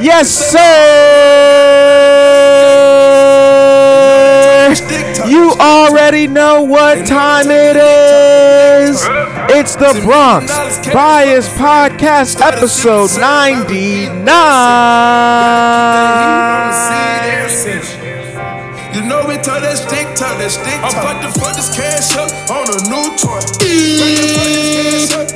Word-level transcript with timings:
Yes, 0.00 0.30
sir. 0.30 0.58
You 5.28 5.52
already 5.60 6.26
know 6.26 6.62
what 6.62 7.06
time 7.06 7.50
it 7.50 7.76
is. 7.76 8.96
It's 9.52 9.76
the 9.76 10.00
Bronx 10.04 10.50
Bias 10.88 11.48
Podcast, 11.50 12.40
episode 12.40 13.10
99. 13.20 14.16
You 18.94 19.02
know 19.06 19.24
we 19.28 19.36
talk 19.36 19.60
that 19.62 19.76
stick 19.76 20.06
talk, 20.16 20.38
that 20.38 20.50
stick 20.50 20.80
talk. 20.80 20.94
I'm 20.94 20.98
about 20.98 21.22
to 21.22 21.30
fuck 21.38 21.54
this 21.54 21.68
cash 21.76 22.16
up 22.16 22.30
on 22.50 22.66
a 22.66 22.78
new 22.88 23.16
toy. 23.16 23.38
Fuck 23.38 23.60
this 23.60 25.12
cash 25.12 25.18
up 25.18 25.29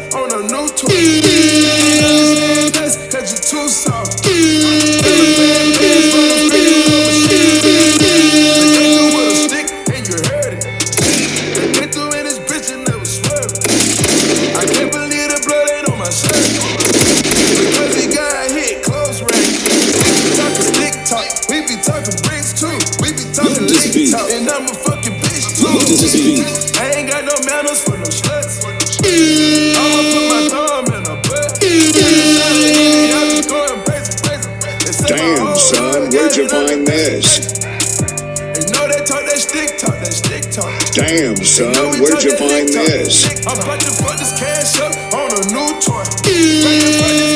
Damn, 40.95 41.35
son, 41.43 41.75
where'd 42.01 42.23
you 42.23 42.37
find 42.37 42.69
this? 42.69 43.27
I'm 43.47 43.59
about 43.59 43.81
to 43.81 43.91
fuck 43.91 44.17
this 44.17 44.39
cash 44.39 44.79
up 44.79 44.95
on 45.13 45.33
a 45.33 45.41
new 45.53 45.81
toy. 45.81 47.34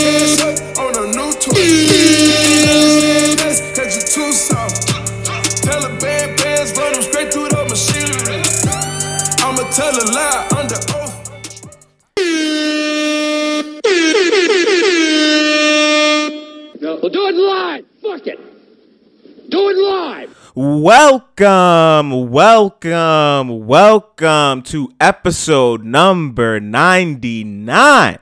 Welcome, 20.89 22.31
welcome, 22.31 23.67
welcome 23.67 24.63
to 24.63 24.91
episode 24.99 25.85
number 25.85 26.61
99 26.61 28.19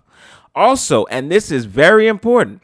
Also, 0.55 1.03
and 1.07 1.29
this 1.29 1.51
is 1.51 1.65
very 1.65 2.07
important, 2.07 2.61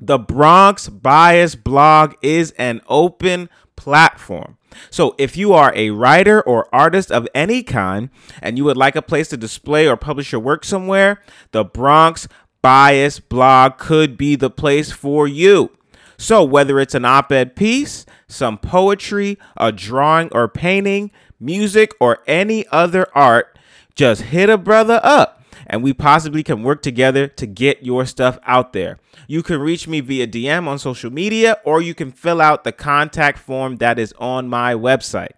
the 0.00 0.20
Bronx 0.20 0.88
Bias 0.88 1.56
blog 1.56 2.14
is 2.22 2.52
an 2.52 2.80
open 2.86 3.50
platform. 3.74 4.56
So 4.88 5.16
if 5.18 5.36
you 5.36 5.52
are 5.52 5.72
a 5.74 5.90
writer 5.90 6.40
or 6.42 6.72
artist 6.72 7.10
of 7.10 7.26
any 7.34 7.64
kind 7.64 8.08
and 8.40 8.56
you 8.56 8.62
would 8.62 8.76
like 8.76 8.94
a 8.94 9.02
place 9.02 9.26
to 9.30 9.36
display 9.36 9.88
or 9.88 9.96
publish 9.96 10.30
your 10.30 10.40
work 10.40 10.64
somewhere, 10.64 11.20
the 11.50 11.64
Bronx 11.64 12.28
Bias 12.62 13.18
blog 13.18 13.78
could 13.78 14.16
be 14.16 14.36
the 14.36 14.48
place 14.48 14.92
for 14.92 15.26
you. 15.26 15.72
So 16.16 16.44
whether 16.44 16.78
it's 16.80 16.94
an 16.94 17.04
op-ed 17.04 17.56
piece, 17.56 18.06
some 18.28 18.58
poetry, 18.58 19.38
a 19.56 19.72
drawing 19.72 20.28
or 20.32 20.48
painting, 20.48 21.10
music 21.40 21.92
or 22.00 22.18
any 22.26 22.66
other 22.68 23.06
art, 23.14 23.58
just 23.94 24.22
hit 24.22 24.50
a 24.50 24.58
brother 24.58 25.00
up 25.02 25.42
and 25.66 25.82
we 25.82 25.92
possibly 25.92 26.42
can 26.42 26.62
work 26.62 26.82
together 26.82 27.26
to 27.26 27.46
get 27.46 27.82
your 27.82 28.06
stuff 28.06 28.38
out 28.44 28.72
there. 28.72 28.98
You 29.26 29.42
can 29.42 29.60
reach 29.60 29.88
me 29.88 30.00
via 30.00 30.26
DM 30.26 30.66
on 30.66 30.78
social 30.78 31.10
media 31.10 31.58
or 31.64 31.80
you 31.80 31.94
can 31.94 32.12
fill 32.12 32.40
out 32.40 32.64
the 32.64 32.72
contact 32.72 33.38
form 33.38 33.76
that 33.76 33.98
is 33.98 34.12
on 34.18 34.48
my 34.48 34.74
website. 34.74 35.32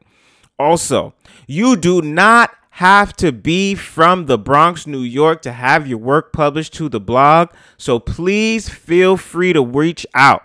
Also, 0.58 1.14
you 1.46 1.76
do 1.76 2.00
not 2.00 2.54
have 2.70 3.14
to 3.16 3.32
be 3.32 3.74
from 3.74 4.26
the 4.26 4.36
Bronx, 4.36 4.86
New 4.86 5.00
York 5.00 5.42
to 5.42 5.52
have 5.52 5.86
your 5.86 5.98
work 5.98 6.32
published 6.32 6.74
to 6.74 6.88
the 6.88 7.00
blog, 7.00 7.48
so 7.78 7.98
please 7.98 8.68
feel 8.68 9.16
free 9.16 9.52
to 9.52 9.64
reach 9.64 10.06
out. 10.14 10.42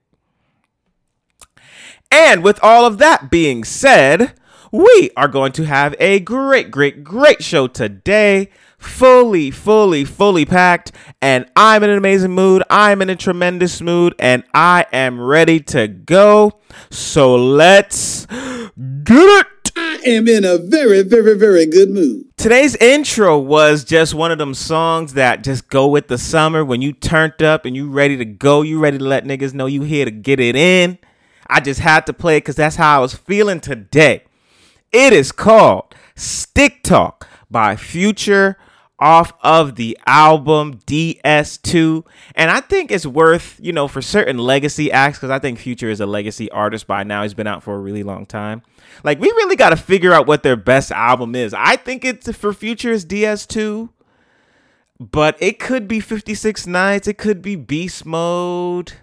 And 2.09 2.43
with 2.43 2.59
all 2.63 2.87
of 2.87 2.97
that 2.97 3.29
being 3.29 3.63
said, 3.63 4.33
We 4.73 5.11
are 5.15 5.27
going 5.27 5.51
to 5.51 5.67
have 5.67 5.95
a 5.99 6.19
great, 6.19 6.71
great, 6.71 7.03
great 7.03 7.43
show 7.43 7.67
today. 7.67 8.49
Fully, 8.79 9.51
fully, 9.51 10.03
fully 10.03 10.45
packed. 10.45 10.91
And 11.21 11.45
I'm 11.55 11.83
in 11.83 11.91
an 11.91 11.97
amazing 11.99 12.31
mood. 12.31 12.63
I'm 12.71 12.99
in 13.03 13.09
a 13.11 13.15
tremendous 13.15 13.81
mood. 13.81 14.15
And 14.17 14.43
I 14.51 14.87
am 14.91 15.21
ready 15.21 15.59
to 15.59 15.87
go. 15.87 16.59
So 16.89 17.35
let's 17.35 18.25
get 18.25 19.11
it. 19.11 19.71
I 19.75 19.99
am 20.07 20.27
in 20.27 20.43
a 20.43 20.57
very, 20.57 21.03
very, 21.03 21.37
very 21.37 21.67
good 21.67 21.91
mood. 21.91 22.35
Today's 22.35 22.75
intro 22.77 23.37
was 23.37 23.83
just 23.83 24.15
one 24.15 24.31
of 24.31 24.39
them 24.39 24.55
songs 24.55 25.13
that 25.13 25.43
just 25.43 25.69
go 25.69 25.87
with 25.87 26.07
the 26.07 26.17
summer 26.17 26.65
when 26.65 26.81
you 26.81 26.93
turned 26.93 27.43
up 27.43 27.65
and 27.65 27.75
you 27.75 27.91
ready 27.91 28.17
to 28.17 28.25
go. 28.25 28.63
You 28.63 28.79
ready 28.79 28.97
to 28.97 29.05
let 29.05 29.25
niggas 29.25 29.53
know 29.53 29.67
you 29.67 29.83
here 29.83 30.05
to 30.05 30.11
get 30.11 30.39
it 30.39 30.55
in. 30.55 30.97
I 31.45 31.59
just 31.59 31.79
had 31.79 32.07
to 32.07 32.13
play 32.13 32.37
it 32.37 32.39
because 32.39 32.55
that's 32.55 32.75
how 32.75 32.97
I 32.97 33.01
was 33.01 33.13
feeling 33.13 33.59
today. 33.59 34.23
It 34.93 35.11
is 35.11 35.31
called 35.31 35.95
Stick 36.15 36.83
Talk 36.83 37.27
by 37.49 37.75
Future 37.75 38.57
off 38.99 39.33
of 39.41 39.73
the 39.75 39.97
album 40.05 40.75
DS2. 40.85 42.05
And 42.35 42.51
I 42.51 42.59
think 42.59 42.91
it's 42.91 43.07
worth, 43.07 43.59
you 43.59 43.73
know, 43.73 43.87
for 43.87 44.03
certain 44.03 44.37
legacy 44.37 44.91
acts, 44.91 45.17
because 45.17 45.31
I 45.31 45.39
think 45.39 45.57
Future 45.57 45.89
is 45.89 45.99
a 45.99 46.05
legacy 46.05 46.47
artist 46.51 46.85
by 46.85 47.01
now. 47.01 47.23
He's 47.23 47.33
been 47.33 47.47
out 47.47 47.63
for 47.63 47.73
a 47.73 47.79
really 47.79 48.03
long 48.03 48.27
time. 48.27 48.61
Like, 49.03 49.19
we 49.19 49.29
really 49.29 49.55
got 49.55 49.71
to 49.71 49.77
figure 49.77 50.13
out 50.13 50.27
what 50.27 50.43
their 50.43 50.55
best 50.55 50.91
album 50.91 51.33
is. 51.33 51.55
I 51.55 51.75
think 51.75 52.05
it's 52.05 52.31
for 52.37 52.53
Future 52.53 52.91
is 52.91 53.03
DS2, 53.03 53.89
but 54.99 55.35
it 55.41 55.57
could 55.57 55.87
be 55.87 56.01
56 56.01 56.67
Nights. 56.67 57.07
It 57.07 57.17
could 57.17 57.41
be 57.41 57.55
Beast 57.55 58.05
Mode. 58.05 58.93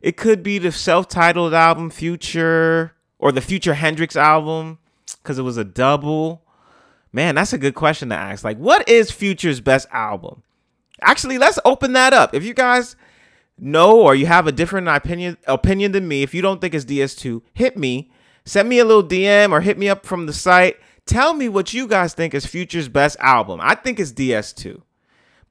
It 0.00 0.16
could 0.16 0.44
be 0.44 0.58
the 0.58 0.70
self 0.70 1.08
titled 1.08 1.54
album 1.54 1.90
Future 1.90 2.92
or 3.18 3.32
the 3.32 3.40
Future 3.40 3.74
Hendrix 3.74 4.14
album 4.14 4.78
because 5.22 5.38
it 5.38 5.42
was 5.42 5.56
a 5.56 5.64
double. 5.64 6.42
Man, 7.12 7.36
that's 7.36 7.52
a 7.52 7.58
good 7.58 7.74
question 7.74 8.08
to 8.08 8.16
ask. 8.16 8.42
Like, 8.42 8.58
what 8.58 8.88
is 8.88 9.10
Future's 9.10 9.60
best 9.60 9.86
album? 9.92 10.42
Actually, 11.00 11.38
let's 11.38 11.58
open 11.64 11.92
that 11.92 12.12
up. 12.12 12.34
If 12.34 12.44
you 12.44 12.54
guys 12.54 12.96
know 13.58 14.00
or 14.00 14.14
you 14.14 14.26
have 14.26 14.46
a 14.46 14.52
different 14.52 14.88
opinion 14.88 15.36
opinion 15.46 15.92
than 15.92 16.08
me, 16.08 16.22
if 16.22 16.34
you 16.34 16.42
don't 16.42 16.60
think 16.60 16.74
it's 16.74 16.84
DS2, 16.84 17.42
hit 17.52 17.76
me. 17.76 18.10
Send 18.44 18.68
me 18.68 18.78
a 18.78 18.84
little 18.84 19.04
DM 19.04 19.52
or 19.52 19.60
hit 19.60 19.78
me 19.78 19.88
up 19.88 20.04
from 20.04 20.26
the 20.26 20.32
site. 20.32 20.76
Tell 21.06 21.34
me 21.34 21.48
what 21.48 21.72
you 21.72 21.86
guys 21.86 22.14
think 22.14 22.34
is 22.34 22.46
Future's 22.46 22.88
best 22.88 23.16
album. 23.20 23.60
I 23.62 23.74
think 23.74 24.00
it's 24.00 24.12
DS2. 24.12 24.82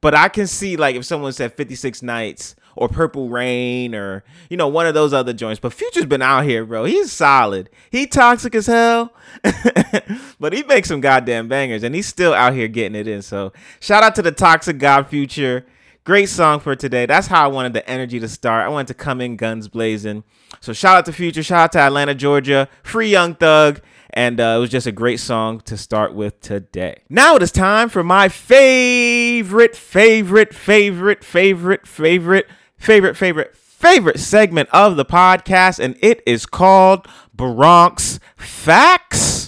But 0.01 0.13
I 0.13 0.27
can 0.27 0.47
see 0.47 0.75
like 0.75 0.95
if 0.95 1.05
someone 1.05 1.33
said 1.33 1.53
56 1.53 2.01
Nights 2.01 2.55
or 2.75 2.89
Purple 2.89 3.29
Reign 3.29 3.95
or 3.95 4.23
you 4.49 4.57
know 4.57 4.67
one 4.67 4.87
of 4.87 4.93
those 4.93 5.13
other 5.13 5.33
joints. 5.33 5.59
But 5.59 5.73
Future's 5.73 6.05
been 6.05 6.21
out 6.21 6.45
here, 6.45 6.65
bro. 6.65 6.85
He's 6.85 7.11
solid. 7.11 7.69
He 7.89 8.07
toxic 8.07 8.55
as 8.55 8.67
hell, 8.67 9.13
but 10.39 10.53
he 10.53 10.63
makes 10.63 10.87
some 10.87 11.01
goddamn 11.01 11.47
bangers, 11.47 11.83
and 11.83 11.93
he's 11.95 12.07
still 12.07 12.33
out 12.33 12.53
here 12.53 12.67
getting 12.67 12.95
it 12.95 13.07
in. 13.07 13.21
So 13.21 13.53
shout 13.79 14.03
out 14.03 14.15
to 14.15 14.21
the 14.21 14.31
Toxic 14.31 14.77
God 14.77 15.07
Future. 15.07 15.65
Great 16.05 16.27
song 16.27 16.59
for 16.59 16.75
today. 16.75 17.05
That's 17.05 17.27
how 17.27 17.45
I 17.45 17.47
wanted 17.47 17.71
the 17.71 17.89
energy 17.89 18.19
to 18.19 18.27
start. 18.27 18.65
I 18.65 18.67
wanted 18.67 18.87
to 18.87 18.93
come 18.93 19.21
in 19.21 19.37
guns 19.37 19.69
blazing. 19.69 20.25
So 20.59 20.73
shout 20.73 20.97
out 20.97 21.05
to 21.05 21.13
Future. 21.13 21.41
Shout 21.41 21.63
out 21.63 21.71
to 21.73 21.79
Atlanta, 21.79 22.13
Georgia. 22.13 22.67
Free 22.83 23.09
Young 23.09 23.35
Thug. 23.35 23.79
And 24.09 24.39
uh, 24.39 24.55
it 24.57 24.59
was 24.59 24.69
just 24.69 24.85
a 24.85 24.91
great 24.91 25.21
song 25.21 25.61
to 25.61 25.77
start 25.77 26.13
with 26.13 26.39
today. 26.41 27.01
Now 27.09 27.35
it 27.35 27.41
is 27.41 27.51
time 27.53 27.87
for 27.87 28.03
my 28.03 28.27
favorite, 28.29 29.75
favorite, 29.75 30.53
favorite, 30.53 31.23
favorite, 31.23 31.87
favorite 31.87 32.47
favorite, 32.83 33.15
favorite, 33.15 33.55
favorite 33.55 34.19
segment 34.19 34.67
of 34.73 34.97
the 34.97 35.05
podcast, 35.05 35.79
and 35.79 35.97
it 36.01 36.21
is 36.25 36.45
called 36.45 37.07
Bronx 37.33 38.19
Facts. 38.35 39.47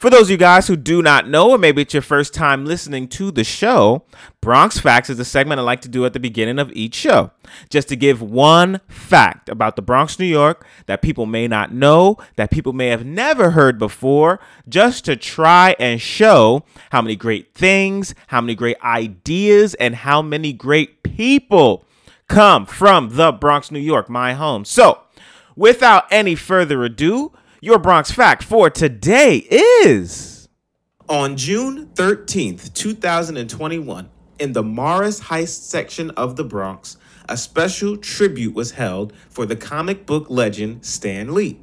For 0.00 0.08
those 0.08 0.28
of 0.28 0.30
you 0.30 0.36
guys 0.38 0.66
who 0.66 0.76
do 0.76 1.02
not 1.02 1.28
know, 1.28 1.50
or 1.50 1.58
maybe 1.58 1.82
it's 1.82 1.92
your 1.92 2.00
first 2.00 2.32
time 2.32 2.64
listening 2.64 3.06
to 3.08 3.30
the 3.30 3.44
show, 3.44 4.02
Bronx 4.40 4.78
Facts 4.80 5.10
is 5.10 5.18
a 5.18 5.26
segment 5.26 5.60
I 5.60 5.62
like 5.62 5.82
to 5.82 5.90
do 5.90 6.06
at 6.06 6.14
the 6.14 6.18
beginning 6.18 6.58
of 6.58 6.72
each 6.72 6.94
show. 6.94 7.32
Just 7.68 7.88
to 7.88 7.96
give 7.96 8.22
one 8.22 8.80
fact 8.88 9.50
about 9.50 9.76
the 9.76 9.82
Bronx, 9.82 10.18
New 10.18 10.24
York, 10.24 10.66
that 10.86 11.02
people 11.02 11.26
may 11.26 11.46
not 11.46 11.74
know, 11.74 12.16
that 12.36 12.50
people 12.50 12.72
may 12.72 12.86
have 12.86 13.04
never 13.04 13.50
heard 13.50 13.78
before, 13.78 14.40
just 14.66 15.04
to 15.04 15.16
try 15.16 15.76
and 15.78 16.00
show 16.00 16.64
how 16.92 17.02
many 17.02 17.14
great 17.14 17.54
things, 17.54 18.14
how 18.28 18.40
many 18.40 18.54
great 18.54 18.82
ideas, 18.82 19.74
and 19.74 19.96
how 19.96 20.22
many 20.22 20.54
great 20.54 21.02
people 21.02 21.84
come 22.26 22.64
from 22.64 23.16
the 23.16 23.32
Bronx, 23.32 23.70
New 23.70 23.78
York, 23.78 24.08
my 24.08 24.32
home. 24.32 24.64
So, 24.64 25.02
without 25.56 26.06
any 26.10 26.36
further 26.36 26.84
ado, 26.84 27.32
your 27.62 27.78
Bronx 27.78 28.10
fact 28.10 28.42
for 28.42 28.70
today 28.70 29.36
is 29.36 30.48
on 31.10 31.36
June 31.36 31.88
13th, 31.94 32.72
2021, 32.72 34.08
in 34.38 34.52
the 34.54 34.62
Morris 34.62 35.18
Heights 35.20 35.52
section 35.52 36.10
of 36.12 36.36
the 36.36 36.44
Bronx, 36.44 36.96
a 37.28 37.36
special 37.36 37.98
tribute 37.98 38.54
was 38.54 38.70
held 38.70 39.12
for 39.28 39.44
the 39.44 39.56
comic 39.56 40.06
book 40.06 40.30
legend 40.30 40.86
Stan 40.86 41.34
Lee. 41.34 41.60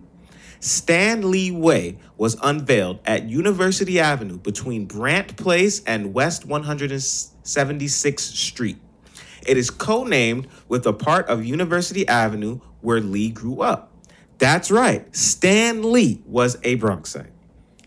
Stan 0.60 1.32
Lee 1.32 1.50
Way 1.50 1.98
was 2.16 2.38
unveiled 2.44 3.00
at 3.06 3.28
University 3.28 4.00
Avenue 4.00 4.38
between 4.38 4.86
Brant 4.86 5.36
Place 5.36 5.82
and 5.86 6.14
West 6.14 6.48
176th 6.48 8.20
Street. 8.20 8.78
It 9.48 9.58
is 9.58 9.72
co-named 9.72 10.48
with 10.68 10.86
a 10.86 10.94
part 10.94 11.28
of 11.28 11.44
University 11.44 12.08
Avenue 12.08 12.60
where 12.82 13.00
Lee 13.00 13.30
grew 13.32 13.62
up. 13.62 13.97
That's 14.38 14.70
right, 14.70 15.16
Stan 15.16 15.92
Lee 15.92 16.22
was 16.26 16.58
a 16.64 16.78
Bronxite. 16.78 17.32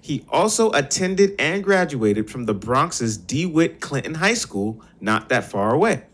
He 0.01 0.25
also 0.29 0.73
attended 0.73 1.35
and 1.39 1.63
graduated 1.63 2.29
from 2.31 2.47
the 2.47 2.55
Bronx's 2.55 3.17
DeWitt 3.17 3.81
Clinton 3.81 4.15
High 4.15 4.35
School, 4.35 4.83
not 5.01 5.29
that 5.29 5.45
far 5.45 5.73
away. 5.73 6.05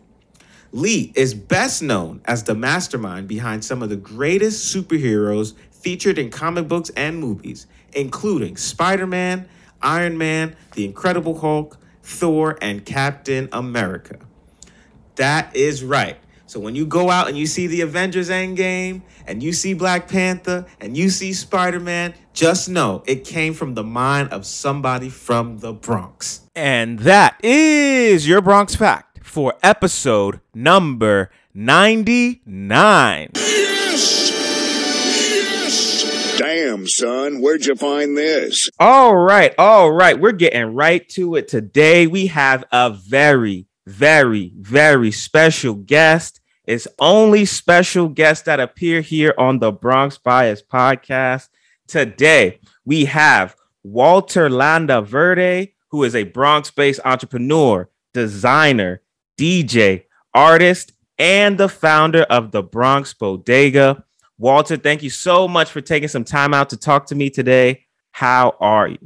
Lee 0.72 1.12
is 1.14 1.32
best 1.32 1.82
known 1.82 2.20
as 2.26 2.42
the 2.42 2.54
mastermind 2.54 3.28
behind 3.28 3.64
some 3.64 3.82
of 3.82 3.88
the 3.88 3.96
greatest 3.96 4.74
superheroes 4.74 5.54
featured 5.70 6.18
in 6.18 6.28
comic 6.28 6.68
books 6.68 6.90
and 6.90 7.18
movies, 7.18 7.66
including 7.94 8.58
Spider 8.58 9.06
Man, 9.06 9.48
Iron 9.80 10.18
Man, 10.18 10.54
The 10.74 10.84
Incredible 10.84 11.38
Hulk, 11.38 11.78
Thor, 12.02 12.58
and 12.60 12.84
Captain 12.84 13.48
America. 13.52 14.18
That 15.14 15.56
is 15.56 15.82
right. 15.82 16.18
So 16.48 16.60
when 16.60 16.76
you 16.76 16.86
go 16.86 17.10
out 17.10 17.26
and 17.26 17.36
you 17.36 17.44
see 17.46 17.66
the 17.66 17.80
Avengers 17.80 18.30
Endgame 18.30 19.02
and 19.26 19.42
you 19.42 19.52
see 19.52 19.74
Black 19.74 20.06
Panther 20.08 20.64
and 20.80 20.96
you 20.96 21.10
see 21.10 21.32
Spider 21.32 21.80
Man, 21.80 22.14
just 22.34 22.68
know 22.68 23.02
it 23.06 23.24
came 23.24 23.52
from 23.52 23.74
the 23.74 23.82
mind 23.82 24.30
of 24.30 24.46
somebody 24.46 25.08
from 25.08 25.58
the 25.58 25.72
Bronx. 25.72 26.42
And 26.54 27.00
that 27.00 27.36
is 27.44 28.28
your 28.28 28.40
Bronx 28.40 28.76
fact 28.76 29.24
for 29.26 29.54
episode 29.62 30.40
number 30.54 31.30
99. 31.52 33.30
Damn, 36.38 36.86
son, 36.86 37.40
where'd 37.40 37.64
you 37.66 37.74
find 37.74 38.16
this? 38.16 38.68
All 38.78 39.16
right, 39.16 39.54
all 39.58 39.90
right. 39.90 40.20
We're 40.20 40.32
getting 40.32 40.74
right 40.74 41.08
to 41.10 41.34
it 41.34 41.48
today. 41.48 42.06
We 42.06 42.28
have 42.28 42.64
a 42.70 42.90
very, 42.90 43.65
very, 43.86 44.52
very 44.58 45.10
special 45.10 45.74
guest. 45.74 46.40
It's 46.66 46.88
only 46.98 47.44
special 47.44 48.08
guests 48.08 48.44
that 48.46 48.60
appear 48.60 49.00
here 49.00 49.34
on 49.38 49.60
the 49.60 49.70
Bronx 49.70 50.18
Bias 50.18 50.62
podcast. 50.62 51.48
Today, 51.86 52.58
we 52.84 53.04
have 53.04 53.54
Walter 53.84 54.48
Landaverde, 54.48 55.72
who 55.90 56.02
is 56.02 56.16
a 56.16 56.24
Bronx 56.24 56.70
based 56.70 57.00
entrepreneur, 57.04 57.88
designer, 58.12 59.02
DJ, 59.38 60.04
artist, 60.34 60.92
and 61.18 61.56
the 61.56 61.68
founder 61.68 62.22
of 62.22 62.50
the 62.50 62.62
Bronx 62.62 63.14
Bodega. 63.14 64.04
Walter, 64.38 64.76
thank 64.76 65.02
you 65.02 65.10
so 65.10 65.46
much 65.46 65.70
for 65.70 65.80
taking 65.80 66.08
some 66.08 66.24
time 66.24 66.52
out 66.52 66.70
to 66.70 66.76
talk 66.76 67.06
to 67.06 67.14
me 67.14 67.30
today. 67.30 67.84
How 68.10 68.56
are 68.60 68.88
you? 68.88 68.98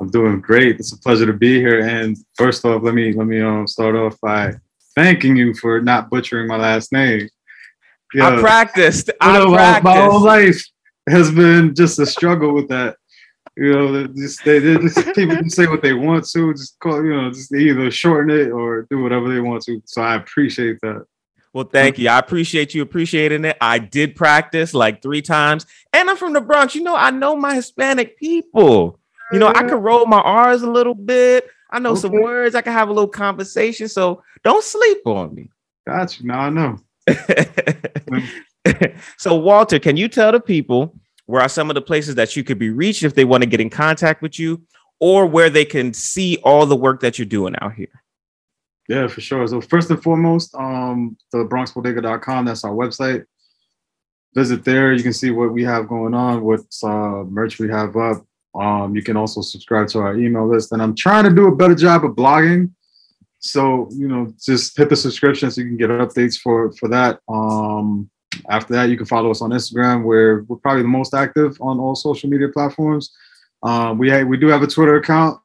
I'm 0.00 0.10
doing 0.10 0.40
great. 0.40 0.80
It's 0.80 0.92
a 0.92 0.98
pleasure 0.98 1.26
to 1.26 1.32
be 1.32 1.58
here. 1.58 1.86
And 1.86 2.16
first 2.36 2.64
off, 2.64 2.82
let 2.82 2.94
me 2.94 3.12
let 3.12 3.26
me 3.26 3.40
um 3.40 3.66
start 3.66 3.94
off 3.94 4.20
by 4.20 4.54
thanking 4.94 5.36
you 5.36 5.54
for 5.54 5.80
not 5.80 6.10
butchering 6.10 6.48
my 6.48 6.56
last 6.56 6.92
name. 6.92 7.28
I 8.20 8.38
practiced. 8.40 9.08
You 9.08 9.14
I 9.20 9.38
know, 9.38 9.50
my, 9.50 9.80
my 9.80 10.00
whole 10.04 10.20
life 10.20 10.64
has 11.08 11.30
been 11.30 11.74
just 11.74 11.98
a 11.98 12.06
struggle 12.06 12.54
with 12.54 12.68
that. 12.68 12.96
You 13.56 13.72
know, 13.72 14.06
just 14.08 14.44
they, 14.44 14.60
just 14.60 14.96
people 15.14 15.36
can 15.36 15.50
say 15.50 15.66
what 15.66 15.82
they 15.82 15.92
want 15.92 16.28
to, 16.30 16.52
just 16.54 16.78
call 16.80 17.04
you 17.04 17.14
know, 17.14 17.30
just 17.30 17.52
either 17.52 17.90
shorten 17.90 18.36
it 18.36 18.50
or 18.50 18.86
do 18.90 19.00
whatever 19.02 19.32
they 19.32 19.40
want 19.40 19.62
to. 19.64 19.80
So 19.84 20.02
I 20.02 20.16
appreciate 20.16 20.80
that. 20.82 21.06
Well, 21.52 21.64
thank 21.64 21.98
you. 21.98 22.08
I 22.08 22.18
appreciate 22.18 22.74
you 22.74 22.82
appreciating 22.82 23.44
it. 23.44 23.56
I 23.60 23.78
did 23.78 24.16
practice 24.16 24.74
like 24.74 25.02
three 25.02 25.22
times, 25.22 25.66
and 25.92 26.10
I'm 26.10 26.16
from 26.16 26.32
the 26.32 26.40
Bronx. 26.40 26.74
You 26.74 26.82
know, 26.82 26.96
I 26.96 27.12
know 27.12 27.36
my 27.36 27.54
Hispanic 27.54 28.18
people. 28.18 28.98
You 29.32 29.38
know, 29.38 29.48
I 29.48 29.64
can 29.64 29.80
roll 29.80 30.06
my 30.06 30.20
R's 30.20 30.62
a 30.62 30.70
little 30.70 30.94
bit. 30.94 31.48
I 31.70 31.78
know 31.78 31.94
some 31.94 32.12
words. 32.12 32.54
I 32.54 32.60
can 32.60 32.72
have 32.72 32.88
a 32.88 32.92
little 32.92 33.08
conversation. 33.08 33.88
So 33.88 34.22
don't 34.44 34.62
sleep 34.62 34.98
on 35.06 35.34
me. 35.34 35.48
Got 35.86 36.20
you. 36.20 36.26
Now 36.26 36.40
I 36.40 36.50
know. 36.50 36.78
so, 39.18 39.34
Walter, 39.34 39.78
can 39.78 39.96
you 39.96 40.08
tell 40.08 40.32
the 40.32 40.40
people 40.40 40.94
where 41.26 41.42
are 41.42 41.48
some 41.48 41.70
of 41.70 41.74
the 41.74 41.82
places 41.82 42.14
that 42.14 42.36
you 42.36 42.44
could 42.44 42.58
be 42.58 42.70
reached 42.70 43.02
if 43.02 43.14
they 43.14 43.24
want 43.24 43.42
to 43.42 43.48
get 43.48 43.60
in 43.60 43.70
contact 43.70 44.22
with 44.22 44.38
you, 44.38 44.62
or 45.00 45.26
where 45.26 45.50
they 45.50 45.64
can 45.64 45.92
see 45.92 46.38
all 46.44 46.66
the 46.66 46.76
work 46.76 47.00
that 47.00 47.18
you're 47.18 47.26
doing 47.26 47.54
out 47.60 47.74
here? 47.74 47.88
Yeah, 48.88 49.06
for 49.06 49.20
sure. 49.20 49.46
So 49.46 49.60
first 49.60 49.90
and 49.90 50.02
foremost, 50.02 50.54
um, 50.54 51.16
the 51.32 51.38
BronxBodega.com, 51.38 52.44
that's 52.44 52.64
our 52.64 52.74
website. 52.74 53.24
Visit 54.34 54.64
there. 54.64 54.92
You 54.92 55.02
can 55.02 55.12
see 55.12 55.30
what 55.30 55.52
we 55.52 55.64
have 55.64 55.88
going 55.88 56.12
on, 56.12 56.42
what 56.42 56.60
uh, 56.82 57.24
merch 57.24 57.58
we 57.58 57.70
have 57.70 57.96
up. 57.96 58.26
Um, 58.54 58.94
you 58.94 59.02
can 59.02 59.16
also 59.16 59.40
subscribe 59.40 59.88
to 59.88 59.98
our 60.00 60.16
email 60.16 60.48
list. 60.48 60.72
And 60.72 60.82
I'm 60.82 60.94
trying 60.94 61.24
to 61.24 61.30
do 61.30 61.48
a 61.48 61.56
better 61.56 61.74
job 61.74 62.04
of 62.04 62.12
blogging. 62.12 62.70
So, 63.40 63.88
you 63.92 64.08
know, 64.08 64.32
just 64.42 64.76
hit 64.76 64.88
the 64.88 64.96
subscription 64.96 65.50
so 65.50 65.60
you 65.60 65.68
can 65.68 65.76
get 65.76 65.90
updates 65.90 66.38
for 66.38 66.72
for 66.72 66.88
that. 66.88 67.20
Um, 67.28 68.08
after 68.48 68.72
that, 68.74 68.88
you 68.88 68.96
can 68.96 69.06
follow 69.06 69.30
us 69.30 69.42
on 69.42 69.50
Instagram, 69.50 70.04
where 70.04 70.42
we're 70.44 70.56
probably 70.56 70.82
the 70.82 70.88
most 70.88 71.14
active 71.14 71.56
on 71.60 71.78
all 71.78 71.94
social 71.94 72.30
media 72.30 72.48
platforms. 72.48 73.12
Um, 73.62 73.98
we 73.98 74.10
ha- 74.10 74.22
we 74.22 74.36
do 74.36 74.48
have 74.48 74.62
a 74.62 74.66
Twitter 74.66 74.96
account. 74.96 75.40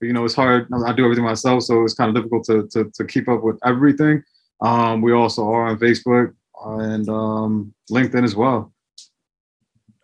You 0.00 0.12
know, 0.12 0.24
it's 0.24 0.34
hard. 0.34 0.66
I 0.86 0.92
do 0.92 1.04
everything 1.04 1.24
myself, 1.24 1.62
so 1.62 1.84
it's 1.84 1.94
kind 1.94 2.08
of 2.08 2.14
difficult 2.16 2.44
to 2.44 2.68
to, 2.68 2.90
to 2.94 3.04
keep 3.04 3.28
up 3.28 3.42
with 3.42 3.58
everything. 3.64 4.22
Um, 4.60 5.02
we 5.02 5.12
also 5.12 5.46
are 5.48 5.66
on 5.66 5.78
Facebook 5.78 6.34
and 6.64 7.08
um, 7.08 7.74
LinkedIn 7.90 8.24
as 8.24 8.34
well. 8.34 8.72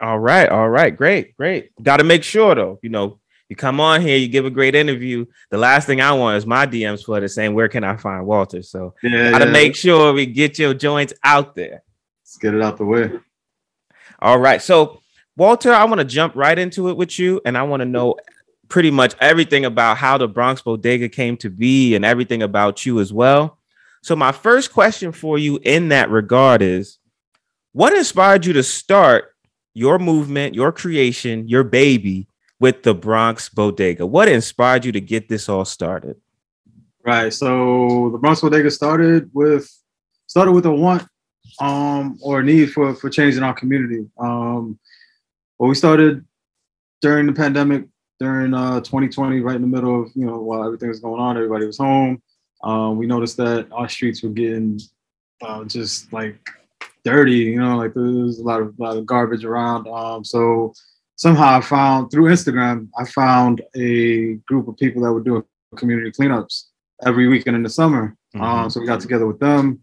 All 0.01 0.19
right, 0.19 0.49
all 0.49 0.69
right, 0.69 0.97
great, 0.97 1.37
great. 1.37 1.71
Got 1.83 1.97
to 1.97 2.05
make 2.05 2.23
sure 2.23 2.55
though, 2.55 2.79
you 2.83 2.89
know, 2.89 3.19
you 3.49 3.57
come 3.57 3.81
on 3.81 4.03
here, 4.03 4.17
you 4.17 4.29
give 4.29 4.45
a 4.45 4.51
great 4.51 4.75
interview. 4.75 5.25
The 5.51 5.59
last 5.59 5.87
thing 5.87 6.01
I 6.01 6.13
want 6.13 6.37
is 6.37 6.47
my 6.47 6.67
DMs 6.67 7.05
flooded 7.05 7.31
saying, 7.31 7.55
"Where 7.55 7.69
can 7.69 7.83
I 7.83 7.97
find 7.97 8.27
Walter?" 8.27 8.63
So, 8.63 8.95
Yeah, 9.03 9.31
got 9.31 9.39
to 9.39 9.47
yeah. 9.47 9.53
make 9.53 9.75
sure 9.75 10.13
we 10.13 10.27
get 10.27 10.59
your 10.59 10.75
joints 10.75 11.15
out 11.25 11.55
there. 11.55 11.83
Let's 12.23 12.37
get 12.37 12.55
it 12.55 12.61
out 12.61 12.77
the 12.77 12.85
way. 12.85 13.11
All 14.21 14.39
right. 14.39 14.61
So, 14.61 15.01
Walter, 15.37 15.73
I 15.73 15.85
want 15.85 16.01
to 16.01 16.05
jump 16.05 16.37
right 16.37 16.59
into 16.59 16.91
it 16.91 16.97
with 16.97 17.19
you, 17.19 17.41
and 17.47 17.57
I 17.57 17.63
want 17.63 17.81
to 17.81 17.87
know 17.87 18.17
pretty 18.69 18.91
much 18.91 19.15
everything 19.21 19.65
about 19.65 19.97
how 19.97 20.19
the 20.19 20.29
Bronx 20.29 20.61
Bodega 20.61 21.09
came 21.09 21.39
to 21.39 21.49
be 21.49 21.95
and 21.95 22.05
everything 22.05 22.43
about 22.43 22.85
you 22.85 23.01
as 23.01 23.15
well. 23.15 23.59
So, 24.03 24.15
my 24.15 24.33
first 24.33 24.75
question 24.75 25.11
for 25.11 25.39
you 25.39 25.59
in 25.63 25.89
that 25.89 26.11
regard 26.11 26.61
is 26.61 26.99
what 27.73 27.95
inspired 27.95 28.45
you 28.45 28.53
to 28.53 28.63
start 28.63 29.35
your 29.79 29.99
movement, 29.99 30.55
your 30.55 30.73
creation, 30.73 31.47
your 31.49 31.63
baby 31.63 32.27
with 32.59 32.83
the 32.83 32.95
Bronx 32.95 33.49
Bodega? 33.49 34.05
What 34.05 34.29
inspired 34.29 34.85
you 34.85 34.93
to 34.93 35.01
get 35.01 35.29
this 35.29 35.49
all 35.49 35.65
started? 35.65 36.17
Right. 37.05 37.33
So 37.33 38.11
the 38.11 38.19
Bronx 38.19 38.41
Bodega 38.41 38.71
started 38.71 39.31
with 39.33 39.71
started 40.27 40.53
with 40.53 40.67
a 40.67 40.73
want 40.73 41.07
um 41.61 42.19
or 42.21 42.41
a 42.41 42.45
need 42.45 42.73
for 42.73 42.95
for 42.95 43.09
change 43.09 43.37
in 43.37 43.43
our 43.43 43.55
community. 43.55 44.05
Um 44.19 44.79
well 45.59 45.69
we 45.69 45.75
started 45.75 46.25
during 47.01 47.27
the 47.27 47.33
pandemic 47.33 47.87
during 48.19 48.53
uh 48.53 48.81
2020 48.81 49.41
right 49.41 49.57
in 49.57 49.63
the 49.63 49.69
middle 49.69 50.03
of 50.03 50.11
you 50.17 50.27
know 50.27 50.39
while 50.41 50.65
everything 50.65 50.89
was 50.89 50.99
going 50.99 51.21
on 51.21 51.37
everybody 51.37 51.65
was 51.65 51.79
home 51.79 52.21
um 52.65 52.97
we 52.99 53.07
noticed 53.07 53.37
that 53.37 53.69
our 53.71 53.89
streets 53.89 54.25
were 54.25 54.31
getting 54.31 54.81
uh, 55.41 55.65
just 55.65 56.13
like 56.13 56.51
dirty 57.05 57.37
you 57.37 57.61
know 57.61 57.77
like 57.77 57.95
there 57.95 58.03
was 58.03 58.39
a 58.39 58.45
lot 58.45 58.61
of 58.61 58.79
lot 58.79 58.97
of 58.97 59.07
garbage 59.07 59.45
around 59.45 59.87
um 59.89 60.25
so 60.25 60.73
somehow 61.17 61.59
I 61.59 61.61
found 61.61 62.11
through 62.11 62.25
Instagram 62.25 62.89
I 62.99 63.05
found 63.05 63.63
a 63.75 64.35
group 64.47 64.69
of 64.69 64.77
people 64.77 65.03
that 65.03 65.13
were 65.13 65.23
doing 65.23 65.43
community 65.77 66.11
cleanups 66.11 66.65
every 67.05 67.29
weekend 67.29 67.57
in 67.57 67.63
the 67.63 67.69
summer. 67.69 68.17
Um, 68.35 68.71
so 68.71 68.81
we 68.81 68.87
got 68.87 69.01
together 69.01 69.27
with 69.27 69.41
them, 69.41 69.81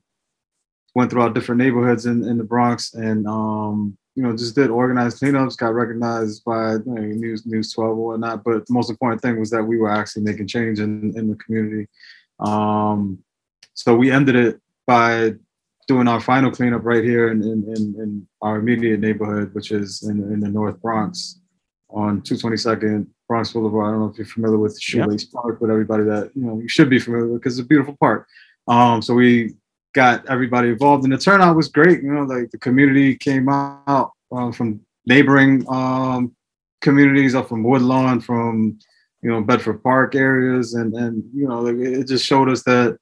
went 0.94 1.12
throughout 1.12 1.34
different 1.34 1.60
neighborhoods 1.60 2.06
in, 2.06 2.24
in 2.28 2.38
the 2.38 2.44
Bronx, 2.44 2.94
and 2.94 3.28
um, 3.28 3.98
you 4.16 4.24
know 4.24 4.36
just 4.36 4.56
did 4.56 4.70
organized 4.70 5.22
cleanups. 5.22 5.58
Got 5.58 5.74
recognized 5.74 6.44
by 6.46 6.74
you 6.74 6.84
know, 6.86 7.02
News 7.02 7.46
News 7.46 7.74
12 7.74 7.98
or 7.98 8.08
whatnot. 8.08 8.44
But 8.44 8.66
the 8.66 8.74
most 8.74 8.90
important 8.90 9.22
thing 9.22 9.40
was 9.40 9.50
that 9.50 9.64
we 9.64 9.78
were 9.78 9.92
actually 9.92 10.24
making 10.24 10.48
change 10.48 10.80
in, 10.80 11.18
in 11.18 11.28
the 11.28 11.36
community. 11.36 11.88
Um, 12.40 13.20
so 13.74 13.96
we 13.96 14.12
ended 14.12 14.36
it 14.36 14.62
by 14.88 15.34
doing 15.88 16.08
our 16.08 16.20
final 16.20 16.52
cleanup 16.52 16.84
right 16.84 17.04
here 17.04 17.32
in, 17.32 17.42
in, 17.42 17.64
in, 17.76 18.02
in 18.02 18.28
our 18.42 18.58
immediate 18.58 19.00
neighborhood, 19.00 19.54
which 19.54 19.72
is 19.72 20.04
in, 20.04 20.20
in 20.34 20.40
the 20.40 20.50
North 20.50 20.82
Bronx 20.82 21.40
on 21.90 22.22
222nd 22.22 23.08
Bronx 23.28 23.54
Boulevard. 23.54 23.88
I 23.88 23.92
don't 23.92 24.00
know 24.02 24.10
if 24.10 24.18
you're 24.18 24.26
familiar 24.26 24.58
with 24.58 24.80
Shoelace 24.80 25.26
Park, 25.26 25.60
but 25.60 25.70
everybody 25.70 26.04
that 26.04 26.32
you 26.36 26.44
know 26.44 26.60
you 26.60 26.68
should 26.68 26.90
be 26.90 27.00
familiar 27.00 27.28
with 27.28 27.42
because 27.42 27.58
it's 27.58 27.66
a 27.66 27.68
beautiful 27.68 27.96
park. 28.00 28.28
Um, 28.68 29.02
so 29.02 29.14
we 29.14 29.54
got 29.94 30.28
everybody 30.28 30.70
involved, 30.70 31.04
and 31.04 31.14
the 31.14 31.18
turnout 31.18 31.56
was 31.56 31.70
great. 31.70 32.04
You 32.04 32.14
know, 32.14 32.24
like 32.24 32.52
the 32.52 32.58
community 32.58 33.16
came 33.16 33.50
out 33.50 34.12
um, 34.32 34.52
from 34.52 34.82
neighboring 35.06 35.66
um, 35.70 36.36
communities 36.82 37.36
up 37.36 37.50
from 37.50 37.64
Woodlawn, 37.64 38.20
from 38.20 38.78
you 39.22 39.30
know 39.32 39.42
Bedford 39.42 39.82
Park 39.82 40.16
areas, 40.16 40.74
and 40.74 40.94
and 40.94 41.24
you 41.34 41.48
know 41.48 41.62
like, 41.62 41.76
it 41.76 42.08
just 42.08 42.26
showed 42.26 42.50
us 42.50 42.64
that 42.64 42.98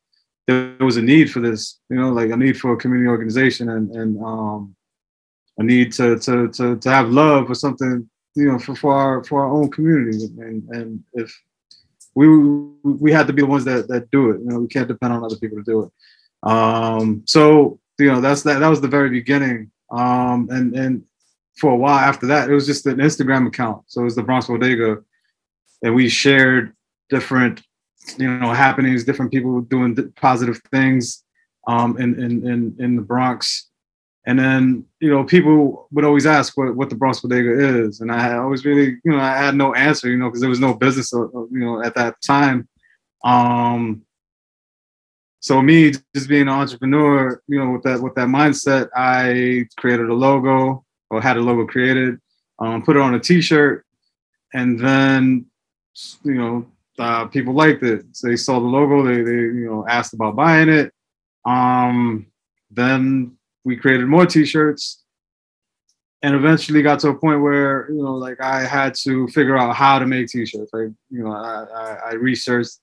there 0.48 0.76
was 0.80 0.98
a 0.98 1.02
need 1.02 1.32
for 1.32 1.40
this. 1.40 1.80
You 1.90 1.98
know, 1.98 2.10
like 2.10 2.32
a 2.32 2.38
need 2.38 2.60
for 2.60 2.74
a 2.74 2.78
community 2.78 3.08
organization 3.08 3.70
and 3.70 3.92
and 3.92 4.24
um, 4.24 4.76
a 5.58 5.64
need 5.64 5.92
to 5.94 6.20
to 6.20 6.50
to 6.50 6.78
to 6.78 6.90
have 6.90 7.10
love 7.10 7.48
for 7.48 7.56
something 7.56 8.10
you 8.36 8.52
know 8.52 8.60
for, 8.60 8.76
for 8.76 8.94
our 8.94 9.24
for 9.24 9.44
our 9.44 9.52
own 9.52 9.72
community. 9.72 10.26
And 10.40 10.68
and 10.70 11.04
if 11.14 11.34
we 12.16 12.28
we 12.84 13.12
had 13.12 13.28
to 13.28 13.34
be 13.34 13.42
the 13.42 13.48
ones 13.48 13.66
that 13.66 13.88
that 13.88 14.12
do 14.12 14.32
it 14.32 14.40
you 14.40 14.48
know 14.48 14.60
we 14.60 14.68
can't 14.68 14.88
depend 14.88 15.14
on 15.14 15.24
other 15.24 15.38
people 15.38 15.58
to 15.58 15.64
do 15.64 15.84
it. 15.84 16.50
Um 16.50 17.24
so 17.26 17.80
you 18.00 18.12
know 18.12 18.22
that's 18.22 18.44
that 18.44 18.60
that 18.60 18.70
was 18.70 18.82
the 18.82 18.88
very 18.88 19.10
beginning. 19.10 19.72
Um 19.92 20.48
and 20.52 20.76
and 20.76 21.04
for 21.58 21.72
a 21.72 21.76
while 21.76 22.00
after 22.00 22.26
that 22.28 22.50
it 22.50 22.54
was 22.54 22.66
just 22.66 22.86
an 22.88 22.98
instagram 22.98 23.48
account. 23.48 23.84
So 23.88 24.02
it 24.02 24.06
was 24.06 24.16
the 24.16 24.24
bronx 24.24 24.48
bodega 24.48 25.04
and 25.84 25.94
we 25.94 26.10
shared 26.10 26.74
different 27.10 27.62
you 28.18 28.30
know 28.38 28.54
happenings 28.54 29.04
different 29.04 29.32
people 29.32 29.62
doing 29.62 29.96
positive 30.16 30.60
things 30.72 31.24
um 31.68 31.98
in 31.98 32.20
in 32.20 32.48
in, 32.48 32.76
in 32.80 32.96
the 32.96 33.02
bronx 33.02 33.70
and 34.26 34.40
then, 34.40 34.86
you 35.02 35.10
know, 35.10 35.24
people 35.24 35.88
would 35.92 36.06
always 36.06 36.26
ask 36.26 36.58
what, 36.58 36.76
what 36.76 36.90
the 36.90 36.96
Bronx 36.96 37.20
Bodega 37.20 37.84
is. 37.86 38.00
And 38.00 38.12
I 38.12 38.38
always 38.38 38.64
really, 38.64 38.98
you 39.04 39.12
know, 39.12 39.20
I 39.20 39.38
had 39.38 39.56
no 39.56 39.74
answer, 39.74 40.10
you 40.10 40.18
know, 40.18 40.30
because 40.30 40.40
there 40.40 40.50
was 40.50 40.62
no 40.62 40.74
business, 40.74 41.14
uh, 41.14 41.24
uh, 41.24 41.46
you 41.52 41.60
know, 41.60 41.84
at 41.84 41.96
that 41.96 42.22
time. 42.22 42.68
Um, 43.26 44.04
so 45.42 45.62
me 45.62 45.92
just 46.16 46.30
being 46.30 46.44
an 46.44 46.50
entrepreneur, 46.50 47.42
you 47.48 47.60
know, 47.60 47.72
with 47.72 47.84
that 47.84 48.02
with 48.02 48.16
that 48.16 48.30
mindset, 48.30 48.88
I 48.96 49.68
created 49.76 50.08
a 50.08 50.14
logo 50.14 50.86
or 51.10 51.22
had 51.22 51.36
a 51.36 51.42
logo 51.42 51.68
created, 51.68 52.18
um, 52.60 52.82
put 52.82 52.96
it 52.96 53.02
on 53.02 53.14
a 53.14 53.20
T-shirt, 53.20 53.86
and 54.54 54.80
then, 54.80 55.46
you 56.24 56.36
know, 56.36 56.66
uh, 57.00 57.26
people 57.28 57.54
liked 57.54 57.84
it. 57.84 58.06
So 58.12 58.28
they 58.28 58.36
saw 58.36 58.60
the 58.60 58.66
logo, 58.66 59.04
they 59.04 59.22
they 59.22 59.32
you 59.32 59.68
know 59.70 59.86
asked 59.88 60.14
about 60.14 60.36
buying 60.36 60.70
it. 60.70 60.94
Um, 61.46 62.28
then 62.72 63.38
we 63.64 63.76
created 63.78 64.08
more 64.08 64.26
t-shirts 64.26 65.04
and 66.24 66.36
eventually 66.36 66.82
got 66.82 67.00
to 67.00 67.10
a 67.10 67.14
point 67.14 67.42
where 67.42 67.90
you 67.92 68.02
know 68.02 68.16
like 68.16 68.42
i 68.42 68.62
had 68.62 68.96
to 68.96 69.28
figure 69.28 69.58
out 69.58 69.76
how 69.76 70.00
to 70.00 70.06
make 70.06 70.28
t-shirts 70.28 70.72
like 70.74 70.90
you 71.10 71.24
know 71.24 71.32
i 71.32 71.66
i, 71.76 72.10
I 72.10 72.14
researched 72.14 72.80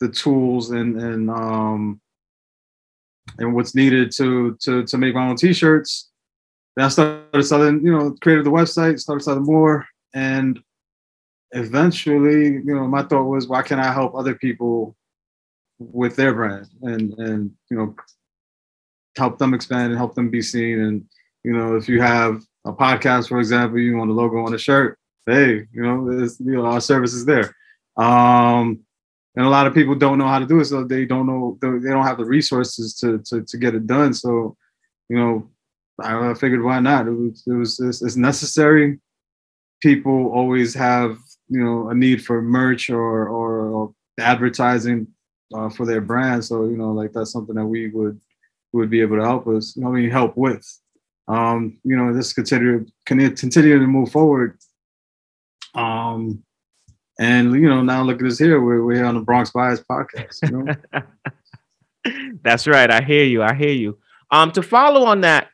the 0.00 0.08
tools 0.08 0.70
and 0.70 1.00
and 1.00 1.30
um 1.30 2.00
and 3.38 3.54
what's 3.54 3.74
needed 3.74 4.12
to 4.12 4.56
to 4.60 4.84
to 4.84 4.98
make 4.98 5.14
my 5.14 5.28
own 5.28 5.36
t-shirts 5.36 6.10
then 6.76 6.84
i 6.84 6.88
started 6.88 7.42
selling 7.42 7.84
you 7.84 7.92
know 7.92 8.14
created 8.20 8.44
the 8.44 8.50
website 8.50 9.00
started 9.00 9.24
selling 9.24 9.44
more 9.44 9.86
and 10.14 10.60
eventually 11.52 12.44
you 12.44 12.74
know 12.74 12.86
my 12.86 13.02
thought 13.02 13.24
was 13.24 13.46
why 13.46 13.62
can't 13.62 13.80
i 13.80 13.92
help 13.92 14.14
other 14.14 14.34
people 14.34 14.96
with 15.78 16.16
their 16.16 16.34
brand 16.34 16.66
and 16.82 17.12
and 17.14 17.50
you 17.70 17.76
know 17.76 17.94
help 19.16 19.38
them 19.38 19.54
expand 19.54 19.90
and 19.90 19.98
help 19.98 20.14
them 20.14 20.30
be 20.30 20.42
seen. 20.42 20.80
And 20.80 21.04
you 21.44 21.52
know, 21.52 21.76
if 21.76 21.88
you 21.88 22.00
have 22.00 22.42
a 22.64 22.72
podcast, 22.72 23.28
for 23.28 23.38
example, 23.38 23.78
you 23.78 23.96
want 23.96 24.10
a 24.10 24.14
logo 24.14 24.44
on 24.44 24.54
a 24.54 24.58
shirt, 24.58 24.98
hey, 25.26 25.66
you 25.72 25.82
know, 25.82 26.10
you 26.10 26.52
know, 26.52 26.66
our 26.66 26.80
service 26.80 27.14
is 27.14 27.24
there. 27.24 27.54
Um, 27.96 28.80
and 29.36 29.44
a 29.44 29.50
lot 29.50 29.66
of 29.66 29.74
people 29.74 29.94
don't 29.94 30.18
know 30.18 30.26
how 30.26 30.38
to 30.38 30.46
do 30.46 30.60
it, 30.60 30.64
so 30.66 30.84
they 30.84 31.04
don't 31.04 31.26
know 31.26 31.58
they 31.60 31.90
don't 31.90 32.06
have 32.06 32.18
the 32.18 32.24
resources 32.24 32.94
to 32.96 33.18
to, 33.26 33.42
to 33.42 33.58
get 33.58 33.74
it 33.74 33.86
done. 33.86 34.14
So, 34.14 34.56
you 35.08 35.18
know, 35.18 35.50
I 36.00 36.34
figured 36.34 36.62
why 36.62 36.80
not? 36.80 37.06
It 37.06 37.10
was 37.10 37.42
it 37.46 37.52
was 37.52 37.78
it's 37.80 38.16
necessary. 38.16 38.98
People 39.82 40.32
always 40.32 40.74
have 40.74 41.18
you 41.48 41.62
know 41.62 41.88
a 41.88 41.94
need 41.94 42.24
for 42.24 42.42
merch 42.42 42.90
or 42.90 43.28
or, 43.28 43.68
or 43.68 43.94
advertising 44.18 45.08
uh, 45.54 45.68
for 45.68 45.86
their 45.86 46.00
brand. 46.00 46.44
So 46.44 46.64
you 46.64 46.76
know, 46.76 46.92
like 46.92 47.12
that's 47.12 47.32
something 47.32 47.54
that 47.54 47.66
we 47.66 47.88
would 47.88 48.20
would 48.72 48.90
be 48.90 49.00
able 49.00 49.16
to 49.16 49.24
help 49.24 49.46
us. 49.48 49.76
You 49.76 49.86
I 49.86 49.90
mean, 49.90 50.10
help 50.10 50.36
with. 50.36 50.66
Um, 51.28 51.78
you 51.82 51.96
know, 51.96 52.12
this 52.12 52.32
continue 52.32 52.86
continue 53.04 53.78
to 53.78 53.86
move 53.86 54.10
forward. 54.10 54.58
Um, 55.74 56.42
and 57.18 57.52
you 57.54 57.68
know, 57.68 57.82
now 57.82 58.02
look 58.02 58.20
at 58.20 58.26
us 58.26 58.38
here. 58.38 58.60
We're 58.60 58.84
we're 58.84 59.04
on 59.04 59.14
the 59.14 59.20
Bronx 59.20 59.50
Bias 59.50 59.82
podcast. 59.90 60.38
You 60.42 60.64
know? 60.64 61.02
That's 62.42 62.66
right. 62.66 62.90
I 62.90 63.00
hear 63.00 63.24
you. 63.24 63.42
I 63.42 63.54
hear 63.54 63.72
you. 63.72 63.98
Um, 64.30 64.52
to 64.52 64.62
follow 64.62 65.04
on 65.04 65.22
that, 65.22 65.48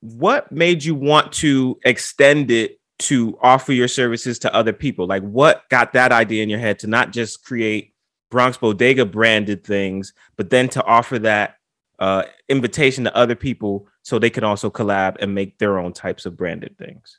what 0.00 0.50
made 0.52 0.84
you 0.84 0.94
want 0.94 1.32
to 1.34 1.78
extend 1.84 2.50
it 2.50 2.78
to 2.98 3.38
offer 3.42 3.72
your 3.72 3.88
services 3.88 4.38
to 4.40 4.54
other 4.54 4.72
people? 4.72 5.06
Like, 5.06 5.22
what 5.22 5.68
got 5.68 5.92
that 5.92 6.12
idea 6.12 6.42
in 6.42 6.48
your 6.48 6.58
head 6.58 6.78
to 6.80 6.86
not 6.86 7.12
just 7.12 7.44
create 7.44 7.94
Bronx 8.30 8.56
Bodega 8.56 9.04
branded 9.04 9.64
things, 9.64 10.12
but 10.36 10.50
then 10.50 10.68
to 10.70 10.84
offer 10.84 11.18
that 11.20 11.56
uh, 11.98 12.24
invitation 12.48 13.04
to 13.04 13.16
other 13.16 13.34
people 13.34 13.88
so 14.02 14.18
they 14.18 14.30
can 14.30 14.44
also 14.44 14.70
collab 14.70 15.16
and 15.20 15.34
make 15.34 15.58
their 15.58 15.78
own 15.78 15.92
types 15.92 16.26
of 16.26 16.36
branded 16.36 16.76
things? 16.78 17.18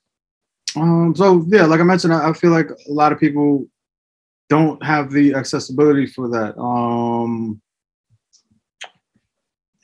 Um, 0.75 1.15
so 1.15 1.45
yeah, 1.47 1.65
like 1.65 1.79
I 1.79 1.83
mentioned, 1.83 2.13
I, 2.13 2.29
I 2.29 2.33
feel 2.33 2.51
like 2.51 2.69
a 2.69 2.91
lot 2.91 3.11
of 3.11 3.19
people 3.19 3.65
don't 4.49 4.81
have 4.83 5.11
the 5.11 5.33
accessibility 5.33 6.05
for 6.05 6.29
that. 6.29 6.57
Um, 6.59 7.61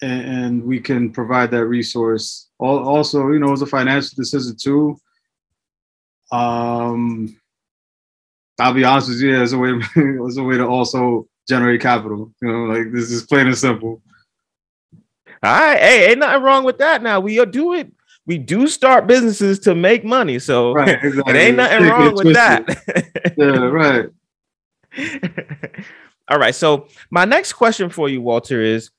and, 0.02 0.64
we 0.64 0.80
can 0.80 1.12
provide 1.12 1.50
that 1.52 1.66
resource. 1.66 2.50
Al- 2.62 2.88
Also, 2.88 3.30
you 3.32 3.40
know, 3.40 3.54
it's 3.54 3.62
a 3.62 3.66
financial 3.66 4.16
decision 4.16 4.56
too. 4.60 4.98
Um, 6.34 7.38
I'll 8.60 8.74
be 8.74 8.84
honest 8.84 9.10
with 9.10 9.22
you, 9.22 9.42
It's 9.42 9.52
a 9.52 9.58
way, 9.58 9.72
as 10.28 10.38
a 10.38 10.44
way 10.44 10.58
to 10.58 10.66
also 10.66 11.28
generate 11.48 11.82
capital. 11.82 12.32
You 12.42 12.52
know, 12.52 12.64
like 12.66 12.92
this 12.92 13.12
is 13.12 13.24
plain 13.24 13.48
and 13.48 13.58
simple. 13.58 14.02
All 15.44 15.52
right, 15.52 15.78
hey, 15.78 16.10
ain't 16.12 16.20
nothing 16.20 16.42
wrong 16.42 16.64
with 16.64 16.78
that. 16.80 17.04
Now 17.04 17.20
we 17.20 17.44
do 17.46 17.74
it. 17.74 17.92
We 18.26 18.38
do 18.38 18.68
start 18.68 19.06
businesses 19.06 19.60
to 19.60 19.76
make 19.76 20.06
money, 20.06 20.40
so 20.40 20.74
Right, 20.74 20.90
it 21.04 21.04
exactly. 21.04 21.38
ain't 21.38 21.58
nothing 21.58 21.88
wrong 21.90 22.16
with 22.16 22.34
that. 22.34 23.34
Yeah, 23.38 23.46
right. 23.58 24.10
All 26.30 26.40
right. 26.40 26.56
So 26.56 26.88
my 27.12 27.26
next 27.26 27.54
question 27.54 27.90
for 27.90 28.08
you, 28.08 28.22
Walter, 28.22 28.62
is 28.62 28.92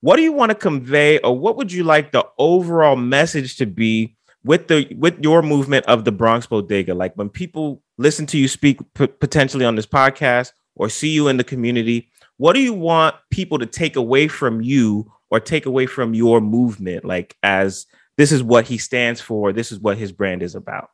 what 0.00 0.16
do 0.16 0.22
you 0.22 0.32
want 0.32 0.50
to 0.50 0.56
convey, 0.56 1.18
or 1.20 1.38
what 1.38 1.56
would 1.56 1.70
you 1.70 1.84
like 1.84 2.10
the 2.10 2.26
overall 2.38 2.96
message 2.96 3.56
to 3.58 3.66
be 3.66 4.16
with 4.44 4.68
the 4.68 4.94
with 4.98 5.22
your 5.22 5.42
movement 5.42 5.86
of 5.86 6.04
the 6.04 6.12
Bronx 6.12 6.46
Bodega? 6.46 6.94
Like 6.94 7.14
when 7.14 7.28
people 7.28 7.82
listen 7.98 8.26
to 8.26 8.38
you 8.38 8.48
speak 8.48 8.80
p- 8.94 9.06
potentially 9.06 9.64
on 9.64 9.76
this 9.76 9.86
podcast 9.86 10.52
or 10.74 10.88
see 10.88 11.10
you 11.10 11.28
in 11.28 11.36
the 11.36 11.44
community, 11.44 12.10
what 12.36 12.54
do 12.54 12.60
you 12.60 12.72
want 12.72 13.14
people 13.30 13.58
to 13.58 13.66
take 13.66 13.96
away 13.96 14.28
from 14.28 14.60
you 14.60 15.10
or 15.30 15.40
take 15.40 15.66
away 15.66 15.86
from 15.86 16.14
your 16.14 16.40
movement? 16.40 17.04
Like 17.04 17.36
as 17.42 17.86
this 18.16 18.32
is 18.32 18.42
what 18.42 18.66
he 18.66 18.78
stands 18.78 19.20
for, 19.20 19.52
this 19.52 19.72
is 19.72 19.78
what 19.78 19.96
his 19.96 20.12
brand 20.12 20.42
is 20.42 20.54
about. 20.54 20.90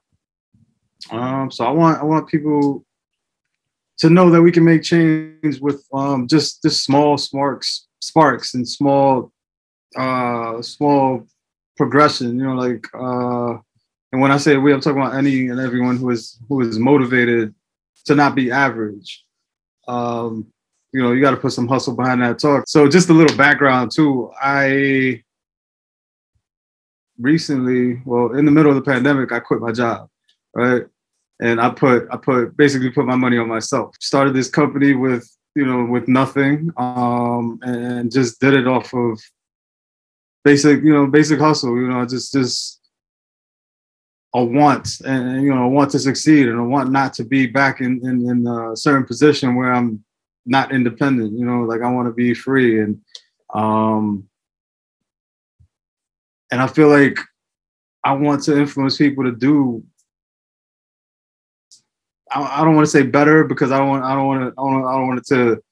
Um, 1.10 1.50
so 1.50 1.64
I 1.64 1.70
want 1.70 2.00
I 2.00 2.04
want 2.04 2.28
people 2.28 2.84
to 3.98 4.10
know 4.10 4.30
that 4.30 4.42
we 4.42 4.52
can 4.52 4.64
make 4.64 4.82
change 4.82 5.60
with 5.60 5.84
um, 5.92 6.26
just 6.28 6.62
just 6.62 6.84
small 6.84 7.16
sparks 7.18 7.86
sparks 8.00 8.54
and 8.54 8.68
small 8.68 9.32
uh, 9.96 10.60
small 10.62 11.26
progression. 11.78 12.38
You 12.38 12.44
know, 12.44 12.54
like 12.54 12.86
uh, 12.92 13.58
and 14.12 14.20
when 14.20 14.30
I 14.30 14.36
say 14.36 14.56
we, 14.56 14.72
I'm 14.72 14.80
talking 14.80 15.00
about 15.00 15.14
any 15.14 15.48
and 15.48 15.60
everyone 15.60 15.96
who 15.96 16.10
is 16.10 16.38
who 16.48 16.60
is 16.60 16.78
motivated 16.78 17.54
to 18.06 18.14
not 18.14 18.34
be 18.34 18.50
average. 18.50 19.24
Um, 19.86 20.46
you 20.92 21.02
know, 21.02 21.12
you 21.12 21.20
got 21.20 21.32
to 21.32 21.36
put 21.36 21.52
some 21.52 21.68
hustle 21.68 21.94
behind 21.94 22.22
that 22.22 22.38
talk. 22.38 22.64
So 22.66 22.88
just 22.88 23.10
a 23.10 23.12
little 23.12 23.36
background 23.36 23.92
too. 23.94 24.30
I 24.40 25.22
recently, 27.18 28.00
well, 28.04 28.32
in 28.34 28.44
the 28.44 28.50
middle 28.50 28.70
of 28.70 28.76
the 28.76 28.90
pandemic, 28.90 29.32
I 29.32 29.40
quit 29.40 29.60
my 29.60 29.72
job, 29.72 30.08
right? 30.54 30.84
And 31.40 31.60
I 31.60 31.70
put 31.70 32.08
I 32.10 32.16
put 32.16 32.56
basically 32.56 32.90
put 32.90 33.06
my 33.06 33.16
money 33.16 33.38
on 33.38 33.48
myself. 33.48 33.94
Started 34.00 34.34
this 34.34 34.48
company 34.48 34.94
with 34.94 35.30
you 35.54 35.66
know 35.66 35.84
with 35.84 36.08
nothing, 36.08 36.72
um, 36.78 37.60
and 37.62 38.10
just 38.10 38.40
did 38.40 38.54
it 38.54 38.66
off 38.66 38.92
of 38.94 39.20
basic 40.44 40.82
you 40.82 40.92
know 40.92 41.06
basic 41.06 41.38
hustle. 41.38 41.76
You 41.76 41.88
know, 41.88 42.04
just 42.06 42.32
just 42.32 42.80
a 44.34 44.44
want 44.44 45.00
and 45.06 45.42
you 45.42 45.54
know 45.54 45.64
a 45.64 45.68
want 45.68 45.90
to 45.92 45.98
succeed 45.98 46.48
and 46.48 46.58
a 46.58 46.64
want 46.64 46.90
not 46.90 47.14
to 47.14 47.24
be 47.24 47.46
back 47.46 47.80
in 47.80 48.00
in, 48.06 48.28
in 48.28 48.46
a 48.46 48.76
certain 48.76 49.04
position 49.04 49.54
where 49.54 49.72
I'm 49.72 50.04
not 50.46 50.72
independent. 50.72 51.38
You 51.38 51.44
know, 51.44 51.62
like 51.62 51.82
I 51.82 51.90
want 51.90 52.08
to 52.08 52.12
be 52.12 52.34
free 52.34 52.80
and 52.80 53.00
um 53.54 54.28
and 56.50 56.60
I 56.60 56.66
feel 56.66 56.88
like 56.88 57.18
I 58.04 58.12
want 58.12 58.42
to 58.44 58.58
influence 58.58 58.96
people 58.96 59.24
to 59.24 59.32
do. 59.32 59.82
I, 62.30 62.60
I 62.60 62.64
don't 62.64 62.74
want 62.74 62.86
to 62.86 62.90
say 62.90 63.02
better 63.02 63.44
because 63.44 63.72
I 63.72 63.78
don't 63.78 63.88
want 63.88 64.04
I 64.04 64.14
don't 64.14 64.26
want 64.26 64.40
to 64.42 64.60
I 64.60 64.64
don't, 64.64 64.86
I 64.86 64.92
don't 64.92 65.08
want 65.08 65.20
it 65.20 65.26
to 65.26 65.62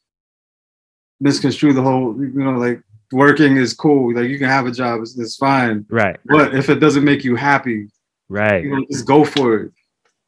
misconstrue 1.20 1.72
the 1.72 1.82
whole 1.82 2.14
you 2.18 2.44
know 2.44 2.52
like 2.52 2.82
working 3.12 3.56
is 3.56 3.72
cool 3.74 4.14
like 4.14 4.28
you 4.28 4.38
can 4.38 4.48
have 4.48 4.66
a 4.66 4.70
job 4.72 5.00
it's, 5.00 5.18
it's 5.18 5.36
fine 5.36 5.84
Right. 5.88 6.18
but 6.24 6.54
if 6.54 6.68
it 6.68 6.76
doesn't 6.80 7.04
make 7.04 7.24
you 7.24 7.36
happy 7.36 7.88
Right. 8.28 8.64
you 8.64 8.70
know 8.70 8.84
just 8.90 9.06
go 9.06 9.24
for 9.24 9.56
it 9.60 9.72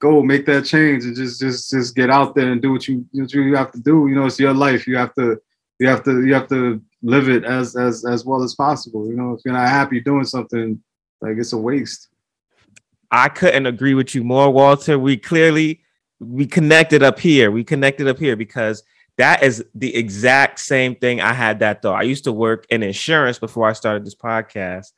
go 0.01 0.23
make 0.23 0.47
that 0.47 0.65
change 0.65 1.05
and 1.05 1.17
just 1.17 1.41
just 1.41 1.71
just 1.71 1.97
get 1.97 2.11
out 2.11 2.35
there 2.35 2.53
and 2.53 2.63
do 2.63 2.73
what 2.73 2.87
you 2.87 3.05
what 3.13 3.33
you 3.33 3.57
have 3.57 3.73
to 3.73 3.81
do 3.81 4.07
you 4.09 4.15
know 4.15 4.27
it's 4.27 4.39
your 4.39 4.55
life 4.55 4.87
you 4.87 4.97
have 4.97 5.13
to 5.15 5.41
you 5.81 5.89
have 5.89 6.05
to 6.05 6.25
you 6.25 6.33
have 6.35 6.49
to 6.49 6.81
live 7.03 7.29
it 7.29 7.45
as 7.45 7.75
as 7.77 8.05
as 8.05 8.25
well 8.25 8.43
as 8.43 8.55
possible 8.55 9.09
you 9.09 9.17
know 9.17 9.33
if 9.33 9.41
you're 9.45 9.55
not 9.55 9.69
happy 9.69 10.01
doing 10.01 10.25
something 10.25 10.81
like 11.21 11.37
it's 11.37 11.53
a 11.53 11.59
waste 11.59 12.09
I 13.11 13.31
couldn't 13.31 13.65
agree 13.65 13.95
with 13.95 14.15
you 14.15 14.23
more, 14.23 14.51
Walter. 14.53 14.99
We 14.99 15.17
clearly 15.17 15.81
we 16.21 16.45
connected 16.47 17.03
up 17.03 17.19
here. 17.19 17.51
We 17.51 17.65
connected 17.65 18.07
up 18.07 18.19
here 18.19 18.37
because 18.37 18.83
that 19.19 19.43
is 19.43 19.65
the 19.75 19.95
exact 19.95 20.61
same 20.61 20.95
thing 20.95 21.21
I 21.21 21.33
had 21.33 21.59
that 21.61 21.83
thought. 21.83 21.99
I 21.99 22.03
used 22.03 22.25
to 22.25 22.33
work 22.33 22.67
in 22.71 22.83
insurance 22.83 23.39
before 23.39 23.69
I 23.69 23.73
started 23.73 24.05
this 24.07 24.15
podcast. 24.15 24.93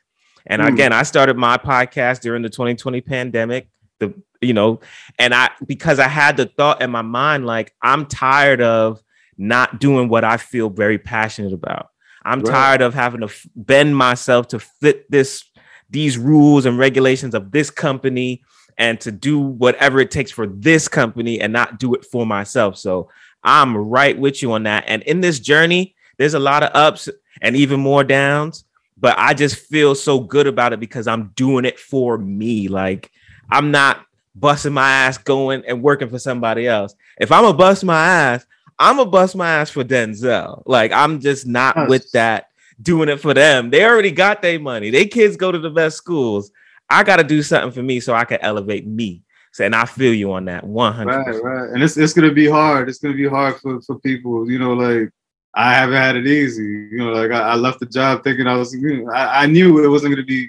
And 0.46 0.62
Hmm. 0.62 0.68
again, 0.68 0.92
I 0.92 1.02
started 1.02 1.36
my 1.36 1.56
podcast 1.56 2.20
during 2.20 2.42
the 2.42 2.48
2020 2.50 3.00
pandemic. 3.00 3.68
The 3.98 4.14
you 4.40 4.54
know, 4.54 4.80
and 5.18 5.34
I 5.34 5.50
because 5.66 5.98
I 5.98 6.08
had 6.08 6.36
the 6.38 6.46
thought 6.46 6.80
in 6.80 6.90
my 6.90 7.02
mind 7.02 7.44
like 7.44 7.74
I'm 7.82 8.06
tired 8.06 8.62
of 8.62 9.02
not 9.36 9.80
doing 9.80 10.08
what 10.08 10.24
I 10.24 10.36
feel 10.38 10.70
very 10.70 10.98
passionate 10.98 11.52
about. 11.52 11.88
I'm 12.24 12.40
Right. 12.40 12.50
tired 12.52 12.80
of 12.82 12.94
having 12.94 13.20
to 13.20 13.26
f- 13.26 13.46
bend 13.56 13.96
myself 13.96 14.48
to 14.48 14.58
fit 14.58 15.10
this 15.10 15.44
these 15.90 16.16
rules 16.16 16.64
and 16.66 16.78
regulations 16.78 17.34
of 17.34 17.50
this 17.52 17.68
company 17.70 18.42
and 18.78 18.98
to 19.00 19.10
do 19.12 19.38
whatever 19.38 20.00
it 20.00 20.10
takes 20.10 20.30
for 20.30 20.46
this 20.46 20.88
company 20.88 21.38
and 21.40 21.52
not 21.52 21.78
do 21.78 21.94
it 21.94 22.04
for 22.10 22.24
myself. 22.24 22.76
So 22.78 23.10
I'm 23.42 23.76
right 23.76 24.18
with 24.18 24.42
you 24.42 24.52
on 24.52 24.64
that. 24.64 24.84
And 24.86 25.02
in 25.04 25.20
this 25.20 25.40
journey, 25.40 25.94
there's 26.18 26.34
a 26.34 26.38
lot 26.38 26.62
of 26.62 26.70
ups 26.74 27.08
and 27.42 27.56
even 27.56 27.80
more 27.80 28.04
downs, 28.04 28.64
but 28.98 29.14
I 29.18 29.32
just 29.34 29.56
feel 29.56 29.94
so 29.94 30.20
good 30.20 30.46
about 30.46 30.72
it 30.72 30.80
because 30.80 31.06
I'm 31.06 31.32
doing 31.36 31.64
it 31.64 31.78
for 31.78 32.18
me. 32.18 32.68
Like 32.68 33.10
I'm 33.50 33.70
not 33.70 34.04
busting 34.34 34.72
my 34.72 34.88
ass 34.90 35.18
going 35.18 35.64
and 35.66 35.82
working 35.82 36.08
for 36.08 36.18
somebody 36.18 36.66
else. 36.66 36.94
If 37.18 37.32
I'm 37.32 37.42
gonna 37.44 37.56
bust 37.56 37.84
my 37.84 38.04
ass, 38.06 38.46
I'm 38.78 38.96
gonna 38.96 39.10
bust 39.10 39.34
my 39.36 39.48
ass 39.48 39.70
for 39.70 39.84
Denzel. 39.84 40.62
Like 40.66 40.92
I'm 40.92 41.20
just 41.20 41.46
not 41.46 41.76
Yes. 41.76 41.88
with 41.88 42.10
that 42.12 42.48
doing 42.82 43.08
it 43.08 43.20
for 43.20 43.34
them. 43.34 43.70
They 43.70 43.84
already 43.84 44.10
got 44.10 44.42
their 44.42 44.58
money. 44.60 44.90
They 44.90 45.06
kids 45.06 45.36
go 45.36 45.50
to 45.52 45.58
the 45.58 45.70
best 45.70 45.96
schools. 45.96 46.50
I 46.88 47.04
got 47.04 47.16
to 47.16 47.24
do 47.24 47.42
something 47.42 47.70
for 47.70 47.82
me 47.82 48.00
so 48.00 48.14
I 48.14 48.24
can 48.24 48.38
elevate 48.40 48.86
me. 48.86 49.22
So, 49.52 49.64
and 49.64 49.74
I 49.74 49.84
feel 49.84 50.14
you 50.14 50.32
on 50.32 50.44
that 50.46 50.64
100. 50.64 51.10
right 51.12 51.42
right 51.42 51.70
and 51.70 51.82
it's 51.82 51.96
it's 51.96 52.12
gonna 52.12 52.32
be 52.32 52.48
hard 52.48 52.88
it's 52.88 52.98
gonna 52.98 53.14
be 53.14 53.28
hard 53.28 53.56
for 53.60 53.80
for 53.82 53.98
people 53.98 54.48
you 54.50 54.58
know 54.58 54.72
like 54.74 55.10
I 55.54 55.74
haven't 55.74 55.96
had 55.96 56.16
it 56.16 56.26
easy 56.26 56.62
you 56.92 56.98
know 56.98 57.10
like 57.12 57.30
I, 57.32 57.40
I 57.50 57.54
left 57.56 57.80
the 57.80 57.86
job 57.86 58.22
thinking 58.22 58.46
I 58.46 58.54
was 58.54 58.72
you 58.74 59.04
know, 59.04 59.12
I, 59.12 59.42
I 59.42 59.46
knew 59.46 59.82
it 59.84 59.88
wasn't 59.88 60.12
gonna 60.14 60.24
be 60.26 60.48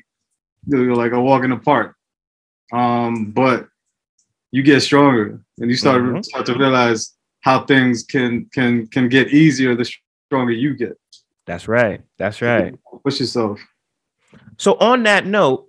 you 0.68 0.86
know, 0.86 0.94
like 0.94 1.14
a 1.14 1.20
walk 1.22 1.44
in 1.44 1.50
the 1.50 1.58
park 1.58 1.96
um 2.74 3.32
but 3.32 3.68
you 4.52 4.62
get 4.62 4.82
stronger 4.82 5.42
and 5.60 5.70
you 5.72 5.76
start 5.78 6.02
Mhm. 6.04 6.24
start 6.24 6.46
to 6.46 6.54
realize 6.56 7.16
how 7.42 7.66
things 7.66 8.04
can 8.04 8.46
can 8.54 8.86
can 8.88 9.10
get 9.10 9.30
easier 9.30 9.74
the 9.76 9.86
stronger 10.28 10.52
you 10.54 10.76
get 10.76 10.96
That's 11.48 11.68
right. 11.68 12.02
That's 12.20 12.40
right. 12.42 12.76
push 13.04 13.20
yourself 13.20 13.60
So, 14.58 14.76
on 14.80 15.04
that 15.04 15.26
note, 15.26 15.68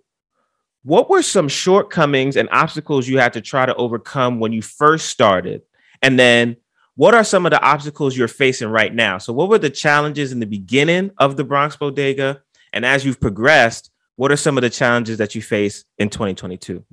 what 0.85 1.09
were 1.09 1.23
some 1.23 1.49
shortcomings 1.49 2.37
and 2.37 2.49
obstacles 2.51 3.09
you 3.09 3.18
had 3.18 3.33
to 3.35 3.40
try 3.40 3.66
to 3.66 3.75
overcome 3.77 4.40
when 4.40 4.53
you 4.53 4.62
first 4.62 5.09
started? 5.09 5.62
And 6.01 6.18
then, 6.18 6.57
what 6.95 7.14
are 7.14 7.25
some 7.25 7.47
of 7.47 7.51
the 7.51 7.62
obstacles 7.62 8.16
you're 8.16 8.29
facing 8.29 8.68
right 8.68 8.95
now? 8.95 9.18
So, 9.18 9.33
what 9.33 9.49
were 9.49 9.59
the 9.59 9.71
challenges 9.71 10.33
in 10.33 10.40
the 10.40 10.47
beginning 10.47 11.11
of 11.18 11.37
the 11.37 11.45
Bronx 11.45 11.77
Bodega? 11.77 12.42
And 12.73 12.85
as 12.85 13.05
you've 13.05 13.21
progressed, 13.21 13.90
what 14.16 14.33
are 14.33 14.37
some 14.37 14.59
of 14.59 14.62
the 14.62 14.71
challenges 14.71 15.18
that 15.18 15.35
you 15.35 15.42
face 15.42 15.85
in 15.99 16.11
2022? 16.11 16.85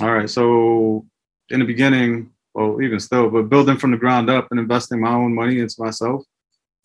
All 0.00 0.12
right. 0.12 0.28
So 0.28 1.06
in 1.50 1.60
the 1.60 1.66
beginning, 1.66 2.30
well, 2.54 2.80
even 2.82 3.00
still, 3.00 3.30
but 3.30 3.48
building 3.48 3.76
from 3.76 3.92
the 3.92 3.96
ground 3.96 4.28
up 4.30 4.48
and 4.50 4.60
investing 4.60 5.00
my 5.00 5.12
own 5.12 5.34
money 5.34 5.58
into 5.58 5.76
myself, 5.78 6.22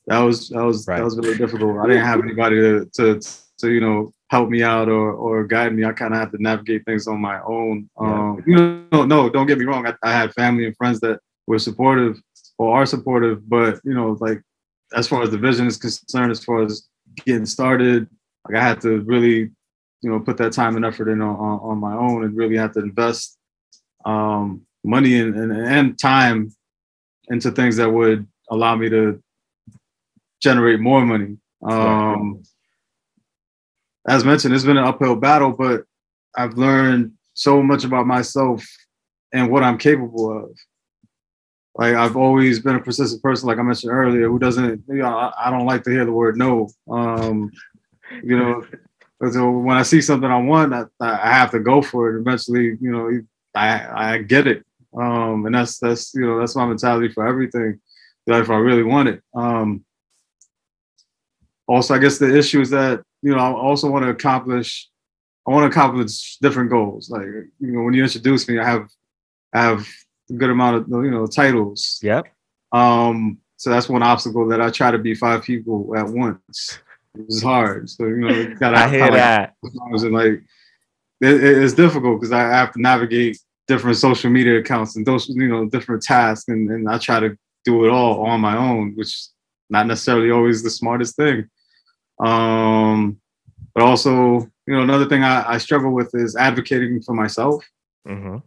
that 0.08 0.20
was 0.20 0.50
that 0.50 0.64
was 0.64 0.88
Right. 0.88 0.98
that 0.98 1.04
was 1.04 1.18
really 1.18 1.38
difficult. 1.38 1.78
I 1.78 1.88
didn't 1.88 2.06
have 2.06 2.22
anybody 2.22 2.56
to 2.58 2.86
to, 2.94 3.20
to 3.60 3.72
you 3.72 3.82
know 3.82 4.14
help 4.32 4.50
me 4.50 4.64
out 4.64 4.88
or 4.88 5.12
or 5.12 5.44
guide 5.44 5.76
me. 5.76 5.84
I 5.84 5.92
kind 5.92 6.14
of 6.14 6.20
had 6.20 6.32
to 6.32 6.42
navigate 6.42 6.86
things 6.86 7.06
on 7.06 7.20
my 7.20 7.42
own. 7.42 7.90
Um, 7.98 8.42
you 8.48 8.56
know, 8.56 9.06
no, 9.06 9.30
don't 9.30 9.46
get 9.46 9.58
me 9.58 9.66
wrong. 9.66 9.86
I, 9.86 9.94
I 10.02 10.14
had 10.14 10.34
family 10.34 10.66
and 10.66 10.76
friends 10.78 11.02
that 11.02 11.20
were 11.48 11.60
supportive 11.60 12.18
or 12.58 12.78
are 12.78 12.86
supportive, 12.86 13.48
but 13.50 13.80
you 13.84 13.94
know, 13.94 14.18
like 14.22 14.42
as 14.96 15.08
far 15.08 15.22
as 15.22 15.32
the 15.32 15.38
vision 15.38 15.68
is 15.68 15.78
concerned, 15.78 16.32
as 16.32 16.44
far 16.44 16.64
as 16.64 16.88
getting 17.26 17.46
started, 17.46 18.08
like 18.48 18.58
I 18.58 18.64
had 18.64 18.80
to 18.82 19.02
really 19.02 19.52
you 20.02 20.10
know 20.10 20.20
put 20.22 20.38
that 20.38 20.54
time 20.54 20.78
and 20.78 20.86
effort 20.86 21.10
in 21.10 21.22
on, 21.22 21.36
on, 21.36 21.60
on 21.60 21.78
my 21.78 21.94
own 21.94 22.24
and 22.24 22.36
really 22.36 22.58
have 22.58 22.72
to 22.74 22.80
invest 22.80 23.38
um, 24.06 24.62
money 24.84 25.20
and, 25.20 25.36
and, 25.36 25.52
and 25.52 26.00
time 26.00 26.52
into 27.28 27.52
things 27.52 27.76
that 27.76 27.92
would 27.92 28.26
allow 28.50 28.76
me 28.76 28.90
to 28.90 29.22
generate 30.42 30.80
more 30.80 31.06
money. 31.06 31.38
Um, 31.64 32.42
as 34.08 34.26
mentioned, 34.26 34.54
it's 34.54 34.64
been 34.64 34.78
an 34.78 34.84
uphill 34.84 35.16
battle, 35.16 35.52
but 35.52 35.84
I've 36.36 36.58
learned 36.58 37.14
so 37.34 37.62
much 37.62 37.84
about 37.84 38.08
myself 38.08 38.66
and 39.34 39.52
what 39.52 39.64
I'm 39.64 39.78
capable 39.78 40.46
of. 40.46 40.58
Like 41.76 41.96
I've 41.96 42.18
always 42.18 42.60
been 42.60 42.76
a 42.76 42.82
persistent 42.82 43.22
person, 43.22 43.48
like 43.48 43.58
I 43.58 43.62
mentioned 43.62 43.94
earlier, 43.94 44.28
who 44.28 44.40
doesn't, 44.40 44.84
you 44.88 44.96
know, 44.96 45.32
I, 45.38 45.50
don't 45.50 45.66
like 45.66 45.84
to 45.84 45.92
hear 45.92 46.06
the 46.06 46.12
word 46.12 46.38
no. 46.38 46.70
Um, 46.90 47.50
you 48.24 48.38
know, 48.38 48.66
so 49.32 49.52
when 49.52 49.78
I 49.78 49.84
see 49.84 50.02
something 50.02 50.30
I 50.30 50.42
want, 50.42 50.74
I, 50.74 50.86
I 51.00 51.32
have 51.32 51.52
to 51.52 51.60
go 51.60 51.82
for 51.82 52.10
it. 52.10 52.20
Eventually, 52.20 52.78
you 52.82 52.92
know, 52.92 53.22
I 53.56 54.14
I 54.14 54.18
get 54.18 54.48
it, 54.48 54.66
um, 54.98 55.46
and 55.46 55.56
that's 55.56 55.78
that's 55.80 56.14
you 56.14 56.26
know 56.26 56.40
that's 56.40 56.56
my 56.56 56.66
mentality 56.66 57.10
for 57.10 57.28
everything. 57.28 57.80
That 58.28 58.42
if 58.42 58.50
I 58.50 58.56
really 58.56 58.84
want 58.84 59.10
it. 59.10 59.22
Um, 59.34 59.86
also, 61.68 61.94
I 61.94 62.00
guess 62.00 62.18
the 62.18 62.36
issue 62.36 62.62
is 62.62 62.70
that 62.72 63.04
you 63.22 63.32
know 63.34 63.38
I 63.40 63.52
also 63.52 63.90
want 63.90 64.04
to 64.06 64.10
accomplish. 64.10 64.88
I 65.48 65.52
want 65.52 65.64
to 65.72 65.80
accomplish 65.80 66.38
different 66.38 66.70
goals. 66.70 67.10
Like 67.10 67.24
you 67.26 67.52
know, 67.72 67.82
when 67.84 67.94
you 67.94 68.04
introduce 68.04 68.48
me, 68.48 68.60
I 68.60 68.66
have 68.66 68.88
I 69.54 69.62
have 69.62 69.88
a 70.30 70.34
good 70.34 70.50
amount 70.50 70.78
of 70.78 70.88
you 71.04 71.12
know 71.12 71.26
titles. 71.28 72.00
Yep. 72.04 72.28
Um, 72.72 73.38
so 73.58 73.70
that's 73.70 73.90
one 73.90 74.04
obstacle 74.04 74.48
that 74.50 74.62
I 74.62 74.70
try 74.70 74.92
to 74.92 74.98
be 74.98 75.14
five 75.16 75.44
people 75.44 75.94
at 75.98 76.08
once. 76.08 76.80
It's 77.18 77.42
hard. 77.44 77.90
So 77.90 78.06
you 78.06 78.18
know, 78.18 78.30
you 78.30 78.56
gotta 78.56 78.78
I 78.86 78.90
hear 78.90 79.00
kinda, 79.02 79.18
that. 79.18 79.56
and 79.64 80.14
like 80.14 80.42
it- 81.22 81.44
it's 81.44 81.74
difficult 81.74 82.20
because 82.20 82.32
I 82.32 82.42
have 82.42 82.72
to 82.74 82.82
navigate 82.82 83.38
different 83.68 83.98
social 83.98 84.30
media 84.32 84.60
accounts 84.60 84.96
and 84.96 85.06
those 85.06 85.28
you 85.30 85.48
know 85.48 85.66
different 85.66 86.04
tasks, 86.04 86.48
and, 86.48 86.70
and 86.72 86.90
I 86.90 86.98
try 86.98 87.20
to 87.20 87.38
do 87.66 87.86
it 87.86 87.90
all 87.90 88.26
on 88.26 88.42
my 88.42 88.58
own, 88.58 88.94
which 88.96 89.28
not 89.70 89.88
necessarily 89.88 90.32
always 90.32 90.64
the 90.64 90.70
smartest 90.70 91.16
thing. 91.16 91.48
Um, 92.22 93.20
but 93.74 93.84
also, 93.84 94.40
you 94.68 94.74
know, 94.76 94.82
another 94.82 95.08
thing 95.08 95.24
I, 95.24 95.54
I 95.54 95.58
struggle 95.58 95.92
with 95.92 96.14
is 96.14 96.36
advocating 96.36 97.02
for 97.02 97.14
myself. 97.14 97.66
hmm 98.06 98.38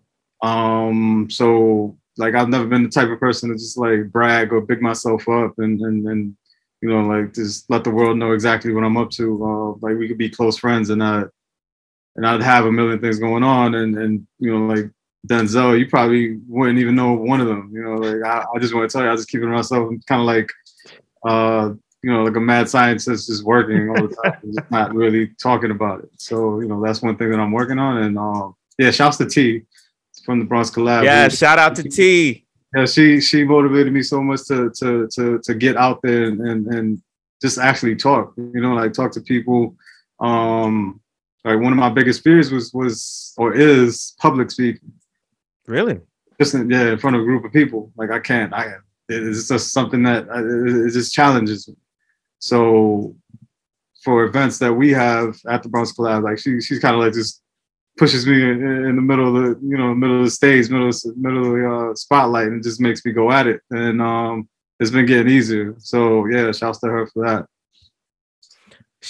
Um, 0.43 1.29
so 1.31 1.97
like 2.19 2.35
I've 2.35 2.49
never 2.49 2.67
been 2.67 2.83
the 2.85 2.89
type 2.89 3.09
of 3.09 3.19
person 3.19 3.51
to 3.51 3.57
just 3.57 3.77
like 3.79 4.11
brag 4.13 4.53
or 4.53 4.61
big 4.61 4.81
myself 4.81 5.29
up 5.29 5.59
and 5.59 5.81
and 5.81 6.07
and 6.07 6.37
you 6.81 6.89
know 6.89 7.03
like 7.03 7.35
just 7.35 7.69
let 7.71 7.83
the 7.85 7.91
world 7.91 8.19
know 8.19 8.33
exactly 8.33 8.73
what 8.73 8.85
I'm 8.85 8.97
up 8.97 9.11
to. 9.13 9.45
Uh, 9.45 9.87
like 9.87 9.99
we 9.99 10.09
could 10.09 10.19
be 10.19 10.31
close 10.31 10.57
friends 10.59 10.91
and 10.91 11.03
I 11.03 11.25
and 12.17 12.27
I'd 12.27 12.43
have 12.43 12.67
a 12.67 12.73
million 12.73 13.01
things 13.01 13.19
going 13.19 13.43
on 13.43 13.75
and 13.75 13.97
and 13.99 14.27
you 14.39 14.51
know 14.53 14.67
like 14.73 14.91
Denzel, 15.27 15.79
you 15.79 15.89
probably 15.89 16.39
wouldn't 16.49 16.79
even 16.79 16.95
know 16.95 17.15
one 17.15 17.41
of 17.41 17.47
them. 17.47 17.71
You 17.73 17.83
know, 17.83 17.95
like 17.95 18.23
I, 18.23 18.45
I 18.55 18.59
just 18.59 18.75
want 18.75 18.89
to 18.89 18.93
tell 18.93 19.05
you, 19.07 19.11
I 19.11 19.17
just 19.17 19.29
keep 19.29 19.41
it 19.41 19.47
to 19.47 19.51
myself. 19.51 19.91
kind 20.07 20.21
of 20.21 20.27
like 20.27 20.51
uh 21.27 21.73
you 22.05 22.12
know 22.12 22.23
like 22.23 22.37
a 22.37 22.40
mad 22.40 22.69
scientist 22.69 23.29
just 23.29 23.45
working 23.45 23.88
all 23.88 24.07
the 24.07 24.14
time, 24.23 24.38
just 24.55 24.71
not 24.71 24.95
really 24.95 25.29
talking 25.43 25.71
about 25.71 26.01
it. 26.01 26.11
So 26.19 26.61
you 26.61 26.69
know 26.69 26.85
that's 26.85 27.01
one 27.01 27.17
thing 27.17 27.31
that 27.31 27.40
I'm 27.40 27.53
working 27.53 27.79
on 27.79 28.03
and 28.03 28.19
um 28.19 28.55
yeah, 28.79 28.90
shouts 28.90 29.17
to 29.19 29.27
T 29.27 29.62
from 30.25 30.38
the 30.38 30.45
Bronx 30.45 30.71
Collab. 30.71 31.05
Yeah, 31.05 31.29
shout 31.29 31.59
out 31.59 31.75
to 31.77 31.83
T. 31.83 32.45
yeah, 32.77 32.85
she 32.85 33.21
she 33.21 33.43
motivated 33.45 33.93
me 33.93 34.03
so 34.03 34.23
much 34.23 34.47
to 34.49 34.71
to 34.79 35.09
to 35.09 35.38
to 35.43 35.55
get 35.55 35.77
out 35.77 36.03
there 36.03 36.25
and 36.25 36.40
and, 36.40 36.67
and 36.67 37.03
just 37.40 37.59
actually 37.59 37.97
talk. 37.97 38.35
You 38.37 38.61
know, 38.61 38.75
like 38.75 38.93
talk 38.93 39.12
to 39.12 39.21
people. 39.23 39.77
Um, 40.21 41.01
like 41.45 41.61
one 41.61 41.73
of 41.73 41.79
my 41.79 41.90
biggest 41.90 42.23
fears 42.23 42.53
was 42.53 42.73
was 42.75 43.33
or 43.38 43.55
is 43.55 44.14
public 44.19 44.51
speaking. 44.51 44.93
Really? 45.67 46.01
Just 46.38 46.55
in, 46.55 46.69
yeah, 46.69 46.93
in 46.93 46.99
front 46.99 47.17
of 47.17 47.23
a 47.23 47.25
group 47.25 47.45
of 47.45 47.53
people. 47.53 47.93
Like 47.97 48.11
I 48.11 48.19
can't. 48.19 48.53
I 48.53 48.75
it's 49.09 49.49
just 49.49 49.73
something 49.73 50.03
that 50.05 50.29
I, 50.31 50.40
it, 50.40 50.87
it 50.87 50.90
just 50.93 51.12
challenges 51.12 51.69
me. 51.69 51.75
So 52.38 53.16
for 54.03 54.25
events 54.25 54.59
that 54.59 54.73
we 54.73 54.90
have 54.90 55.37
at 55.49 55.62
the 55.62 55.68
Bronx 55.68 55.92
Collab, 55.92 56.23
like 56.23 56.38
she 56.38 56.61
she's 56.61 56.79
kind 56.79 56.94
of 56.94 57.01
like 57.01 57.14
just 57.14 57.42
pushes 57.97 58.27
me 58.27 58.42
in, 58.42 58.62
in 58.87 58.97
the 58.97 59.03
middle 59.03 59.29
of 59.29 59.35
the 59.35 59.66
you 59.66 59.77
know 59.77 59.94
middle 59.94 60.18
of 60.18 60.25
the 60.25 60.31
stage, 60.31 60.68
middle 60.70 60.88
of, 60.88 60.97
middle 61.16 61.47
of 61.47 61.53
the 61.53 61.90
uh, 61.90 61.94
spotlight, 61.94 62.49
and 62.49 62.62
just 62.62 62.81
makes 62.81 63.05
me 63.05 63.12
go 63.12 63.31
at 63.31 63.47
it. 63.47 63.61
And 63.70 64.03
um, 64.03 64.49
it's 64.81 64.90
been 64.90 65.07
getting 65.07 65.33
easier. 65.33 65.75
So 65.79 66.27
yeah, 66.27 66.53
shouts 66.53 66.81
to 66.81 66.88
her 66.88 67.07
for 67.07 67.27
that. 67.27 67.47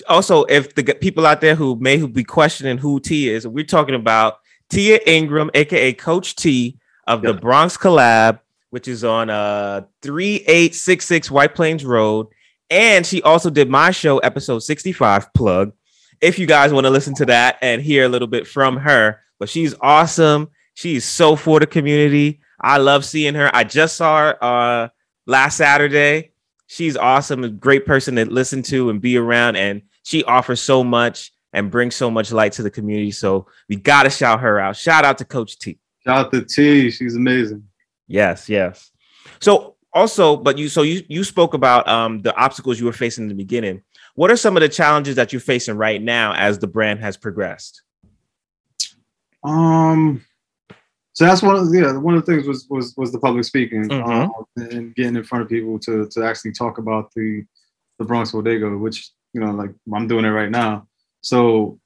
Also, 0.09 0.45
if 0.45 0.75
the 0.75 0.83
people 0.83 1.25
out 1.27 1.41
there 1.41 1.55
who 1.55 1.77
may 1.77 2.05
be 2.05 2.25
questioning 2.25 2.79
who 2.79 2.99
T 3.01 3.29
is, 3.31 3.47
we're 3.47 3.65
talking 3.65 3.95
about 3.95 4.39
Tia 4.71 4.99
Ingram, 5.07 5.51
aka 5.55 5.93
Coach 5.93 6.37
T 6.37 6.79
of 7.07 7.23
the 7.23 7.33
Yeah. 7.33 7.41
Bronx 7.41 7.77
Collab, 7.77 8.41
which 8.71 8.89
is 8.89 9.05
on 9.05 9.31
uh 9.31 9.83
3866 10.03 11.31
White 11.31 11.55
Plains 11.55 11.85
Road. 11.85 12.27
And 12.75 13.07
she 13.07 13.23
also 13.23 13.51
did 13.51 13.71
my 13.71 13.93
show, 13.93 14.19
episode 14.19 14.59
65 14.59 15.33
plug. 15.33 15.75
If 16.21 16.41
you 16.41 16.47
guys 16.47 16.73
want 16.73 16.87
to 16.87 16.91
listen 16.91 17.15
to 17.15 17.27
that 17.27 17.57
and 17.63 17.81
hear 17.81 18.05
a 18.05 18.09
little 18.09 18.27
bit 18.27 18.49
from 18.49 18.79
her, 18.79 19.21
but 19.39 19.49
she's 19.49 19.77
awesome. 19.81 20.51
She's 20.75 21.05
so 21.05 21.37
for 21.37 21.61
the 21.61 21.69
community. 21.69 22.41
I 22.61 22.79
love 22.79 23.05
seeing 23.05 23.37
her. 23.37 23.49
I 23.55 23.63
just 23.63 23.95
saw 23.95 24.19
her 24.19 24.45
uh 24.45 24.89
last 25.25 25.57
Saturday. 25.57 26.33
She's 26.67 26.97
awesome, 26.97 27.45
a 27.45 27.49
great 27.49 27.87
person 27.87 28.17
to 28.17 28.25
listen 28.25 28.65
to 28.65 28.91
and 28.91 29.01
be 29.01 29.19
around, 29.19 29.55
and 29.55 29.83
she 30.03 30.25
offers 30.25 30.61
so 30.61 30.83
much 30.83 31.33
and 31.53 31.71
brings 31.71 31.95
so 31.95 32.11
much 32.11 32.33
light 32.33 32.55
to 32.55 32.65
the 32.65 32.73
community. 32.73 33.13
So 33.13 33.47
we 33.69 33.77
gotta 33.77 34.11
shout 34.11 34.41
her 34.41 34.59
out. 34.59 34.75
Shout 34.75 35.05
out 35.05 35.19
to 35.19 35.25
Coach 35.25 35.61
T. 35.61 35.79
Shout 36.05 36.27
out 36.27 36.33
to 36.33 36.45
T. 36.45 36.91
She's 36.91 37.15
amazing. 37.15 37.69
Yes, 38.09 38.49
yes. 38.49 38.91
So 39.41 39.74
also, 39.95 40.37
but 40.37 40.59
you 40.59 40.69
so 40.69 40.83
you 40.83 41.03
you 41.09 41.25
spoke 41.25 41.55
about 41.55 41.87
um 41.89 42.21
the 42.23 42.35
obstacles 42.37 42.79
you 42.81 42.87
were 42.87 42.93
facing 42.93 43.25
in 43.25 43.29
the 43.29 43.35
beginning. 43.35 43.83
What 44.17 44.31
are 44.31 44.37
some 44.37 44.57
of 44.57 44.61
the 44.61 44.69
challenges 44.69 45.17
that 45.17 45.33
you're 45.33 45.41
facing 45.41 45.77
right 45.77 46.01
now 46.03 46.35
as 46.35 46.59
the 46.59 46.67
brand 46.67 47.01
has 47.01 47.17
progressed? 47.17 47.83
Um, 49.43 50.25
so 51.13 51.25
that's 51.25 51.43
one 51.43 51.55
of 51.57 51.71
the, 51.71 51.79
yeah 51.79 51.97
one 51.97 52.15
of 52.15 52.25
the 52.25 52.33
things 52.33 52.47
was 52.47 52.67
was 52.71 52.95
was 52.97 53.13
the 53.13 53.19
public 53.19 53.45
speaking 53.45 53.85
Mhm. 53.89 54.09
um, 54.09 54.33
and 54.57 54.95
getting 54.95 55.17
in 55.17 55.25
front 55.25 55.43
of 55.43 55.49
people 55.49 55.79
to 55.81 56.09
to 56.09 56.25
actually 56.25 56.53
talk 56.53 56.79
about 56.79 57.13
the 57.15 57.45
the 57.99 58.05
Bronx 58.05 58.33
Bodega, 58.33 58.77
which 58.77 59.11
you 59.33 59.41
know 59.41 59.53
like 59.53 59.71
I'm 59.95 60.09
doing 60.09 60.25
it 60.25 60.31
right 60.31 60.51
now. 60.51 60.89
So 61.21 61.79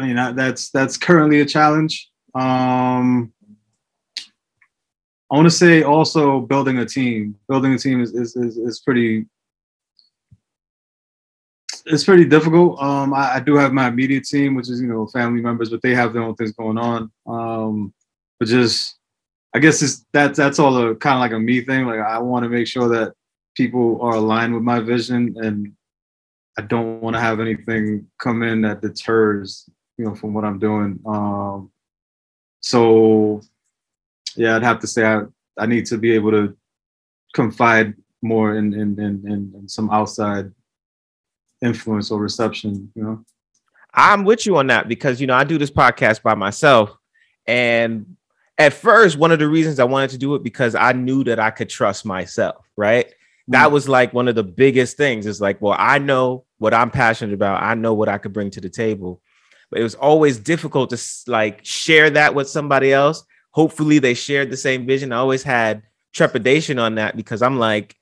I 0.00 0.06
mean 0.06 0.16
that, 0.16 0.36
that's 0.36 0.70
that's 0.70 0.96
currently 0.96 1.40
a 1.40 1.46
challenge. 1.46 2.10
Um, 2.34 3.32
I 5.30 5.36
want 5.36 5.46
to 5.46 5.50
say 5.50 5.82
also 5.82 6.40
building 6.40 6.78
a 6.78 6.86
team. 6.86 7.36
Building 7.48 7.74
a 7.74 7.78
team 7.78 8.00
is 8.02 8.14
is 8.14 8.36
is, 8.36 8.56
is 8.56 8.80
pretty. 8.80 9.26
It's 11.86 12.04
pretty 12.04 12.26
difficult. 12.26 12.80
Um, 12.82 13.14
I, 13.14 13.36
I 13.36 13.40
do 13.40 13.56
have 13.56 13.72
my 13.72 13.88
immediate 13.88 14.24
team, 14.24 14.54
which 14.54 14.68
is 14.68 14.80
you 14.80 14.86
know 14.86 15.06
family 15.06 15.40
members, 15.40 15.70
but 15.70 15.82
they 15.82 15.94
have 15.94 16.12
their 16.12 16.22
own 16.22 16.34
things 16.34 16.52
going 16.52 16.78
on. 16.78 17.10
Um, 17.26 17.94
but 18.38 18.48
just, 18.48 18.96
I 19.54 19.58
guess 19.58 19.82
it's 19.82 20.04
that's 20.12 20.38
that's 20.38 20.58
all 20.58 20.76
a 20.76 20.94
kind 20.94 21.14
of 21.14 21.20
like 21.20 21.32
a 21.32 21.38
me 21.38 21.62
thing. 21.62 21.86
Like 21.86 22.00
I 22.00 22.18
want 22.18 22.44
to 22.44 22.48
make 22.48 22.66
sure 22.66 22.88
that 22.88 23.14
people 23.54 24.00
are 24.02 24.14
aligned 24.14 24.54
with 24.54 24.62
my 24.62 24.80
vision, 24.80 25.34
and 25.38 25.72
I 26.58 26.62
don't 26.62 27.00
want 27.00 27.16
to 27.16 27.20
have 27.20 27.40
anything 27.40 28.06
come 28.18 28.42
in 28.42 28.62
that 28.62 28.80
deters 28.80 29.68
you 29.98 30.06
know 30.06 30.14
from 30.14 30.32
what 30.32 30.44
I'm 30.44 30.58
doing. 30.58 31.00
Um, 31.04 31.70
so 32.60 33.42
yeah, 34.36 34.56
I'd 34.56 34.62
have 34.62 34.80
to 34.80 34.86
say 34.86 35.04
I, 35.04 35.22
I 35.58 35.66
need 35.66 35.86
to 35.86 35.98
be 35.98 36.12
able 36.12 36.30
to 36.32 36.56
confide 37.34 37.94
more 38.22 38.56
in 38.56 38.72
in, 38.74 38.98
in, 38.98 39.22
in, 39.26 39.52
in 39.54 39.68
some 39.68 39.90
outside 39.90 40.50
influence 41.62 42.10
or 42.10 42.20
reception, 42.20 42.90
you 42.94 43.02
know. 43.02 43.24
I'm 43.94 44.24
with 44.24 44.46
you 44.46 44.56
on 44.58 44.68
that 44.68 44.88
because 44.88 45.20
you 45.20 45.26
know 45.26 45.34
I 45.34 45.44
do 45.44 45.58
this 45.58 45.70
podcast 45.70 46.22
by 46.22 46.34
myself, 46.34 46.96
and 47.46 48.16
at 48.58 48.72
first 48.72 49.16
one 49.16 49.32
of 49.32 49.38
the 49.38 49.48
reasons 49.48 49.80
I 49.80 49.84
wanted 49.84 50.10
to 50.10 50.18
do 50.18 50.34
it 50.34 50.42
because 50.42 50.74
I 50.74 50.92
knew 50.92 51.24
that 51.24 51.40
I 51.40 51.50
could 51.50 51.68
trust 51.68 52.04
myself. 52.04 52.64
Right, 52.76 53.12
that 53.48 53.68
mm. 53.68 53.72
was 53.72 53.88
like 53.88 54.12
one 54.12 54.28
of 54.28 54.34
the 54.34 54.44
biggest 54.44 54.96
things. 54.96 55.26
Is 55.26 55.40
like, 55.40 55.60
well, 55.60 55.76
I 55.76 55.98
know 55.98 56.44
what 56.58 56.74
I'm 56.74 56.90
passionate 56.90 57.34
about. 57.34 57.62
I 57.62 57.74
know 57.74 57.94
what 57.94 58.08
I 58.08 58.18
could 58.18 58.32
bring 58.32 58.50
to 58.50 58.60
the 58.60 58.68
table, 58.68 59.20
but 59.70 59.80
it 59.80 59.84
was 59.84 59.94
always 59.94 60.38
difficult 60.38 60.90
to 60.90 61.30
like 61.30 61.64
share 61.64 62.10
that 62.10 62.34
with 62.34 62.48
somebody 62.48 62.92
else. 62.92 63.24
Hopefully, 63.50 63.98
they 63.98 64.14
shared 64.14 64.50
the 64.50 64.56
same 64.56 64.86
vision. 64.86 65.12
I 65.12 65.16
always 65.16 65.42
had 65.42 65.82
trepidation 66.12 66.78
on 66.78 66.96
that 66.96 67.16
because 67.16 67.42
I'm 67.42 67.58
like, 67.58 67.96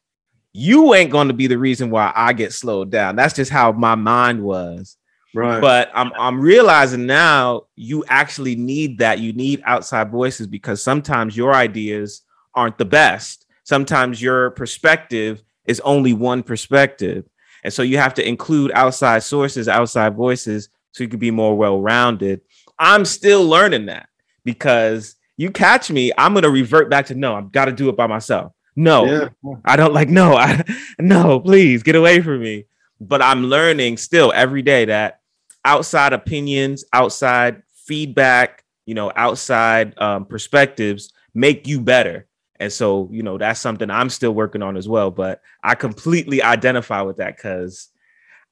you 0.52 0.94
ain't 0.94 1.10
going 1.10 1.28
to 1.28 1.34
be 1.34 1.46
the 1.46 1.58
reason 1.58 1.90
why 1.90 2.12
I 2.14 2.32
get 2.32 2.52
slowed 2.52 2.90
down. 2.90 3.16
That's 3.16 3.34
just 3.34 3.50
how 3.50 3.72
my 3.72 3.94
mind 3.94 4.42
was 4.42 4.96
Right. 5.36 5.60
but 5.60 5.90
I'm 5.94 6.12
I'm 6.18 6.40
realizing 6.40 7.04
now 7.04 7.64
you 7.76 8.04
actually 8.08 8.56
need 8.56 8.98
that. 9.00 9.18
You 9.18 9.34
need 9.34 9.62
outside 9.66 10.10
voices 10.10 10.46
because 10.46 10.82
sometimes 10.82 11.36
your 11.36 11.54
ideas 11.54 12.22
aren't 12.54 12.78
the 12.78 12.86
best. 12.86 13.44
Sometimes 13.64 14.22
your 14.22 14.52
perspective 14.52 15.42
is 15.66 15.80
only 15.80 16.14
one 16.14 16.42
perspective. 16.42 17.28
And 17.64 17.72
so 17.72 17.82
you 17.82 17.98
have 17.98 18.14
to 18.14 18.26
include 18.26 18.70
outside 18.72 19.24
sources, 19.24 19.68
outside 19.68 20.14
voices 20.14 20.70
so 20.92 21.04
you 21.04 21.10
could 21.10 21.20
be 21.20 21.30
more 21.30 21.54
well-rounded. 21.54 22.40
I'm 22.78 23.04
still 23.04 23.46
learning 23.46 23.86
that 23.86 24.08
because 24.42 25.16
you 25.36 25.50
catch 25.50 25.90
me, 25.90 26.12
I'm 26.16 26.34
gonna 26.34 26.50
revert 26.50 26.90
back 26.90 27.06
to 27.06 27.14
no, 27.14 27.34
I've 27.34 27.52
got 27.52 27.66
to 27.66 27.72
do 27.72 27.88
it 27.88 27.96
by 27.96 28.06
myself. 28.06 28.52
No, 28.74 29.04
Yeah. 29.06 29.28
I 29.64 29.76
don't 29.76 29.94
like 29.94 30.08
no, 30.08 30.34
I 30.36 30.62
no, 30.98 31.40
please 31.40 31.82
get 31.82 31.96
away 31.96 32.20
from 32.20 32.40
me. 32.40 32.66
But 33.00 33.20
I'm 33.22 33.44
learning 33.44 33.98
still 33.98 34.32
every 34.34 34.62
day 34.62 34.86
that 34.86 35.20
outside 35.64 36.12
opinions, 36.12 36.84
outside 36.92 37.62
feedback, 37.74 38.64
you 38.86 38.94
know, 38.94 39.12
outside 39.16 39.98
um, 39.98 40.24
perspectives 40.24 41.12
make 41.34 41.66
you 41.66 41.80
better. 41.80 42.26
And 42.58 42.72
so, 42.72 43.08
you 43.12 43.22
know, 43.22 43.36
that's 43.36 43.60
something 43.60 43.90
I'm 43.90 44.08
still 44.08 44.32
working 44.32 44.62
on 44.62 44.78
as 44.78 44.88
well. 44.88 45.10
But 45.10 45.42
I 45.62 45.74
completely 45.74 46.42
identify 46.42 47.02
with 47.02 47.18
that 47.18 47.36
because 47.36 47.88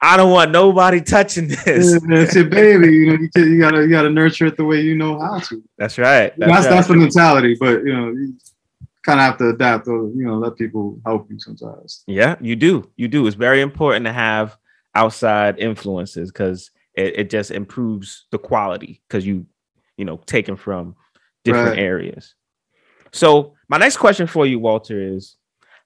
I 0.04 0.18
don't 0.18 0.30
want 0.30 0.50
nobody 0.50 1.00
touching 1.00 1.48
this. 1.48 1.98
It's 2.04 2.34
your 2.34 2.44
baby. 2.44 2.92
You 2.92 3.06
know, 3.06 3.12
you, 3.14 3.30
can, 3.34 3.50
you 3.50 3.58
gotta 3.58 3.80
you 3.80 3.88
gotta 3.88 4.10
nurture 4.10 4.46
it 4.46 4.56
the 4.58 4.64
way 4.64 4.82
you 4.82 4.94
know 4.94 5.18
how 5.18 5.38
to. 5.38 5.62
That's 5.78 5.96
right. 5.96 6.38
That's 6.38 6.52
That's, 6.52 6.66
that's, 6.66 6.88
the 6.88 6.96
mentality, 6.96 7.56
but 7.58 7.82
you 7.84 7.96
know, 7.96 8.08
you 8.10 8.34
kind 9.02 9.18
of 9.18 9.24
have 9.24 9.38
to 9.38 9.48
adapt 9.48 9.88
or 9.88 10.10
you 10.10 10.26
know 10.26 10.34
let 10.34 10.56
people 10.56 11.00
help 11.06 11.30
you 11.30 11.40
sometimes. 11.40 12.04
Yeah, 12.06 12.36
you 12.40 12.54
do. 12.54 12.90
You 12.96 13.08
do. 13.08 13.26
It's 13.26 13.34
very 13.34 13.62
important 13.62 14.04
to 14.04 14.12
have 14.12 14.58
outside 14.94 15.58
influences 15.58 16.30
because 16.30 16.70
it, 16.94 17.20
it 17.20 17.30
just 17.30 17.50
improves 17.50 18.26
the 18.30 18.38
quality 18.38 19.00
because 19.08 19.26
you, 19.26 19.46
you 19.96 20.04
know, 20.04 20.18
taken 20.26 20.56
from 20.56 20.96
different 21.44 21.70
Right. 21.70 21.78
areas. 21.78 22.34
So 23.12 23.54
my 23.68 23.78
next 23.78 23.96
question 23.96 24.26
for 24.26 24.44
you, 24.44 24.58
Walter, 24.58 25.00
is 25.00 25.36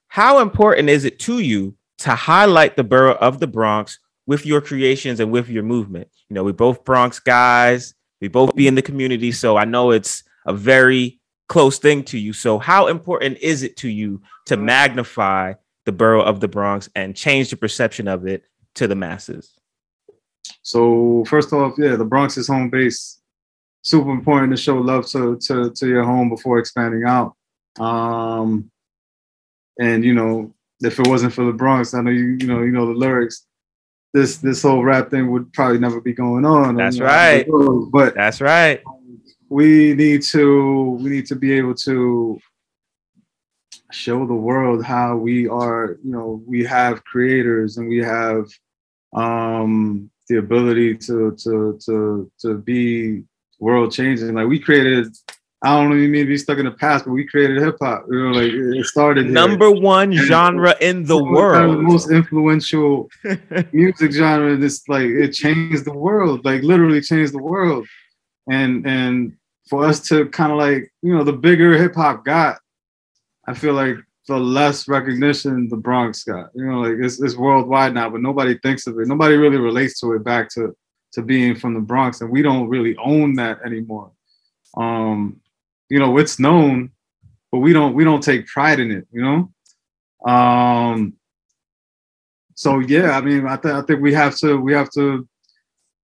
how 0.07 0.39
important 0.39 0.89
is 0.89 1.05
it 1.05 1.19
to 1.19 1.39
you 1.39 1.75
to 1.99 2.15
highlight 2.15 2.75
the 2.75 2.83
borough 2.83 3.15
of 3.15 3.39
the 3.39 3.47
Bronx 3.47 3.99
with 4.29 4.45
your 4.45 4.61
creations 4.61 5.19
and 5.19 5.31
with 5.31 5.49
your 5.49 5.63
movement? 5.63 6.07
You 6.29 6.35
know, 6.35 6.43
we 6.43 6.51
both 6.51 6.85
Bronx 6.85 7.17
guys, 7.19 7.95
we 8.21 8.27
both 8.27 8.55
be 8.55 8.67
in 8.67 8.75
the 8.75 8.83
community. 8.83 9.31
So 9.31 9.57
I 9.57 9.65
know 9.65 9.89
it's 9.89 10.23
a 10.45 10.53
very 10.53 11.19
close 11.47 11.79
thing 11.79 12.03
to 12.03 12.19
you. 12.19 12.31
So 12.31 12.59
how 12.59 12.85
important 12.87 13.39
is 13.39 13.63
it 13.63 13.75
to 13.77 13.89
you 13.89 14.21
to 14.45 14.55
magnify 14.55 15.53
the 15.85 15.91
borough 15.91 16.21
of 16.21 16.41
the 16.41 16.47
Bronx 16.47 16.87
and 16.93 17.15
change 17.15 17.49
the 17.49 17.57
perception 17.57 18.07
of 18.07 18.27
it 18.27 18.43
to 18.75 18.87
the 18.87 18.93
masses? 18.93 19.57
So 20.61 21.25
first 21.25 21.51
off, 21.51 21.73
yeah, 21.79 21.95
the 21.95 22.05
Bronx 22.05 22.37
is 22.37 22.47
home 22.47 22.69
base. 22.69 23.19
Super 23.81 24.11
important 24.11 24.51
to 24.51 24.57
show 24.57 24.77
love 24.77 25.07
to 25.07 25.39
to 25.47 25.71
to 25.71 25.87
your 25.87 26.03
home 26.03 26.29
before 26.29 26.59
expanding 26.59 27.03
out. 27.05 27.33
Um, 27.79 28.69
and 29.79 30.03
you 30.03 30.13
know, 30.13 30.53
if 30.81 30.99
it 30.99 31.07
wasn't 31.07 31.33
for 31.33 31.45
the 31.45 31.53
Bronx, 31.53 31.95
I 31.95 32.01
know 32.01 32.11
you 32.11 32.37
you 32.39 32.45
know 32.45 32.61
you 32.61 32.71
know 32.71 32.85
the 32.85 32.93
lyrics. 32.93 33.47
This 34.13 34.37
this 34.37 34.63
whole 34.63 34.83
rap 34.83 35.11
thing 35.11 35.31
would 35.31 35.53
probably 35.53 35.79
never 35.79 36.01
be 36.01 36.13
going 36.13 36.45
on. 36.45 36.75
That's 36.75 36.97
You 36.97 37.03
know, 37.03 37.07
right. 37.07 37.45
But 37.91 38.15
That's 38.15 38.41
right. 38.41 38.81
we 39.49 39.93
need 39.93 40.23
to 40.23 40.97
we 41.01 41.09
need 41.09 41.25
to 41.27 41.35
be 41.35 41.53
able 41.53 41.75
to 41.75 42.39
show 43.91 44.25
the 44.25 44.33
world 44.33 44.83
how 44.83 45.15
we 45.15 45.47
are 45.47 45.97
you 46.03 46.11
know 46.11 46.43
we 46.45 46.63
have 46.63 47.03
creators 47.05 47.77
and 47.77 47.89
we 47.89 47.97
have 47.97 48.45
um 49.13 50.09
the 50.27 50.37
ability 50.37 50.95
to 50.95 51.35
to 51.41 51.79
to 51.83 52.31
to 52.39 52.57
be 52.59 53.23
world 53.59 53.91
changing 53.91 54.35
like 54.35 54.47
we 54.47 54.59
created 54.59 55.07
i 55.63 55.75
don't 55.75 55.91
even 55.97 56.11
mean 56.11 56.25
to 56.25 56.27
be 56.27 56.37
stuck 56.37 56.57
in 56.57 56.65
the 56.65 56.71
past 56.71 57.05
but 57.05 57.11
we 57.11 57.25
created 57.25 57.61
hip-hop. 57.61 58.05
You 58.09 58.23
know 58.23 58.31
like 58.31 58.51
it 58.53 58.85
started 58.85 59.25
here. 59.25 59.33
Number 59.33 59.69
one 59.69 60.13
genre 60.13 60.75
in 60.79 61.03
the 61.03 61.17
One 61.17 61.27
of 61.27 61.71
the 61.71 61.77
world. 61.77 61.83
most 61.83 62.11
influential 62.11 63.09
music 63.73 64.11
genre 64.11 64.55
this 64.55 64.87
like 64.87 65.05
it 65.07 65.31
changed 65.31 65.83
the 65.85 65.93
world 65.93 66.45
like 66.45 66.61
literally 66.63 67.01
changed 67.01 67.33
the 67.33 67.43
world. 67.43 67.87
And 68.49 68.85
and 68.87 69.33
for 69.69 69.85
us 69.85 69.99
to 70.09 70.27
kind 70.29 70.51
of 70.51 70.57
like 70.57 70.91
you 71.01 71.13
know 71.15 71.23
the 71.23 71.33
bigger 71.33 71.77
hip 71.77 71.93
hop 71.93 72.25
got 72.25 72.57
i 73.47 73.53
feel 73.53 73.73
like 73.73 73.95
the 74.27 74.37
less 74.37 74.87
recognition 74.87 75.67
the 75.69 75.75
bronx 75.77 76.23
got. 76.23 76.51
You 76.55 76.65
know 76.65 76.81
like 76.81 76.97
it's, 77.03 77.19
it's 77.21 77.35
worldwide 77.35 77.93
now 77.95 78.09
but 78.09 78.21
nobody 78.21 78.57
thinks 78.59 78.87
of 78.87 78.97
it. 78.99 79.07
Nobody 79.07 79.35
really 79.35 79.57
relates 79.57 79.99
to 79.99 80.13
it 80.13 80.23
back 80.23 80.49
to 80.51 80.75
to 81.13 81.21
being 81.23 81.55
from 81.55 81.73
the 81.73 81.79
bronx 81.79 82.21
and 82.21 82.29
we 82.29 82.41
don't 82.43 82.69
really 82.69 82.95
own 82.97 83.33
that 83.33 83.57
anymore. 83.65 84.11
Um 84.77 85.41
you 85.89 85.99
know 85.99 86.17
it's 86.17 86.39
known 86.39 86.91
but 87.51 87.59
we 87.59 87.73
don't 87.73 87.93
we 87.93 88.03
don't 88.03 88.23
take 88.23 88.47
pride 88.47 88.79
in 88.79 88.91
it 88.91 89.07
you 89.11 89.21
know? 89.21 90.31
Um 90.31 91.13
so 92.55 92.79
yeah 92.79 93.11
i 93.17 93.21
mean 93.21 93.47
i, 93.47 93.55
th- 93.55 93.73
I 93.73 93.81
think 93.81 94.01
we 94.01 94.13
have 94.13 94.35
to 94.37 94.57
we 94.57 94.73
have 94.73 94.89
to 94.91 95.27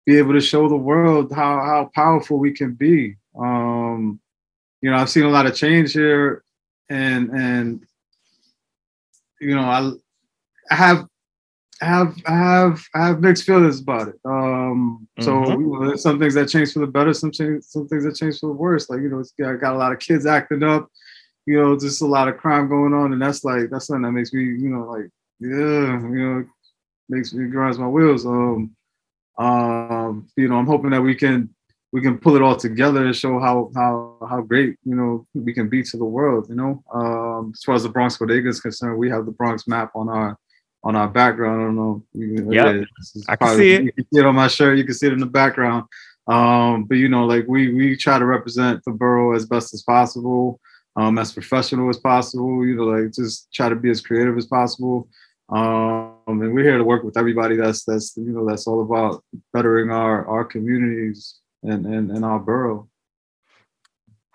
be 0.07 0.19
able 0.19 0.33
to 0.35 0.41
show 0.41 0.69
the 0.69 0.77
world 0.77 1.33
how 1.33 1.61
how 1.61 1.91
powerful 1.95 2.39
we 2.39 2.53
can 2.53 2.75
be. 2.75 3.17
Um 3.39 4.21
you 4.81 4.91
know 4.91 4.97
i've 4.97 5.11
seen 5.11 5.25
a 5.25 5.31
lot 5.31 5.47
of 5.47 5.55
change 5.55 5.93
here 5.93 6.45
and 6.89 7.31
and 7.31 7.85
you 9.41 9.55
know 9.55 9.63
i 9.63 9.91
i 10.71 10.75
have 10.75 11.07
I 11.83 11.85
have 11.87 12.17
I 12.27 12.33
have 12.33 12.83
I 12.95 13.07
have 13.07 13.21
mixed 13.21 13.45
feelings 13.45 13.81
about 13.81 14.09
it. 14.09 14.17
Um, 14.25 15.07
so 15.21 15.31
Mhm. 15.31 15.61
you 15.61 15.67
know, 15.67 15.87
there's 15.87 16.03
some 16.03 16.19
things 16.19 16.35
that 16.35 16.49
change 16.49 16.73
for 16.73 16.81
the 16.81 16.87
better, 16.87 17.13
some 17.13 17.31
change, 17.31 17.65
some 17.65 17.87
things 17.89 18.05
that 18.05 18.17
change 18.17 18.39
for 18.41 18.47
the 18.47 18.55
worse. 18.55 18.89
Like 18.89 19.01
you 19.03 19.09
know, 19.09 19.19
it's 19.21 19.33
got, 19.39 19.61
got 19.61 19.75
a 19.75 19.79
lot 19.79 19.93
of 19.93 19.99
kids 19.99 20.25
acting 20.27 20.63
up, 20.63 20.89
you 21.45 21.59
know, 21.59 21.79
just 21.79 22.01
a 22.03 22.07
lot 22.07 22.29
of 22.29 22.39
crime 22.39 22.69
going 22.69 22.95
on, 22.95 23.13
and 23.13 23.21
that's 23.21 23.45
like 23.45 23.69
that's 23.71 23.87
something 23.89 24.03
that 24.03 24.13
makes 24.13 24.33
me, 24.33 24.45
you 24.45 24.71
know, 24.71 24.85
like 24.87 25.11
yeah, 25.39 26.01
you 26.01 26.19
know, 26.19 26.45
makes 27.09 27.33
me 27.35 27.49
grinds 27.49 27.79
my 27.79 27.89
wheels. 27.89 28.25
Um, 28.25 28.75
um, 29.39 30.29
you 30.37 30.49
know, 30.49 30.57
I'm 30.57 30.67
hoping 30.67 30.91
that 30.91 31.03
we 31.03 31.15
can 31.15 31.51
we 31.93 32.01
can 32.01 32.19
pull 32.19 32.37
it 32.37 32.43
all 32.43 32.57
together 32.57 33.05
and 33.05 33.15
show 33.15 33.39
how 33.39 33.71
how 33.75 34.17
how 34.29 34.41
great 34.41 34.77
you 34.85 34.95
know 34.95 35.27
we 35.35 35.53
can 35.53 35.69
be 35.69 35.83
to 35.83 35.97
the 35.99 36.05
world. 36.05 36.47
You 36.49 36.55
know, 36.55 36.83
um, 36.93 37.53
as 37.55 37.63
far 37.63 37.75
as 37.75 37.83
the 37.83 37.91
Bronx 37.91 38.17
Bodega 38.17 38.49
is 38.49 38.61
concerned, 38.61 38.99
we 38.99 39.11
have 39.11 39.27
the 39.27 39.33
Bronx 39.33 39.69
map 39.69 39.91
on 39.95 40.09
our 40.09 40.39
on 40.87 40.95
our 40.95 41.09
background. 41.09 41.61
I 41.61 41.65
don't 41.65 41.77
know. 41.77 42.03
You 42.13 42.37
can, 42.37 42.53
Yep. 42.53 42.67
yeah, 42.77 42.85
I 43.29 43.35
can 43.37 43.57
see 43.57 43.73
it. 43.75 43.83
You 43.85 43.93
can 43.93 44.05
see 44.05 44.21
it 44.21 44.27
on 44.27 44.37
my 44.37 44.47
shirt. 44.47 44.79
You 44.79 44.85
can 44.85 44.95
see 44.95 45.09
it 45.09 45.13
in 45.13 45.19
the 45.19 45.27
background. 45.41 45.85
Um, 46.29 46.85
but 46.85 46.97
you 46.99 47.09
know, 47.09 47.27
like 47.27 47.45
we 47.49 47.75
we 47.75 47.97
try 47.97 48.19
to 48.21 48.25
represent 48.25 48.85
the 48.85 48.93
borough 48.93 49.35
as 49.35 49.47
best 49.47 49.75
as 49.75 49.83
possible, 49.83 50.61
um, 50.95 51.19
as 51.19 51.33
professional 51.33 51.91
as 51.91 51.99
possible. 51.99 52.65
You 52.65 52.77
know, 52.77 52.85
like 52.85 53.13
just 53.13 53.53
try 53.53 53.69
to 53.69 53.75
be 53.75 53.91
as 53.91 54.01
creative 54.01 54.37
as 54.39 54.47
possible. 54.47 55.09
Um, 55.49 56.15
and 56.27 56.53
we're 56.55 56.65
here 56.65 56.79
to 56.79 56.85
work 56.85 57.03
with 57.03 57.17
everybody 57.17 57.57
that's 57.57 57.85
that's 57.85 58.17
you 58.17 58.33
know 58.33 58.47
that's 58.49 58.67
all 58.69 58.81
about 58.83 59.25
bettering 59.53 59.91
our 59.91 60.25
our 60.27 60.45
communities 60.45 61.41
and 61.65 61.85
and, 61.85 62.13
and 62.13 62.25
our 62.25 62.39
borough. 62.39 62.89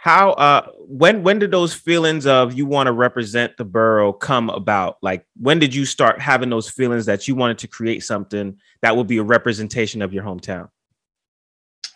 How 0.02 0.32
uh 0.32 0.68
when 0.80 1.22
when 1.22 1.38
did 1.38 1.52
those 1.52 1.76
feelings 1.76 2.26
of 2.26 2.54
you 2.56 2.66
want 2.66 2.88
to 2.88 2.92
represent 2.92 3.56
the 3.58 3.66
borough 3.66 4.12
come 4.12 4.50
about? 4.50 4.98
Like 5.04 5.28
when 5.40 5.60
did 5.60 5.76
you 5.76 5.86
start 5.86 6.20
having 6.20 6.50
those 6.50 6.68
feelings 6.68 7.06
that 7.06 7.28
you 7.28 7.36
wanted 7.36 7.60
to 7.60 7.68
create 7.68 8.04
something 8.04 8.58
that 8.82 8.98
would 8.98 9.06
be 9.06 9.20
a 9.20 9.24
representation 9.24 10.02
of 10.02 10.12
your 10.12 10.24
hometown? 10.24 10.70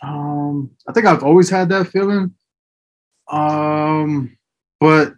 Um, 0.04 0.70
I 0.88 0.94
think 0.94 1.08
I've 1.08 1.24
always 1.24 1.50
had 1.50 1.68
that 1.70 1.88
feeling. 1.88 2.36
Um, 3.32 4.38
but 4.80 5.16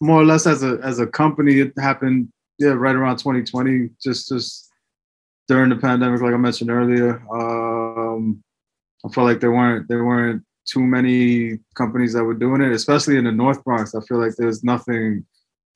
more 0.00 0.20
or 0.20 0.24
less 0.24 0.46
as 0.46 0.62
a 0.62 0.78
as 0.84 1.00
a 1.00 1.08
company, 1.08 1.58
it 1.58 1.72
happened 1.76 2.28
yeah 2.60 2.68
right 2.68 2.94
around 2.94 3.16
2020, 3.16 3.90
just 4.00 4.28
just 4.28 4.70
during 5.48 5.70
the 5.70 5.76
pandemic, 5.76 6.20
like 6.20 6.34
I 6.34 6.36
mentioned 6.36 6.70
earlier. 6.70 7.20
Um, 7.32 8.44
I 9.04 9.08
felt 9.08 9.26
like 9.26 9.40
there 9.40 9.50
weren't 9.50 9.88
there 9.88 10.04
weren't 10.04 10.45
too 10.66 10.80
many 10.82 11.58
companies 11.74 12.12
that 12.12 12.24
were 12.24 12.34
doing 12.34 12.60
it, 12.60 12.72
especially 12.72 13.16
in 13.16 13.24
the 13.24 13.32
North 13.32 13.62
Bronx. 13.64 13.94
I 13.94 14.00
feel 14.00 14.18
like 14.18 14.34
there's 14.36 14.62
nothing, 14.64 15.24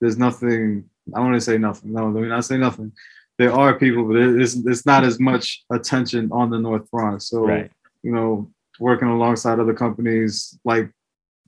there's 0.00 0.18
nothing. 0.18 0.85
I 1.14 1.20
want 1.20 1.35
to 1.35 1.40
say 1.40 1.59
nothing. 1.59 1.92
No, 1.92 2.09
let 2.09 2.22
me 2.22 2.29
not 2.29 2.44
say 2.44 2.57
nothing. 2.59 2.92
There 3.38 3.53
are 3.53 3.79
people, 3.79 4.05
but 4.05 4.16
it's 4.16 4.55
it's 4.66 4.85
not 4.85 5.05
as 5.05 5.18
much 5.18 5.64
attention 5.72 6.29
on 6.33 6.50
the 6.50 6.59
North 6.59 6.90
Bronx. 6.90 7.29
So 7.31 7.46
Right. 7.46 7.70
you 8.03 8.12
know, 8.12 8.50
working 8.79 9.09
alongside 9.09 9.59
other 9.59 9.74
companies 9.74 10.59
like 10.64 10.90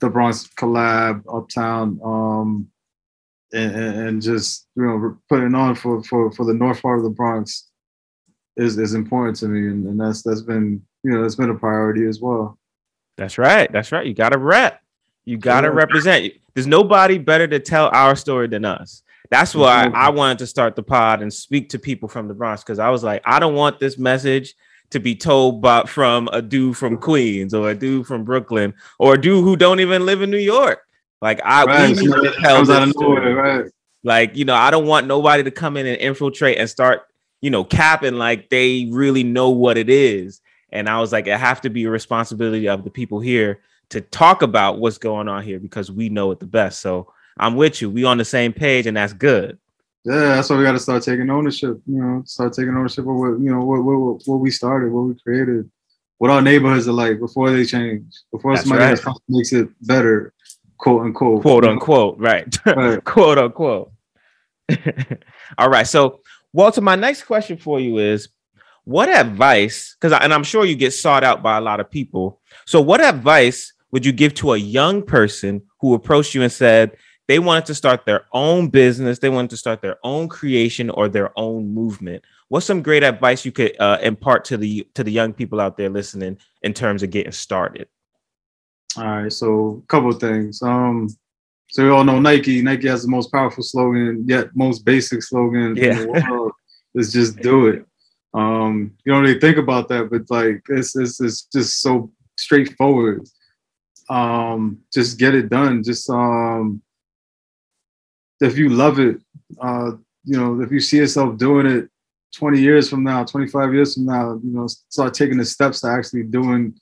the 0.00 0.08
Bronx 0.10 0.48
Collab, 0.58 1.22
Uptown, 1.32 2.00
um, 2.04 2.68
and, 3.52 3.74
and 3.74 4.08
and 4.08 4.22
just 4.22 4.68
you 4.76 4.84
know 4.84 5.18
putting 5.28 5.54
on 5.54 5.74
for 5.74 6.02
for 6.04 6.32
for 6.32 6.44
the 6.46 6.54
north 6.54 6.80
part 6.82 6.98
of 6.98 7.04
the 7.04 7.10
Bronx 7.10 7.70
is 8.56 8.78
is 8.78 8.94
important 8.94 9.36
to 9.38 9.48
me, 9.48 9.68
and, 9.68 9.86
and 9.86 10.00
that's 10.00 10.22
that's 10.22 10.42
been 10.42 10.82
you 11.04 11.10
know 11.12 11.22
that's 11.22 11.36
been 11.36 11.50
a 11.50 11.54
priority 11.54 12.06
as 12.06 12.20
well. 12.20 12.58
That's 13.16 13.38
right. 13.38 13.70
That's 13.72 13.92
right. 13.92 14.06
You 14.06 14.14
got 14.14 14.30
to 14.30 14.38
rep. 14.38 14.80
You 15.24 15.36
got 15.36 15.62
to 15.62 15.70
represent. 15.70 16.32
There's 16.54 16.66
nobody 16.66 17.18
better 17.18 17.46
to 17.46 17.60
tell 17.60 17.88
our 17.92 18.16
story 18.16 18.48
than 18.48 18.64
us. 18.64 19.02
That's 19.30 19.54
why 19.54 19.90
I 19.94 20.10
wanted 20.10 20.38
to 20.40 20.46
start 20.46 20.76
the 20.76 20.82
pod 20.82 21.22
and 21.22 21.32
speak 21.32 21.70
to 21.70 21.78
people 21.78 22.08
from 22.08 22.28
the 22.28 22.34
Bronx 22.34 22.62
because 22.62 22.78
I 22.78 22.90
was 22.90 23.02
like, 23.02 23.22
I 23.24 23.38
don't 23.38 23.54
want 23.54 23.78
this 23.78 23.96
message 23.96 24.54
to 24.90 25.00
be 25.00 25.14
told 25.14 25.62
by 25.62 25.84
from 25.84 26.28
a 26.32 26.42
dude 26.42 26.76
from 26.76 26.98
Queens 26.98 27.54
or 27.54 27.70
a 27.70 27.74
dude 27.74 28.06
from 28.06 28.24
Brooklyn 28.24 28.74
or 28.98 29.14
a 29.14 29.20
dude 29.20 29.42
who 29.42 29.56
don't 29.56 29.80
even 29.80 30.04
live 30.04 30.20
in 30.20 30.30
New 30.30 30.36
York. 30.36 30.80
Like 31.22 31.40
I 31.44 31.64
we 31.64 31.94
need 31.94 32.10
to 32.10 32.34
tell 32.42 32.64
this 32.64 32.68
of 32.68 32.90
story. 32.90 33.24
nowhere, 33.24 33.34
right? 33.34 33.72
Like, 34.04 34.36
you 34.36 34.44
know, 34.44 34.54
I 34.54 34.70
don't 34.70 34.86
want 34.86 35.06
nobody 35.06 35.44
to 35.44 35.50
come 35.50 35.76
in 35.76 35.86
and 35.86 35.96
infiltrate 35.96 36.58
and 36.58 36.68
start, 36.68 37.02
you 37.40 37.50
know, 37.50 37.64
capping 37.64 38.16
like 38.16 38.50
they 38.50 38.88
really 38.90 39.22
know 39.22 39.50
what 39.50 39.78
it 39.78 39.88
is. 39.88 40.40
And 40.72 40.88
I 40.88 41.00
was 41.00 41.12
like, 41.12 41.26
it 41.26 41.38
have 41.38 41.60
to 41.62 41.70
be 41.70 41.84
a 41.84 41.90
responsibility 41.90 42.68
of 42.68 42.84
the 42.84 42.90
people 42.90 43.20
here 43.20 43.60
to 43.90 44.00
talk 44.00 44.42
about 44.42 44.78
what's 44.78 44.98
going 44.98 45.28
on 45.28 45.42
here 45.42 45.60
because 45.60 45.90
we 45.90 46.08
know 46.08 46.30
it 46.30 46.40
the 46.40 46.46
best. 46.46 46.80
So 46.80 47.12
I'm 47.38 47.56
with 47.56 47.82
you. 47.82 47.90
We 47.90 48.04
on 48.04 48.18
the 48.18 48.24
same 48.24 48.52
page, 48.52 48.86
and 48.86 48.96
that's 48.96 49.12
good. 49.12 49.58
Yeah, 50.04 50.34
that's 50.34 50.50
why 50.50 50.56
we 50.56 50.64
got 50.64 50.72
to 50.72 50.78
start 50.80 51.02
taking 51.02 51.30
ownership. 51.30 51.80
You 51.86 52.02
know, 52.02 52.22
start 52.26 52.54
taking 52.54 52.74
ownership 52.74 53.06
of 53.06 53.14
what 53.14 53.38
you 53.38 53.50
know 53.52 53.64
what 53.64 53.84
what, 53.84 54.22
what 54.24 54.36
we 54.36 54.50
started, 54.50 54.92
what 54.92 55.02
we 55.02 55.14
created, 55.20 55.70
what 56.18 56.30
our 56.30 56.42
neighborhoods 56.42 56.88
are 56.88 56.92
like 56.92 57.20
before 57.20 57.50
they 57.50 57.64
change, 57.64 58.04
before 58.30 58.54
That's 58.54 58.66
somebody 58.66 58.92
right. 58.92 59.06
else 59.06 59.18
makes 59.28 59.52
it 59.52 59.68
better, 59.82 60.32
quote 60.78 61.02
unquote. 61.02 61.42
Quote 61.42 61.64
unquote, 61.64 62.18
right? 62.18 62.56
Right. 62.66 63.04
Quote 63.04 63.38
unquote. 63.38 63.92
All 65.58 65.68
right. 65.68 65.86
So, 65.86 66.20
Walter, 66.52 66.80
my 66.80 66.96
next 66.96 67.24
question 67.24 67.56
for 67.56 67.78
you 67.78 67.98
is 67.98 68.28
what 68.84 69.08
advice, 69.08 69.96
because 70.00 70.18
and 70.20 70.34
I'm 70.34 70.44
sure 70.44 70.64
you 70.64 70.74
get 70.74 70.92
sought 70.92 71.24
out 71.24 71.42
by 71.42 71.56
a 71.56 71.60
lot 71.60 71.80
of 71.80 71.90
people. 71.90 72.40
So, 72.66 72.80
what 72.80 73.00
advice 73.00 73.72
would 73.92 74.04
you 74.04 74.12
give 74.12 74.34
to 74.34 74.52
a 74.52 74.56
young 74.56 75.02
person 75.02 75.62
who 75.80 75.94
approached 75.94 76.34
you 76.34 76.42
and 76.42 76.50
said 76.52 76.96
they 77.28 77.38
wanted 77.38 77.66
to 77.66 77.74
start 77.74 78.04
their 78.04 78.26
own 78.32 78.68
business, 78.68 79.18
they 79.18 79.28
wanted 79.28 79.50
to 79.50 79.56
start 79.56 79.82
their 79.82 79.98
own 80.02 80.28
creation 80.28 80.90
or 80.90 81.08
their 81.08 81.36
own 81.38 81.72
movement? 81.72 82.24
What's 82.48 82.66
some 82.66 82.82
great 82.82 83.02
advice 83.04 83.44
you 83.44 83.52
could 83.52 83.78
uh, 83.80 83.98
impart 84.02 84.44
to 84.46 84.56
the 84.56 84.86
to 84.94 85.04
the 85.04 85.12
young 85.12 85.32
people 85.32 85.60
out 85.60 85.76
there 85.76 85.88
listening 85.88 86.38
in 86.62 86.74
terms 86.74 87.02
of 87.02 87.10
getting 87.10 87.32
started? 87.32 87.88
All 88.96 89.04
right, 89.04 89.32
so 89.32 89.82
a 89.82 89.86
couple 89.86 90.10
of 90.10 90.20
things. 90.20 90.60
Um, 90.62 91.08
so 91.70 91.84
we 91.84 91.90
all 91.90 92.04
know 92.04 92.20
Nike. 92.20 92.60
Nike 92.60 92.88
has 92.88 93.02
the 93.02 93.08
most 93.08 93.32
powerful 93.32 93.62
slogan, 93.62 94.24
yet 94.26 94.48
most 94.54 94.84
basic 94.84 95.22
slogan 95.22 95.74
Yeah. 95.76 95.98
in 95.98 95.98
the 95.98 96.08
world 96.28 96.52
is 96.94 97.12
just 97.12 97.38
do 97.38 97.68
it. 97.68 97.86
Um, 98.34 98.94
you 99.04 99.12
don't 99.12 99.22
really 99.22 99.40
think 99.40 99.58
about 99.58 99.88
that, 99.88 100.10
but 100.10 100.30
like 100.30 100.62
it's 100.68 100.96
it's, 100.96 101.20
it's 101.20 101.42
just 101.44 101.80
so 101.80 102.10
straightforward. 102.36 103.28
Um, 104.08 104.78
just 104.92 105.18
get 105.18 105.34
it 105.34 105.48
done. 105.48 105.82
Just 105.82 106.08
um, 106.10 106.82
if 108.40 108.56
you 108.58 108.68
love 108.68 108.98
it, 108.98 109.20
uh, 109.60 109.92
you 110.24 110.38
know, 110.38 110.60
if 110.62 110.70
you 110.70 110.80
see 110.80 110.98
yourself 110.98 111.36
doing 111.36 111.66
it 111.66 111.88
20 112.36 112.60
years 112.60 112.88
from 112.88 113.04
now, 113.04 113.24
25 113.24 113.74
years 113.74 113.94
from 113.94 114.06
now, 114.06 114.40
you 114.42 114.50
know, 114.50 114.66
start 114.66 115.14
taking 115.14 115.38
the 115.38 115.44
steps 115.44 115.80
to 115.82 115.88
actually 115.88 116.22
doing 116.22 116.74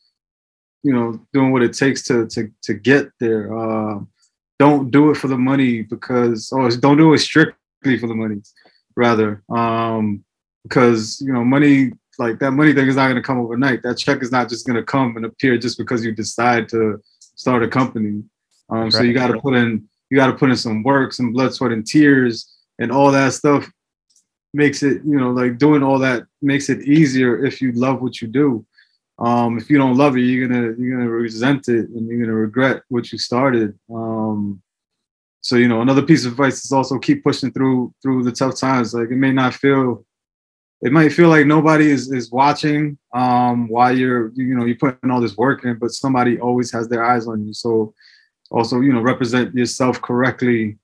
you 0.83 0.93
know 0.93 1.21
doing 1.33 1.53
what 1.53 1.63
it 1.63 1.73
takes 1.73 2.03
to 2.03 2.27
to 2.27 2.51
to 2.63 2.75
get 2.75 3.11
there 3.21 3.57
uh, 3.57 3.99
don't 4.59 4.91
do 4.91 5.11
it 5.11 5.17
for 5.17 5.29
the 5.29 5.39
money 5.39 5.83
because 5.83 6.51
or 6.53 6.71
don't 6.71 6.97
do 6.97 7.13
it 7.13 7.19
strictly 7.19 7.99
for 7.99 8.07
the 8.07 8.15
money 8.15 8.41
rather 8.97 9.43
um 9.51 10.25
because 10.63 11.21
you 11.21 11.33
know 11.33 11.45
money 11.45 11.93
like 12.19 12.39
that 12.39 12.53
money 12.53 12.73
thing 12.73 12.87
is 12.87 12.97
not 12.97 13.07
going 13.07 13.17
to 13.17 13.23
come 13.23 13.39
overnight 13.39 13.83
that 13.83 13.99
check 13.99 14.23
is 14.23 14.33
not 14.33 14.49
just 14.49 14.67
going 14.67 14.77
to 14.77 14.83
come 14.83 15.17
and 15.17 15.25
appear 15.25 15.57
just 15.57 15.79
because 15.79 16.05
you 16.05 16.13
decide 16.13 16.69
to 16.69 17.01
start 17.35 17.63
a 17.63 17.69
company 17.69 18.23
um 18.71 18.91
so 18.91 19.03
you 19.03 19.15
got 19.15 19.29
to 19.29 19.41
put 19.41 19.55
in 19.55 19.83
you 20.11 20.17
got 20.17 20.27
to 20.27 20.37
put 20.37 20.51
in 20.51 20.57
some 20.57 20.83
work 20.83 21.13
some 21.13 21.33
blood 21.33 21.55
sweat 21.55 21.73
and 21.73 21.87
tears 21.87 22.53
and 22.79 22.93
all 22.93 23.11
that 23.11 23.33
stuff 23.33 23.71
makes 24.53 24.83
it 24.83 25.01
you 25.05 25.19
know 25.19 25.31
like 25.31 25.59
doing 25.59 25.83
all 25.83 25.99
that 25.99 26.25
makes 26.43 26.69
it 26.69 26.83
easier 26.83 27.45
if 27.45 27.63
you 27.63 27.73
love 27.73 28.03
what 28.03 28.21
you 28.21 28.29
do 28.29 28.65
um, 29.21 29.59
if 29.59 29.69
you 29.69 29.77
don't 29.77 29.99
love 29.99 30.17
it, 30.17 30.23
you're 30.23 30.49
gonna 30.49 30.75
you're 30.79 30.97
gonna 30.97 31.11
resent 31.11 31.69
it 31.69 31.91
and 31.91 32.09
you're 32.09 32.21
gonna 32.21 32.35
regret 32.35 32.83
what 32.89 33.13
you 33.13 33.19
started. 33.19 33.79
Um, 33.93 34.63
so 35.43 35.57
you 35.57 35.69
know, 35.69 35.83
another 35.83 36.03
piece 36.03 36.25
of 36.25 36.33
advice 36.33 36.65
is 36.65 36.73
also 36.73 36.99
keep 36.99 37.23
pushing 37.23 37.53
through 37.53 37.95
through 38.03 38.25
the 38.25 38.33
tough 38.33 38.59
times. 38.59 38.95
Like 38.95 39.11
it 39.11 39.17
may 39.17 39.33
not 39.33 39.53
feel, 39.53 40.07
it 40.83 40.93
might 40.93 41.13
feel 41.13 41.29
like 41.29 41.47
nobody 41.47 41.91
is 41.91 42.11
is 42.13 42.31
watching 42.31 42.99
um, 43.15 43.69
while 43.69 43.97
you're 43.97 44.33
you 44.35 44.55
know 44.57 44.65
you're 44.65 44.77
putting 44.77 45.11
all 45.11 45.21
this 45.21 45.37
work 45.37 45.65
in, 45.65 45.79
but 45.79 45.91
somebody 45.91 46.41
always 46.41 46.73
has 46.73 46.89
their 46.89 47.05
eyes 47.05 47.27
on 47.27 47.47
you. 47.47 47.53
So 47.55 47.95
also 48.51 48.81
you 48.81 48.93
know 48.93 49.01
represent 49.01 49.55
yourself 49.55 50.01
correctly 50.01 50.79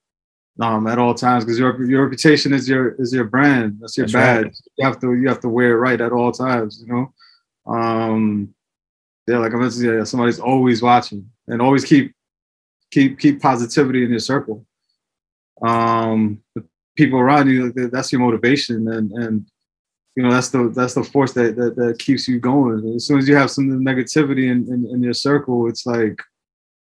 um, 0.61 0.87
at 0.87 0.98
all 0.98 1.14
times 1.14 1.44
because 1.44 1.59
your 1.59 1.82
your 1.85 2.04
reputation 2.04 2.52
is 2.52 2.68
your 2.68 2.94
is 3.00 3.12
your 3.12 3.24
brand. 3.24 3.78
That's 3.80 3.96
your 3.96 4.06
That's 4.06 4.12
badge. 4.12 4.44
right. 4.44 4.56
You 4.76 4.87
have 4.87 5.00
to 5.00 5.14
you 5.14 5.28
have 5.28 5.40
to 5.40 5.48
wear 5.48 5.72
it 5.72 5.80
right 5.80 6.00
at 6.00 6.12
all 6.12 6.32
times. 6.32 6.82
You 6.85 6.92
know 6.92 7.12
um 7.66 8.54
yeah 9.26 9.38
like 9.38 9.52
i 9.52 9.56
mentioned 9.56 9.85
yeah 9.85 10.04
somebody's 10.04 10.38
always 10.38 10.82
watching 10.82 11.28
and 11.48 11.61
always 11.61 11.85
keep 11.85 12.14
keep 12.90 13.18
keep 13.18 13.42
positivity 13.42 14.04
in 14.04 14.11
your 14.11 14.20
circle 14.20 14.64
um 15.62 16.40
the 16.54 16.64
people 16.96 17.18
around 17.18 17.48
you 17.48 17.72
that's 17.72 18.12
your 18.12 18.20
motivation 18.20 18.88
and 18.92 19.11
and 19.12 19.46
you 20.16 20.22
know 20.22 20.31
that's 20.31 20.48
the 20.48 20.70
that's 20.74 20.94
the 20.94 21.05
force 21.05 21.33
that 21.35 21.57
that, 21.57 21.76
that 21.76 21.98
keeps 21.98 22.26
you 22.26 22.40
going 22.40 22.94
as 22.96 23.07
soon 23.07 23.18
as 23.18 23.29
you 23.29 23.37
have 23.37 23.50
some 23.50 23.68
negativity 23.85 24.50
in, 24.50 24.66
in, 24.72 24.88
in 24.92 25.02
your 25.02 25.14
circle 25.14 25.68
it's 25.68 25.87
like 25.87 26.20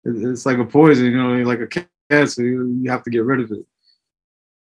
it's 0.04 0.46
like 0.46 0.58
a 0.58 0.66
poison 0.66 1.06
you 1.06 1.18
know 1.18 1.36
like 1.44 1.60
a 1.60 1.86
cancer 2.10 2.44
you, 2.44 2.80
you 2.82 2.90
have 2.90 3.04
to 3.04 3.10
get 3.10 3.24
rid 3.24 3.40
of 3.40 3.52
it 3.52 3.66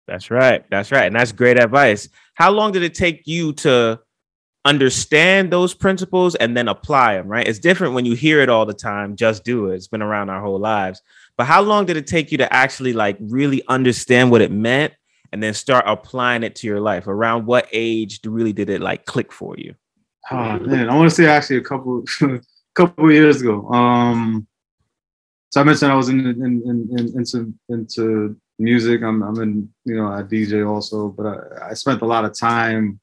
That's 0.08 0.30
right. 0.30 0.64
That's 0.70 0.92
right. 0.92 1.08
And 1.08 1.16
that's 1.16 1.32
great 1.32 1.60
advice. 1.60 2.10
How 2.36 2.52
long 2.52 2.72
did 2.74 2.84
it 2.84 2.94
take 2.94 3.26
you 3.26 3.54
to 3.54 4.00
understand 4.66 5.52
those 5.52 5.74
principles 5.74 6.36
and 6.36 6.56
then 6.58 6.68
apply 6.68 7.16
them? 7.16 7.28
Right. 7.28 7.48
It's 7.48 7.60
different 7.60 7.94
when 7.94 8.06
you 8.06 8.14
hear 8.16 8.42
it 8.42 8.50
all 8.50 8.66
the 8.66 8.74
time. 8.74 9.16
Just 9.16 9.44
do 9.44 9.70
it. 9.70 9.76
It's 9.76 9.88
been 9.88 10.02
around 10.02 10.30
our 10.30 10.42
whole 10.42 10.60
lives. 10.60 11.02
But 11.38 11.46
how 11.46 11.62
long 11.62 11.86
did 11.86 11.98
it 11.98 12.08
take 12.08 12.32
you 12.32 12.38
to 12.40 12.54
actually 12.54 12.94
like 12.94 13.18
really 13.20 13.64
understand 13.68 14.30
what 14.32 14.42
it 14.42 14.52
meant 14.52 14.94
and 15.34 15.42
then 15.42 15.54
start 15.54 15.84
applying 15.88 16.44
it 16.44 16.56
to 16.58 16.68
your 16.68 16.80
life? 16.80 17.08
Around 17.08 17.48
what 17.48 17.68
age 17.74 18.22
really 18.24 18.54
did 18.54 18.70
it 18.70 18.80
like 18.80 19.06
click 19.06 19.34
for 19.34 19.58
you? 19.58 19.76
Oh 20.32 20.60
man, 20.60 20.90
I 20.90 20.96
want 20.96 21.10
to 21.10 21.16
say 21.16 21.26
actually 21.26 21.58
a 21.58 21.62
couple 21.62 22.06
couple 22.76 23.12
years 23.12 23.42
ago. 23.42 23.68
Um, 23.70 24.48
so 25.52 25.60
I 25.60 25.64
mentioned 25.66 25.92
I 25.92 25.96
was 25.96 26.10
in, 26.10 26.20
in, 26.20 26.62
in, 26.66 26.88
in 26.98 27.18
into 27.18 27.54
into 27.70 28.38
music. 28.60 29.02
I'm 29.02 29.22
I'm 29.24 29.42
in 29.42 29.70
you 29.86 29.96
know 29.98 30.08
I 30.08 30.22
DJ 30.22 30.66
also, 30.70 31.10
but 31.10 31.26
I, 31.26 31.72
I 31.72 31.74
spent 31.74 32.02
a 32.04 32.06
lot 32.06 32.26
of 32.26 32.38
time 32.38 33.00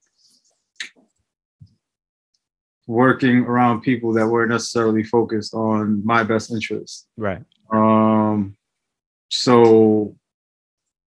working 2.86 3.38
around 3.44 3.80
people 3.82 4.12
that 4.12 4.26
weren't 4.26 4.50
necessarily 4.50 5.04
focused 5.04 5.54
on 5.54 6.04
my 6.04 6.22
best 6.22 6.52
interest. 6.52 7.06
Right. 7.16 7.42
Um, 7.72 8.56
so, 9.30 10.16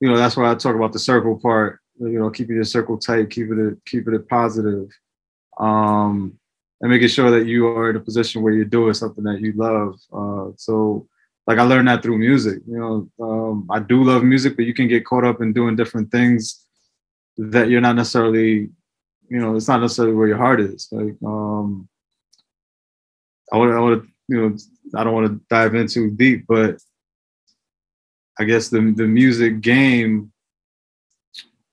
you 0.01 0.09
know, 0.09 0.17
that's 0.17 0.37
why 0.37 0.51
I 0.51 0.55
talk 0.55 0.75
about 0.75 0.93
the 0.93 0.99
circle 0.99 1.39
part. 1.39 1.81
You 1.99 2.19
know, 2.19 2.31
keeping 2.31 2.57
your 2.57 2.65
circle 2.65 2.97
tight, 2.99 3.31
keeping 3.31 3.59
it 3.59 3.85
keeping 3.85 4.15
it 4.15 4.27
positive, 4.29 4.89
um, 5.59 6.39
and 6.81 6.91
making 6.91 7.09
sure 7.09 7.31
that 7.31 7.47
you 7.47 7.67
are 7.69 7.91
in 7.91 7.97
a 7.97 8.01
position 8.01 8.43
where 8.43 8.55
you're 8.55 8.65
doing 8.65 8.95
something 8.95 9.25
that 9.25 9.41
you 9.41 9.53
love. 9.53 10.01
Uh, 10.11 10.53
so, 10.57 11.07
like 11.47 11.59
I 11.59 11.63
learned 11.63 11.89
that 11.89 12.03
through 12.03 12.19
music. 12.19 12.63
You 12.67 12.79
know, 12.79 13.25
um, 13.25 13.69
I 13.71 13.81
do 13.81 14.03
love 14.03 14.25
music, 14.25 14.57
but 14.57 14.65
you 14.65 14.73
can 14.73 14.89
get 14.89 15.05
caught 15.05 15.25
up 15.25 15.43
in 15.43 15.53
doing 15.53 15.77
different 15.77 16.11
things 16.11 16.65
that 17.37 17.69
you're 17.69 17.83
not 17.83 17.97
necessarily, 17.97 18.71
you 19.29 19.39
know, 19.39 19.57
it's 19.57 19.69
not 19.69 19.81
necessarily 19.81 20.15
where 20.15 20.29
your 20.29 20.37
heart 20.39 20.61
is. 20.61 20.89
Like, 20.91 21.17
um, 21.25 21.89
I 23.53 23.57
want, 23.57 23.73
I 23.73 24.01
to, 24.01 24.09
you 24.29 24.41
know, 24.41 24.57
I 24.95 25.05
don't 25.05 25.15
want 25.15 25.27
to 25.27 25.41
dive 25.51 25.75
in 25.75 25.87
too 25.87 26.11
deep, 26.11 26.47
but 26.49 26.79
I 28.41 28.45
guess 28.45 28.69
the 28.71 28.81
the 29.01 29.07
music 29.07 29.61
game, 29.61 30.33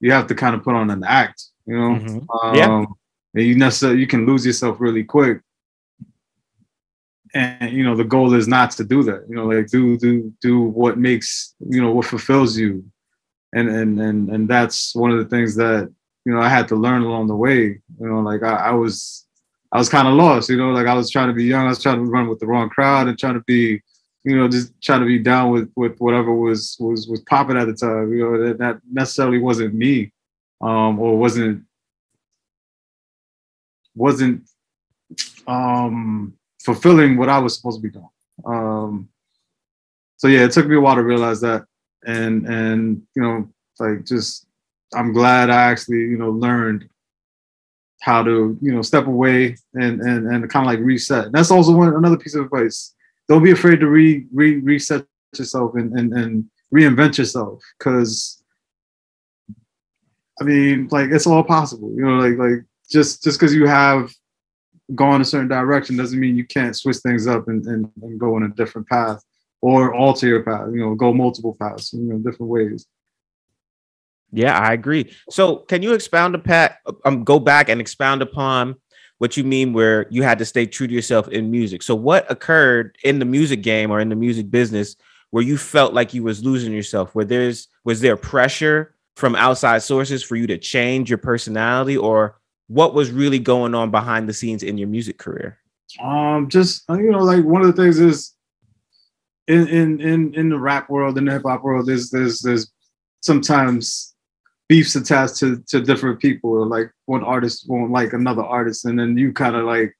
you 0.03 0.11
have 0.11 0.27
to 0.27 0.35
kind 0.35 0.53
of 0.55 0.63
put 0.63 0.75
on 0.75 0.89
an 0.89 1.03
act, 1.03 1.39
you 1.65 1.75
know. 1.79 1.91
Mhm. 1.95 2.25
Um, 2.35 2.55
Yeah. 2.55 2.85
And 3.35 3.45
you 3.49 3.55
necessarily 3.55 3.99
you 3.99 4.07
can 4.07 4.25
lose 4.25 4.45
yourself 4.45 4.75
really 4.79 5.03
quick. 5.03 5.37
And 7.33 7.71
you 7.77 7.83
know 7.83 7.95
the 7.95 8.05
goal 8.15 8.33
is 8.33 8.47
not 8.47 8.71
to 8.77 8.83
do 8.83 9.03
that. 9.03 9.21
You 9.29 9.35
know, 9.35 9.45
like 9.45 9.67
do 9.67 9.97
do 9.97 10.33
do 10.41 10.53
what 10.61 10.97
makes 10.97 11.55
you 11.73 11.81
know 11.81 11.91
what 11.91 12.05
fulfills 12.05 12.57
you, 12.57 12.71
and 13.53 13.67
and 13.69 13.99
and 13.99 14.29
and 14.33 14.43
that's 14.53 14.95
one 14.95 15.11
of 15.11 15.19
the 15.19 15.29
things 15.33 15.55
that 15.55 15.83
you 16.25 16.31
know 16.33 16.39
I 16.39 16.49
had 16.49 16.67
to 16.69 16.75
learn 16.75 17.01
along 17.03 17.27
the 17.27 17.35
way. 17.35 17.59
You 17.99 18.07
know, 18.09 18.21
like 18.21 18.43
I, 18.43 18.55
I 18.71 18.71
was 18.71 19.25
I 19.73 19.77
was 19.77 19.89
kind 19.89 20.07
of 20.07 20.13
lost. 20.13 20.49
You 20.49 20.57
know, 20.57 20.71
like 20.71 20.87
I 20.87 20.93
was 20.93 21.11
trying 21.11 21.27
to 21.27 21.33
be 21.33 21.43
young. 21.43 21.65
I 21.65 21.69
was 21.69 21.81
trying 21.81 21.99
to 22.03 22.09
run 22.09 22.27
with 22.29 22.39
the 22.39 22.47
wrong 22.47 22.69
crowd 22.69 23.07
and 23.07 23.19
trying 23.19 23.35
to 23.35 23.43
be 23.45 23.81
you 24.27 24.35
know, 24.35 24.49
just 24.49 24.73
trying 24.81 24.99
to 24.99 25.05
be 25.05 25.19
down 25.19 25.51
with 25.51 25.71
with 25.77 25.97
whatever 25.99 26.33
was 26.33 26.75
was 26.81 27.07
was 27.07 27.21
popping 27.21 27.55
at 27.55 27.65
the 27.65 27.73
time. 27.73 28.11
You 28.11 28.23
know, 28.23 28.45
that, 28.45 28.57
that 28.57 28.81
necessarily 28.91 29.39
wasn't 29.39 29.73
me, 29.73 30.11
um, 30.59 30.99
or 30.99 31.17
wasn't 31.17 31.63
wasn't 33.95 34.43
um, 35.47 36.33
fulfilling 36.61 37.15
what 37.15 37.29
I 37.29 37.39
was 37.39 37.55
supposed 37.55 37.81
to 37.81 37.87
be 37.87 37.89
doing. 37.89 38.09
Um, 38.45 39.07
so 40.17 40.27
yeah, 40.27 40.43
it 40.43 40.51
took 40.51 40.67
me 40.67 40.75
a 40.75 40.81
while 40.81 40.95
to 40.95 41.03
realize 41.03 41.39
that, 41.39 41.63
and 42.05 42.45
and 42.47 43.01
you 43.15 43.21
know, 43.21 43.47
like 43.79 44.03
just 44.03 44.45
I'm 44.93 45.13
glad 45.13 45.49
I 45.49 45.71
actually 45.71 45.99
you 45.99 46.17
know 46.17 46.31
learned 46.31 46.89
how 48.01 48.23
to 48.23 48.57
you 48.61 48.73
know 48.73 48.81
step 48.81 49.07
away 49.07 49.55
and 49.73 50.01
and 50.01 50.27
and 50.27 50.49
kind 50.49 50.65
of 50.65 50.67
like 50.67 50.85
reset. 50.85 51.27
And 51.27 51.33
that's 51.33 51.49
also 51.49 51.71
one 51.71 51.95
another 51.95 52.17
piece 52.17 52.35
of 52.35 52.43
advice 52.43 52.93
don't 53.27 53.43
be 53.43 53.51
afraid 53.51 53.79
to 53.79 53.87
re, 53.87 54.25
re 54.33 54.57
reset 54.57 55.05
yourself 55.37 55.75
and, 55.75 55.97
and, 55.97 56.13
and 56.13 56.45
reinvent 56.73 57.17
yourself 57.17 57.61
because 57.77 58.41
I 60.39 60.43
mean 60.43 60.87
like 60.91 61.09
it's 61.11 61.27
all 61.27 61.43
possible 61.43 61.91
you 61.95 62.05
know 62.05 62.17
like 62.17 62.37
like 62.37 62.63
just 62.89 63.23
just 63.23 63.39
because 63.39 63.53
you 63.53 63.67
have 63.67 64.11
gone 64.95 65.21
a 65.21 65.25
certain 65.25 65.47
direction 65.47 65.97
doesn't 65.97 66.19
mean 66.19 66.35
you 66.35 66.45
can't 66.45 66.75
switch 66.75 66.97
things 66.97 67.27
up 67.27 67.47
and, 67.47 67.65
and, 67.65 67.91
and 68.01 68.19
go 68.19 68.37
in 68.37 68.43
a 68.43 68.49
different 68.49 68.87
path 68.87 69.21
or 69.61 69.93
alter 69.93 70.27
your 70.27 70.43
path, 70.43 70.67
you 70.71 70.79
know, 70.79 70.95
go 70.95 71.13
multiple 71.13 71.55
paths, 71.59 71.93
you 71.93 72.01
know, 72.01 72.17
different 72.17 72.49
ways. 72.51 72.85
Yeah, 74.31 74.57
I 74.57 74.73
agree. 74.73 75.13
So, 75.29 75.57
can 75.57 75.81
you 75.81 75.93
expound 75.93 76.35
upon, 76.35 76.69
um, 77.05 77.23
go 77.23 77.39
back 77.39 77.69
and 77.69 77.79
expound 77.79 78.21
upon 78.21 78.75
what 79.19 79.37
you 79.37 79.43
mean 79.43 79.73
where 79.73 80.07
you 80.09 80.23
had 80.23 80.39
to 80.39 80.45
stay 80.45 80.65
true 80.65 80.87
to 80.87 80.93
yourself 80.93 81.27
in 81.29 81.51
music? 81.51 81.81
So, 81.83 81.95
what 81.95 82.29
occurred 82.31 82.97
in 83.03 83.19
the 83.19 83.25
music 83.25 83.63
game 83.63 83.91
or 83.91 83.99
in 83.99 84.09
the 84.09 84.15
music 84.15 84.49
business 84.51 84.95
where 85.31 85.43
you 85.43 85.57
felt 85.57 85.93
like 85.93 86.13
you 86.13 86.23
was 86.23 86.43
losing 86.43 86.73
yourself? 86.73 87.13
Where 87.15 87.25
there's 87.25 87.67
was 87.83 88.01
there 88.01 88.17
pressure 88.17 88.95
from 89.15 89.35
outside 89.35 89.81
sources 89.81 90.23
for 90.23 90.35
you 90.35 90.47
to 90.47 90.57
change 90.57 91.09
your 91.09 91.17
personality, 91.17 91.97
or 91.97 92.37
what 92.67 92.93
was 92.93 93.11
really 93.11 93.39
going 93.39 93.73
on 93.73 93.91
behind 93.91 94.29
the 94.29 94.33
scenes 94.33 94.63
in 94.63 94.77
your 94.77 94.87
music 94.87 95.17
career? 95.17 95.57
Um, 96.01 96.49
just 96.49 96.89
uh, 96.89 96.95
you 96.95 97.11
know, 97.11 97.19
like 97.19 97.43
one 97.43 97.61
of 97.61 97.67
the 97.67 97.81
things 97.81 97.99
is 97.99 98.33
in 99.47 99.67
in 99.67 100.01
in 100.01 100.33
in 100.35 100.49
the 100.49 100.59
rap 100.59 100.89
world, 100.89 101.17
in 101.17 101.25
the 101.25 101.31
hip 101.31 101.43
hop 101.45 101.63
world, 101.63 101.87
there's 101.87 102.09
there's 102.09 102.39
there's 102.39 102.71
sometimes 103.21 104.13
beefs 104.69 104.95
attached 104.95 105.37
to 105.37 105.63
to 105.67 105.81
different 105.81 106.19
people. 106.19 106.51
Or 106.51 106.65
like 106.65 106.91
one 107.05 107.23
artist 107.23 107.65
won't 107.67 107.91
like 107.91 108.13
another 108.13 108.43
artist, 108.43 108.85
and 108.85 108.99
then 108.99 109.17
you 109.17 109.33
kind 109.33 109.55
of 109.55 109.65
like 109.65 109.95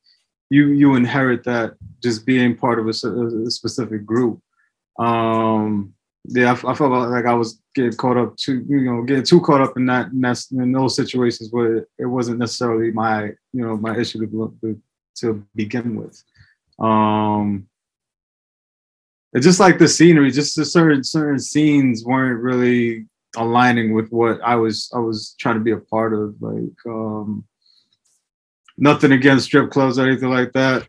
you 0.50 0.68
you 0.68 0.96
inherit 0.96 1.44
that 1.46 1.76
just 2.02 2.26
being 2.26 2.56
part 2.56 2.80
of 2.80 2.88
a, 2.88 2.90
a 2.90 3.52
specific 3.52 4.06
group. 4.06 4.42
Um, 5.00 5.94
yeah, 6.30 6.52
I, 6.52 6.72
I, 6.72 6.76
felt 6.76 6.92
like 6.92 7.26
I 7.26 7.34
was 7.34 7.62
getting 7.74 7.94
caught 7.94 8.18
up 8.18 8.36
too, 8.36 8.66
you 8.68 8.82
know, 8.82 9.04
getting 9.04 9.24
too 9.24 9.40
caught 9.40 9.62
up 9.62 9.78
in 9.78 9.86
that 9.86 10.12
in, 10.12 10.62
in 10.62 10.72
those 10.72 10.96
situations 10.96 11.50
where 11.52 11.88
it 11.98 12.06
wasn't 12.06 12.40
necessarily 12.40 12.92
my, 12.92 13.28
you 13.54 13.66
know, 13.66 13.78
my 13.78 13.98
issue 13.98 14.26
to, 14.26 14.82
to 15.18 15.48
begin 15.56 15.96
with. 15.96 16.22
Um, 16.80 17.68
it's 19.34 19.46
just 19.46 19.60
like 19.60 19.78
the 19.78 19.88
scenery, 19.88 20.32
just 20.32 20.56
the 20.56 20.66
certain 20.66 21.04
certain 21.04 21.40
scenes 21.40 22.04
weren't 22.04 22.42
really 22.42 23.06
aligning 23.38 23.94
with 23.94 24.10
what 24.10 24.42
I 24.42 24.56
was 24.56 24.92
I 24.94 25.00
was 25.00 25.36
trying 25.40 25.56
to 25.56 25.62
be 25.62 25.72
a 25.72 25.78
part 25.78 26.14
of. 26.14 26.36
Like 26.42 26.78
um, 26.86 27.46
nothing 28.78 29.12
against 29.12 29.46
strip 29.46 29.72
clubs 29.72 29.98
or 29.98 30.08
anything 30.08 30.30
like 30.30 30.54
that. 30.54 30.88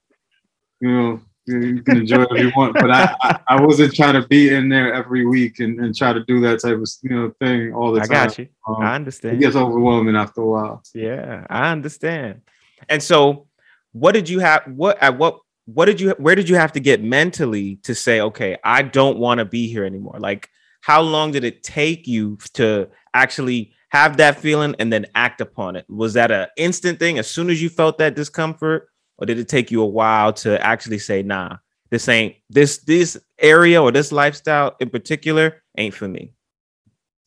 You 0.81 0.93
know, 0.93 1.21
you 1.47 1.83
can 1.83 1.99
enjoy 1.99 2.23
it 2.23 2.29
if 2.31 2.43
you 2.43 2.53
want, 2.57 2.75
but 2.75 2.91
I, 2.91 3.15
I, 3.23 3.41
I, 3.49 3.61
wasn't 3.61 3.95
trying 3.95 4.21
to 4.21 4.27
be 4.29 4.55
in 4.55 4.69
there 4.69 4.93
every 4.93 5.27
week 5.27 5.61
and, 5.61 5.81
and 5.81 5.97
try 5.97 6.13
to 6.13 6.23
do 6.25 6.41
that 6.43 6.61
type 6.61 6.77
of 6.77 6.89
you 7.03 7.11
know 7.11 7.33
thing 7.41 7.73
all 7.75 7.93
the 7.93 8.03
I 8.03 8.07
time. 8.07 8.17
I 8.17 8.27
got 8.27 8.39
you. 8.39 8.49
Um, 8.67 8.77
I 8.83 8.95
understand. 8.95 9.37
It 9.37 9.41
gets 9.41 9.57
overwhelming 9.57 10.15
after 10.15 10.43
a 10.43 10.47
while. 10.47 10.83
Yeah, 10.95 11.47
I 11.49 11.71
understand. 11.73 12.43
And 12.89 13.03
so, 13.03 13.47
what 13.93 14.13
did 14.13 14.29
you 14.29 14.41
have? 14.41 14.65
What 14.67 14.99
at 15.03 15.19
what? 15.19 15.41
What 15.65 15.87
did 15.87 16.01
you? 16.01 16.11
Where 16.19 16.35
did 16.35 16.49
you 16.49 16.57
have 16.57 16.73
to 16.73 16.81
get 16.81 17.03
mentally 17.03 17.77
to 17.85 17.95
say, 17.95 18.21
okay, 18.21 18.57
I 18.63 18.83
don't 18.83 19.19
want 19.19 19.39
to 19.39 19.45
be 19.45 19.69
here 19.69 19.85
anymore? 19.85 20.19
Like, 20.19 20.51
how 20.89 21.03
long 21.03 21.30
did 21.30 21.45
it 21.45 21.62
take 21.62 22.09
you 22.09 22.39
to 22.55 22.89
actually 23.14 23.72
have 23.91 24.16
that 24.16 24.41
feeling 24.41 24.74
and 24.80 24.93
then 24.93 25.07
act 25.14 25.41
upon 25.41 25.76
it? 25.76 25.84
Was 25.89 26.14
that 26.14 26.30
an 26.32 26.49
instant 26.57 26.99
thing 26.99 27.18
as 27.18 27.30
soon 27.30 27.49
as 27.49 27.62
you 27.62 27.68
felt 27.68 27.99
that 27.99 28.16
discomfort? 28.16 28.89
or 29.18 29.26
did 29.26 29.39
it 29.39 29.49
take 29.49 29.70
you 29.70 29.82
a 29.82 29.86
while 29.86 30.32
to 30.32 30.64
actually 30.64 30.99
say, 30.99 31.22
nah, 31.22 31.57
this 31.91 32.09
ain't 32.09 32.36
this 32.49 32.78
this 32.78 33.18
area 33.39 33.82
or 33.82 33.91
this 33.91 34.12
lifestyle 34.12 34.76
in 34.80 34.91
particular 34.91 35.62
ain't 35.76 35.95
for 35.95 36.09
me? 36.09 36.32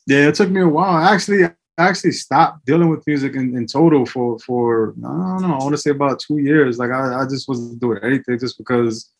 Yeah, 0.06 0.28
it 0.28 0.34
took 0.34 0.50
me 0.50 0.62
a 0.62 0.68
while. 0.68 0.96
Actually, 0.96 1.44
I 1.44 1.52
actually 1.78 2.12
stopped 2.12 2.64
dealing 2.64 2.88
with 2.88 3.06
music 3.06 3.34
in, 3.34 3.56
in 3.56 3.66
total 3.66 4.06
for 4.06 4.38
for 4.38 4.94
I 5.04 5.38
don't 5.38 5.42
know, 5.42 5.54
I 5.54 5.62
want 5.62 5.74
to 5.74 5.78
say 5.78 5.90
about 5.90 6.20
two 6.20 6.38
years. 6.38 6.78
Like 6.78 6.90
I, 6.90 7.22
I 7.22 7.24
just 7.24 7.48
wasn't 7.48 7.80
doing 7.80 7.98
anything 8.02 8.38
just 8.38 8.58
because 8.58 9.10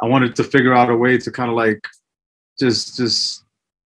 I 0.00 0.06
wanted 0.06 0.34
to 0.36 0.44
figure 0.44 0.74
out 0.74 0.90
a 0.90 0.96
way 0.96 1.18
to 1.18 1.30
kind 1.30 1.50
of 1.50 1.56
like 1.56 1.84
just 2.58 2.96
just 2.96 3.44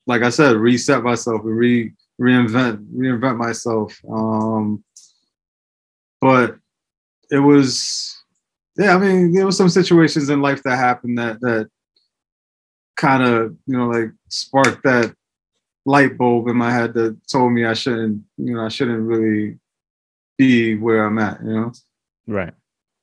like 0.08 0.24
I 0.24 0.30
said, 0.30 0.55
reset 0.55 1.03
myself 1.03 1.41
and 1.43 1.58
re 1.58 1.93
reinvent 2.20 2.86
reinvent 2.95 3.38
myself. 3.38 3.99
Um 4.10 4.84
but 6.22 6.58
it 7.30 7.39
was 7.39 8.24
yeah 8.78 8.95
i 8.95 8.97
mean 8.97 9.34
there 9.34 9.45
was 9.45 9.58
some 9.58 9.70
situations 9.70 10.30
in 10.30 10.41
life 10.41 10.64
that 10.64 10.78
happened 10.78 11.18
that 11.18 11.39
that 11.41 11.70
kind 12.95 13.24
of 13.24 13.55
you 13.66 13.78
know 13.78 13.88
like 13.88 14.12
sparked 14.30 14.84
that 14.84 15.14
light 15.86 16.18
bulb 16.18 16.47
in 16.47 16.55
my 16.55 16.72
head 16.72 16.93
that 16.93 17.18
told 17.28 17.51
me 17.51 17.66
i 17.66 17.74
shouldn't 17.74 18.22
you 18.38 18.53
know 18.53 18.66
i 18.66 18.70
shouldn't 18.70 19.01
really 19.01 19.58
be 20.38 20.76
where 20.76 21.05
i'm 21.05 21.20
at 21.20 21.39
you 21.43 21.53
know 21.53 21.72
right 22.28 22.53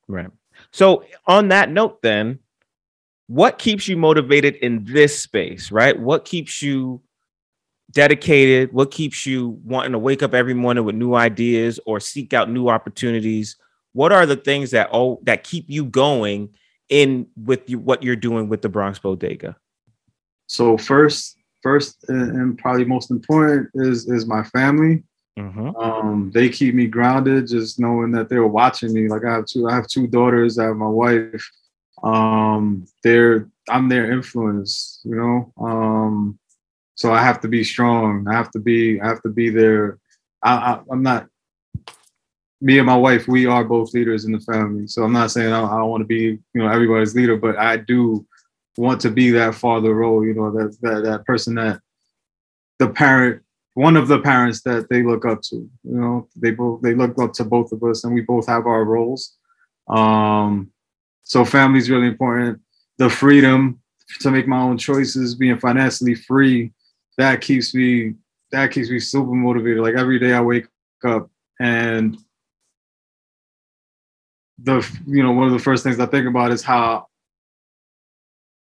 right 0.09 0.31
so 0.73 1.05
on 1.27 1.49
that 1.49 1.71
note 1.71 2.03
then 2.03 2.39
what 3.27 3.59
keeps 3.59 3.89
you 3.89 3.97
motivated 3.97 4.55
in 4.57 4.85
this 4.85 5.18
space 5.18 5.70
right 5.70 5.99
what 5.99 6.25
keeps 6.25 6.61
you 6.61 7.01
dedicated 7.91 8.72
what 8.72 8.91
keeps 8.91 9.25
you 9.25 9.59
wanting 9.64 9.93
to 9.93 9.99
wake 9.99 10.22
up 10.22 10.35
every 10.35 10.55
morning 10.55 10.85
with 10.85 10.95
new 10.95 11.14
ideas 11.14 11.79
or 11.87 12.01
seek 12.01 12.33
out 12.33 12.51
new 12.51 12.68
opportunities 12.68 13.57
what 13.93 14.12
are 14.12 14.27
the 14.27 14.37
things 14.37 14.72
that 14.72 14.91
oh 14.93 15.20
that 15.22 15.45
keep 15.45 15.66
you 15.68 15.85
going 15.85 16.51
in 16.89 17.27
with 17.37 17.68
you, 17.68 17.79
what 17.79 18.03
you're 18.03 18.16
doing 18.16 18.49
with 18.49 18.62
the 18.62 18.68
Bronx 18.68 18.99
Bodega? 18.99 19.57
So 20.47 20.77
first, 20.77 21.39
first 21.62 22.05
and 22.09 22.59
probably 22.59 22.85
most 22.85 23.11
important 23.11 23.70
is 23.75 24.09
is 24.09 24.27
my 24.27 24.43
family. 24.45 25.03
Mm-hmm. 25.39 25.75
Um, 25.77 26.31
they 26.33 26.49
keep 26.49 26.75
me 26.75 26.87
grounded, 26.87 27.49
just 27.49 27.81
knowing 27.81 28.12
that 28.12 28.29
they're 28.29 28.47
watching 28.47 28.93
me. 28.93 29.09
Like 29.09 29.25
I 29.25 29.33
have 29.33 29.47
two, 29.47 29.68
I 29.68 29.75
have 29.75 29.89
two 29.89 30.07
daughters. 30.07 30.59
I 30.59 30.64
have 30.64 30.77
my 30.77 30.87
wife. 30.87 31.51
Um, 32.05 32.87
they're 33.03 33.49
I'm 33.69 33.89
their 33.89 34.13
influence, 34.13 35.01
you 35.05 35.17
know. 35.17 35.53
Um, 35.59 36.39
so 36.97 37.13
I 37.13 37.23
have 37.23 37.41
to 37.41 37.49
be 37.49 37.65
strong. 37.65 38.27
I 38.29 38.35
have 38.35 38.51
to 38.53 38.59
be. 38.59 39.01
I 39.01 39.09
have 39.09 39.23
to 39.23 39.31
be 39.31 39.51
there. 39.51 39.99
I, 40.43 40.55
I, 40.55 40.81
I'm 40.91 41.03
not 41.03 41.29
me 42.65 42.79
and 42.79 42.87
my 42.87 42.97
wife, 42.97 43.29
we 43.29 43.45
are 43.45 43.63
both 43.63 43.93
leaders 43.93 44.25
in 44.25 44.33
the 44.33 44.41
family. 44.41 44.87
So 44.87 45.03
I'm 45.03 45.13
not 45.13 45.31
saying 45.31 45.53
I, 45.53 45.63
I 45.63 45.79
don't 45.79 45.91
want 45.91 46.01
to 46.01 46.07
be, 46.07 46.23
you 46.23 46.41
know, 46.55 46.69
everybody's 46.69 47.15
leader, 47.15 47.37
but 47.37 47.59
I 47.59 47.77
do 47.77 48.27
want 48.79 49.03
to 49.03 49.11
be 49.11 49.31
that 49.33 49.55
father 49.55 49.93
role. 49.95 50.25
You 50.25 50.33
know, 50.33 50.51
that 50.51 50.79
that 50.81 51.05
that 51.05 51.25
person 51.27 51.57
that 51.57 51.81
the 52.79 52.89
parent, 52.89 53.43
one 53.75 53.99
of 53.99 54.09
the 54.09 54.19
parents 54.19 54.63
that 54.63 54.89
they 54.89 55.03
look 55.03 55.27
up 55.27 55.43
to. 55.43 55.57
You 55.57 55.71
know, 55.85 56.29
they 56.37 56.53
both 56.53 56.81
they 56.81 56.95
look 56.95 57.19
up 57.21 57.35
to 57.35 57.45
both 57.45 57.71
of 57.71 57.83
us, 57.83 58.05
and 58.05 58.15
we 58.15 58.23
both 58.23 58.47
have 58.47 58.67
our 58.67 58.85
roles. 58.85 59.37
Um, 59.89 60.71
so 61.25 61.45
family 61.45 61.79
is 61.79 61.91
really 61.91 62.07
important. 62.07 62.61
The 62.99 63.11
freedom 63.11 63.81
to 64.20 64.31
make 64.31 64.47
my 64.47 64.61
own 64.61 64.79
choices, 64.79 65.35
being 65.35 65.59
financially 65.59 66.14
free, 66.14 66.72
that 67.18 67.41
keeps 67.41 67.75
me 67.75 68.14
that 68.53 68.70
keeps 68.70 68.91
me 68.91 69.01
super 69.01 69.33
motivated. 69.33 69.83
Like 69.83 69.95
every 69.95 70.18
day 70.18 70.33
I 70.33 70.41
wake 70.41 70.66
up 71.05 71.29
and 71.61 72.16
the 74.62 74.87
you 75.07 75.22
know 75.22 75.33
one 75.33 75.47
of 75.47 75.53
the 75.53 75.59
first 75.59 75.83
things 75.83 75.99
I 75.99 76.07
think 76.07 76.27
about 76.27 76.53
is 76.53 76.62
how 76.62 77.09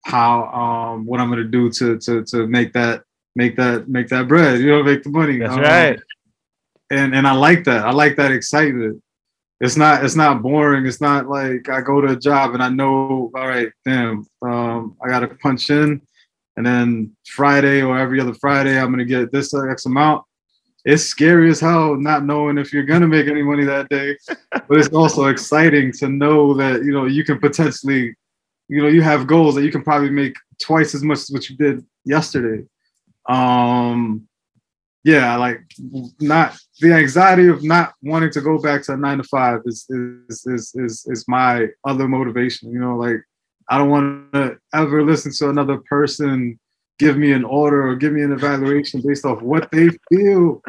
how 0.04 0.44
um 0.46 1.04
what 1.04 1.20
I'm 1.20 1.28
gonna 1.28 1.44
do 1.44 1.70
to 1.70 1.98
to 1.98 2.24
to 2.24 2.46
make 2.46 2.72
that 2.72 3.04
make 3.36 3.56
that 3.56 3.88
make 3.88 4.08
that 4.08 4.28
bread, 4.28 4.60
you 4.60 4.70
know, 4.70 4.82
make 4.82 5.02
the 5.02 5.10
money. 5.10 5.38
That's 5.38 5.54
um, 5.54 5.60
right. 5.60 6.00
And 6.90 7.14
and 7.14 7.26
I 7.26 7.32
like 7.32 7.64
that. 7.64 7.84
I 7.84 7.92
like 7.92 8.16
that 8.16 8.32
excitement. 8.32 9.01
It's 9.62 9.76
not 9.76 10.04
it's 10.04 10.16
not 10.16 10.42
boring. 10.42 10.86
It's 10.86 11.00
not 11.00 11.28
like 11.28 11.68
I 11.68 11.80
go 11.80 12.00
to 12.00 12.12
a 12.12 12.16
job 12.16 12.54
and 12.54 12.62
I 12.62 12.68
know, 12.68 13.30
all 13.34 13.48
right, 13.48 13.70
damn, 13.84 14.26
um, 14.42 14.96
I 15.02 15.08
gotta 15.08 15.28
punch 15.28 15.70
in 15.70 16.02
and 16.56 16.66
then 16.66 17.16
Friday 17.26 17.80
or 17.80 17.98
every 17.98 18.20
other 18.20 18.34
Friday 18.34 18.78
I'm 18.78 18.90
gonna 18.90 19.04
get 19.06 19.32
this 19.32 19.54
X 19.54 19.86
amount 19.86 20.24
it's 20.84 21.04
scary 21.04 21.48
as 21.50 21.60
hell 21.60 21.96
not 21.96 22.24
knowing 22.24 22.58
if 22.58 22.72
you're 22.72 22.82
gonna 22.82 23.06
make 23.06 23.28
any 23.28 23.42
money 23.42 23.64
that 23.64 23.88
day. 23.88 24.16
but 24.50 24.78
it's 24.78 24.88
also 24.88 25.26
exciting 25.26 25.92
to 25.92 26.08
know 26.08 26.54
that 26.54 26.84
you 26.84 26.92
know 26.92 27.04
you 27.04 27.24
can 27.24 27.38
potentially, 27.38 28.14
you 28.68 28.82
know, 28.82 28.88
you 28.88 29.02
have 29.02 29.26
goals 29.26 29.54
that 29.54 29.64
you 29.64 29.70
can 29.70 29.82
probably 29.82 30.10
make 30.10 30.34
twice 30.60 30.94
as 30.94 31.02
much 31.02 31.18
as 31.18 31.30
what 31.30 31.48
you 31.48 31.56
did 31.56 31.84
yesterday. 32.04 32.64
Um 33.28 34.26
yeah, 35.04 35.36
like 35.36 35.62
not 36.20 36.56
the 36.83 36.93
anxiety 36.93 37.47
of 37.47 37.62
not 37.62 37.95
wanting 38.03 38.30
to 38.33 38.41
go 38.41 38.59
back 38.59 38.83
to 38.83 38.93
a 38.93 38.97
nine 38.97 39.18
to 39.18 39.24
five 39.24 39.61
is 39.64 39.87
is 39.89 40.45
is 40.47 40.72
is, 40.74 41.07
is 41.07 41.24
my 41.28 41.68
other 41.87 42.09
motivation. 42.09 42.70
You 42.70 42.80
know, 42.80 42.97
like 42.97 43.22
I 43.70 43.78
don't 43.78 43.89
want 43.89 44.33
to 44.35 44.59
ever 44.74 45.05
listen 45.05 45.33
to 45.39 45.51
another 45.51 45.78
person 45.89 46.59
give 46.99 47.16
me 47.16 47.33
an 47.33 47.45
order 47.45 47.89
or 47.89 47.97
give 47.97 48.12
me 48.12 48.22
an 48.22 48.33
evaluation 48.33 49.03
based 49.05 49.24
off 49.24 49.43
what 49.43 49.70
they 49.70 49.89
feel 50.09 50.62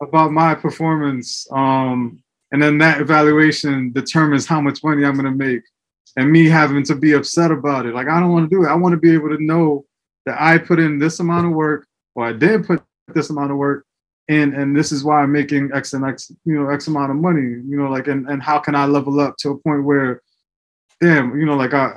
about 0.00 0.32
my 0.32 0.54
performance. 0.54 1.46
Um, 1.52 2.22
and 2.52 2.62
then 2.62 2.78
that 2.78 3.00
evaluation 3.00 3.92
determines 3.92 4.46
how 4.46 4.60
much 4.60 4.82
money 4.82 5.04
I'm 5.04 5.14
going 5.14 5.24
to 5.26 5.44
make. 5.46 5.62
And 6.16 6.32
me 6.32 6.46
having 6.46 6.82
to 6.84 6.96
be 6.96 7.12
upset 7.12 7.52
about 7.52 7.86
it. 7.86 7.94
Like, 7.94 8.08
I 8.08 8.18
don't 8.18 8.32
want 8.32 8.50
to 8.50 8.56
do 8.56 8.64
it. 8.64 8.68
I 8.68 8.74
want 8.74 8.92
to 8.92 8.98
be 8.98 9.12
able 9.12 9.28
to 9.28 9.44
know 9.44 9.84
that 10.26 10.40
I 10.40 10.58
put 10.58 10.80
in 10.80 10.98
this 10.98 11.20
amount 11.20 11.46
of 11.46 11.52
work 11.52 11.86
or 12.16 12.26
I 12.26 12.32
didn't 12.32 12.64
put 12.64 12.82
this 13.14 13.30
amount 13.30 13.52
of 13.52 13.56
work 13.56 13.86
and 14.28 14.54
and 14.54 14.76
this 14.76 14.92
is 14.92 15.04
why 15.04 15.22
I'm 15.22 15.32
making 15.32 15.70
X 15.74 15.94
and 15.94 16.04
X, 16.04 16.30
you 16.44 16.54
know, 16.54 16.68
X 16.68 16.86
amount 16.86 17.10
of 17.10 17.16
money, 17.16 17.40
you 17.40 17.76
know, 17.76 17.90
like 17.90 18.08
and 18.08 18.28
and 18.28 18.42
how 18.42 18.58
can 18.58 18.74
I 18.74 18.84
level 18.84 19.20
up 19.20 19.36
to 19.38 19.50
a 19.50 19.58
point 19.58 19.84
where, 19.84 20.22
damn, 21.00 21.38
you 21.38 21.46
know, 21.46 21.56
like 21.56 21.74
I 21.74 21.94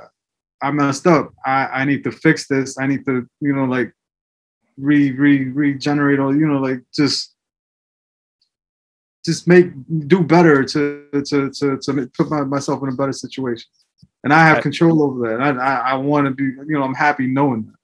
I 0.62 0.70
messed 0.70 1.06
up. 1.06 1.32
I 1.44 1.66
I 1.66 1.84
need 1.84 2.04
to 2.04 2.12
fix 2.12 2.48
this. 2.48 2.78
I 2.78 2.86
need 2.86 3.04
to, 3.04 3.28
you 3.40 3.52
know, 3.52 3.64
like 3.64 3.92
re 4.78 5.10
re 5.12 5.44
regenerate 5.50 6.18
or 6.18 6.34
you 6.34 6.46
know, 6.46 6.58
like 6.58 6.80
just 6.94 7.34
just 9.24 9.46
make 9.46 9.70
do 10.08 10.22
better 10.22 10.64
to 10.64 11.06
to 11.12 11.50
to 11.50 11.78
to 11.78 12.10
put 12.16 12.30
my, 12.30 12.42
myself 12.44 12.82
in 12.82 12.88
a 12.88 12.92
better 12.92 13.12
situation. 13.12 13.68
And 14.24 14.32
I 14.32 14.46
have 14.46 14.62
control 14.62 15.02
over 15.02 15.28
that. 15.28 15.40
I 15.40 15.50
I, 15.50 15.74
I 15.90 15.94
want 15.96 16.26
to 16.26 16.30
be, 16.30 16.44
you 16.44 16.78
know, 16.78 16.82
I'm 16.82 16.94
happy 16.94 17.26
knowing 17.26 17.66
that. 17.66 17.74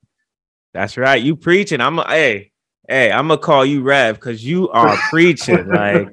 That's 0.73 0.97
right. 0.97 1.21
You 1.21 1.35
preaching. 1.35 1.81
I'm 1.81 1.99
a, 1.99 2.09
hey, 2.09 2.53
hey, 2.89 3.13
I'm 3.13 3.29
gonna 3.29 3.39
call 3.39 3.65
you 3.65 3.83
Rev 3.83 4.17
because 4.17 4.45
you 4.45 4.69
are 4.71 4.97
preaching. 5.11 5.69
Like 5.69 6.09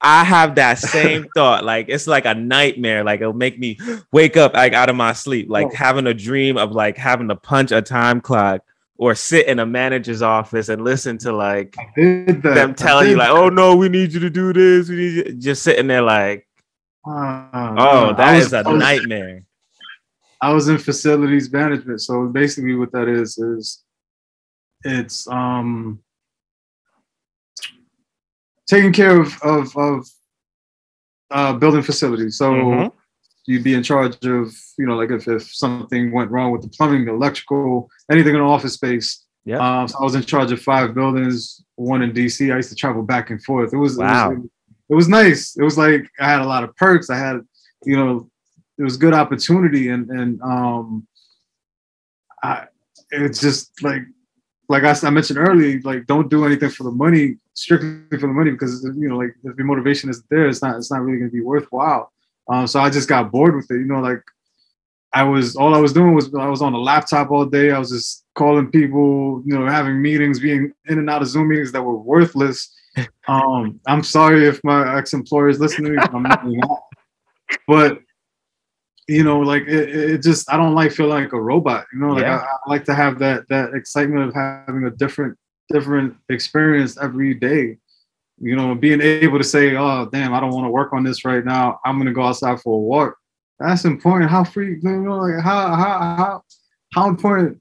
I 0.00 0.24
have 0.24 0.54
that 0.54 0.78
same 0.78 1.26
thought. 1.34 1.64
Like 1.64 1.86
it's 1.88 2.06
like 2.06 2.24
a 2.24 2.34
nightmare. 2.34 3.04
Like 3.04 3.20
it'll 3.20 3.32
make 3.32 3.58
me 3.58 3.78
wake 4.12 4.36
up 4.36 4.54
like 4.54 4.72
out 4.72 4.88
of 4.88 4.96
my 4.96 5.12
sleep, 5.12 5.50
like 5.50 5.72
having 5.74 6.06
a 6.06 6.14
dream 6.14 6.56
of 6.56 6.72
like 6.72 6.96
having 6.96 7.28
to 7.28 7.36
punch 7.36 7.72
a 7.72 7.82
time 7.82 8.20
clock 8.20 8.62
or 8.96 9.14
sit 9.14 9.46
in 9.46 9.58
a 9.58 9.66
manager's 9.66 10.22
office 10.22 10.68
and 10.68 10.84
listen 10.84 11.18
to 11.18 11.32
like 11.32 11.74
them 11.96 12.74
telling 12.74 13.10
you 13.10 13.16
like, 13.16 13.30
oh 13.30 13.48
no, 13.48 13.74
we 13.76 13.88
need 13.88 14.12
you 14.12 14.20
to 14.20 14.30
do 14.30 14.52
this. 14.52 14.88
We 14.88 14.96
need 14.96 15.12
you 15.26 15.32
just 15.34 15.62
sitting 15.62 15.86
there 15.88 16.02
like, 16.02 16.46
Ah, 17.06 17.74
oh, 17.78 18.14
that 18.14 18.36
is 18.36 18.52
a 18.52 18.58
I 18.58 18.70
was- 18.70 18.78
nightmare. 18.80 19.42
I 20.42 20.52
was 20.54 20.68
in 20.68 20.78
facilities 20.78 21.52
management. 21.52 22.00
So 22.00 22.26
basically 22.26 22.74
what 22.74 22.92
that 22.92 23.08
is 23.08 23.36
is 23.36 23.82
it's 24.84 25.26
um 25.28 26.00
taking 28.66 28.92
care 28.92 29.20
of 29.20 29.40
of, 29.42 29.76
of 29.76 30.06
uh, 31.30 31.52
building 31.54 31.82
facilities. 31.82 32.36
So 32.36 32.52
Mhm. 32.52 32.92
you'd 33.46 33.62
be 33.64 33.74
in 33.74 33.82
charge 33.84 34.16
of, 34.26 34.52
you 34.78 34.86
know, 34.86 34.96
like 34.96 35.10
if, 35.10 35.28
if 35.28 35.52
something 35.54 36.10
went 36.12 36.30
wrong 36.30 36.50
with 36.50 36.62
the 36.62 36.68
plumbing, 36.68 37.04
the 37.04 37.12
electrical, 37.12 37.88
anything 38.10 38.34
in 38.34 38.40
office 38.40 38.74
space. 38.74 39.24
Yeah. 39.44 39.58
Um, 39.58 39.88
so 39.88 39.98
I 40.00 40.02
was 40.02 40.14
in 40.16 40.22
charge 40.22 40.50
of 40.52 40.60
five 40.60 40.92
buildings, 40.94 41.62
one 41.76 42.02
in 42.02 42.12
DC. 42.12 42.52
I 42.52 42.56
used 42.56 42.68
to 42.70 42.74
travel 42.74 43.02
back 43.02 43.30
and 43.30 43.42
forth. 43.44 43.72
It 43.72 43.76
was, 43.76 43.94
it 43.96 44.02
was- 44.02 44.10
Wow. 44.10 44.32
it 44.88 44.94
was 44.94 45.08
nice. 45.08 45.56
It 45.56 45.62
was 45.62 45.78
like 45.78 46.10
I 46.18 46.28
had 46.28 46.42
a 46.42 46.46
lot 46.46 46.64
of 46.64 46.74
perks. 46.76 47.10
I 47.10 47.16
had, 47.16 47.40
you 47.84 47.96
know, 47.96 48.28
it 48.78 48.82
was 48.82 48.96
good 48.96 49.14
opportunity 49.14 49.90
and 49.90 50.10
and 50.10 50.40
um 50.42 51.06
I 52.42 52.66
it's 53.10 53.40
just 53.40 53.82
like 53.82 54.02
like 54.70 54.84
I 54.84 55.10
mentioned 55.10 55.38
earlier, 55.38 55.80
like 55.82 56.06
don't 56.06 56.30
do 56.30 56.46
anything 56.46 56.70
for 56.70 56.84
the 56.84 56.92
money, 56.92 57.38
strictly 57.54 58.18
for 58.18 58.28
the 58.28 58.32
money, 58.32 58.52
because 58.52 58.84
you 58.84 59.08
know, 59.08 59.16
like 59.16 59.34
if 59.42 59.56
your 59.56 59.66
motivation 59.66 60.08
isn't 60.10 60.24
there, 60.30 60.46
it's 60.48 60.62
not 60.62 60.76
it's 60.76 60.92
not 60.92 61.02
really 61.02 61.18
gonna 61.18 61.30
be 61.30 61.40
worthwhile. 61.40 62.12
Um, 62.48 62.68
so 62.68 62.78
I 62.78 62.88
just 62.88 63.08
got 63.08 63.32
bored 63.32 63.56
with 63.56 63.68
it, 63.70 63.78
you 63.78 63.84
know, 63.84 64.00
like 64.00 64.22
I 65.12 65.24
was 65.24 65.56
all 65.56 65.74
I 65.74 65.78
was 65.78 65.92
doing 65.92 66.14
was 66.14 66.32
I 66.34 66.46
was 66.46 66.62
on 66.62 66.72
a 66.72 66.78
laptop 66.78 67.32
all 67.32 67.44
day. 67.44 67.72
I 67.72 67.80
was 67.80 67.90
just 67.90 68.24
calling 68.36 68.70
people, 68.70 69.42
you 69.44 69.58
know, 69.58 69.66
having 69.66 70.00
meetings, 70.00 70.38
being 70.38 70.72
in 70.86 71.00
and 71.00 71.10
out 71.10 71.22
of 71.22 71.26
Zoom 71.26 71.48
meetings 71.48 71.72
that 71.72 71.82
were 71.82 71.96
worthless. 71.96 72.72
Um, 73.28 73.78
I'm 73.86 74.02
sorry 74.02 74.48
if 74.48 74.58
my 74.64 74.98
ex-employer 74.98 75.48
is 75.48 75.60
listening, 75.60 75.94
but 75.94 76.12
I'm 76.12 76.24
not, 76.24 76.44
but 77.68 78.00
you 79.10 79.24
know, 79.24 79.40
like 79.40 79.64
it, 79.64 79.88
it 79.88 80.22
just 80.22 80.50
I 80.52 80.56
don't 80.56 80.74
like 80.74 80.92
feeling 80.92 81.24
like 81.24 81.32
a 81.32 81.40
robot. 81.40 81.86
You 81.92 81.98
know, 81.98 82.12
like 82.12 82.22
Yeah. 82.22 82.36
I, 82.38 82.44
I 82.44 82.70
like 82.70 82.84
to 82.84 82.94
have 82.94 83.18
that 83.18 83.48
that 83.48 83.74
excitement 83.74 84.28
of 84.28 84.34
having 84.34 84.84
a 84.84 84.90
different 84.90 85.36
different 85.68 86.16
experience 86.28 86.96
every 86.96 87.34
day. 87.34 87.76
You 88.38 88.56
know, 88.56 88.74
being 88.74 89.00
able 89.00 89.38
to 89.38 89.44
say, 89.44 89.76
"Oh, 89.76 90.08
damn, 90.10 90.32
I 90.32 90.40
don't 90.40 90.52
want 90.54 90.64
to 90.64 90.70
work 90.70 90.92
on 90.92 91.02
this 91.02 91.24
right 91.24 91.44
now. 91.44 91.80
I'm 91.84 91.98
gonna 91.98 92.12
go 92.12 92.22
outside 92.22 92.60
for 92.60 92.76
a 92.76 92.78
walk." 92.78 93.16
That's 93.58 93.84
important. 93.84 94.30
How 94.30 94.44
free, 94.44 94.78
you 94.80 94.90
know, 94.90 95.18
like 95.18 95.42
how 95.42 95.74
how 95.74 95.98
how 96.16 96.42
how 96.94 97.08
important, 97.08 97.60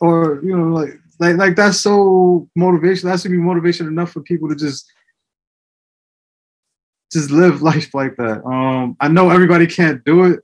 or 0.00 0.40
you 0.42 0.56
know, 0.56 0.74
like 0.74 0.98
like 1.20 1.36
like 1.36 1.56
that's 1.56 1.78
so 1.78 2.48
motivation. 2.56 3.08
That 3.08 3.20
should 3.20 3.30
be 3.30 3.38
motivation 3.38 3.86
enough 3.86 4.10
for 4.10 4.22
people 4.22 4.48
to 4.48 4.56
just 4.56 4.90
just 7.12 7.30
live 7.30 7.62
life 7.70 7.94
like 7.94 8.16
that. 8.16 8.44
Um, 8.44 8.96
I 9.00 9.06
know 9.08 9.30
everybody 9.30 9.68
can't 9.68 10.04
do 10.04 10.24
it, 10.24 10.40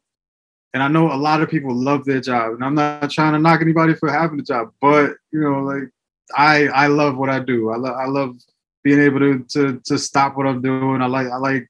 and 0.77 0.83
I 0.83 0.89
know 0.89 1.11
a 1.11 1.16
lot 1.16 1.41
of 1.41 1.49
people 1.49 1.74
love 1.74 2.05
their 2.05 2.20
job. 2.20 2.53
And 2.53 2.62
I'm 2.62 2.74
not 2.74 3.11
trying 3.11 3.33
to 3.33 3.39
knock 3.39 3.62
anybody 3.62 3.95
for 3.95 4.12
having 4.12 4.39
a 4.39 4.43
job, 4.43 4.74
but 4.79 5.14
you 5.33 5.41
know, 5.41 5.62
like 5.62 5.85
I 6.37 6.66
I 6.66 6.89
love 6.89 7.16
what 7.16 7.31
I 7.31 7.39
do. 7.39 7.70
I 7.70 7.77
love 7.77 7.95
I 7.97 8.05
love 8.05 8.37
being 8.85 9.01
able 9.01 9.20
to 9.20 9.43
to 9.55 9.81
to 9.87 9.99
stop 9.99 10.37
what 10.37 10.47
I'm 10.47 10.61
doing. 10.61 11.01
I 11.01 11.07
like 11.07 11.29
I 11.29 11.37
like 11.37 11.66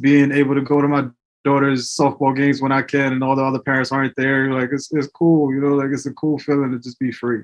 being 0.00 0.30
able 0.30 0.54
to 0.54 0.60
go 0.60 0.80
to 0.80 0.86
my 0.86 1.08
daughter's 1.44 1.90
softball 1.96 2.36
games 2.36 2.62
when 2.62 2.70
I 2.70 2.82
can, 2.82 3.14
and 3.14 3.24
all 3.24 3.34
the 3.34 3.42
other 3.42 3.58
parents 3.58 3.90
aren't 3.90 4.14
there. 4.14 4.52
Like 4.52 4.70
it's 4.72 4.88
it's 4.92 5.08
cool, 5.08 5.52
you 5.52 5.60
know. 5.60 5.74
Like 5.74 5.90
it's 5.90 6.06
a 6.06 6.12
cool 6.12 6.38
feeling 6.38 6.70
to 6.70 6.78
just 6.78 7.00
be 7.00 7.10
free. 7.10 7.42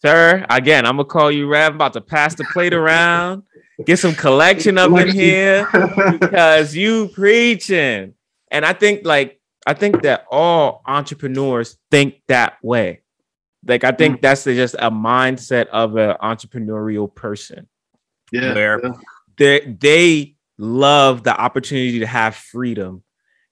Sir, 0.00 0.46
again, 0.48 0.86
I'm 0.86 0.98
gonna 0.98 1.06
call 1.06 1.32
you. 1.32 1.52
I'm 1.56 1.74
about 1.74 1.94
to 1.94 2.00
pass 2.00 2.36
the 2.36 2.44
plate 2.52 2.72
around, 2.72 3.42
get 3.84 3.98
some 3.98 4.14
collection 4.14 4.78
up 4.78 4.92
in 4.92 5.08
here 5.08 5.68
because 6.20 6.76
you 6.76 7.08
preaching. 7.08 8.14
And 8.52 8.64
I 8.64 8.72
think 8.72 9.04
like 9.04 9.37
I 9.68 9.74
think 9.74 10.02
that 10.02 10.24
all 10.30 10.82
entrepreneurs 10.86 11.76
think 11.90 12.14
that 12.28 12.54
way. 12.62 13.02
Like 13.66 13.84
I 13.84 13.92
Mm. 13.92 13.98
think 13.98 14.22
that's 14.22 14.44
the- 14.44 14.54
just 14.54 14.74
a 14.78 14.90
mindset 14.90 15.66
of 15.66 15.96
an 15.96 16.16
entrepreneurial 16.22 17.14
person. 17.14 17.68
yeah, 18.32 18.54
Where- 18.54 18.80
yeah. 18.82 18.92
They 19.38 19.60
they 19.80 20.34
love 20.58 21.22
the 21.22 21.34
opportunity 21.46 21.98
to 22.00 22.06
have 22.06 22.34
freedom. 22.34 23.02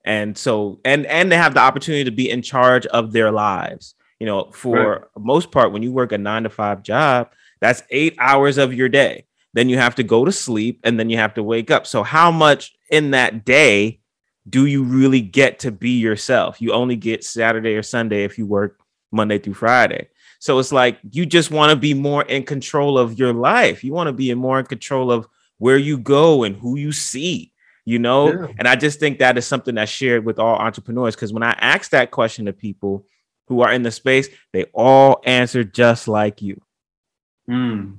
And 0.05 0.37
so 0.37 0.79
and 0.85 1.05
and 1.05 1.31
they 1.31 1.37
have 1.37 1.53
the 1.53 1.59
opportunity 1.61 2.03
to 2.05 2.11
be 2.11 2.29
in 2.29 2.41
charge 2.41 2.85
of 2.87 3.11
their 3.11 3.31
lives. 3.31 3.95
You 4.19 4.25
know, 4.27 4.49
for 4.53 5.09
most 5.17 5.51
part, 5.51 5.71
when 5.71 5.83
you 5.83 5.91
work 5.91 6.11
a 6.11 6.17
nine 6.17 6.43
to 6.43 6.49
five 6.49 6.81
job, 6.83 7.29
that's 7.61 7.83
eight 7.91 8.15
hours 8.19 8.57
of 8.57 8.73
your 8.73 8.89
day. 8.89 9.25
Then 9.53 9.69
you 9.69 9.77
have 9.77 9.95
to 9.95 10.03
go 10.03 10.25
to 10.25 10.31
sleep 10.31 10.79
and 10.83 10.99
then 10.99 11.09
you 11.09 11.17
have 11.17 11.33
to 11.35 11.43
wake 11.43 11.71
up. 11.71 11.87
So, 11.87 12.03
how 12.03 12.29
much 12.31 12.73
in 12.91 13.11
that 13.11 13.45
day 13.45 13.99
do 14.49 14.65
you 14.65 14.83
really 14.83 15.21
get 15.21 15.59
to 15.59 15.71
be 15.71 15.91
yourself? 15.91 16.61
You 16.61 16.73
only 16.73 16.95
get 16.95 17.23
Saturday 17.23 17.75
or 17.75 17.83
Sunday 17.83 18.23
if 18.23 18.37
you 18.37 18.45
work 18.45 18.79
Monday 19.11 19.39
through 19.39 19.55
Friday. 19.55 20.07
So, 20.39 20.59
it's 20.59 20.71
like 20.71 20.99
you 21.11 21.25
just 21.25 21.51
want 21.51 21.71
to 21.71 21.75
be 21.75 21.93
more 21.93 22.23
in 22.23 22.43
control 22.43 22.97
of 22.97 23.17
your 23.17 23.33
life. 23.33 23.83
You 23.83 23.93
want 23.93 24.07
to 24.07 24.13
be 24.13 24.29
in 24.29 24.37
more 24.37 24.59
in 24.59 24.65
control 24.65 25.11
of 25.11 25.27
where 25.57 25.77
you 25.77 25.97
go 25.97 26.43
and 26.43 26.55
who 26.55 26.77
you 26.77 26.91
see, 26.91 27.51
you 27.85 27.97
know? 27.97 28.31
Yeah. 28.31 28.47
And 28.59 28.67
I 28.67 28.75
just 28.75 28.99
think 28.99 29.19
that 29.19 29.37
is 29.37 29.47
something 29.47 29.75
that's 29.75 29.91
shared 29.91 30.23
with 30.25 30.37
all 30.37 30.55
entrepreneurs. 30.57 31.15
Because 31.15 31.33
when 31.33 31.43
I 31.43 31.51
ask 31.59 31.89
that 31.91 32.11
question 32.11 32.45
to 32.45 32.53
people, 32.53 33.05
who 33.47 33.61
are 33.61 33.71
in 33.71 33.81
the 33.81 33.91
space, 33.91 34.29
they 34.53 34.65
all 34.73 35.21
answer 35.23 35.63
just 35.63 36.07
like 36.07 36.41
you. 36.41 36.61
Mm. 37.49 37.97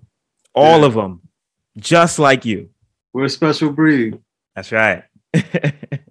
All 0.54 0.80
Yeah. 0.80 0.86
of 0.86 0.94
them, 0.94 1.22
just 1.78 2.18
like 2.18 2.44
you. 2.44 2.70
We're 3.12 3.24
a 3.24 3.30
special 3.30 3.70
breed. 3.70 4.18
That's 4.54 4.70
right. 4.72 5.04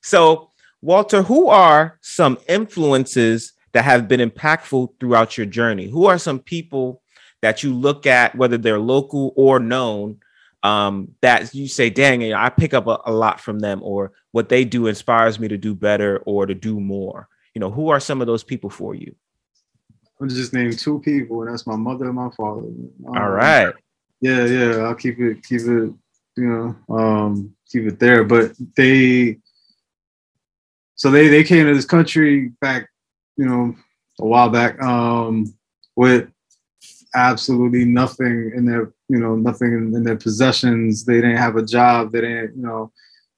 so, 0.00 0.50
Walter, 0.80 1.22
who 1.22 1.48
are 1.48 1.98
some 2.00 2.38
influences 2.48 3.52
that 3.72 3.84
have 3.84 4.08
been 4.08 4.20
impactful 4.20 4.94
throughout 4.98 5.36
your 5.36 5.46
journey? 5.46 5.88
Who 5.88 6.06
are 6.06 6.18
some 6.18 6.38
people 6.38 7.02
that 7.40 7.62
you 7.62 7.74
look 7.74 8.06
at, 8.06 8.34
whether 8.34 8.58
they're 8.58 8.78
local 8.78 9.32
or 9.36 9.58
known, 9.58 10.18
um, 10.62 11.14
that 11.20 11.54
you 11.54 11.68
say, 11.68 11.88
dang, 11.90 12.22
you 12.22 12.30
know, 12.30 12.38
I 12.38 12.48
pick 12.48 12.74
up 12.74 12.86
a, 12.86 12.98
a 13.06 13.12
lot 13.12 13.40
from 13.40 13.60
them, 13.60 13.80
or 13.82 14.12
what 14.32 14.48
they 14.48 14.64
do 14.64 14.86
inspires 14.86 15.38
me 15.38 15.48
to 15.48 15.56
do 15.56 15.74
better 15.74 16.18
or 16.26 16.46
to 16.46 16.54
do 16.54 16.80
more? 16.80 17.28
You 17.54 17.60
know, 17.60 17.70
who 17.70 17.88
are 17.90 18.00
some 18.00 18.20
of 18.20 18.26
those 18.26 18.42
people 18.42 18.70
for 18.70 18.94
you? 18.94 19.14
I'm 20.20 20.28
just 20.28 20.52
name 20.52 20.72
two 20.72 20.98
people, 21.00 21.42
and 21.42 21.52
that's 21.52 21.66
my 21.66 21.76
mother 21.76 22.06
and 22.06 22.14
my 22.14 22.30
father. 22.36 22.66
All 23.06 23.16
Um, 23.16 23.30
right. 23.30 23.72
Yeah, 24.20 24.44
yeah. 24.46 24.76
I'll 24.78 24.96
keep 24.96 25.20
it, 25.20 25.44
keep 25.44 25.60
it, 25.60 25.92
you 26.36 26.74
know, 26.88 26.96
um, 26.96 27.54
keep 27.70 27.84
it 27.84 28.00
there. 28.00 28.24
But 28.24 28.52
they, 28.76 29.38
so 30.98 31.12
they 31.12 31.28
they 31.28 31.44
came 31.44 31.64
to 31.66 31.74
this 31.74 31.84
country 31.84 32.48
back, 32.60 32.88
you 33.36 33.46
know, 33.46 33.74
a 34.20 34.26
while 34.26 34.50
back, 34.50 34.82
um, 34.82 35.46
with 35.94 36.28
absolutely 37.14 37.84
nothing 37.84 38.52
in 38.54 38.66
their, 38.66 38.92
you 39.08 39.18
know, 39.18 39.36
nothing 39.36 39.72
in, 39.72 39.94
in 39.94 40.02
their 40.02 40.16
possessions. 40.16 41.04
They 41.04 41.14
didn't 41.14 41.36
have 41.36 41.56
a 41.56 41.64
job. 41.64 42.10
They 42.10 42.22
didn't, 42.22 42.56
you 42.56 42.62
know. 42.62 42.92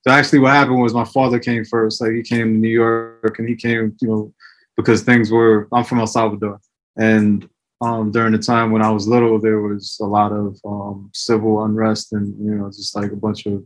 So 0.07 0.11
actually, 0.11 0.39
what 0.39 0.55
happened 0.55 0.81
was 0.81 0.95
my 0.95 1.05
father 1.05 1.39
came 1.39 1.67
first. 1.67 2.01
Like 2.01 2.13
he 2.13 2.23
came 2.23 2.55
to 2.55 2.59
New 2.59 2.69
York, 2.69 3.39
and 3.39 3.47
he 3.47 3.55
came, 3.55 3.95
you 4.01 4.09
know, 4.09 4.35
because 4.75 5.03
things 5.03 5.31
were. 5.31 5.69
I'm 5.71 5.85
from 5.85 6.01
El 6.01 6.07
Salvador, 6.07 6.61
and 6.97 7.47
um, 7.83 8.11
during 8.11 8.33
the 8.33 8.39
time 8.39 8.71
when 8.71 8.81
I 8.81 8.91
was 8.91 9.07
little, 9.07 9.39
there 9.39 9.61
was 9.61 9.99
a 10.01 10.07
lot 10.07 10.33
of 10.33 10.59
um, 10.65 11.11
civil 11.13 11.63
unrest 11.63 12.15
and 12.15 12.35
you 12.43 12.55
know 12.55 12.69
just 12.69 12.97
like 12.97 13.13
a 13.13 13.17
bunch 13.17 13.45
of 13.45 13.63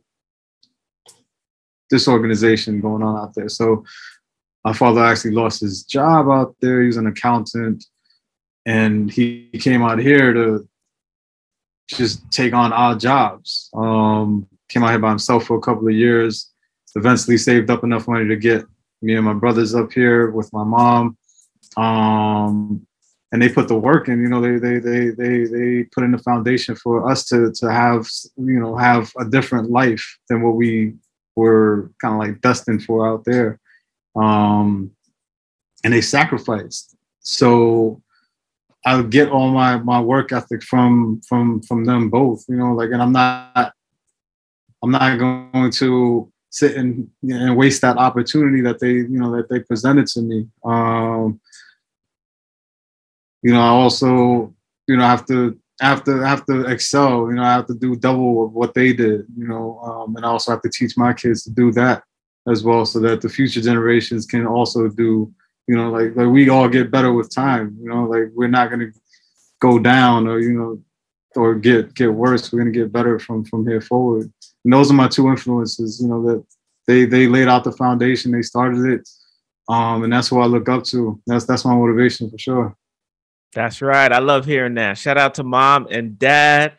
disorganization 1.94 2.80
going 2.80 3.02
on 3.02 3.16
out 3.22 3.34
there. 3.34 3.48
So 3.48 3.84
my 4.64 4.72
father 4.72 5.04
actually 5.04 5.32
lost 5.32 5.60
his 5.60 5.84
job 5.84 6.28
out 6.28 6.56
there. 6.60 6.80
He 6.80 6.88
was 6.88 6.96
an 6.96 7.06
accountant, 7.06 7.84
and 8.66 9.10
he 9.10 9.50
came 9.66 9.82
out 9.82 9.98
here 9.98 10.32
to 10.32 10.68
just 11.88 12.28
take 12.30 12.54
on 12.54 12.72
odd 12.72 12.98
jobs. 13.00 13.70
Um, 13.74 14.46
came 14.68 14.82
out 14.82 14.90
here 14.90 14.98
by 14.98 15.10
himself 15.10 15.44
for 15.44 15.56
a 15.56 15.60
couple 15.60 15.86
of 15.86 15.94
years. 15.94 16.50
Eventually 16.96 17.36
saved 17.36 17.70
up 17.70 17.84
enough 17.84 18.08
money 18.08 18.26
to 18.28 18.36
get 18.36 18.64
me 19.02 19.14
and 19.16 19.24
my 19.24 19.34
brothers 19.34 19.74
up 19.74 19.92
here 19.92 20.30
with 20.30 20.52
my 20.52 20.64
mom. 20.64 21.16
Um, 21.76 22.86
and 23.32 23.42
they 23.42 23.48
put 23.48 23.66
the 23.66 23.76
work 23.76 24.08
in, 24.08 24.22
you 24.22 24.28
know, 24.28 24.40
they, 24.40 24.58
they, 24.58 24.78
they, 24.78 25.10
they, 25.10 25.44
they 25.44 25.84
put 25.92 26.04
in 26.04 26.12
the 26.12 26.18
foundation 26.18 26.76
for 26.76 27.10
us 27.10 27.26
to, 27.26 27.52
to 27.60 27.72
have, 27.72 28.06
you 28.36 28.60
know, 28.60 28.76
have 28.76 29.12
a 29.18 29.24
different 29.24 29.70
life 29.70 30.04
than 30.28 30.40
what 30.40 30.54
we 30.54 30.94
were 31.36 31.90
kind 32.00 32.14
of 32.14 32.20
like 32.20 32.40
destined 32.40 32.84
for 32.84 33.08
out 33.08 33.24
there. 33.24 33.60
Um, 34.16 34.92
and 35.82 35.92
they 35.92 36.00
sacrificed. 36.00 36.96
So 37.20 38.02
I 38.86 39.00
get 39.02 39.30
all 39.30 39.50
my 39.50 39.78
my 39.78 40.00
work 40.00 40.32
ethic 40.32 40.62
from 40.62 41.20
from 41.28 41.62
from 41.62 41.84
them 41.84 42.10
both, 42.10 42.44
you 42.48 42.56
know, 42.56 42.72
like 42.72 42.90
and 42.90 43.02
I'm 43.02 43.12
not 43.12 43.72
I'm 44.82 44.90
not 44.90 45.18
going 45.18 45.70
to 45.72 46.30
sit 46.50 46.76
and 46.76 47.08
and 47.22 47.56
waste 47.56 47.80
that 47.82 47.96
opportunity 47.96 48.60
that 48.62 48.78
they, 48.80 48.92
you 48.92 49.08
know, 49.08 49.34
that 49.36 49.48
they 49.48 49.60
presented 49.60 50.06
to 50.08 50.22
me. 50.22 50.46
Um 50.64 51.40
you 53.42 53.52
know, 53.52 53.60
I 53.60 53.68
also, 53.68 54.54
you 54.86 54.96
know, 54.96 55.04
have 55.04 55.26
to 55.26 55.58
have 55.80 56.04
to 56.04 56.20
have 56.20 56.46
to 56.46 56.66
excel, 56.66 57.28
you 57.28 57.34
know, 57.34 57.42
I 57.42 57.52
have 57.52 57.66
to 57.66 57.74
do 57.74 57.96
double 57.96 58.46
of 58.46 58.52
what 58.52 58.74
they 58.74 58.92
did, 58.92 59.26
you 59.36 59.48
know, 59.48 59.80
um, 59.80 60.16
and 60.16 60.24
I 60.24 60.28
also 60.28 60.52
have 60.52 60.62
to 60.62 60.70
teach 60.70 60.96
my 60.96 61.12
kids 61.12 61.42
to 61.44 61.50
do 61.50 61.72
that 61.72 62.04
as 62.48 62.62
well 62.62 62.84
so 62.84 63.00
that 63.00 63.20
the 63.20 63.28
future 63.28 63.60
generations 63.60 64.26
can 64.26 64.46
also 64.46 64.88
do 64.88 65.32
you 65.66 65.76
know 65.76 65.90
like 65.90 66.14
like 66.16 66.28
we 66.28 66.48
all 66.48 66.68
get 66.68 66.90
better 66.90 67.12
with 67.12 67.34
time 67.34 67.76
you 67.80 67.88
know 67.88 68.04
like 68.04 68.28
we're 68.34 68.48
not 68.48 68.70
to 68.70 68.92
go 69.60 69.78
down 69.78 70.26
or 70.26 70.40
you 70.40 70.52
know 70.52 70.82
or 71.36 71.54
get 71.54 71.94
get 71.94 72.12
worse 72.12 72.52
we're 72.52 72.64
to 72.64 72.70
get 72.70 72.92
better 72.92 73.18
from 73.18 73.44
from 73.44 73.66
here 73.66 73.80
forward. 73.80 74.30
And 74.64 74.72
those 74.72 74.90
are 74.90 74.94
my 74.94 75.08
two 75.08 75.28
influences 75.28 76.00
you 76.00 76.08
know 76.08 76.22
that 76.26 76.44
they 76.86 77.04
they 77.06 77.26
laid 77.26 77.48
out 77.48 77.64
the 77.64 77.72
foundation 77.72 78.30
they 78.30 78.42
started 78.42 78.84
it 78.86 79.08
um 79.68 80.04
and 80.04 80.12
that's 80.12 80.30
what 80.30 80.42
i 80.42 80.46
look 80.46 80.68
up 80.68 80.84
to. 80.84 81.20
That's 81.26 81.46
that's 81.46 81.64
my 81.64 81.74
motivation 81.74 82.30
for 82.30 82.38
sure 82.38 82.76
That's 83.54 83.80
right. 83.80 84.12
I 84.12 84.18
love 84.18 84.44
hearing 84.44 84.74
that. 84.74 84.98
Shout 84.98 85.16
out 85.16 85.34
to 85.36 85.44
mom 85.44 85.86
and 85.90 86.18
dad. 86.18 86.74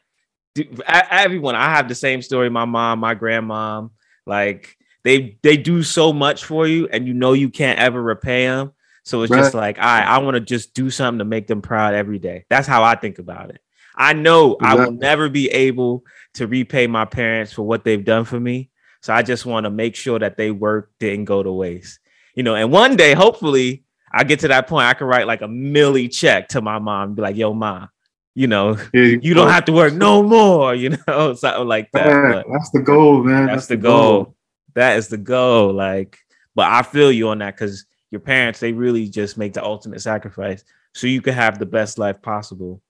Dude, 0.53 0.79
a- 0.81 1.13
everyone. 1.13 1.55
I 1.55 1.69
have 1.75 1.87
the 1.87 1.95
same 1.95 2.21
story. 2.21 2.49
My 2.49 2.65
mom, 2.65 2.99
my 2.99 3.15
grandmom, 3.15 3.91
like 4.25 4.77
they 5.03 5.37
they 5.43 5.57
do 5.57 5.83
so 5.83 6.13
much 6.13 6.45
for 6.45 6.67
you, 6.67 6.87
and 6.87 7.07
you 7.07 7.13
know 7.13 7.33
you 7.33 7.49
can't 7.49 7.79
ever 7.79 8.01
repay 8.01 8.45
them. 8.47 8.73
So 9.03 9.21
it's 9.21 9.31
just 9.43 9.53
like, 9.53 9.77
right, 9.77 10.03
I 10.03 10.17
want 10.17 10.35
to 10.35 10.41
just 10.41 10.73
do 10.73 10.89
something 10.89 11.19
to 11.19 11.25
make 11.25 11.45
them 11.47 11.61
proud 11.61 11.93
every 11.93 12.17
day. 12.17 12.45
That's 12.49 12.67
how 12.67 12.83
I 12.83 12.95
think 12.95 13.19
about 13.19 13.51
it. 13.51 13.61
I 13.95 14.13
know 14.13 14.57
I 14.59 14.73
will 14.75 14.91
never 14.91 15.29
be 15.29 15.49
able 15.51 16.03
to 16.33 16.47
repay 16.47 16.87
my 16.87 17.05
parents 17.05 17.53
for 17.53 17.61
what 17.63 17.85
they've 17.85 18.03
done 18.03 18.25
for 18.25 18.39
me. 18.39 18.71
So 19.01 19.13
I 19.13 19.21
just 19.21 19.45
want 19.45 19.65
to 19.65 19.69
make 19.69 19.95
sure 19.95 20.17
that 20.19 20.35
they 20.37 20.49
work 20.51 20.91
didn't 20.99 21.25
go 21.25 21.43
to 21.43 21.51
waste. 21.51 21.99
You 22.33 22.43
know, 22.43 22.55
and 22.55 22.71
one 22.71 22.95
day, 22.95 23.13
hopefully, 23.13 23.84
I 24.11 24.23
get 24.23 24.39
to 24.41 24.47
that 24.49 24.67
point, 24.67 24.85
I 24.85 24.93
can 24.93 25.07
write 25.07 25.27
like 25.27 25.41
a 25.41 25.47
milli 25.47 26.11
check 26.11 26.49
to 26.49 26.61
my 26.61 26.79
mom 26.79 27.09
and 27.09 27.15
be 27.15 27.21
like, 27.21 27.35
yo, 27.35 27.53
ma, 27.53 27.87
you 28.33 28.47
know, 28.47 28.77
you 28.93 29.33
don't 29.33 29.49
have 29.49 29.65
to 29.65 29.71
work 29.71 29.93
no 29.93 30.21
more, 30.21 30.75
you 30.75 30.97
know, 31.07 31.33
something 31.35 31.67
like 31.67 31.91
that. 31.93 32.45
But 32.45 32.45
that's 32.51 32.69
the 32.71 32.81
goal 32.81 33.23
man 33.23 33.47
that's 33.47 33.67
the 33.67 33.77
goal. 33.77 34.35
That 34.73 34.97
is 34.97 35.07
the 35.07 35.17
goal. 35.17 35.73
Like, 35.73 36.19
but 36.53 36.71
I 36.71 36.81
feel 36.81 37.11
you 37.11 37.29
on 37.29 37.39
that 37.39 37.55
because 37.55 37.85
your 38.11 38.19
parents, 38.19 38.59
they 38.59 38.73
really 38.73 39.07
just 39.07 39.37
make 39.37 39.53
the 39.53 39.63
ultimate 39.63 40.01
sacrifice 40.01 40.63
so 40.93 41.07
you 41.07 41.21
can 41.21 41.33
have 41.33 41.59
the 41.59 41.65
best 41.65 41.97
life 41.97 42.21
possible. 42.21 42.81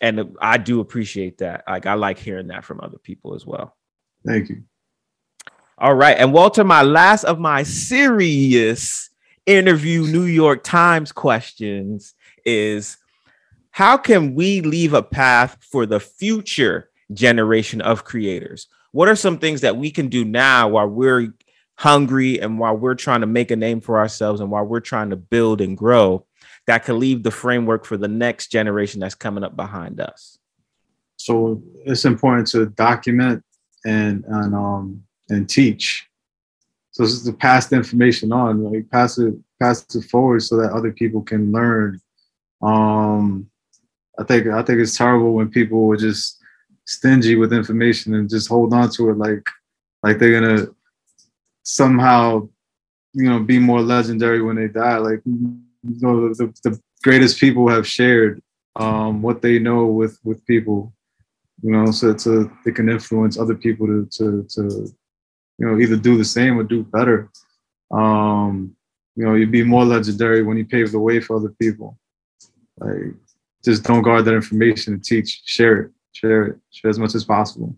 And 0.00 0.36
I 0.40 0.58
do 0.58 0.80
appreciate 0.80 1.38
that. 1.38 1.64
Like, 1.68 1.86
I 1.86 1.94
like 1.94 2.18
hearing 2.18 2.48
that 2.48 2.64
from 2.64 2.80
other 2.82 2.98
people 2.98 3.34
as 3.34 3.46
well. 3.46 3.76
thank 4.26 4.48
you 4.48 4.62
All 5.78 5.94
right. 5.94 6.16
And 6.18 6.32
Walter, 6.32 6.64
my 6.64 6.82
last 6.82 7.24
of 7.24 7.38
my 7.38 7.62
serious 7.62 9.10
interview 9.46 10.02
New 10.02 10.24
York 10.24 10.64
Times 10.64 11.12
questions 11.12 12.14
is 12.44 12.96
how 13.70 13.96
can 13.96 14.34
we 14.34 14.60
leave 14.60 14.92
a 14.92 15.02
path 15.02 15.56
for 15.60 15.86
the 15.86 16.00
future 16.00 16.90
generation 17.12 17.80
of 17.80 18.04
creators? 18.04 18.68
What 18.92 19.08
are 19.08 19.16
some 19.16 19.38
things 19.38 19.60
that 19.60 19.76
we 19.76 19.90
can 19.90 20.08
do 20.08 20.24
now 20.24 20.68
while 20.68 20.88
we're 20.88 21.34
hungry 21.76 22.40
and 22.40 22.58
while 22.58 22.76
we're 22.76 22.94
trying 22.94 23.20
to 23.20 23.26
make 23.26 23.50
a 23.50 23.56
name 23.56 23.80
for 23.80 23.98
ourselves 23.98 24.40
and 24.40 24.50
while 24.50 24.64
we're 24.64 24.80
trying 24.80 25.10
to 25.10 25.16
build 25.16 25.60
and 25.60 25.76
grow 25.76 26.24
that 26.66 26.84
could 26.84 26.96
leave 26.96 27.22
the 27.22 27.30
framework 27.30 27.84
for 27.84 27.96
the 27.96 28.08
next 28.08 28.50
generation 28.50 29.00
that's 29.00 29.14
coming 29.14 29.44
up 29.44 29.54
behind 29.54 30.00
us? 30.00 30.38
so 31.16 31.62
it's 31.84 32.04
important 32.04 32.46
to 32.46 32.66
document 32.66 33.42
and 33.84 34.24
and 34.26 34.54
um 34.54 35.02
and 35.28 35.48
teach 35.48 36.08
so 36.96 37.02
this 37.02 37.12
is 37.12 37.24
to 37.24 37.32
pass 37.34 37.66
the 37.66 37.76
information 37.76 38.32
on 38.32 38.64
like 38.64 38.88
pass 38.90 39.18
it 39.18 39.34
pass 39.60 39.84
it 39.94 40.04
forward 40.04 40.42
so 40.42 40.56
that 40.56 40.72
other 40.72 40.90
people 40.90 41.20
can 41.20 41.52
learn. 41.52 42.00
Um 42.62 43.50
i 44.18 44.24
think 44.24 44.46
i 44.46 44.62
think 44.62 44.80
it's 44.80 44.96
terrible 44.96 45.34
when 45.34 45.50
people 45.50 45.92
are 45.92 45.96
just 45.98 46.42
stingy 46.86 47.36
with 47.36 47.52
information 47.52 48.14
and 48.14 48.30
just 48.30 48.48
hold 48.48 48.72
on 48.72 48.88
to 48.88 49.10
it 49.10 49.18
like 49.18 49.46
like 50.02 50.18
they're 50.18 50.40
gonna 50.40 50.68
somehow 51.64 52.48
you 53.12 53.28
know 53.28 53.40
be 53.40 53.58
more 53.58 53.82
legendary 53.82 54.40
when 54.40 54.56
they 54.56 54.68
die. 54.68 54.96
Like 54.96 55.20
you 55.26 55.60
know 55.82 56.32
the, 56.32 56.46
the 56.64 56.80
greatest 57.04 57.38
people 57.38 57.68
have 57.68 57.86
shared 57.86 58.42
um 58.76 59.20
what 59.20 59.42
they 59.42 59.58
know 59.58 59.84
with 59.84 60.18
with 60.24 60.46
people 60.46 60.94
you 61.62 61.72
know, 61.72 61.90
so 61.90 62.14
to 62.14 62.50
they 62.64 62.70
can 62.70 62.88
influence 62.88 63.38
other 63.38 63.54
people 63.54 63.86
to 63.86 64.06
to 64.12 64.46
to 64.50 64.94
you 65.58 65.66
know 65.66 65.78
either 65.78 65.96
do 65.96 66.16
the 66.16 66.24
same 66.24 66.58
or 66.58 66.62
do 66.62 66.82
better. 66.82 67.30
Um, 67.90 68.76
you 69.16 69.24
know, 69.24 69.34
you'd 69.34 69.50
be 69.50 69.64
more 69.64 69.84
legendary 69.84 70.42
when 70.42 70.58
you 70.58 70.64
pave 70.66 70.92
the 70.92 71.00
way 71.00 71.20
for 71.20 71.36
other 71.36 71.54
people. 71.58 71.98
Like, 72.78 73.14
just 73.64 73.82
don't 73.82 74.02
guard 74.02 74.26
that 74.26 74.34
information 74.34 74.94
and 74.94 75.04
teach, 75.04 75.42
share 75.44 75.80
it, 75.80 75.90
share 76.12 76.46
it, 76.46 76.58
share 76.70 76.90
as 76.90 76.98
much 76.98 77.14
as 77.14 77.24
possible. 77.24 77.74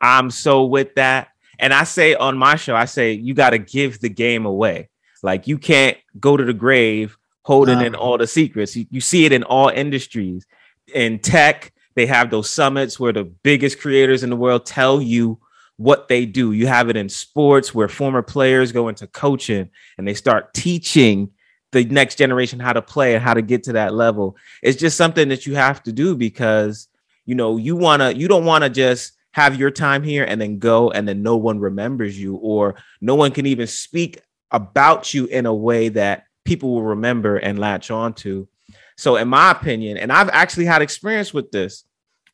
I'm 0.00 0.30
so 0.30 0.64
with 0.64 0.94
that. 0.94 1.28
And 1.58 1.74
I 1.74 1.82
say 1.82 2.14
on 2.14 2.38
my 2.38 2.54
show, 2.54 2.76
I 2.76 2.84
say 2.84 3.12
you 3.12 3.34
got 3.34 3.50
to 3.50 3.58
give 3.58 4.00
the 4.00 4.08
game 4.08 4.46
away. 4.46 4.88
Like 5.24 5.48
you 5.48 5.58
can't 5.58 5.96
go 6.20 6.36
to 6.36 6.44
the 6.44 6.52
grave 6.52 7.18
holding 7.42 7.80
in 7.80 7.96
all 7.96 8.16
the 8.16 8.26
secrets. 8.26 8.76
You, 8.76 8.86
you 8.90 9.00
see 9.00 9.24
it 9.24 9.32
in 9.32 9.42
all 9.42 9.68
industries. 9.68 10.46
In 10.94 11.18
tech, 11.18 11.72
they 11.96 12.06
have 12.06 12.30
those 12.30 12.48
summits 12.48 13.00
where 13.00 13.12
the 13.12 13.24
biggest 13.24 13.80
creators 13.80 14.22
in 14.22 14.30
the 14.30 14.36
world 14.36 14.64
tell 14.64 15.02
you 15.02 15.40
what 15.78 16.08
they 16.08 16.26
do. 16.26 16.52
You 16.52 16.66
have 16.66 16.90
it 16.90 16.96
in 16.96 17.08
sports 17.08 17.74
where 17.74 17.88
former 17.88 18.20
players 18.20 18.72
go 18.72 18.88
into 18.88 19.06
coaching 19.06 19.70
and 19.96 20.06
they 20.06 20.14
start 20.14 20.52
teaching 20.52 21.30
the 21.72 21.84
next 21.84 22.16
generation 22.16 22.58
how 22.58 22.72
to 22.72 22.82
play 22.82 23.14
and 23.14 23.22
how 23.22 23.32
to 23.32 23.42
get 23.42 23.62
to 23.64 23.72
that 23.74 23.94
level. 23.94 24.36
It's 24.62 24.78
just 24.78 24.96
something 24.96 25.28
that 25.28 25.46
you 25.46 25.54
have 25.54 25.82
to 25.84 25.92
do 25.92 26.14
because 26.14 26.88
you 27.24 27.34
know 27.34 27.56
you 27.56 27.76
want 27.76 28.02
to 28.02 28.16
you 28.16 28.28
don't 28.28 28.44
want 28.44 28.64
to 28.64 28.70
just 28.70 29.12
have 29.32 29.56
your 29.56 29.70
time 29.70 30.02
here 30.02 30.24
and 30.24 30.40
then 30.40 30.58
go 30.58 30.90
and 30.90 31.06
then 31.06 31.22
no 31.22 31.36
one 31.36 31.60
remembers 31.60 32.18
you 32.18 32.36
or 32.36 32.74
no 33.00 33.14
one 33.14 33.30
can 33.30 33.46
even 33.46 33.66
speak 33.66 34.20
about 34.50 35.14
you 35.14 35.26
in 35.26 35.46
a 35.46 35.54
way 35.54 35.90
that 35.90 36.24
people 36.44 36.74
will 36.74 36.82
remember 36.82 37.36
and 37.36 37.58
latch 37.58 37.90
on 37.90 38.14
to. 38.14 38.48
So 38.96 39.16
in 39.16 39.28
my 39.28 39.52
opinion, 39.52 39.96
and 39.96 40.10
I've 40.10 40.30
actually 40.30 40.64
had 40.64 40.82
experience 40.82 41.32
with 41.32 41.52
this. 41.52 41.84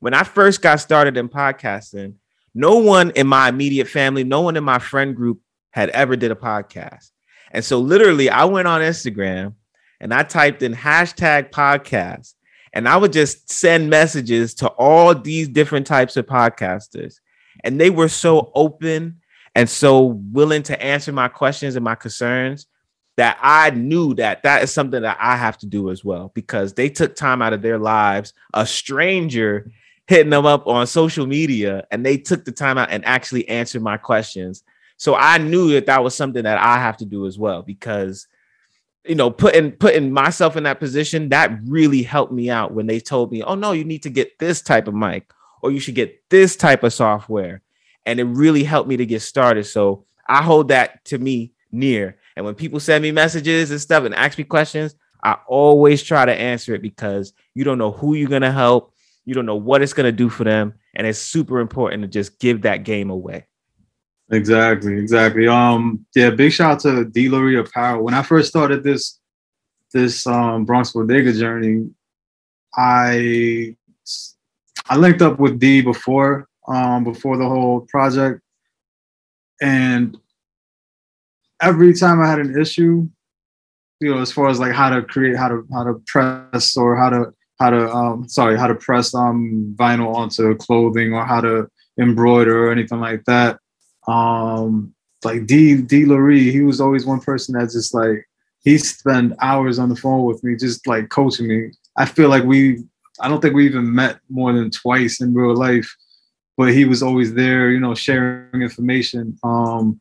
When 0.01 0.15
I 0.15 0.23
first 0.23 0.63
got 0.63 0.81
started 0.81 1.17
in 1.17 1.29
podcasting, 1.29 2.15
no 2.55 2.77
one 2.77 3.11
in 3.11 3.27
my 3.27 3.49
immediate 3.49 3.89
family, 3.89 4.25
no 4.25 4.41
one 4.41 4.57
in 4.57 4.65
my 4.65 4.79
friend 4.79 5.17
group 5.17 5.41
had 5.71 5.91
ever 5.91 6.17
did 6.17 6.31
a 6.31 6.37
podcast. 6.37 7.11
And 7.51 7.65
so 7.65 7.79
literally 7.79 8.31
I 8.31 8.45
went 8.45 8.69
on 8.69 8.81
Instagram 8.81 9.55
and 10.01 10.15
I 10.15 10.23
typed 10.23 10.63
in 10.63 10.75
hashtag 10.75 11.51
podcast 11.51 12.35
and 12.73 12.89
I 12.89 12.97
would 12.97 13.13
just 13.13 13.51
send 13.51 13.91
messages 13.91 14.55
to 14.55 14.69
all 14.69 15.15
these 15.15 15.49
different 15.49 15.87
types 15.87 16.17
of 16.17 16.27
podcasters. 16.27 17.21
And 17.63 17.81
they 17.81 17.91
were 17.91 18.09
so 18.09 18.51
open 18.55 19.21
and 19.55 19.71
so 19.71 20.21
willing 20.33 20.65
to 20.65 20.83
answer 20.83 21.13
my 21.13 21.29
questions 21.29 21.77
and 21.77 21.85
my 21.85 21.95
concerns 21.95 22.67
that 23.17 23.39
I 23.41 23.71
knew 23.71 24.15
that 24.15 24.43
that 24.43 24.65
is 24.65 24.73
something 24.73 25.03
that 25.03 25.17
I 25.21 25.37
have 25.37 25.57
to 25.59 25.67
do 25.67 25.91
as 25.91 26.05
well 26.05 26.33
because 26.35 26.75
they 26.75 26.89
took 26.89 27.15
time 27.15 27.43
out 27.43 27.53
of 27.53 27.63
their 27.63 27.79
lives, 27.79 28.33
a 28.53 28.67
stranger 28.67 29.71
hitting 30.07 30.31
them 30.31 30.47
up 30.47 30.67
on 30.67 30.87
social 30.87 31.27
media, 31.27 31.87
and 31.91 32.05
they 32.05 32.17
took 32.17 32.45
the 32.45 32.53
time 32.53 32.79
out 32.79 32.91
and 32.91 33.05
actually 33.05 33.49
answered 33.49 33.83
my 33.83 33.97
questions. 33.97 34.63
So 34.97 35.15
I 35.15 35.39
knew 35.39 35.73
that 35.73 35.87
that 35.87 36.05
was 36.05 36.15
something 36.15 36.45
that 36.45 36.59
I 36.59 36.79
have 36.79 36.97
to 36.99 37.05
do 37.05 37.27
as 37.27 37.39
well 37.39 37.63
because 37.63 38.27
you 39.05 39.15
know 39.15 39.31
putting 39.31 39.73
putting 39.73 40.13
myself 40.13 40.57
in 40.57 40.63
that 40.65 40.81
position 40.81 41.29
that 41.31 41.59
really 41.67 42.03
helped 42.03 42.33
me 42.33 42.49
out 42.49 42.73
when 42.73 42.87
they 42.87 43.01
told 43.01 43.31
me 43.31 43.43
oh 43.43 43.55
no 43.55 43.73
you 43.73 43.85
need 43.85 44.03
to 44.05 44.09
get 44.09 44.39
this 44.39 44.63
type 44.63 44.89
of 44.89 44.95
mic 44.95 45.31
or 45.63 45.71
you 45.71 45.81
should 45.81 45.95
get 45.95 46.23
this 46.31 46.57
type 46.57 46.83
of 46.85 46.93
software. 46.93 47.63
And 48.07 48.21
it 48.21 48.25
really 48.25 48.65
helped 48.65 48.89
me 48.89 48.99
to 48.99 49.07
get 49.07 49.23
started. 49.23 49.65
So 49.65 50.05
i 50.27 50.43
hold 50.43 50.69
that 50.69 51.05
to 51.07 51.19
me 51.19 51.53
near. 51.73 52.17
And 52.37 52.45
when 52.45 52.55
people 52.55 52.81
send 52.81 53.03
me 53.03 53.13
messages 53.13 53.71
and 53.71 53.81
stuff 53.81 54.05
and 54.05 54.15
ask 54.15 54.39
me 54.39 54.45
questions 54.45 54.95
i 55.23 55.37
always 55.47 56.03
try 56.03 56.25
to 56.25 56.33
answer 56.33 56.75
it 56.75 56.83
because 56.83 57.33
you 57.55 57.65
don't 57.65 57.79
know 57.79 57.91
who 57.91 58.15
you're 58.15 58.29
going 58.29 58.43
to 58.43 58.53
help 58.53 58.94
you 59.25 59.35
don't 59.35 59.47
know 59.47 59.57
what 59.57 59.83
it's 59.83 59.93
going 59.93 60.05
to 60.05 60.13
do 60.13 60.29
for 60.29 60.45
them 60.45 60.75
and 60.95 61.07
it's 61.07 61.19
super 61.19 61.61
important 61.61 62.03
to 62.03 62.09
just 62.09 62.39
give 62.39 62.63
that 62.63 62.85
game 62.85 63.11
away. 63.11 63.47
Exactly, 64.31 64.99
exactly. 64.99 65.47
Um, 65.47 66.07
yeah, 66.15 66.31
big 66.31 66.53
shout 66.53 66.73
out 66.73 66.81
to 66.81 67.05
D. 67.05 67.29
Lurie 67.29 67.71
Power. 67.73 68.03
When 68.03 68.15
I 68.15 68.23
first 68.23 68.49
started 68.49 68.83
this 68.83 69.21
this 69.93 70.27
um 70.27 70.65
Bronx 70.65 70.93
Bodega 70.93 71.33
journey, 71.33 71.91
I 72.75 73.77
I 74.89 74.97
linked 74.97 75.21
up 75.21 75.39
with 75.39 75.59
D 75.59 75.83
before 75.83 76.49
um 76.67 77.05
before 77.05 77.37
the 77.37 77.47
whole 77.47 77.83
project, 77.83 78.41
and 79.61 80.17
every 81.61 81.93
time 81.93 82.21
I 82.21 82.29
had 82.29 82.39
an 82.39 82.59
issue, 82.59 83.07
you 84.01 84.15
know, 84.15 84.21
as 84.21 84.33
far 84.33 84.49
as 84.49 84.59
like 84.59 84.73
how 84.73 84.89
to 84.89 85.03
create, 85.03 85.37
how 85.37 85.49
to 85.49 85.67
how 85.71 85.85
to 85.85 86.03
press 86.07 86.79
or 86.79 86.97
how 86.97 87.11
to 87.11 87.35
how 87.59 87.71
to 87.71 87.91
um 87.93 88.29
sorry 88.29 88.59
how 88.59 88.67
to 88.67 88.75
press 88.75 89.15
um 89.15 89.75
vinyl 89.79 90.15
onto 90.15 90.57
clothing 90.57 91.13
or 91.13 91.25
how 91.25 91.41
to 91.41 91.69
embroider 92.01 92.67
or 92.67 92.73
anything 92.73 93.01
like 93.01 93.25
that 93.25 93.59
um 94.09 94.95
like 95.25 95.47
D 95.47 95.81
D 95.81 96.05
Lurie, 96.05 96.53
he 96.53 96.61
was 96.61 96.81
always 96.81 97.07
one 97.07 97.21
person 97.21 97.59
that 97.59 97.71
just 97.71 97.95
like 97.95 98.29
he 98.63 98.79
spent 98.79 99.35
hours 99.41 99.79
on 99.79 99.89
the 99.89 99.97
phone 99.97 100.25
with 100.25 100.43
me, 100.45 100.57
just 100.57 100.87
like 100.87 101.09
coaching 101.09 101.49
me. 101.49 101.71
I 101.97 102.07
feel 102.07 102.29
like 102.29 102.45
we 102.45 102.85
I 103.21 103.29
don't 103.29 103.41
think 103.41 103.55
we 103.55 103.67
even 103.67 103.95
met 103.95 104.19
more 104.29 104.53
than 104.53 104.71
twice 104.71 105.21
in 105.21 105.35
real 105.35 105.55
life, 105.55 105.95
but 106.57 106.73
he 106.73 106.85
was 106.85 107.03
always 107.03 107.35
there, 107.35 107.71
you 107.71 107.81
know, 107.81 107.95
sharing 107.95 108.63
information. 108.63 109.39
Um 109.43 110.01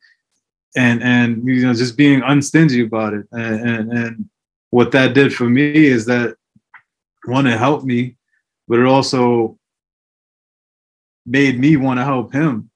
and 0.75 1.03
and 1.03 1.47
you 1.47 1.65
know, 1.65 1.73
just 1.73 1.97
being 1.97 2.21
unstingy 2.21 2.85
about 2.85 3.13
it. 3.13 3.25
And 3.31 3.69
and, 3.69 3.93
and 3.93 4.29
what 4.71 4.91
that 4.91 5.13
did 5.13 5.33
for 5.33 5.47
me 5.47 5.85
is 5.85 6.05
that 6.07 6.35
one, 7.25 7.47
it 7.47 7.57
helped 7.57 7.85
me, 7.85 8.15
but 8.67 8.79
it 8.79 8.85
also 8.85 9.57
made 11.25 11.59
me 11.59 11.77
want 11.77 11.99
to 11.99 12.03
help 12.03 12.33
him 12.33 12.69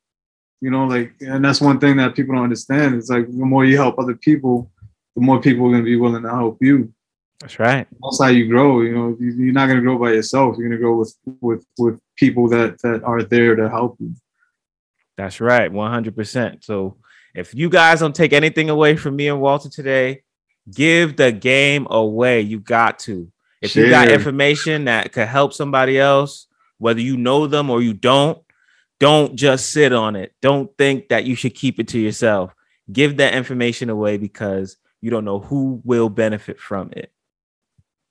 you 0.61 0.71
know, 0.71 0.85
like, 0.85 1.13
and 1.21 1.43
that's 1.43 1.61
one 1.61 1.79
thing 1.79 1.97
that 1.97 2.15
people 2.15 2.35
don't 2.35 2.45
understand. 2.45 2.95
It's 2.95 3.09
like 3.09 3.27
the 3.27 3.45
more 3.45 3.65
you 3.65 3.77
help 3.77 3.99
other 3.99 4.15
people, 4.15 4.71
the 5.15 5.21
more 5.21 5.39
people 5.39 5.67
are 5.67 5.71
going 5.71 5.83
to 5.83 5.85
be 5.85 5.97
willing 5.97 6.23
to 6.23 6.29
help 6.29 6.57
you. 6.61 6.93
That's 7.39 7.59
right. 7.59 7.87
That's 8.01 8.21
how 8.21 8.29
you 8.29 8.47
grow. 8.47 8.81
You 8.81 8.95
know, 8.95 9.17
you're 9.19 9.53
not 9.53 9.67
going 9.67 9.77
to 9.77 9.83
grow 9.83 9.99
by 9.99 10.13
yourself. 10.13 10.57
You're 10.57 10.69
going 10.69 10.79
to 10.79 10.83
grow 10.83 10.97
with 10.97 11.15
with 11.41 11.65
with 11.77 11.99
people 12.15 12.49
that 12.49 12.81
that 12.81 13.03
are 13.03 13.21
there 13.21 13.55
to 13.55 13.69
help 13.69 13.97
you. 13.99 14.15
That's 15.17 15.39
right, 15.39 15.71
100%. 15.71 16.63
So 16.63 16.97
if 17.35 17.53
you 17.55 17.69
guys 17.69 17.99
don't 17.99 18.15
take 18.15 18.33
anything 18.33 18.69
away 18.69 18.95
from 18.95 19.15
me 19.15 19.27
and 19.27 19.41
Walter 19.41 19.69
today, 19.69 20.21
give 20.71 21.15
the 21.15 21.31
game 21.31 21.87
away. 21.89 22.41
You 22.41 22.59
got 22.59 22.99
to. 22.99 23.31
If 23.61 23.75
you 23.75 23.89
got 23.89 24.09
information 24.09 24.85
that 24.85 25.11
could 25.11 25.27
help 25.27 25.53
somebody 25.53 25.99
else, 25.99 26.47
whether 26.77 27.01
you 27.01 27.17
know 27.17 27.47
them 27.47 27.69
or 27.69 27.81
you 27.81 27.93
don't, 27.93 28.39
don't 28.99 29.35
just 29.35 29.71
sit 29.71 29.93
on 29.93 30.15
it. 30.15 30.33
Don't 30.41 30.75
think 30.77 31.09
that 31.09 31.25
you 31.25 31.35
should 31.35 31.55
keep 31.55 31.79
it 31.79 31.87
to 31.89 31.99
yourself. 31.99 32.53
Give 32.91 33.17
that 33.17 33.33
information 33.33 33.89
away 33.89 34.17
because 34.17 34.77
you 35.01 35.09
don't 35.09 35.25
know 35.25 35.39
who 35.39 35.81
will 35.83 36.09
benefit 36.09 36.59
from 36.59 36.91
it. 36.93 37.11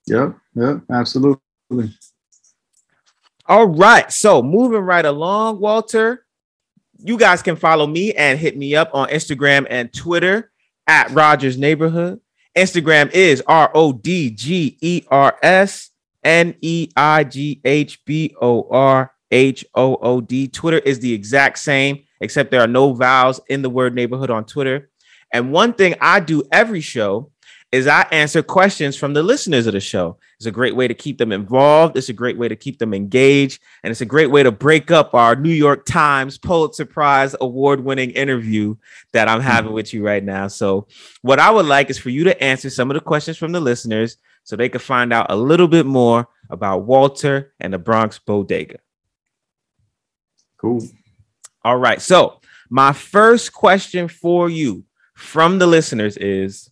Yep, 0.07 0.37
yep, 0.55 0.81
absolutely. 0.91 1.41
All 3.45 3.67
right. 3.67 4.11
So 4.11 4.41
moving 4.41 4.81
right 4.81 5.05
along, 5.05 5.59
Walter, 5.59 6.25
you 6.97 7.17
guys 7.17 7.41
can 7.41 7.55
follow 7.55 7.87
me 7.87 8.13
and 8.13 8.39
hit 8.39 8.57
me 8.57 8.75
up 8.75 8.91
on 8.93 9.09
Instagram 9.09 9.67
and 9.69 9.93
Twitter 9.93 10.51
at 10.85 11.11
Rodgers 11.11 11.57
Neighborhood. 11.57 12.19
Instagram 12.57 13.11
is 13.11 13.43
R 13.45 13.69
O 13.75 13.93
D 13.93 14.31
G 14.31 14.79
E 14.81 15.03
R 15.09 15.37
S 15.43 15.91
N 16.23 16.55
E 16.59 16.89
I 16.97 17.23
G 17.23 17.61
H 17.63 18.03
B 18.03 18.35
O 18.41 18.67
R 18.71 19.11
H 19.29 19.63
O 19.75 19.95
O 19.97 20.21
D. 20.21 20.47
Twitter 20.47 20.79
is 20.79 20.99
the 20.99 21.13
exact 21.13 21.59
same, 21.59 22.03
except 22.19 22.49
there 22.49 22.61
are 22.61 22.67
no 22.67 22.93
vowels 22.93 23.39
in 23.47 23.61
the 23.61 23.69
word 23.69 23.93
neighborhood 23.93 24.31
on 24.31 24.43
Twitter. 24.43 24.89
And 25.31 25.51
one 25.51 25.73
thing 25.73 25.93
I 26.01 26.19
do 26.19 26.43
every 26.51 26.81
show 26.81 27.31
is 27.71 27.85
I 27.85 28.03
answer 28.11 28.41
questions 28.41 28.95
from 28.95 29.13
the 29.13 29.23
listeners 29.23 29.67
of 29.67 29.73
the 29.73 29.81
show. 29.81 30.17
It's 30.37 30.45
a 30.45 30.51
great 30.51 30.75
way 30.75 30.87
to 30.87 30.93
keep 30.93 31.17
them 31.17 31.33
involved. 31.33 31.97
It's 31.97 32.07
a 32.07 32.13
great 32.13 32.37
way 32.37 32.47
to 32.47 32.55
keep 32.55 32.79
them 32.79 32.93
engaged. 32.93 33.61
And 33.83 33.91
it's 33.91 33.99
a 33.99 34.05
great 34.05 34.31
way 34.31 34.41
to 34.41 34.51
break 34.51 34.89
up 34.89 35.13
our 35.13 35.35
New 35.35 35.51
York 35.51 35.85
Times 35.85 36.37
Pulitzer 36.37 36.85
Prize 36.85 37.35
award 37.41 37.83
winning 37.83 38.11
interview 38.11 38.75
that 39.11 39.27
I'm 39.27 39.41
having 39.41 39.69
mm-hmm. 39.69 39.75
with 39.75 39.93
you 39.93 40.05
right 40.05 40.23
now. 40.23 40.47
So, 40.47 40.87
what 41.21 41.39
I 41.39 41.51
would 41.51 41.65
like 41.65 41.89
is 41.89 41.97
for 41.97 42.09
you 42.09 42.23
to 42.23 42.41
answer 42.41 42.69
some 42.69 42.89
of 42.89 42.95
the 42.95 43.01
questions 43.01 43.37
from 43.37 43.51
the 43.51 43.59
listeners 43.59 44.17
so 44.43 44.55
they 44.55 44.69
can 44.69 44.79
find 44.79 45.11
out 45.11 45.29
a 45.29 45.35
little 45.35 45.67
bit 45.67 45.85
more 45.85 46.27
about 46.49 46.83
Walter 46.83 47.53
and 47.59 47.73
the 47.73 47.77
Bronx 47.77 48.17
Bodega. 48.17 48.77
Cool. 50.55 50.87
All 51.65 51.77
right. 51.77 52.01
So, 52.01 52.39
my 52.69 52.93
first 52.93 53.51
question 53.51 54.07
for 54.07 54.49
you 54.49 54.85
from 55.15 55.59
the 55.59 55.67
listeners 55.67 56.15
is 56.15 56.69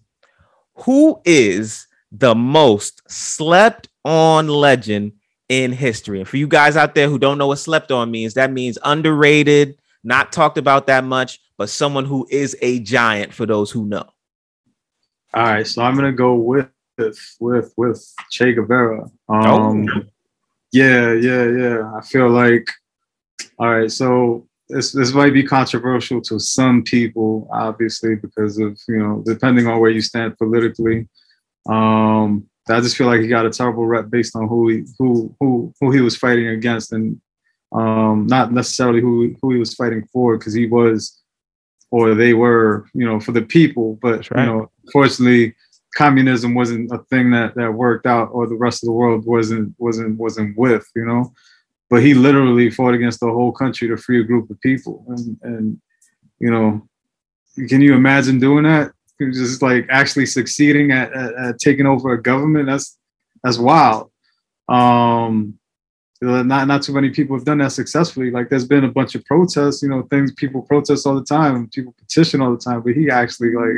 Who 0.80 1.21
is 1.26 1.88
the 2.11 2.36
most 2.36 3.01
slept 3.09 3.88
on 4.03 4.47
legend 4.47 5.13
in 5.49 5.71
history? 5.71 6.19
And 6.19 6.28
for 6.28 6.38
you 6.38 6.47
guys 6.47 6.76
out 6.76 6.95
there 6.95 7.09
who 7.09 7.19
don't 7.19 7.38
know 7.38 7.47
what 7.47 7.59
slept 7.59 7.91
on 7.91 8.11
means, 8.11 8.34
that 8.36 8.51
means 8.51 8.78
underrated, 8.84 9.78
not 10.03 10.32
talked 10.32 10.57
about 10.57 10.88
that 10.88 11.03
much, 11.03 11.39
but 11.57 11.69
someone 11.69 12.05
who 12.05 12.28
is 12.30 12.57
a 12.61 12.80
giant 12.80 13.34
for 13.34 13.45
those 13.45 13.71
who 13.71 13.86
know. 13.86 14.05
All 15.34 15.43
right, 15.43 15.67
so 15.67 15.82
I'm 15.82 15.95
gonna 15.95 16.13
go 16.13 16.36
with 16.36 16.69
with 17.39 17.73
with 17.76 18.13
Che 18.32 18.53
Guevara. 18.53 19.09
Um, 19.28 19.86
yeah, 20.71 21.13
yeah, 21.13 21.49
yeah. 21.49 21.91
I 21.93 22.01
feel 22.01 22.30
like 22.30 22.69
all 23.59 23.69
right, 23.69 23.91
so 23.91 24.47
this 24.70 24.91
this 24.91 25.13
might 25.13 25.34
be 25.34 25.43
controversial 25.43 26.22
to 26.22 26.39
some 26.39 26.84
people, 26.84 27.47
obviously, 27.51 28.16
because 28.16 28.57
of 28.57 28.80
you 28.88 28.97
know, 28.97 29.24
depending 29.26 29.68
on 29.68 29.80
where 29.80 29.91
you 29.91 30.01
stand 30.01 30.38
politically. 30.38 31.07
Um, 31.68 32.47
I 32.68 32.82
just 32.82 32.97
feel 32.97 33.07
like 33.07 33.22
he 33.22 33.28
got 33.28 33.45
a 33.45 33.51
terrible 33.51 33.86
rep 33.86 34.09
based 34.09 34.36
on 34.36 34.47
who 34.47 34.70
he 34.70 34.86
who 34.97 35.36
who 35.39 35.74
who 35.80 35.91
he 35.91 36.01
was 36.01 36.18
fighting 36.18 36.47
against, 36.47 36.93
and 36.93 37.22
um, 37.72 38.28
not 38.28 38.51
necessarily 38.51 39.01
who 39.01 39.36
who 39.41 39.51
he 39.51 39.59
was 39.59 39.76
fighting 39.76 40.07
for, 40.11 40.38
because 40.38 40.53
he 40.53 40.66
was 40.66 41.22
or 41.91 42.16
they 42.16 42.34
were, 42.34 42.88
you 42.93 43.05
know, 43.05 43.20
for 43.20 43.32
the 43.32 43.41
people. 43.41 43.97
But 44.01 44.30
right. 44.32 44.45
you 44.45 44.51
know, 44.51 44.72
fortunately, 44.91 45.55
communism 45.95 46.53
wasn't 46.53 46.91
a 46.91 46.99
thing 47.09 47.32
that 47.32 47.55
that 47.55 47.74
worked 47.74 48.05
out, 48.05 48.30
or 48.32 48.47
the 48.47 48.55
rest 48.55 48.84
of 48.84 48.88
the 48.88 48.93
world 48.93 49.26
wasn't 49.26 49.74
wasn't 49.78 50.18
wasn't 50.18 50.57
with, 50.57 50.86
you 50.95 51.05
know. 51.05 51.32
But 51.95 52.03
he 52.03 52.13
literally 52.13 52.69
fought 52.69 52.93
against 52.93 53.21
the 53.21 53.31
whole 53.31 53.53
country 53.53 53.87
to 53.87 53.95
free 53.95 54.19
a 54.19 54.23
group 54.25 54.49
of 54.49 54.59
people, 54.59 55.05
and 55.07 55.37
and 55.43 55.81
you 56.39 56.51
know, 56.51 56.85
can 57.69 57.79
you 57.79 57.93
imagine 57.93 58.37
doing 58.37 58.65
that? 58.65 58.91
Just 59.17 59.61
like 59.61 59.87
actually 59.89 60.25
succeeding 60.25 60.91
at, 60.91 61.13
at, 61.13 61.33
at 61.35 61.59
taking 61.59 61.85
over 61.85 62.11
a 62.11 62.21
government. 62.21 62.65
That's 62.65 62.97
that's 63.41 63.57
wild. 63.57 64.11
Um, 64.67 65.57
not 66.21 66.67
not 66.67 66.81
too 66.83 66.91
many 66.91 67.11
people 67.11 67.37
have 67.37 67.45
done 67.45 67.59
that 67.59 67.71
successfully. 67.71 68.29
Like 68.29 68.49
there's 68.49 68.67
been 68.67 68.83
a 68.83 68.91
bunch 68.91 69.15
of 69.15 69.23
protests, 69.23 69.81
you 69.81 69.87
know, 69.87 70.01
things 70.09 70.33
people 70.33 70.63
protest 70.63 71.07
all 71.07 71.15
the 71.15 71.23
time, 71.23 71.69
people 71.69 71.95
petition 71.97 72.41
all 72.41 72.51
the 72.51 72.57
time, 72.57 72.81
but 72.81 72.91
he 72.91 73.09
actually 73.09 73.53
like 73.53 73.77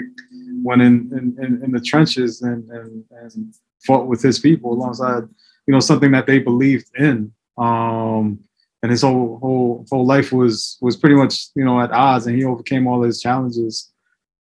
went 0.63 0.81
in 0.81 1.35
in, 1.39 1.61
in, 1.63 1.71
the 1.71 1.81
trenches 1.81 2.41
and, 2.41 2.67
and 2.71 3.03
and 3.11 3.53
fought 3.85 4.07
with 4.07 4.23
his 4.23 4.39
people 4.39 4.73
alongside, 4.73 5.21
you 5.67 5.71
know, 5.71 5.79
something 5.79 6.11
that 6.13 6.25
they 6.25 6.39
believed 6.39 6.89
in. 6.97 7.31
Um, 7.57 8.39
and 8.83 8.91
his 8.91 9.01
whole 9.01 9.39
whole 9.39 9.85
whole 9.89 10.05
life 10.05 10.31
was 10.31 10.77
was 10.81 10.95
pretty 10.95 11.15
much 11.15 11.47
you 11.55 11.65
know 11.65 11.81
at 11.81 11.91
odds, 11.91 12.27
and 12.27 12.37
he 12.37 12.45
overcame 12.45 12.87
all 12.87 13.01
his 13.01 13.21
challenges. 13.21 13.91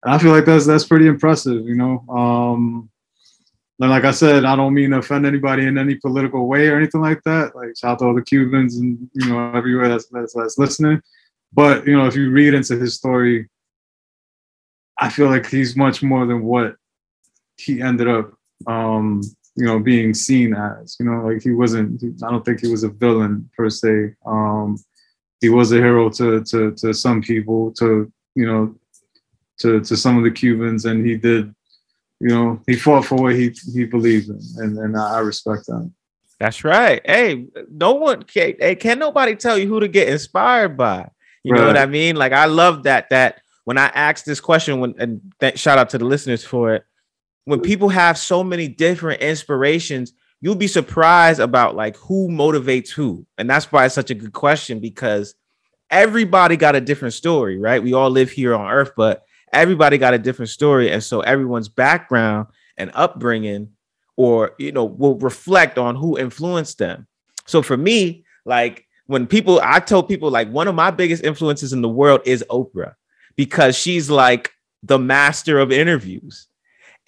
And 0.02 0.14
I 0.14 0.18
feel 0.18 0.30
like 0.32 0.44
that's 0.44 0.66
that's 0.66 0.84
pretty 0.84 1.06
impressive, 1.06 1.66
you 1.66 1.74
know. 1.74 2.04
Um, 2.08 2.90
and 3.80 3.90
like 3.90 4.04
I 4.04 4.10
said, 4.10 4.44
I 4.44 4.56
don't 4.56 4.74
mean 4.74 4.90
to 4.90 4.98
offend 4.98 5.24
anybody 5.24 5.66
in 5.66 5.78
any 5.78 5.94
political 5.94 6.46
way 6.46 6.68
or 6.68 6.76
anything 6.76 7.00
like 7.00 7.22
that. 7.24 7.56
Like 7.56 7.76
shout 7.76 7.92
out 7.92 7.98
to 8.00 8.04
all 8.06 8.14
the 8.14 8.22
Cubans 8.22 8.76
and 8.76 9.10
you 9.14 9.28
know 9.28 9.52
everywhere 9.54 9.88
that's, 9.88 10.06
that's 10.06 10.34
that's 10.34 10.58
listening. 10.58 11.00
But 11.52 11.86
you 11.86 11.96
know, 11.96 12.06
if 12.06 12.14
you 12.14 12.30
read 12.30 12.54
into 12.54 12.76
his 12.76 12.94
story, 12.94 13.48
I 14.98 15.08
feel 15.08 15.28
like 15.28 15.46
he's 15.46 15.76
much 15.76 16.02
more 16.02 16.26
than 16.26 16.42
what 16.42 16.76
he 17.56 17.80
ended 17.80 18.06
up, 18.06 18.32
um, 18.66 19.22
you 19.60 19.66
know, 19.66 19.78
being 19.78 20.14
seen 20.14 20.54
as. 20.54 20.96
You 20.98 21.06
know, 21.06 21.26
like 21.26 21.42
he 21.42 21.52
wasn't. 21.52 22.02
I 22.24 22.30
don't 22.30 22.44
think 22.44 22.60
he 22.60 22.68
was 22.68 22.82
a 22.82 22.88
villain 22.88 23.48
per 23.56 23.70
se. 23.70 24.14
Um, 24.26 24.76
he 25.40 25.48
was 25.48 25.70
a 25.72 25.76
hero 25.76 26.10
to 26.10 26.42
to 26.44 26.72
to 26.72 26.92
some 26.92 27.22
people, 27.22 27.72
to 27.78 28.10
you 28.34 28.46
know, 28.46 28.74
to 29.60 29.80
to 29.80 29.96
some 29.96 30.18
of 30.18 30.24
the 30.24 30.30
Cubans, 30.30 30.84
and 30.84 31.06
he 31.06 31.16
did 31.16 31.54
you 32.20 32.28
know, 32.28 32.60
he 32.66 32.76
fought 32.76 33.06
for 33.06 33.16
what 33.16 33.34
he 33.34 33.50
he 33.72 33.86
believed 33.86 34.28
in, 34.28 34.40
and 34.58 34.78
and 34.78 34.96
I 34.96 35.20
respect 35.20 35.66
that. 35.66 35.90
That's 36.38 36.64
right. 36.64 37.00
Hey, 37.04 37.46
no 37.70 37.94
one 37.94 38.22
can. 38.22 38.54
Hey, 38.58 38.74
can 38.76 38.98
nobody 38.98 39.34
tell 39.34 39.58
you 39.58 39.66
who 39.66 39.80
to 39.80 39.88
get 39.88 40.08
inspired 40.08 40.76
by? 40.76 41.10
You 41.42 41.54
know 41.54 41.66
what 41.66 41.78
I 41.78 41.86
mean? 41.86 42.16
Like 42.16 42.32
I 42.32 42.44
love 42.44 42.82
that. 42.82 43.08
That 43.08 43.40
when 43.64 43.78
I 43.78 43.86
asked 43.86 44.26
this 44.26 44.40
question, 44.40 44.80
when 44.80 44.94
and 44.98 45.32
th- 45.40 45.58
shout 45.58 45.78
out 45.78 45.90
to 45.90 45.98
the 45.98 46.04
listeners 46.04 46.44
for 46.44 46.74
it. 46.74 46.84
When 47.50 47.60
people 47.60 47.88
have 47.88 48.16
so 48.16 48.44
many 48.44 48.68
different 48.68 49.22
inspirations, 49.22 50.12
you'll 50.40 50.54
be 50.54 50.68
surprised 50.68 51.40
about 51.40 51.74
like 51.74 51.96
who 51.96 52.28
motivates 52.28 52.90
who. 52.90 53.26
And 53.38 53.50
that's 53.50 53.72
why 53.72 53.86
it's 53.86 53.94
such 53.96 54.12
a 54.12 54.14
good 54.14 54.32
question 54.32 54.78
because 54.78 55.34
everybody 55.90 56.56
got 56.56 56.76
a 56.76 56.80
different 56.80 57.12
story, 57.12 57.58
right? 57.58 57.82
We 57.82 57.92
all 57.92 58.08
live 58.08 58.30
here 58.30 58.54
on 58.54 58.70
earth, 58.70 58.92
but 58.96 59.24
everybody 59.52 59.98
got 59.98 60.14
a 60.14 60.18
different 60.18 60.50
story. 60.50 60.92
And 60.92 61.02
so 61.02 61.22
everyone's 61.22 61.68
background 61.68 62.46
and 62.76 62.92
upbringing 62.94 63.70
or 64.14 64.52
you 64.60 64.70
know 64.70 64.84
will 64.84 65.18
reflect 65.18 65.76
on 65.76 65.96
who 65.96 66.16
influenced 66.16 66.78
them. 66.78 67.08
So 67.48 67.62
for 67.62 67.76
me, 67.76 68.24
like 68.44 68.86
when 69.08 69.26
people 69.26 69.60
I 69.60 69.80
told 69.80 70.06
people 70.06 70.30
like 70.30 70.48
one 70.52 70.68
of 70.68 70.76
my 70.76 70.92
biggest 70.92 71.24
influences 71.24 71.72
in 71.72 71.82
the 71.82 71.88
world 71.88 72.20
is 72.24 72.44
Oprah 72.48 72.94
because 73.34 73.74
she's 73.74 74.08
like 74.08 74.52
the 74.84 75.00
master 75.00 75.58
of 75.58 75.72
interviews. 75.72 76.46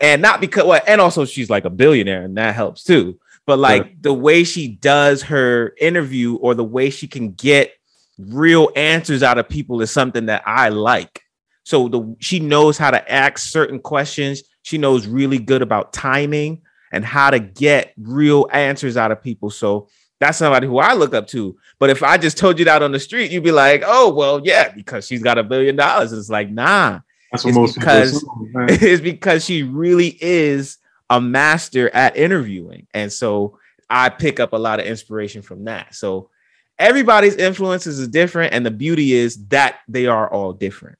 And 0.03 0.21
not 0.21 0.41
because 0.41 0.65
well, 0.65 0.83
and 0.87 1.01
also 1.01 1.25
she's 1.25 1.49
like 1.49 1.65
a 1.65 1.71
billionaire, 1.71 2.23
and 2.23 2.37
that 2.37 2.55
helps 2.55 2.83
too. 2.85 3.19
But 3.47 3.59
like 3.59 3.83
Right. 3.83 4.03
the 4.03 4.13
way 4.13 4.45
she 4.45 4.69
does 4.69 5.23
her 5.23 5.75
interview 5.81 6.35
or 6.37 6.55
the 6.55 6.65
way 6.65 6.91
she 6.91 7.07
can 7.07 7.33
get 7.33 7.73
real 8.19 8.71
answers 8.77 9.23
out 9.23 9.39
of 9.39 9.49
people 9.49 9.81
is 9.81 9.91
something 9.91 10.27
that 10.27 10.43
I 10.45 10.69
like. 10.69 11.23
So 11.65 11.89
the 11.89 12.17
she 12.19 12.41
knows 12.41 12.77
how 12.77 12.91
to 12.91 13.13
ask 13.13 13.39
certain 13.39 13.79
questions. 13.79 14.43
She 14.63 14.77
knows 14.79 15.07
really 15.07 15.39
good 15.39 15.63
about 15.63 15.93
timing 15.93 16.63
and 16.93 17.05
how 17.05 17.31
to 17.31 17.39
get 17.39 17.95
real 17.97 18.49
answers 18.53 18.97
out 18.97 19.13
of 19.13 19.23
people. 19.23 19.51
So 19.51 19.89
that's 20.21 20.39
somebody 20.39 20.67
who 20.67 20.79
I 20.79 20.95
look 20.95 21.15
up 21.15 21.27
to. 21.29 21.57
But 21.81 21.91
if 21.91 22.03
I 22.03 22.17
just 22.17 22.37
told 22.39 22.59
you 22.59 22.65
that 22.67 22.83
on 22.83 22.93
the 22.93 23.01
street, 23.01 23.31
you'd 23.33 23.43
be 23.45 23.51
like, 23.53 23.83
"Oh, 23.85 24.13
well, 24.13 24.41
yeah, 24.45 24.69
because 24.73 25.07
she's 25.07 25.23
got 25.23 25.39
a 25.39 25.43
billion 25.43 25.75
dollars." 25.77 26.13
It's 26.13 26.29
like, 26.31 26.51
nah, 26.51 27.01
That's 27.33 27.45
what 27.45 27.51
It's 27.51 27.57
most 27.59 27.75
because- 27.79 28.21
people 28.21 28.49
assume. 28.69 29.03
because 29.03 29.45
she 29.45 29.63
really 29.63 30.17
is 30.21 30.79
a 31.11 31.21
master 31.21 31.91
at 31.95 32.17
interviewing. 32.17 32.87
And 32.95 33.13
so 33.13 33.59
I 33.91 34.09
pick 34.09 34.39
up 34.41 34.53
a 34.53 34.57
lot 34.57 34.81
of 34.81 34.87
inspiration 34.87 35.43
from 35.43 35.65
that. 35.65 35.95
So 35.95 36.31
everybody's 36.79 37.37
influences 37.37 37.99
is 37.99 38.09
different. 38.09 38.55
And 38.55 38.65
the 38.65 38.71
beauty 38.71 39.13
is 39.13 39.45
that 39.49 39.81
they 39.89 40.07
are 40.07 40.31
all 40.33 40.53
different. 40.53 40.99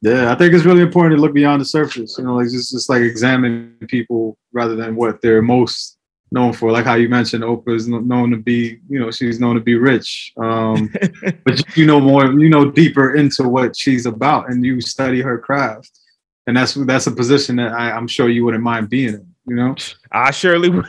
Yeah, 0.00 0.32
I 0.32 0.34
think 0.34 0.52
it's 0.52 0.64
really 0.64 0.82
important 0.82 1.16
to 1.16 1.20
look 1.20 1.32
beyond 1.32 1.60
the 1.60 1.64
surface. 1.64 2.16
You 2.18 2.24
know, 2.24 2.34
like 2.34 2.50
just, 2.50 2.72
just 2.72 2.88
like 2.88 3.02
examine 3.02 3.76
people 3.88 4.36
rather 4.52 4.74
than 4.74 4.96
what 4.96 5.22
they're 5.22 5.42
most 5.42 5.96
known 6.32 6.52
for. 6.52 6.72
Like 6.72 6.84
how 6.84 6.94
you 6.94 7.08
mentioned, 7.08 7.44
Oprah 7.44 7.76
is 7.76 7.86
known 7.86 8.30
to 8.30 8.36
be, 8.36 8.80
you 8.88 8.98
know, 8.98 9.10
she's 9.10 9.38
known 9.38 9.54
to 9.54 9.60
be 9.60 9.74
rich. 9.74 10.32
Um, 10.36 10.92
but 11.44 11.76
you 11.76 11.86
know 11.86 12.00
more, 12.00 12.26
you 12.32 12.48
know 12.48 12.70
deeper 12.70 13.14
into 13.14 13.48
what 13.48 13.76
she's 13.76 14.06
about, 14.06 14.50
and 14.50 14.64
you 14.64 14.80
study 14.80 15.20
her 15.20 15.38
craft, 15.38 16.00
and 16.46 16.56
that's 16.56 16.74
that's 16.74 17.06
a 17.06 17.12
position 17.12 17.56
that 17.56 17.72
I, 17.72 17.92
I'm 17.92 18.08
sure 18.08 18.28
you 18.28 18.44
wouldn't 18.44 18.64
mind 18.64 18.88
being 18.88 19.14
in. 19.14 19.26
You 19.46 19.56
know, 19.56 19.74
I 20.10 20.30
surely 20.30 20.70
would. 20.70 20.86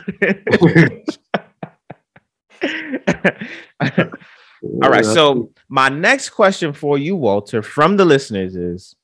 All 4.82 4.90
right. 4.90 5.04
So 5.04 5.50
my 5.68 5.88
next 5.88 6.30
question 6.30 6.72
for 6.72 6.96
you, 6.96 7.16
Walter, 7.16 7.62
from 7.62 7.96
the 7.96 8.04
listeners 8.04 8.56
is 8.56 8.94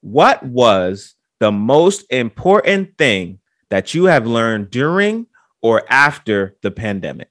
what 0.00 0.42
was 0.42 1.14
the 1.38 1.52
most 1.52 2.04
important 2.10 2.96
thing 2.98 3.38
that 3.70 3.94
you 3.94 4.04
have 4.04 4.26
learned 4.26 4.70
during 4.70 5.26
or 5.62 5.84
after 5.88 6.56
the 6.62 6.70
pandemic? 6.70 7.30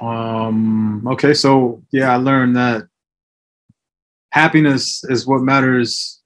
Um, 0.00 1.06
okay, 1.08 1.34
so 1.34 1.82
yeah, 1.90 2.12
I 2.12 2.16
learned 2.16 2.56
that 2.56 2.86
happiness 4.30 5.04
is 5.04 5.26
what 5.26 5.42
matters 5.42 6.20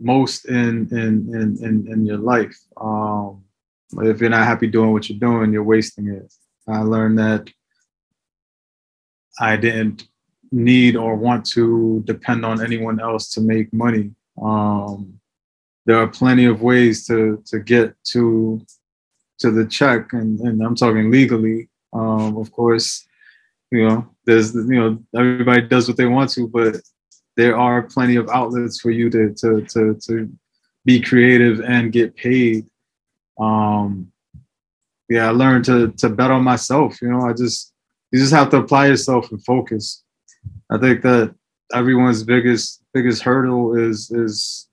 most 0.00 0.46
in 0.46 0.88
in 0.90 1.32
in 1.34 1.64
in, 1.64 1.92
in 1.92 2.06
your 2.06 2.18
life. 2.18 2.56
Um, 2.80 3.44
if 3.98 4.20
you're 4.20 4.30
not 4.30 4.46
happy 4.46 4.66
doing 4.66 4.92
what 4.92 5.08
you're 5.08 5.18
doing, 5.18 5.52
you're 5.52 5.62
wasting 5.62 6.08
it. 6.08 6.32
I 6.66 6.80
learned 6.80 7.18
that 7.18 7.48
I 9.40 9.56
didn't 9.56 10.08
need 10.50 10.96
or 10.96 11.16
want 11.16 11.44
to 11.46 12.02
depend 12.04 12.44
on 12.44 12.64
anyone 12.64 13.00
else 13.00 13.30
to 13.34 13.40
make 13.40 13.72
money. 13.72 14.10
Um, 14.40 15.20
there 15.86 15.98
are 15.98 16.08
plenty 16.08 16.46
of 16.46 16.62
ways 16.62 17.06
to 17.06 17.42
to 17.46 17.60
get 17.60 17.94
to 18.12 18.64
to 19.38 19.50
the 19.50 19.66
check, 19.66 20.12
and, 20.12 20.40
and 20.40 20.62
I'm 20.62 20.74
talking 20.74 21.10
legally. 21.10 21.68
Um, 21.92 22.36
of 22.36 22.50
course, 22.52 23.06
you 23.70 23.88
know, 23.88 24.08
there's 24.26 24.54
you 24.54 24.62
know 24.62 24.98
everybody 25.16 25.62
does 25.62 25.88
what 25.88 25.96
they 25.96 26.06
want 26.06 26.30
to, 26.30 26.48
but 26.48 26.76
there 27.36 27.56
are 27.56 27.82
plenty 27.82 28.16
of 28.16 28.28
outlets 28.28 28.80
for 28.80 28.90
you 28.90 29.10
to 29.10 29.34
to 29.34 29.62
to 29.62 29.94
to 30.06 30.32
be 30.84 31.00
creative 31.00 31.60
and 31.60 31.92
get 31.92 32.16
paid. 32.16 32.66
Um, 33.40 34.12
yeah, 35.08 35.28
I 35.28 35.30
learned 35.30 35.64
to 35.66 35.92
to 35.92 36.08
bet 36.08 36.30
on 36.30 36.44
myself. 36.44 37.00
You 37.02 37.08
know, 37.10 37.22
I 37.28 37.32
just 37.32 37.72
you 38.12 38.18
just 38.18 38.32
have 38.32 38.50
to 38.50 38.58
apply 38.58 38.86
yourself 38.86 39.30
and 39.30 39.44
focus. 39.44 40.02
I 40.70 40.78
think 40.78 41.02
that 41.02 41.34
everyone's 41.72 42.22
biggest 42.22 42.82
biggest 42.92 43.22
hurdle 43.22 43.76
is 43.76 44.10
is 44.10 44.68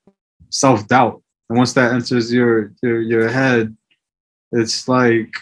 self 0.50 0.86
doubt, 0.88 1.22
and 1.48 1.58
once 1.58 1.72
that 1.74 1.92
enters 1.92 2.32
your 2.32 2.72
your 2.82 3.00
your 3.00 3.28
head, 3.28 3.76
it's 4.52 4.88
like 4.88 5.34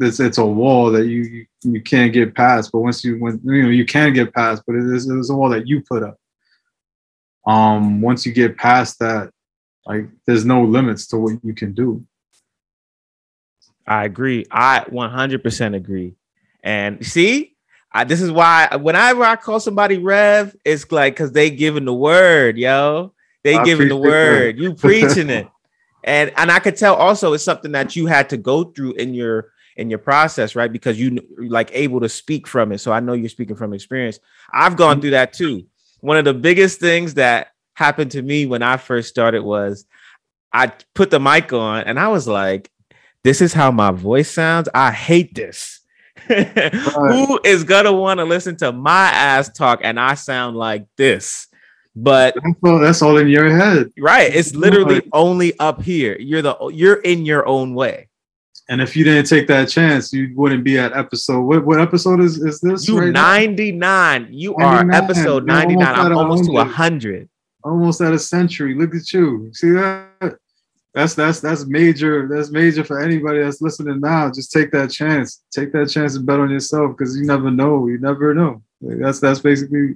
it's 0.00 0.20
it's 0.20 0.38
a 0.38 0.44
wall 0.44 0.90
that 0.92 1.06
you 1.06 1.22
you, 1.22 1.46
you 1.62 1.82
can't 1.82 2.12
get 2.12 2.34
past. 2.34 2.72
But 2.72 2.80
once 2.80 3.04
you 3.04 3.18
when 3.18 3.40
you 3.44 3.62
know 3.62 3.70
you 3.70 3.84
can 3.84 4.12
get 4.12 4.34
past, 4.34 4.62
but 4.66 4.76
it 4.76 4.84
is 4.84 5.08
it's 5.08 5.30
a 5.30 5.34
wall 5.34 5.50
that 5.50 5.66
you 5.66 5.82
put 5.82 6.02
up. 6.02 6.18
Um, 7.46 8.00
once 8.00 8.24
you 8.24 8.32
get 8.32 8.56
past 8.56 8.98
that, 9.00 9.30
like 9.86 10.08
there's 10.26 10.44
no 10.44 10.64
limits 10.64 11.06
to 11.08 11.18
what 11.18 11.34
you 11.42 11.54
can 11.54 11.72
do. 11.74 12.04
I 13.86 14.04
agree. 14.04 14.46
I 14.50 14.80
100% 14.80 15.76
agree. 15.76 16.14
And 16.62 17.04
see, 17.04 17.54
I, 17.92 18.04
this 18.04 18.22
is 18.22 18.30
why 18.32 18.74
whenever 18.76 19.22
I 19.22 19.36
call 19.36 19.60
somebody 19.60 19.98
Rev, 19.98 20.56
it's 20.64 20.90
like 20.90 21.14
because 21.14 21.32
they 21.32 21.50
giving 21.50 21.84
the 21.84 21.92
word, 21.92 22.56
yo. 22.56 23.12
They 23.42 23.56
I 23.56 23.64
giving 23.64 23.88
the 23.88 23.94
appreciate 23.94 24.10
that. 24.10 24.10
word. 24.10 24.58
You 24.58 24.74
preaching 24.74 25.28
it. 25.30 25.48
And 26.04 26.32
and 26.36 26.52
I 26.52 26.58
could 26.58 26.76
tell 26.76 26.94
also 26.94 27.32
it's 27.32 27.42
something 27.42 27.72
that 27.72 27.96
you 27.96 28.06
had 28.06 28.28
to 28.30 28.36
go 28.36 28.64
through 28.64 28.92
in 28.92 29.14
your 29.14 29.52
in 29.76 29.90
your 29.90 29.98
process, 29.98 30.54
right? 30.54 30.70
Because 30.70 31.00
you 31.00 31.20
like 31.36 31.70
able 31.72 32.00
to 32.00 32.08
speak 32.08 32.46
from 32.46 32.72
it. 32.72 32.78
So 32.78 32.92
I 32.92 33.00
know 33.00 33.14
you're 33.14 33.28
speaking 33.28 33.56
from 33.56 33.72
experience. 33.72 34.20
I've 34.52 34.76
gone 34.76 34.94
mm-hmm. 34.94 35.00
through 35.00 35.10
that 35.10 35.32
too. 35.32 35.66
One 36.00 36.16
of 36.16 36.24
the 36.24 36.34
biggest 36.34 36.78
things 36.78 37.14
that 37.14 37.48
happened 37.74 38.12
to 38.12 38.22
me 38.22 38.46
when 38.46 38.62
I 38.62 38.76
first 38.76 39.08
started 39.08 39.42
was 39.42 39.86
I 40.52 40.72
put 40.94 41.10
the 41.10 41.18
mic 41.18 41.52
on 41.52 41.84
and 41.84 41.98
I 41.98 42.08
was 42.08 42.28
like, 42.28 42.70
this 43.24 43.40
is 43.40 43.52
how 43.52 43.70
my 43.70 43.90
voice 43.90 44.30
sounds. 44.30 44.68
I 44.74 44.92
hate 44.92 45.34
this. 45.34 45.80
Who 46.28 47.40
is 47.44 47.64
gonna 47.64 47.92
want 47.92 48.18
to 48.20 48.24
listen 48.24 48.56
to 48.58 48.72
my 48.72 49.08
ass 49.08 49.48
talk 49.48 49.80
and 49.82 49.98
I 49.98 50.14
sound 50.14 50.56
like 50.56 50.86
this? 50.96 51.48
But 51.96 52.34
That's 52.34 52.56
all, 52.64 52.78
that's 52.80 53.02
all 53.02 53.16
in 53.18 53.28
your 53.28 53.48
head. 53.56 53.90
right, 53.98 54.34
it's 54.34 54.54
literally 54.54 54.94
Right. 54.96 55.08
only 55.12 55.56
up 55.60 55.80
here. 55.82 56.16
You're 56.18 56.42
the 56.42 56.56
you're 56.72 56.96
in 57.02 57.24
your 57.24 57.46
own 57.46 57.74
way. 57.74 58.08
And 58.68 58.80
if 58.80 58.96
you 58.96 59.04
didn't 59.04 59.26
take 59.26 59.46
that 59.48 59.68
chance, 59.68 60.12
you 60.12 60.32
wouldn't 60.34 60.64
be 60.64 60.78
at 60.78 60.92
episode. 60.96 61.42
What 61.42 61.64
what 61.66 61.80
episode 61.80 62.20
is 62.20 62.38
is 62.42 62.60
this? 62.60 62.88
You 62.88 62.98
right 62.98 63.12
now? 63.12 63.22
99. 63.36 64.28
You 64.32 64.54
are 64.56 64.82
99. 64.82 65.04
episode 65.04 65.46
99. 65.46 65.86
almost 65.86 66.00
I'm 66.10 66.16
almost 66.16 66.44
to 66.46 66.50
100. 66.52 67.12
100. 67.12 67.28
almost 67.62 68.00
at 68.00 68.12
a 68.12 68.18
century. 68.18 68.74
Look 68.74 68.94
at 68.94 69.12
you. 69.12 69.50
See 69.52 69.70
that? 69.72 70.38
That's 70.94 71.14
that's 71.14 71.40
that's 71.40 71.66
major. 71.66 72.26
That's 72.28 72.50
major 72.50 72.82
for 72.84 73.00
anybody 73.00 73.40
that's 73.40 73.60
listening 73.60 74.00
now. 74.00 74.30
Just 74.30 74.50
take 74.50 74.70
that 74.72 74.90
chance. 74.90 75.42
Take 75.52 75.72
that 75.72 75.90
chance 75.90 76.16
and 76.16 76.24
bet 76.26 76.40
on 76.40 76.50
yourself 76.50 76.96
because 76.96 77.16
you 77.16 77.24
never 77.26 77.50
know. 77.52 77.86
You 77.86 77.98
never 77.98 78.32
know. 78.34 78.62
Like, 78.80 78.98
that's 78.98 79.20
that's 79.20 79.40
basically, 79.40 79.94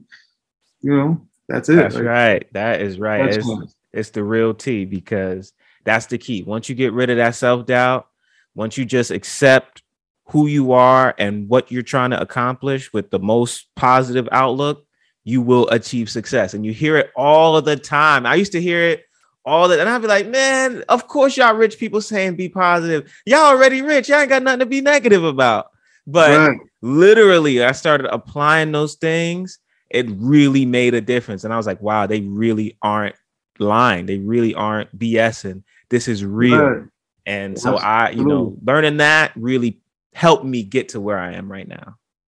you 0.83 0.97
know, 0.97 1.23
that's 1.49 1.69
it. 1.69 1.77
That's 1.77 1.95
Like, 1.95 2.05
right. 2.05 2.53
That 2.53 2.81
is 2.83 2.99
right. 2.99 3.35
It's, 3.35 3.49
it's 3.93 4.11
the 4.11 4.23
real 4.23 4.55
T 4.55 4.85
because 4.85 5.53
that's 5.85 6.07
the 6.07 6.19
key. 6.19 6.43
Once 6.43 6.69
you 6.69 6.75
get 6.75 6.93
rid 6.93 7.11
of 7.11 7.17
that 7.17 7.35
self 7.35 7.67
doubt, 7.67 8.07
once 8.55 8.77
you 8.77 8.85
just 8.85 9.11
accept 9.11 9.83
who 10.27 10.47
you 10.47 10.73
are 10.73 11.15
and 11.19 11.49
what 11.49 11.73
you're 11.73 11.83
trying 11.83 12.11
to 12.11 12.21
accomplish 12.21 12.93
with 12.93 13.11
the 13.11 13.19
most 13.19 13.69
positive 13.77 14.29
outlook, 14.31 14.85
you 15.25 15.41
will 15.41 15.69
achieve 15.71 16.11
success. 16.11 16.55
And 16.55 16.65
you 16.65 16.73
hear 16.73 16.97
it 16.97 17.11
all 17.17 17.61
the 17.63 17.77
time. 17.77 18.27
I 18.27 18.35
used 18.35 18.53
to 18.53 18.61
hear 18.61 18.83
it 18.83 19.05
all 19.45 19.69
the 19.69 19.81
and 19.81 19.89
I'd 19.89 20.03
be 20.03 20.09
like, 20.09 20.29
man, 20.29 20.85
of 20.91 21.09
course 21.09 21.37
y'all 21.37 21.55
rich 21.55 21.79
people 21.79 22.03
saying 22.03 22.37
be 22.37 22.49
positive. 22.51 23.11
Y'all 23.25 23.47
already 23.47 23.81
rich. 23.81 24.09
Y'all 24.09 24.21
ain't 24.21 24.29
got 24.29 24.43
nothing 24.43 24.61
to 24.61 24.67
be 24.67 24.83
negative 24.83 25.25
about. 25.25 25.71
But 26.07 26.39
Right. 26.39 26.59
literally 26.83 27.65
I 27.65 27.73
started 27.73 28.13
applying 28.13 28.73
those 28.73 28.97
things, 28.97 29.59
it 29.91 30.07
really 30.11 30.65
made 30.65 30.95
a 30.95 31.01
difference. 31.01 31.45
And 31.45 31.53
I 31.53 31.57
was 31.57 31.67
like, 31.67 31.81
wow, 31.81 32.07
they 32.07 32.21
really 32.21 32.77
aren't 32.83 33.17
lying. 33.59 34.07
They 34.07 34.19
really 34.19 34.55
aren't 34.55 34.97
BSing. 34.99 35.63
This 35.89 36.09
is 36.09 36.25
real. 36.25 36.87
And 37.27 37.59
so 37.59 37.77
I, 37.77 38.11
you 38.11 38.25
know, 38.25 38.57
learning 38.65 38.99
that 38.99 39.33
really 39.37 39.81
helped 40.15 40.45
me 40.45 40.63
get 40.63 40.91
to 40.91 41.01
where 41.01 41.19
I 41.19 41.35
am 41.35 41.51
right 41.51 41.69
now. 41.69 41.97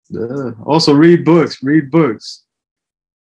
Yeah. 0.09 0.51
Also, 0.65 0.93
read 0.93 1.23
books. 1.23 1.63
Read 1.63 1.89
books. 1.89 2.43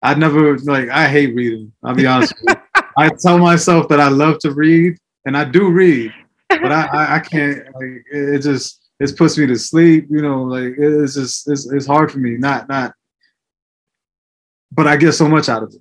I 0.02 0.14
never 0.14 0.56
like. 0.58 0.88
I 0.88 1.08
hate 1.08 1.34
reading. 1.34 1.72
I'll 1.82 1.94
be 1.94 2.06
honest. 2.06 2.34
with 2.42 2.56
you. 2.56 2.82
I 2.98 3.10
tell 3.20 3.38
myself 3.38 3.88
that 3.88 4.00
I 4.00 4.08
love 4.08 4.38
to 4.40 4.52
read, 4.52 4.96
and 5.24 5.36
I 5.36 5.44
do 5.44 5.68
read. 5.68 6.12
but 6.48 6.70
I, 6.70 6.86
I 6.86 7.14
I 7.16 7.18
can't 7.20 7.58
like 7.74 8.04
it 8.12 8.34
it 8.34 8.38
just 8.42 8.88
it 9.00 9.16
puts 9.16 9.36
me 9.36 9.46
to 9.46 9.58
sleep. 9.58 10.06
You 10.08 10.22
know, 10.22 10.44
like 10.44 10.74
it's 10.78 11.14
just 11.14 11.48
it's 11.50 11.70
it's 11.72 11.86
hard 11.86 12.12
for 12.12 12.18
me. 12.18 12.36
Not 12.36 12.68
not, 12.68 12.92
but 14.72 14.86
I 14.86 14.96
get 14.96 15.12
so 15.12 15.28
much 15.28 15.48
out 15.48 15.62
of 15.62 15.74
it. 15.74 15.80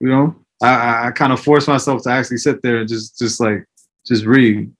You 0.00 0.08
know, 0.08 0.36
I 0.62 1.08
I, 1.08 1.10
kind 1.12 1.32
of 1.32 1.40
force 1.40 1.68
myself 1.68 2.02
to 2.04 2.10
actually 2.10 2.38
sit 2.38 2.62
there 2.62 2.78
and 2.78 2.88
just 2.88 3.18
just 3.18 3.40
like 3.40 3.64
just 4.06 4.24
read, 4.24 4.70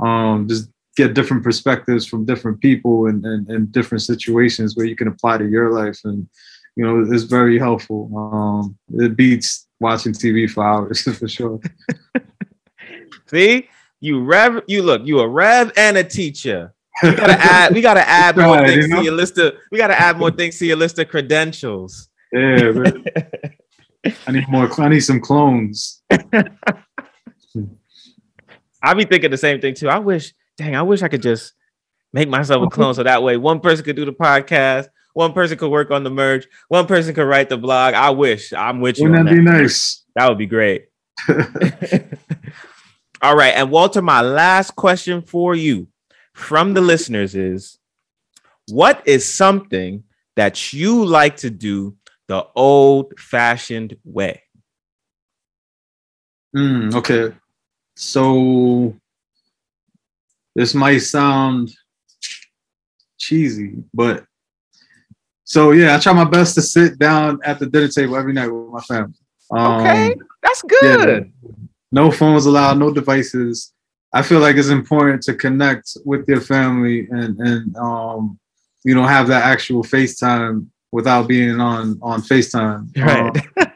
um, 0.00 0.48
just 0.48 0.68
get 0.96 1.14
different 1.14 1.42
perspectives 1.42 2.06
from 2.06 2.24
different 2.24 2.60
people 2.60 3.06
and 3.06 3.24
and, 3.24 3.48
and 3.48 3.72
different 3.72 4.02
situations 4.02 4.76
where 4.76 4.86
you 4.86 4.96
can 4.96 5.08
apply 5.08 5.38
to 5.38 5.48
your 5.48 5.72
life 5.72 6.00
and 6.04 6.28
you 6.76 6.84
know 6.84 7.04
it's 7.12 7.24
very 7.24 7.58
helpful. 7.58 8.10
Um, 8.16 8.76
it 8.94 9.16
beats 9.16 9.66
watching 9.80 10.12
TV 10.12 10.50
for 10.50 10.64
hours 10.64 11.02
for 11.18 11.28
sure. 11.28 11.60
See, 13.26 13.68
you 14.00 14.22
rev, 14.22 14.62
you 14.66 14.82
look, 14.82 15.02
you 15.04 15.20
a 15.20 15.28
rev 15.28 15.72
and 15.76 15.96
a 15.96 16.04
teacher. 16.04 16.74
We 17.02 17.14
gotta 17.14 17.32
add, 17.32 17.74
we 17.74 17.80
gotta 17.80 18.08
add 18.08 18.36
more 18.36 18.66
things 18.66 18.88
to 18.88 19.02
your 19.02 19.14
list 19.14 19.38
of. 19.38 19.54
We 19.70 19.78
gotta 19.78 19.98
add 19.98 20.18
more 20.18 20.30
things 20.30 20.58
to 20.58 20.66
your 20.66 20.76
list 20.76 20.98
of 20.98 21.08
credentials. 21.08 22.08
Yeah. 22.34 22.82
I 24.26 24.32
need 24.32 24.48
more. 24.48 24.68
I 24.80 24.88
need 24.88 25.00
some 25.00 25.20
clones. 25.20 26.02
I 28.82 28.92
be 28.94 29.04
thinking 29.04 29.30
the 29.30 29.38
same 29.38 29.60
thing 29.60 29.74
too. 29.74 29.88
I 29.88 29.98
wish, 29.98 30.34
dang, 30.58 30.76
I 30.76 30.82
wish 30.82 31.02
I 31.02 31.08
could 31.08 31.22
just 31.22 31.54
make 32.12 32.28
myself 32.28 32.66
a 32.66 32.70
clone 32.70 32.94
so 32.94 33.02
that 33.02 33.22
way 33.22 33.36
one 33.36 33.60
person 33.60 33.84
could 33.84 33.96
do 33.96 34.04
the 34.04 34.12
podcast, 34.12 34.88
one 35.14 35.32
person 35.32 35.56
could 35.56 35.70
work 35.70 35.90
on 35.90 36.04
the 36.04 36.10
merch, 36.10 36.46
one 36.68 36.86
person 36.86 37.14
could 37.14 37.26
write 37.26 37.48
the 37.48 37.56
blog. 37.56 37.94
I 37.94 38.10
wish 38.10 38.52
I'm 38.52 38.80
with 38.80 38.98
you. 38.98 39.08
Wouldn't 39.08 39.28
on 39.28 39.34
that 39.34 39.40
be 39.40 39.40
nice? 39.42 40.04
That 40.16 40.28
would 40.28 40.38
be 40.38 40.46
great. 40.46 40.88
All 43.22 43.36
right. 43.36 43.54
And 43.54 43.70
Walter, 43.70 44.02
my 44.02 44.20
last 44.20 44.76
question 44.76 45.22
for 45.22 45.54
you 45.54 45.88
from 46.34 46.74
the 46.74 46.82
listeners 46.82 47.34
is 47.34 47.78
what 48.68 49.02
is 49.06 49.24
something 49.24 50.04
that 50.36 50.72
you 50.72 51.04
like 51.04 51.38
to 51.38 51.48
do 51.48 51.96
the 52.28 52.46
old 52.54 53.18
fashioned 53.18 53.96
way? 54.04 54.42
Mm, 56.56 56.94
okay. 56.94 57.34
So 57.96 58.94
this 60.54 60.74
might 60.74 60.98
sound 60.98 61.70
cheesy, 63.18 63.74
but 63.92 64.24
so 65.44 65.72
yeah, 65.72 65.94
I 65.96 65.98
try 66.00 66.12
my 66.12 66.24
best 66.24 66.54
to 66.56 66.62
sit 66.62 66.98
down 66.98 67.40
at 67.44 67.58
the 67.58 67.66
dinner 67.66 67.88
table 67.88 68.16
every 68.16 68.32
night 68.32 68.48
with 68.48 68.70
my 68.70 68.80
family. 68.80 69.14
Um, 69.50 69.80
Okay. 69.80 70.14
That's 70.42 70.62
yeah, 70.82 70.96
good. 70.96 71.32
no 71.92 72.10
phones 72.10 72.46
allowed, 72.46 72.78
no 72.78 72.92
devices. 72.92 73.72
I 74.12 74.22
feel 74.22 74.38
like 74.40 74.56
it's 74.56 74.68
important 74.68 75.22
to 75.24 75.34
connect 75.34 75.96
with 76.04 76.26
your 76.28 76.40
family 76.40 77.08
and 77.10 77.38
and 77.40 77.76
um, 77.76 78.38
you 78.84 78.94
know 78.94 79.04
have 79.06 79.28
that 79.28 79.44
actual 79.44 79.82
FaceTime 79.82 80.66
without 80.94 81.26
being 81.26 81.60
on 81.60 81.98
on 82.00 82.22
FaceTime. 82.22 82.80
Right. 82.96 83.36
Um, 83.36 83.72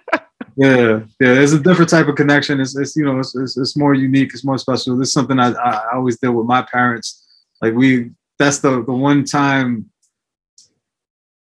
yeah, 0.57 1.01
yeah. 1.21 1.35
There's 1.35 1.53
a 1.53 1.61
different 1.61 1.91
type 1.91 2.09
of 2.09 2.17
connection. 2.17 2.61
It's, 2.61 2.77
it's 2.77 2.97
you 2.97 3.05
know, 3.05 3.19
it's, 3.21 3.35
it's, 3.37 3.57
it's 3.57 3.77
more 3.77 3.95
unique. 3.95 4.31
It's 4.35 4.45
more 4.45 4.59
special. 4.59 4.97
This 4.97 5.09
is 5.09 5.15
something 5.15 5.39
I, 5.39 5.51
I 5.53 5.95
always 5.95 6.19
did 6.19 6.31
with 6.31 6.47
my 6.47 6.63
parents. 6.63 7.07
Like 7.61 7.75
we, 7.75 8.11
that's 8.39 8.59
the 8.59 8.85
the 8.85 8.93
one 8.93 9.25
time 9.25 9.91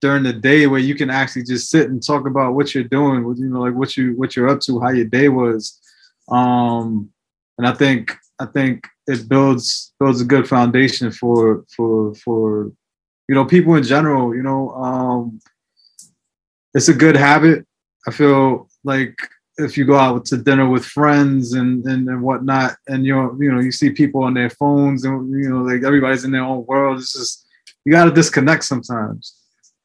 during 0.02 0.24
the 0.24 0.34
day 0.34 0.68
where 0.68 0.80
you 0.80 0.96
can 0.96 1.10
actually 1.10 1.44
just 1.44 1.70
sit 1.70 1.90
and 1.90 2.06
talk 2.06 2.26
about 2.26 2.54
what 2.56 2.74
you're 2.74 2.84
doing, 2.84 3.24
you 3.38 3.50
know, 3.50 3.62
like 3.62 3.76
what 3.76 3.96
you 3.96 4.14
what 4.18 4.36
you're 4.36 4.50
up 4.50 4.60
to, 4.62 4.82
how 4.82 4.90
your 4.90 5.06
day 5.06 5.30
was. 5.30 5.80
Um, 6.30 7.10
and 7.58 7.66
I 7.68 7.74
think 7.74 8.16
I 8.40 8.46
think 8.46 8.88
it 9.08 9.30
builds 9.30 9.94
builds 10.00 10.22
a 10.22 10.26
good 10.26 10.48
foundation 10.48 11.12
for 11.12 11.64
for 11.76 12.14
for 12.16 12.72
you 13.28 13.36
know 13.36 13.46
people 13.46 13.76
in 13.76 13.84
general. 13.84 14.36
You 14.36 14.44
know, 14.44 14.72
um, 14.72 15.40
it's 16.74 16.90
a 16.90 16.94
good 16.94 17.16
habit. 17.16 17.66
I 18.08 18.12
feel 18.12 18.70
like 18.84 19.16
if 19.58 19.78
you 19.78 19.86
go 19.86 19.98
out 19.98 20.26
to 20.26 20.38
dinner 20.38 20.68
with 20.68 20.86
friends 20.86 21.54
and, 21.54 21.86
and, 21.86 22.08
and 22.08 22.22
whatnot, 22.22 22.76
and 22.88 23.06
you're 23.06 23.36
you 23.44 23.52
know 23.52 23.60
you 23.60 23.72
see 23.72 23.92
people 23.92 24.24
on 24.24 24.34
their 24.34 24.50
phones 24.50 25.04
and 25.06 25.30
you 25.32 25.50
know 25.50 25.62
like 25.62 25.84
everybody's 25.84 26.24
in 26.24 26.32
their 26.32 26.44
own 26.44 26.66
world. 26.66 27.00
It's 27.00 27.14
just 27.14 27.48
you 27.86 27.92
got 27.92 28.06
to 28.06 28.12
disconnect 28.12 28.64
sometimes. 28.64 29.36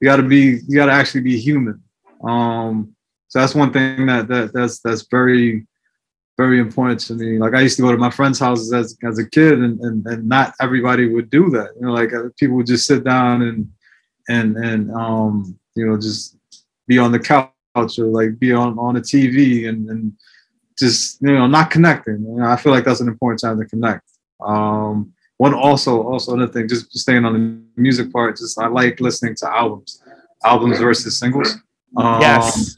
You 0.01 0.07
got 0.07 0.17
to 0.17 0.23
be 0.23 0.61
you 0.67 0.77
got 0.77 0.87
to 0.87 0.93
actually 0.93 1.23
be 1.23 1.39
human. 1.39 1.83
Um, 2.25 2.95
so 3.29 3.41
that's 3.41 3.55
one 3.55 3.73
thing 3.73 4.07
that 4.07 4.29
that 4.29 4.53
that's 4.53 4.81
that's 4.81 5.07
very 5.11 5.67
very 6.37 6.59
important 6.59 7.01
to 7.01 7.15
me. 7.15 7.39
Like 7.39 7.55
I 7.55 7.61
used 7.61 7.77
to 7.77 7.83
go 7.83 7.91
to 7.91 7.99
my 7.99 8.11
friends' 8.11 8.39
houses 8.39 8.73
as 8.73 8.97
as 9.05 9.19
a 9.19 9.29
kid, 9.29 9.59
and 9.59 9.81
and, 9.81 10.07
and 10.07 10.29
not 10.29 10.55
everybody 10.61 11.09
would 11.09 11.31
do 11.31 11.51
that. 11.51 11.71
You 11.77 11.87
know, 11.87 11.93
like 11.93 12.13
uh, 12.13 12.25
people 12.39 12.57
would 12.57 12.67
just 12.67 12.87
sit 12.87 13.05
down 13.05 13.43
and 13.43 13.69
and 14.29 14.57
and 14.57 14.93
um 14.93 15.59
you 15.75 15.87
know 15.87 15.97
just 15.97 16.36
be 16.87 16.99
on 16.99 17.13
the 17.13 17.19
couch 17.19 17.51
or 17.99 18.07
like 18.07 18.39
be 18.39 18.53
on 18.53 18.79
on 18.79 18.97
a 18.97 19.01
TV 19.01 19.69
and 19.69 19.89
and 19.91 20.13
just 20.79 21.21
you 21.23 21.33
know 21.33 21.47
not 21.47 21.71
connecting. 21.71 22.23
You 22.23 22.37
know, 22.37 22.47
I 22.47 22.57
feel 22.57 22.73
like 22.73 22.85
that's 22.85 23.01
an 23.01 23.09
important 23.09 23.41
time 23.41 23.59
to 23.59 23.67
connect. 23.67 24.09
Um, 24.41 25.13
one 25.39 25.55
also 25.55 26.03
also 26.03 26.35
another 26.35 26.53
thing, 26.53 26.69
just 26.69 26.97
staying 26.97 27.25
on 27.25 27.33
the 27.33 27.81
music 27.81 28.13
part. 28.13 28.37
Just 28.37 28.59
I 28.59 28.69
like 28.69 29.01
listening 29.01 29.35
to 29.37 29.51
albums, 29.51 30.03
albums 30.45 30.79
versus 30.79 31.19
singles. 31.19 31.55
Um, 31.97 32.21
yes. 32.21 32.77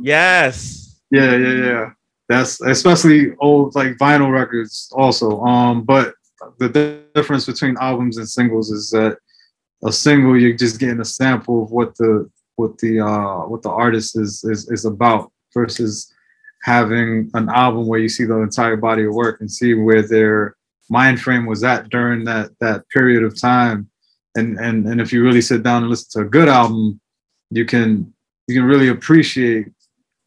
Yes. 0.00 1.00
yeah, 1.10 1.36
yeah, 1.36 1.64
yeah. 1.64 1.90
That's 2.28 2.60
especially 2.62 3.34
old 3.40 3.74
like 3.74 3.96
vinyl 3.96 4.30
records 4.32 4.90
also. 4.94 5.40
Um, 5.42 5.82
but 5.82 6.14
the 6.58 6.68
di- 6.68 7.00
difference 7.14 7.46
between 7.46 7.76
albums 7.80 8.18
and 8.18 8.28
singles 8.28 8.70
is 8.70 8.90
that 8.90 9.18
a 9.84 9.92
single 9.92 10.38
you're 10.38 10.56
just 10.56 10.80
getting 10.80 11.00
a 11.00 11.04
sample 11.04 11.62
of 11.62 11.70
what 11.70 11.96
the 11.96 12.30
what 12.56 12.78
the 12.78 13.00
uh 13.00 13.46
what 13.46 13.62
the 13.62 13.70
artist 13.70 14.18
is 14.18 14.44
is 14.44 14.70
is 14.70 14.84
about 14.84 15.30
versus 15.52 16.12
having 16.64 17.30
an 17.34 17.48
album 17.50 17.86
where 17.86 18.00
you 18.00 18.08
see 18.08 18.24
the 18.24 18.38
entire 18.38 18.76
body 18.76 19.04
of 19.04 19.14
work 19.14 19.40
and 19.40 19.50
see 19.50 19.74
where 19.74 20.02
their 20.02 20.56
mind 20.88 21.20
frame 21.20 21.46
was 21.46 21.62
at 21.62 21.88
during 21.90 22.24
that 22.24 22.50
that 22.60 22.88
period 22.88 23.22
of 23.22 23.38
time. 23.40 23.88
And 24.34 24.58
and 24.58 24.86
and 24.86 25.00
if 25.00 25.12
you 25.12 25.22
really 25.22 25.42
sit 25.42 25.62
down 25.62 25.82
and 25.82 25.90
listen 25.90 26.08
to 26.12 26.26
a 26.26 26.30
good 26.30 26.48
album, 26.48 27.00
you 27.50 27.64
can 27.64 28.12
you 28.48 28.54
can 28.54 28.64
really 28.64 28.88
appreciate 28.88 29.68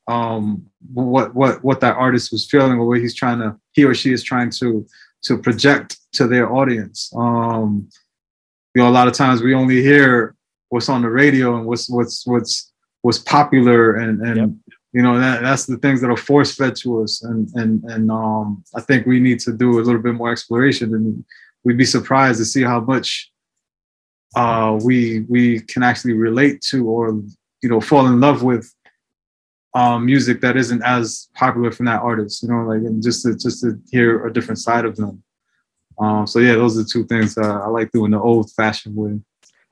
um, 0.08 0.66
what 0.94 1.36
what 1.36 1.64
what 1.64 1.82
that 1.82 1.98
artist 1.98 2.32
was 2.32 2.50
feeling 2.50 2.80
or 2.80 2.88
what 2.88 3.00
he's 3.00 3.16
trying 3.16 3.40
to 3.40 3.58
he 3.74 3.84
or 3.84 3.94
she 3.94 4.14
is 4.14 4.24
trying 4.24 4.50
to 4.52 4.86
to 5.24 5.38
project 5.38 5.98
to 6.14 6.28
their 6.28 6.54
audience. 6.54 7.12
Um, 7.16 7.90
you 8.74 8.82
know, 8.82 8.90
a 8.90 8.92
lot 8.92 9.08
of 9.08 9.14
times 9.14 9.42
we 9.42 9.54
only 9.54 9.82
hear 9.82 10.36
what's 10.70 10.90
on 10.90 11.02
the 11.02 11.10
radio 11.10 11.58
and 11.58 11.66
what's 11.66 11.90
what's 11.90 12.26
what's 12.26 12.72
what's 13.02 13.20
popular 13.20 13.96
and 13.96 14.22
and 14.22 14.38
Yep. 14.38 14.50
you 14.94 15.02
know 15.02 15.20
that 15.20 15.42
that's 15.42 15.66
the 15.66 15.78
things 15.78 16.02
that 16.02 16.10
are 16.10 16.18
force 16.18 16.56
fed 16.56 16.76
to 16.78 17.04
us 17.04 17.24
and 17.24 17.50
and 17.56 17.84
and 17.86 18.12
um, 18.12 18.64
I 18.76 18.82
think 18.82 19.06
we 19.06 19.20
need 19.20 19.40
to 19.42 19.54
do 19.54 19.80
a 19.80 19.82
little 19.82 20.02
bit 20.02 20.16
more 20.16 20.32
exploration 20.32 20.94
and 20.94 21.24
we'd 21.64 21.78
be 21.78 21.86
surprised 21.86 22.40
to 22.40 22.46
see 22.46 22.64
how 22.64 22.80
much 22.80 23.32
uh, 24.36 24.78
we 24.84 25.22
we 25.30 25.62
can 25.62 25.84
actually 25.84 26.14
relate 26.14 26.62
to 26.70 26.88
or 26.88 27.22
you 27.62 27.70
know 27.70 27.82
fall 27.82 28.08
in 28.08 28.20
love 28.20 28.44
with 28.44 28.74
um, 29.78 30.06
music 30.06 30.42
that 30.42 30.58
isn't 30.58 30.82
as 30.84 31.30
popular 31.36 31.72
from 31.72 31.86
that 31.86 32.02
artist, 32.02 32.42
you 32.42 32.50
know, 32.50 32.64
like 32.64 32.80
and 32.80 33.04
just 33.04 33.24
to 33.24 33.36
just 33.36 33.62
to 33.62 33.80
hear 33.92 34.26
a 34.26 34.34
different 34.34 34.60
side 34.60 34.86
of 34.86 34.96
them. 34.96 35.24
Um, 36.00 36.26
so 36.26 36.40
yeah, 36.40 36.54
those 36.54 36.78
are 36.78 36.84
the 36.84 36.90
two 36.90 37.06
things 37.06 37.38
uh, 37.38 37.62
I 37.64 37.68
like 37.68 37.92
doing 37.92 38.12
the 38.12 38.20
old 38.20 38.52
fashioned 38.54 38.96
way. 38.96 39.20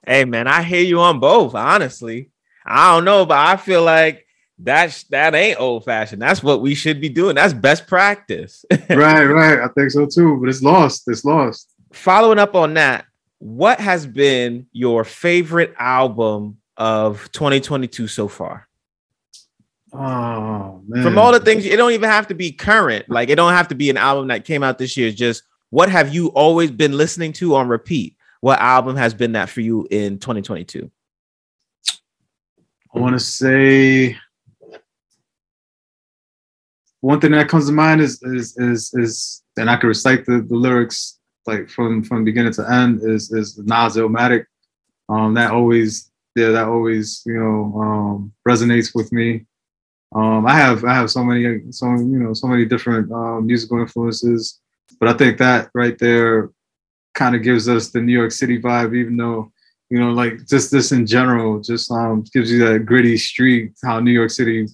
Hey 0.07 0.25
man, 0.25 0.47
I 0.47 0.61
hear 0.61 0.83
you 0.83 0.99
on 0.99 1.19
both. 1.19 1.55
Honestly, 1.55 2.29
I 2.65 2.93
don't 2.93 3.05
know, 3.05 3.25
but 3.25 3.37
I 3.37 3.57
feel 3.57 3.83
like 3.83 4.25
that's 4.59 5.03
that 5.05 5.35
ain't 5.35 5.59
old 5.59 5.85
fashioned. 5.85 6.21
That's 6.21 6.43
what 6.43 6.61
we 6.61 6.75
should 6.75 7.01
be 7.01 7.09
doing. 7.09 7.35
That's 7.35 7.53
best 7.53 7.87
practice. 7.87 8.63
right, 8.89 9.25
right. 9.25 9.59
I 9.59 9.67
think 9.69 9.91
so 9.91 10.05
too, 10.05 10.37
but 10.39 10.49
it's 10.49 10.61
lost. 10.61 11.03
It's 11.07 11.25
lost. 11.25 11.69
Following 11.91 12.39
up 12.39 12.55
on 12.55 12.75
that, 12.75 13.05
what 13.39 13.79
has 13.79 14.05
been 14.05 14.67
your 14.71 15.03
favorite 15.03 15.73
album 15.79 16.57
of 16.77 17.29
2022 17.31 18.07
so 18.07 18.27
far? 18.27 18.67
Oh 19.91 20.81
man. 20.87 21.03
From 21.03 21.17
all 21.17 21.31
the 21.31 21.39
things, 21.39 21.65
it 21.65 21.77
don't 21.77 21.93
even 21.93 22.09
have 22.09 22.27
to 22.27 22.33
be 22.35 22.51
current. 22.51 23.09
Like 23.09 23.29
it 23.29 23.35
don't 23.35 23.53
have 23.53 23.69
to 23.69 23.75
be 23.75 23.89
an 23.89 23.97
album 23.97 24.27
that 24.27 24.45
came 24.45 24.61
out 24.61 24.77
this 24.77 24.97
year. 24.97 25.07
It's 25.07 25.17
just 25.17 25.43
what 25.69 25.89
have 25.89 26.13
you 26.13 26.27
always 26.29 26.71
been 26.71 26.93
listening 26.93 27.33
to 27.33 27.55
on 27.55 27.67
repeat? 27.67 28.15
What 28.41 28.59
album 28.59 28.95
has 28.95 29.13
been 29.13 29.33
that 29.33 29.49
for 29.49 29.61
you 29.61 29.87
in 29.89 30.19
2022? 30.19 30.91
I 32.93 32.99
want 32.99 33.13
to 33.13 33.19
say 33.19 34.17
one 37.01 37.19
thing 37.19 37.31
that 37.31 37.49
comes 37.49 37.67
to 37.67 37.71
mind 37.71 38.01
is 38.01 38.21
is 38.23 38.57
is 38.57 38.93
is 38.93 39.43
and 39.57 39.69
I 39.69 39.77
can 39.77 39.89
recite 39.89 40.25
the, 40.25 40.41
the 40.41 40.55
lyrics 40.55 41.19
like 41.45 41.69
from 41.69 42.03
from 42.03 42.23
beginning 42.23 42.53
to 42.53 42.71
end 42.71 43.01
is 43.03 43.31
is 43.31 43.57
Nas. 43.59 43.97
Um, 45.07 45.33
that 45.35 45.51
always 45.51 46.11
yeah 46.35 46.49
that 46.49 46.67
always 46.67 47.21
you 47.25 47.33
know 47.33 47.79
um, 47.79 48.33
resonates 48.47 48.95
with 48.95 49.11
me. 49.11 49.45
Um, 50.15 50.47
I 50.47 50.55
have 50.55 50.83
I 50.83 50.93
have 50.93 51.11
so 51.11 51.23
many 51.23 51.71
so 51.71 51.85
you 51.91 52.19
know 52.19 52.33
so 52.33 52.47
many 52.47 52.65
different 52.65 53.11
uh, 53.11 53.39
musical 53.41 53.79
influences. 53.79 54.59
but 54.99 55.09
I 55.09 55.13
think 55.13 55.37
that 55.37 55.69
right 55.73 55.97
there 55.99 56.51
kind 57.15 57.35
of 57.35 57.41
gives 57.41 57.67
us 57.67 57.89
the 57.89 58.01
New 58.01 58.13
York 58.13 58.31
City 58.31 58.61
vibe, 58.61 58.95
even 58.95 59.17
though 59.17 59.51
you 59.89 59.99
know, 59.99 60.11
like 60.11 60.47
just 60.47 60.71
this 60.71 60.91
in 60.91 61.05
general, 61.05 61.59
just 61.61 61.91
um 61.91 62.23
gives 62.33 62.51
you 62.51 62.59
that 62.67 62.85
gritty 62.85 63.17
streak, 63.17 63.73
how 63.83 63.99
New 63.99 64.11
York 64.11 64.31
City 64.31 64.67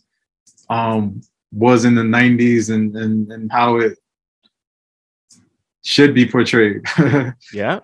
um 0.69 1.21
was 1.51 1.83
in 1.85 1.95
the 1.95 2.01
90s 2.01 2.73
and 2.73 2.95
and 2.95 3.31
and 3.31 3.51
how 3.51 3.77
it 3.77 3.97
should 5.83 6.13
be 6.13 6.25
portrayed. 6.25 6.83
Yeah. 7.53 7.79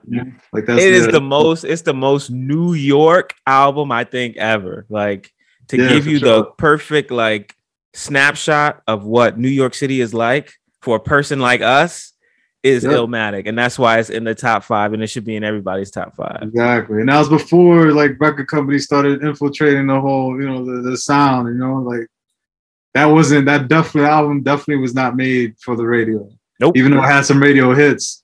like 0.53 0.66
that's 0.66 0.82
it 0.82 0.93
is 0.93 1.08
the 1.08 1.22
most 1.22 1.64
it's 1.64 1.82
the 1.82 1.93
most 1.93 2.30
New 2.30 2.74
York 2.74 3.34
album 3.45 3.91
I 3.91 4.03
think 4.03 4.38
ever. 4.38 4.86
Like 4.89 5.32
to 5.70 5.78
Yeah, 5.78 5.89
give 5.89 6.08
you 6.08 6.20
the 6.20 6.45
perfect 6.58 7.12
like 7.12 7.55
snapshot 7.93 8.84
of 8.88 9.03
what 9.03 9.38
New 9.38 9.49
York 9.49 9.74
City 9.74 9.99
is 9.99 10.14
like 10.14 10.53
for 10.82 10.95
a 10.97 10.99
person 10.99 11.39
like 11.39 11.62
us 11.62 12.14
is 12.68 12.84
Yeah. 12.84 12.91
Illmatic, 12.91 13.47
and 13.47 13.57
that's 13.57 13.78
why 13.80 13.99
it's 13.99 14.09
in 14.09 14.24
the 14.24 14.36
top 14.36 14.63
five, 14.63 14.93
and 14.93 15.01
it 15.03 15.07
should 15.07 15.26
be 15.26 15.36
in 15.36 15.43
everybody's 15.43 15.91
top 15.91 16.15
five. 16.15 16.39
Exactly. 16.41 16.99
And 16.99 17.09
that 17.09 17.20
was 17.20 17.30
before 17.30 17.91
like 17.91 18.20
record 18.20 18.47
companies 18.47 18.86
started 18.86 19.24
infiltrating 19.24 19.88
the 19.88 19.99
whole, 19.99 20.39
you 20.39 20.47
know, 20.47 20.63
the, 20.65 20.89
the 20.89 20.97
sound, 20.97 21.47
you 21.47 21.55
know, 21.55 21.78
like 21.78 22.07
that 22.93 23.05
wasn't 23.05 23.45
that 23.45 23.68
definitely 23.68 24.09
album 24.09 24.43
definitely 24.43 24.82
was 24.82 24.95
not 24.95 25.15
made 25.15 25.55
for 25.59 25.76
the 25.76 25.86
radio. 25.86 26.30
Nope. 26.59 26.76
Even 26.76 26.91
though 26.91 27.03
it 27.03 27.07
had 27.07 27.26
some 27.26 27.41
radio 27.41 27.74
hits. 27.74 28.24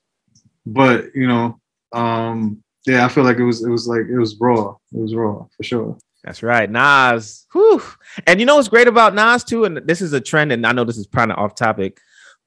But 0.66 1.14
you 1.14 1.28
know, 1.28 1.60
um, 1.92 2.62
yeah, 2.86 3.04
I 3.04 3.08
feel 3.08 3.24
like 3.24 3.36
it 3.36 3.44
was 3.44 3.64
it 3.64 3.70
was 3.70 3.86
like 3.86 4.06
it 4.10 4.18
was 4.18 4.36
raw. 4.40 4.74
It 4.92 4.98
was 4.98 5.14
raw 5.14 5.46
for 5.56 5.62
sure. 5.62 5.98
That's 6.24 6.42
right, 6.42 6.70
Nas. 6.70 7.46
Whew. 7.52 7.82
And 8.26 8.40
you 8.40 8.46
know 8.46 8.56
what's 8.56 8.68
great 8.68 8.88
about 8.88 9.14
Nas 9.14 9.44
too, 9.44 9.64
and 9.64 9.76
this 9.76 10.00
is 10.00 10.14
a 10.14 10.20
trend, 10.20 10.52
and 10.52 10.66
I 10.66 10.72
know 10.72 10.84
this 10.84 10.96
is 10.96 11.06
kind 11.06 11.30
of 11.30 11.38
off 11.38 11.54
topic, 11.54 12.00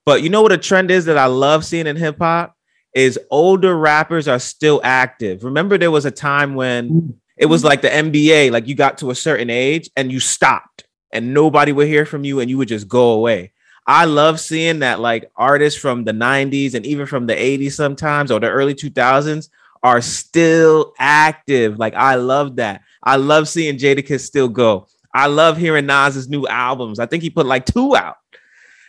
but 0.07 0.23
you 0.23 0.29
know 0.29 0.41
what 0.41 0.53
a 0.53 0.57
trend 0.57 0.89
is 0.89 1.03
that 1.03 1.17
I 1.17 1.25
love 1.25 1.65
seeing 1.65 1.85
in 1.85 1.97
hip 1.97 2.19
hop 2.19 2.55
is 2.95 3.19
older 3.29 3.77
rappers 3.77 4.29
are 4.29 4.39
still 4.39 4.79
active. 4.81 5.43
Remember, 5.43 5.77
there 5.77 5.91
was 5.91 6.05
a 6.05 6.11
time 6.11 6.55
when 6.55 7.19
it 7.35 7.47
was 7.47 7.65
like 7.65 7.81
the 7.81 7.89
NBA, 7.89 8.51
like 8.51 8.69
you 8.69 8.73
got 8.73 8.99
to 8.99 9.11
a 9.11 9.15
certain 9.15 9.49
age 9.49 9.89
and 9.97 10.09
you 10.09 10.21
stopped, 10.21 10.85
and 11.11 11.33
nobody 11.33 11.73
would 11.73 11.89
hear 11.89 12.05
from 12.05 12.23
you, 12.23 12.39
and 12.39 12.49
you 12.49 12.57
would 12.57 12.69
just 12.69 12.87
go 12.87 13.09
away. 13.09 13.51
I 13.85 14.05
love 14.05 14.39
seeing 14.39 14.79
that 14.79 15.01
like 15.01 15.29
artists 15.35 15.77
from 15.77 16.05
the 16.05 16.13
90s 16.13 16.73
and 16.73 16.85
even 16.85 17.05
from 17.05 17.27
the 17.27 17.35
80s 17.35 17.73
sometimes 17.73 18.31
or 18.31 18.39
the 18.39 18.49
early 18.49 18.75
2000s 18.75 19.49
are 19.83 19.99
still 19.99 20.93
active. 20.99 21.79
Like 21.79 21.95
I 21.95 22.15
love 22.15 22.55
that. 22.55 22.79
I 23.03 23.17
love 23.17 23.49
seeing 23.49 23.77
Jadakiss 23.77 24.21
still 24.21 24.47
go. 24.47 24.87
I 25.13 25.27
love 25.27 25.57
hearing 25.57 25.85
Nas's 25.85 26.29
new 26.29 26.47
albums. 26.47 26.97
I 26.97 27.07
think 27.07 27.23
he 27.23 27.29
put 27.29 27.45
like 27.45 27.65
two 27.65 27.93
out. 27.93 28.15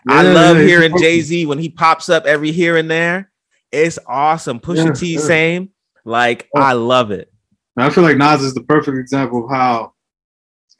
I 0.06 0.22
love 0.22 0.58
yeah, 0.58 0.64
hearing. 0.64 0.98
Jay 0.98 1.20
Z 1.20 1.46
when 1.46 1.58
he 1.58 1.68
pops 1.68 2.08
up 2.08 2.24
every 2.26 2.52
here 2.52 2.76
and 2.76 2.90
there. 2.90 3.30
It's 3.72 3.98
awesome. 4.06 4.60
Pusha 4.60 4.86
Yeah, 4.86 4.92
T, 4.92 5.18
same. 5.18 5.70
Like 6.04 6.48
Oh. 6.54 6.60
I 6.60 6.72
love 6.72 7.10
it. 7.10 7.32
I 7.76 7.90
feel 7.90 8.04
like 8.04 8.16
Nas 8.16 8.42
is 8.42 8.54
the 8.54 8.62
perfect 8.62 8.96
example 8.98 9.44
of 9.44 9.50
how 9.50 9.92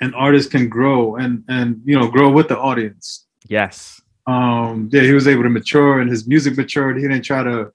an 0.01 0.15
artist 0.15 0.51
can 0.51 0.69
grow 0.69 1.17
and 1.17 1.45
and 1.49 1.81
you 1.85 1.99
know 1.99 2.09
grow 2.09 2.31
with 2.31 2.49
the 2.49 2.59
audience. 2.59 3.27
Yes. 3.49 4.01
um 4.27 4.89
yeah 4.93 5.03
he 5.03 5.13
was 5.13 5.27
able 5.27 5.43
to 5.43 5.49
mature 5.49 6.01
and 6.01 6.11
his 6.11 6.27
music 6.29 6.57
matured 6.57 6.97
he 6.97 7.03
didn't 7.03 7.23
try 7.23 7.43
to 7.43 7.73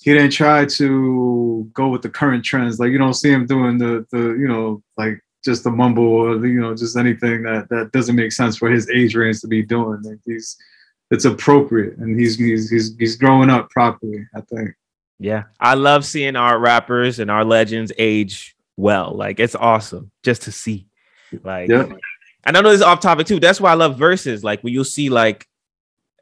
he 0.00 0.14
didn't 0.14 0.30
try 0.30 0.64
to 0.64 1.68
go 1.74 1.88
with 1.88 2.00
the 2.02 2.08
current 2.08 2.42
trends 2.44 2.78
like 2.80 2.90
you 2.90 2.96
don't 2.98 3.14
see 3.14 3.30
him 3.30 3.44
doing 3.44 3.76
the 3.76 4.06
the 4.10 4.22
you 4.40 4.48
know 4.48 4.82
like 4.96 5.20
just 5.44 5.66
a 5.66 5.70
mumble 5.70 6.04
or 6.04 6.46
you 6.46 6.60
know 6.60 6.74
just 6.74 6.96
anything 6.96 7.42
that 7.42 7.68
that 7.68 7.90
doesn't 7.92 8.16
make 8.16 8.32
sense 8.32 8.56
for 8.56 8.70
his 8.70 8.88
age 8.90 9.14
range 9.14 9.40
to 9.40 9.46
be 9.48 9.62
doing 9.62 10.00
like 10.02 10.18
he's 10.24 10.56
it's 11.10 11.24
appropriate 11.24 11.96
and 11.98 12.18
he's 12.18 12.36
he's 12.36 12.68
he's, 12.70 12.96
he's 12.98 13.16
growing 13.16 13.48
up 13.48 13.70
properly 13.70 14.26
i 14.34 14.40
think 14.42 14.70
Yeah. 15.18 15.44
I 15.58 15.74
love 15.74 16.04
seeing 16.04 16.36
our 16.36 16.58
rappers 16.58 17.18
and 17.18 17.30
our 17.30 17.44
legends 17.44 17.92
age 17.98 18.54
well. 18.76 19.12
Like 19.14 19.40
it's 19.40 19.56
awesome 19.56 20.10
just 20.22 20.42
to 20.42 20.52
see. 20.52 20.86
Like 21.42 21.68
yeah 21.68 21.88
I 22.44 22.52
know 22.52 22.62
this 22.62 22.76
is 22.76 22.82
off 22.82 23.00
topic 23.00 23.26
too. 23.26 23.40
That's 23.40 23.60
why 23.60 23.72
I 23.72 23.74
love 23.74 23.98
verses. 23.98 24.42
Like 24.44 24.62
when 24.62 24.72
you'll 24.72 24.84
see 24.84 25.10
like 25.10 25.46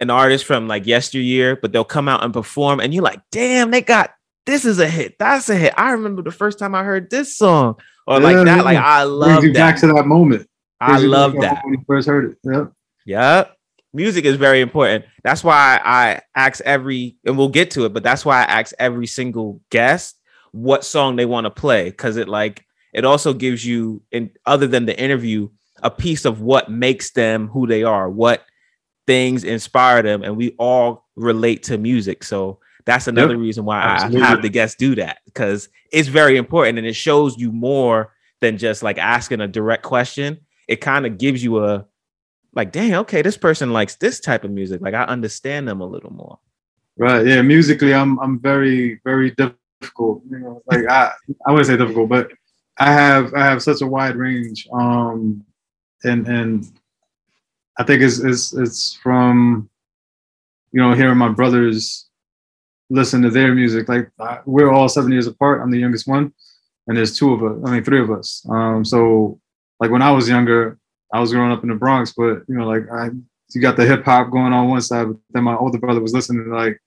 an 0.01 0.11
artist 0.11 0.45
from 0.45 0.67
like 0.67 0.87
yesteryear, 0.87 1.57
but 1.57 1.73
they'll 1.73 1.85
come 1.85 2.09
out 2.09 2.25
and 2.25 2.33
perform, 2.33 2.81
and 2.81 2.93
you're 2.93 3.05
like, 3.05 3.21
damn, 3.31 3.71
they 3.71 3.81
got 3.83 4.15
this 4.47 4.65
is 4.65 4.79
a 4.79 4.89
hit. 4.89 5.19
That's 5.19 5.49
a 5.49 5.55
hit. 5.57 5.75
I 5.77 5.91
remember 5.93 6.23
the 6.23 6.31
first 6.31 6.59
time 6.59 6.75
I 6.75 6.83
heard 6.85 7.11
this 7.11 7.37
song, 7.37 7.77
or 8.07 8.21
like 8.21 8.37
Yeah, 8.37 8.45
that. 8.45 8.57
yeah. 8.59 8.63
Like 8.63 8.79
I 8.79 9.03
love 9.03 9.45
you 9.45 9.53
back 9.53 9.79
to 9.81 9.87
that 9.89 10.07
moment 10.07 10.49
I 10.81 10.99
love 10.99 11.33
that. 11.41 11.65
when 11.65 11.75
you 11.75 11.85
first 11.87 12.07
heard 12.09 12.33
it 12.33 12.39
yeah 12.45 12.65
Yeah. 13.05 13.45
Music 13.93 14.25
is 14.27 14.37
very 14.37 14.61
important. 14.61 15.07
That's 15.25 15.43
why 15.43 15.81
I 15.83 16.21
ask 16.35 16.61
every, 16.67 17.17
and 17.25 17.39
we'll 17.39 17.49
get 17.49 17.71
to 17.73 17.87
it, 17.87 17.95
but 17.95 18.03
that's 18.03 18.27
why 18.27 18.41
I 18.41 18.45
ask 18.45 18.75
every 18.79 19.07
single 19.07 19.63
guest 19.71 20.17
what 20.53 20.85
song 20.85 21.17
they 21.17 21.25
want 21.25 21.47
to 21.47 21.51
play. 21.51 21.91
Cause 21.93 22.19
it 22.19 22.29
like, 22.29 22.63
it 22.93 23.07
also 23.07 23.33
gives 23.33 23.65
you, 23.65 24.03
in 24.13 24.31
other 24.45 24.67
than 24.67 24.85
the 24.85 24.99
interview, 25.01 25.49
a 25.83 25.91
piece 25.91 26.27
of 26.27 26.43
what 26.43 26.71
makes 26.71 27.13
them 27.13 27.49
who 27.49 27.67
they 27.67 27.85
are, 27.85 28.11
what 28.11 28.45
things 29.07 29.45
inspire 29.45 30.03
them. 30.03 30.23
And 30.23 30.37
we 30.37 30.55
all 30.59 31.07
relate 31.17 31.63
to 31.65 31.79
music. 31.79 32.23
So 32.23 32.59
that's 32.87 33.09
another 33.09 33.37
reason 33.37 33.65
why 33.65 33.81
Absolutely. 33.83 34.23
I 34.23 34.27
have 34.27 34.43
the 34.43 34.49
guests 34.49 34.77
do 34.77 34.95
that 34.95 35.19
because 35.25 35.69
it's 35.93 36.09
very 36.09 36.37
important 36.37 36.79
and 36.79 36.87
it 36.87 36.95
shows 36.95 37.37
you 37.37 37.51
more 37.51 38.15
than 38.41 38.59
just 38.59 38.83
like 38.83 38.97
asking 38.97 39.41
a 39.41 39.49
direct 39.49 39.83
question. 39.83 40.39
It 40.69 40.77
kind 40.77 41.05
of 41.05 41.19
gives 41.19 41.43
you 41.43 41.65
a, 41.65 41.85
like, 42.55 42.71
dang, 42.73 42.95
okay, 42.95 43.23
this 43.23 43.37
person 43.37 43.73
likes 43.73 43.97
this 43.97 44.21
type 44.21 44.45
of 44.45 44.53
music. 44.53 44.81
Like, 44.81 44.95
I 44.95 45.03
understand 45.03 45.67
them 45.67 45.81
a 45.81 45.87
little 45.87 46.13
more. 46.13 46.39
Right. 46.97 47.27
Yeah. 47.27 47.43
Musically, 47.43 47.93
I'm 47.93 48.19
I'm 48.21 48.39
very 48.39 49.01
very 49.05 49.31
difficult. 49.33 50.23
You 50.31 50.39
know, 50.39 50.63
like 50.67 50.87
I 50.89 51.13
I 51.47 51.51
wouldn't 51.51 51.67
say 51.67 51.77
difficult, 51.77 52.09
but 52.09 52.31
I 52.79 52.91
have 52.91 53.35
I 53.35 53.45
have 53.45 53.63
such 53.63 53.83
a 53.83 53.87
wide 53.87 54.17
range. 54.17 54.67
Um, 54.73 55.45
and 56.05 56.27
and 56.27 56.67
I 57.79 57.83
think 57.83 58.01
it's 58.01 58.19
it's 58.21 58.55
it's 58.55 58.95
from 59.03 59.69
you 60.73 60.81
know 60.81 60.95
hearing 60.95 61.19
my 61.19 61.29
brothers 61.29 62.06
listen 62.91 63.23
to 63.23 63.31
their 63.31 63.55
music. 63.55 63.89
Like 63.89 64.11
I, 64.19 64.41
we're 64.47 64.73
all 64.73 64.89
seven 64.89 65.13
years 65.13 65.27
apart. 65.27 65.61
I'm 65.63 65.71
the 65.71 65.79
youngest 65.79 66.07
one, 66.07 66.33
and 66.87 66.97
there's 66.97 67.17
two 67.17 67.33
of 67.33 67.43
us. 67.43 67.63
I 67.65 67.73
mean, 67.73 67.85
three 67.85 68.01
of 68.01 68.11
us. 68.11 68.47
Um, 68.49 68.85
so 68.85 69.41
like 69.81 69.91
when 69.91 70.03
I 70.03 70.11
was 70.11 70.29
younger, 70.29 70.79
I 71.13 71.21
was 71.21 71.33
growing 71.33 71.53
up 71.53 71.63
in 71.63 71.69
the 71.69 71.75
Bronx, 71.75 72.13
but 72.17 72.43
you 72.49 72.57
know, 72.57 72.67
like 72.67 72.91
I 72.91 73.11
you 73.55 73.61
got 73.61 73.77
the 73.77 73.87
hip 73.87 74.05
hop 74.05 74.31
going 74.31 74.53
on 74.53 74.69
one 74.69 74.81
side, 74.81 75.07
but 75.09 75.17
then 75.31 75.45
my 75.45 75.57
older 75.57 75.79
brother 75.79 76.01
was 76.01 76.13
listening 76.13 76.45
to 76.45 76.55
like 76.55 76.81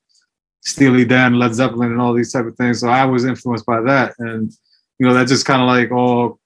Steely 0.61 1.05
Dan, 1.05 1.39
Led 1.39 1.53
Zeppelin, 1.53 1.91
and 1.91 2.01
all 2.01 2.13
these 2.13 2.31
type 2.31 2.45
of 2.45 2.55
things. 2.55 2.79
So 2.81 2.89
I 2.89 3.05
was 3.05 3.25
influenced 3.25 3.65
by 3.65 3.81
that, 3.81 4.13
and 4.19 4.51
you 4.99 5.07
know 5.07 5.13
that 5.13 5.27
just 5.27 5.45
kind 5.45 5.61
of 5.61 5.67
like 5.67 5.91
all 5.91 6.39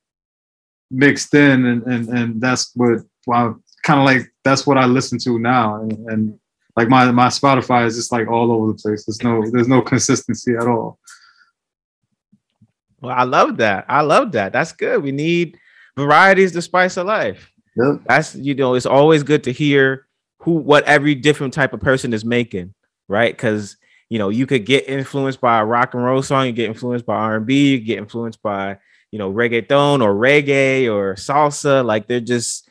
mixed 0.91 1.33
in, 1.33 1.65
and 1.65 1.83
and 1.83 2.09
and 2.09 2.41
that's 2.41 2.71
what 2.75 2.99
wow, 3.25 3.55
kind 3.83 3.99
of 3.99 4.05
like 4.05 4.31
that's 4.43 4.67
what 4.67 4.77
I 4.77 4.85
listen 4.85 5.17
to 5.19 5.39
now, 5.39 5.81
and, 5.81 5.91
and 6.09 6.39
like 6.75 6.89
my 6.89 7.11
my 7.11 7.27
Spotify 7.27 7.85
is 7.85 7.95
just 7.95 8.11
like 8.11 8.27
all 8.27 8.51
over 8.51 8.67
the 8.67 8.73
place. 8.73 9.05
There's 9.05 9.23
no 9.23 9.43
there's 9.51 9.67
no 9.67 9.81
consistency 9.81 10.55
at 10.55 10.67
all. 10.67 10.99
Well, 13.01 13.15
I 13.15 13.23
love 13.23 13.57
that. 13.57 13.85
I 13.89 14.01
love 14.01 14.31
that. 14.31 14.53
That's 14.53 14.71
good. 14.71 15.03
We 15.03 15.11
need 15.11 15.57
varieties 15.95 16.53
the 16.53 16.61
spice 16.61 16.97
of 16.97 17.05
life. 17.05 17.51
Yep. 17.75 18.01
That's 18.07 18.35
you 18.35 18.55
know, 18.55 18.75
it's 18.75 18.85
always 18.85 19.23
good 19.23 19.43
to 19.43 19.51
hear 19.51 20.07
who 20.39 20.53
what 20.53 20.83
every 20.85 21.15
different 21.15 21.53
type 21.53 21.73
of 21.73 21.79
person 21.79 22.13
is 22.13 22.25
making, 22.25 22.73
right? 23.07 23.35
Because 23.35 23.77
you 24.09 24.19
know, 24.19 24.29
you 24.29 24.45
could 24.45 24.65
get 24.65 24.87
influenced 24.87 25.41
by 25.41 25.59
a 25.59 25.65
rock 25.65 25.93
and 25.93 26.03
roll 26.03 26.21
song, 26.21 26.45
you 26.45 26.51
get 26.51 26.69
influenced 26.69 27.05
by 27.05 27.15
R&B, 27.15 27.71
you 27.71 27.79
get 27.79 27.97
influenced 27.97 28.41
by 28.41 28.77
you 29.11 29.19
know 29.19 29.31
reggaeton 29.31 30.01
or 30.01 30.13
reggae 30.13 30.91
or 30.91 31.15
salsa. 31.15 31.85
Like 31.85 32.07
they're 32.07 32.19
just 32.19 32.69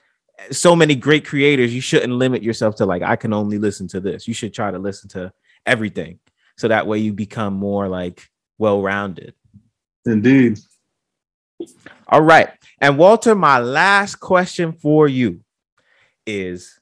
so 0.50 0.74
many 0.74 0.94
great 0.94 1.24
creators. 1.24 1.74
You 1.74 1.80
shouldn't 1.80 2.12
limit 2.12 2.42
yourself 2.42 2.76
to 2.76 2.86
like 2.86 3.02
I 3.02 3.16
can 3.16 3.32
only 3.32 3.58
listen 3.58 3.88
to 3.88 4.00
this. 4.00 4.26
You 4.26 4.34
should 4.34 4.52
try 4.52 4.70
to 4.70 4.78
listen 4.78 5.08
to 5.10 5.32
everything, 5.66 6.18
so 6.56 6.68
that 6.68 6.86
way 6.86 6.98
you 6.98 7.12
become 7.12 7.54
more 7.54 7.88
like 7.88 8.28
well-rounded. 8.58 9.34
Indeed. 10.04 10.58
All 12.08 12.22
right. 12.22 12.50
And 12.80 12.98
Walter, 12.98 13.34
my 13.34 13.58
last 13.58 14.16
question 14.16 14.72
for 14.72 15.08
you 15.08 15.40
is 16.26 16.80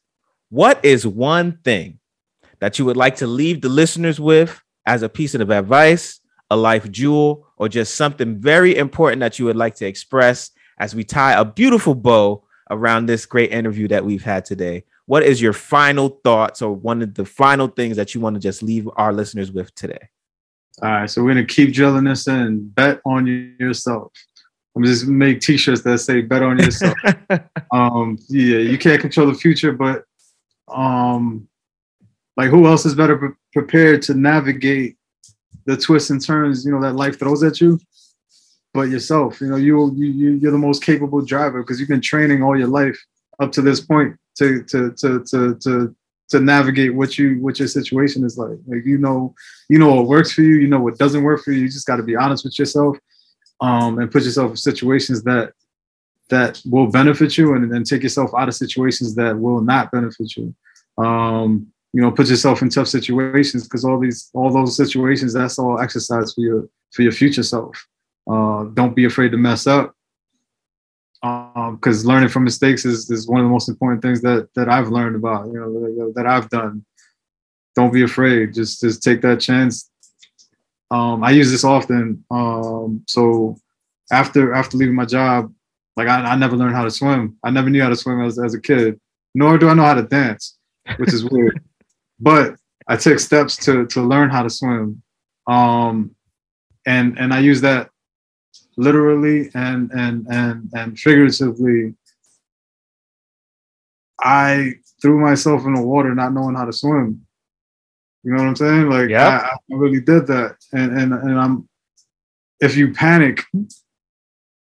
what 0.48 0.84
is 0.84 1.06
one 1.06 1.58
thing 1.62 1.98
that 2.60 2.78
you 2.78 2.84
would 2.84 2.96
like 2.96 3.16
to 3.16 3.26
leave 3.26 3.60
the 3.60 3.68
listeners 3.68 4.18
with 4.18 4.62
as 4.86 5.02
a 5.02 5.08
piece 5.08 5.34
of 5.34 5.50
advice, 5.50 6.20
a 6.50 6.56
life 6.56 6.90
jewel, 6.90 7.46
or 7.56 7.68
just 7.68 7.94
something 7.94 8.40
very 8.40 8.76
important 8.76 9.20
that 9.20 9.38
you 9.38 9.44
would 9.44 9.56
like 9.56 9.74
to 9.76 9.86
express 9.86 10.50
as 10.78 10.94
we 10.94 11.04
tie 11.04 11.34
a 11.34 11.44
beautiful 11.44 11.94
bow 11.94 12.42
around 12.70 13.06
this 13.06 13.26
great 13.26 13.52
interview 13.52 13.88
that 13.88 14.04
we've 14.04 14.22
had 14.22 14.44
today? 14.44 14.84
What 15.06 15.22
is 15.22 15.42
your 15.42 15.52
final 15.52 16.20
thoughts 16.22 16.62
or 16.62 16.72
one 16.72 17.02
of 17.02 17.14
the 17.14 17.24
final 17.24 17.68
things 17.68 17.96
that 17.96 18.14
you 18.14 18.20
want 18.20 18.36
to 18.36 18.40
just 18.40 18.62
leave 18.62 18.88
our 18.96 19.12
listeners 19.12 19.52
with 19.52 19.74
today? 19.74 20.08
All 20.82 20.90
right, 20.90 21.10
so 21.10 21.22
we're 21.22 21.34
gonna 21.34 21.44
keep 21.44 21.74
drilling 21.74 22.04
this 22.04 22.26
in. 22.26 22.68
Bet 22.70 23.00
on 23.04 23.26
yourself. 23.58 24.12
I'm 24.74 24.84
just 24.84 25.06
make 25.06 25.40
t-shirts 25.40 25.82
that 25.82 25.98
say 25.98 26.22
"Bet 26.22 26.42
on 26.42 26.58
yourself." 26.58 26.96
um, 27.72 28.18
yeah, 28.28 28.58
you 28.58 28.78
can't 28.78 29.00
control 29.00 29.26
the 29.26 29.34
future, 29.34 29.72
but 29.72 30.04
um, 30.68 31.48
like 32.36 32.48
who 32.48 32.66
else 32.66 32.86
is 32.86 32.94
better 32.94 33.18
pre- 33.18 33.30
prepared 33.52 34.00
to 34.02 34.14
navigate 34.14 34.96
the 35.66 35.76
twists 35.76 36.10
and 36.10 36.24
turns, 36.24 36.64
you 36.64 36.72
know, 36.72 36.80
that 36.80 36.96
life 36.96 37.18
throws 37.18 37.42
at 37.42 37.60
you, 37.60 37.78
but 38.72 38.88
yourself. 38.88 39.40
You 39.40 39.48
know, 39.48 39.56
you 39.56 39.92
you 39.94 40.06
you- 40.06 40.32
you're 40.40 40.52
the 40.52 40.58
most 40.58 40.82
capable 40.82 41.22
driver 41.24 41.62
because 41.62 41.80
you've 41.80 41.88
been 41.88 42.00
training 42.00 42.42
all 42.42 42.56
your 42.58 42.68
life 42.68 42.98
up 43.40 43.52
to 43.52 43.62
this 43.62 43.80
point 43.80 44.16
to 44.38 44.62
to 44.64 44.92
to 44.92 45.24
to 45.24 45.54
to 45.56 45.94
to 46.30 46.40
navigate 46.40 46.94
what 46.94 47.18
you 47.18 47.40
what 47.40 47.58
your 47.58 47.68
situation 47.68 48.24
is 48.24 48.38
like. 48.38 48.58
Like 48.66 48.84
you 48.84 48.98
know, 48.98 49.34
you 49.68 49.78
know 49.78 49.94
what 49.94 50.06
works 50.06 50.32
for 50.32 50.42
you, 50.42 50.56
you 50.56 50.68
know 50.68 50.80
what 50.80 50.98
doesn't 50.98 51.22
work 51.22 51.42
for 51.42 51.52
you. 51.52 51.62
You 51.62 51.68
just 51.68 51.86
got 51.86 51.96
to 51.96 52.02
be 52.02 52.16
honest 52.16 52.44
with 52.44 52.58
yourself, 52.58 52.96
um, 53.60 53.98
and 53.98 54.10
put 54.10 54.22
yourself 54.24 54.50
in 54.50 54.56
situations 54.56 55.22
that 55.24 55.52
that 56.28 56.62
will 56.64 56.86
benefit 56.86 57.36
you, 57.36 57.54
and 57.54 57.72
then 57.72 57.82
take 57.82 58.04
yourself 58.04 58.30
out 58.38 58.48
of 58.48 58.54
situations 58.54 59.16
that 59.16 59.36
will 59.38 59.60
not 59.60 59.90
benefit 59.90 60.36
you. 60.36 60.54
Um, 60.96 61.66
you 61.92 62.00
know, 62.00 62.12
put 62.12 62.28
yourself 62.28 62.62
in 62.62 62.68
tough 62.68 62.86
situations 62.86 63.64
because 63.64 63.84
all 63.84 63.98
these 63.98 64.30
all 64.32 64.52
those 64.52 64.76
situations 64.76 65.32
that's 65.32 65.58
all 65.58 65.80
exercise 65.80 66.32
for 66.34 66.40
your 66.42 66.68
for 66.92 67.02
your 67.02 67.12
future 67.12 67.42
self. 67.42 67.86
Uh, 68.30 68.64
don't 68.74 68.94
be 68.94 69.06
afraid 69.06 69.30
to 69.32 69.36
mess 69.36 69.66
up 69.66 69.94
because 71.20 72.04
learning 72.04 72.28
from 72.28 72.44
mistakes 72.44 72.84
is, 72.84 73.10
is 73.10 73.28
one 73.28 73.40
of 73.40 73.46
the 73.46 73.50
most 73.50 73.68
important 73.68 74.02
things 74.02 74.22
that 74.22 74.48
that 74.54 74.68
I've 74.68 74.88
learned 74.88 75.16
about 75.16 75.46
you 75.48 75.54
know 75.54 75.72
that, 75.72 76.12
that 76.16 76.26
I've 76.26 76.48
done. 76.48 76.84
Don't 77.76 77.92
be 77.92 78.02
afraid. 78.02 78.54
Just 78.54 78.80
just 78.80 79.02
take 79.02 79.20
that 79.22 79.40
chance. 79.40 79.90
Um, 80.90 81.22
I 81.22 81.30
use 81.30 81.50
this 81.50 81.64
often. 81.64 82.24
Um, 82.30 83.04
so 83.06 83.56
after 84.10 84.54
after 84.54 84.76
leaving 84.76 84.94
my 84.94 85.04
job, 85.04 85.52
like 85.96 86.08
I, 86.08 86.20
I 86.20 86.36
never 86.36 86.56
learned 86.56 86.74
how 86.74 86.84
to 86.84 86.90
swim. 86.90 87.36
I 87.44 87.50
never 87.50 87.68
knew 87.68 87.82
how 87.82 87.90
to 87.90 87.96
swim 87.96 88.22
as, 88.22 88.38
as 88.38 88.54
a 88.54 88.60
kid, 88.60 88.98
nor 89.34 89.58
do 89.58 89.68
I 89.68 89.74
know 89.74 89.84
how 89.84 89.94
to 89.94 90.02
dance, 90.02 90.58
which 90.96 91.12
is 91.12 91.24
weird. 91.24 91.60
But 92.22 92.56
I 92.86 92.96
took 92.96 93.18
steps 93.18 93.56
to 93.64 93.86
to 93.86 94.02
learn 94.02 94.28
how 94.28 94.42
to 94.42 94.50
swim. 94.50 95.02
Um, 95.46 96.14
and 96.84 97.18
and 97.18 97.32
I 97.32 97.38
use 97.38 97.62
that 97.62 97.88
literally 98.80 99.50
and 99.54 99.90
and 99.92 100.26
and 100.30 100.70
and 100.74 100.98
figuratively 100.98 101.94
i 104.22 104.72
threw 105.00 105.18
myself 105.20 105.64
in 105.66 105.74
the 105.74 105.82
water 105.82 106.14
not 106.14 106.32
knowing 106.32 106.54
how 106.54 106.64
to 106.64 106.72
swim. 106.72 107.26
You 108.22 108.32
know 108.32 108.42
what 108.42 108.48
i'm 108.48 108.56
saying? 108.56 108.88
Like 108.90 109.08
Yep. 109.10 109.20
I, 109.20 109.48
I 109.48 109.56
really 109.68 110.00
did 110.00 110.26
that. 110.26 110.56
And 110.72 110.90
and 110.98 111.12
and 111.12 111.38
i'm 111.38 111.68
if 112.60 112.76
you 112.76 112.92
panic 112.92 113.44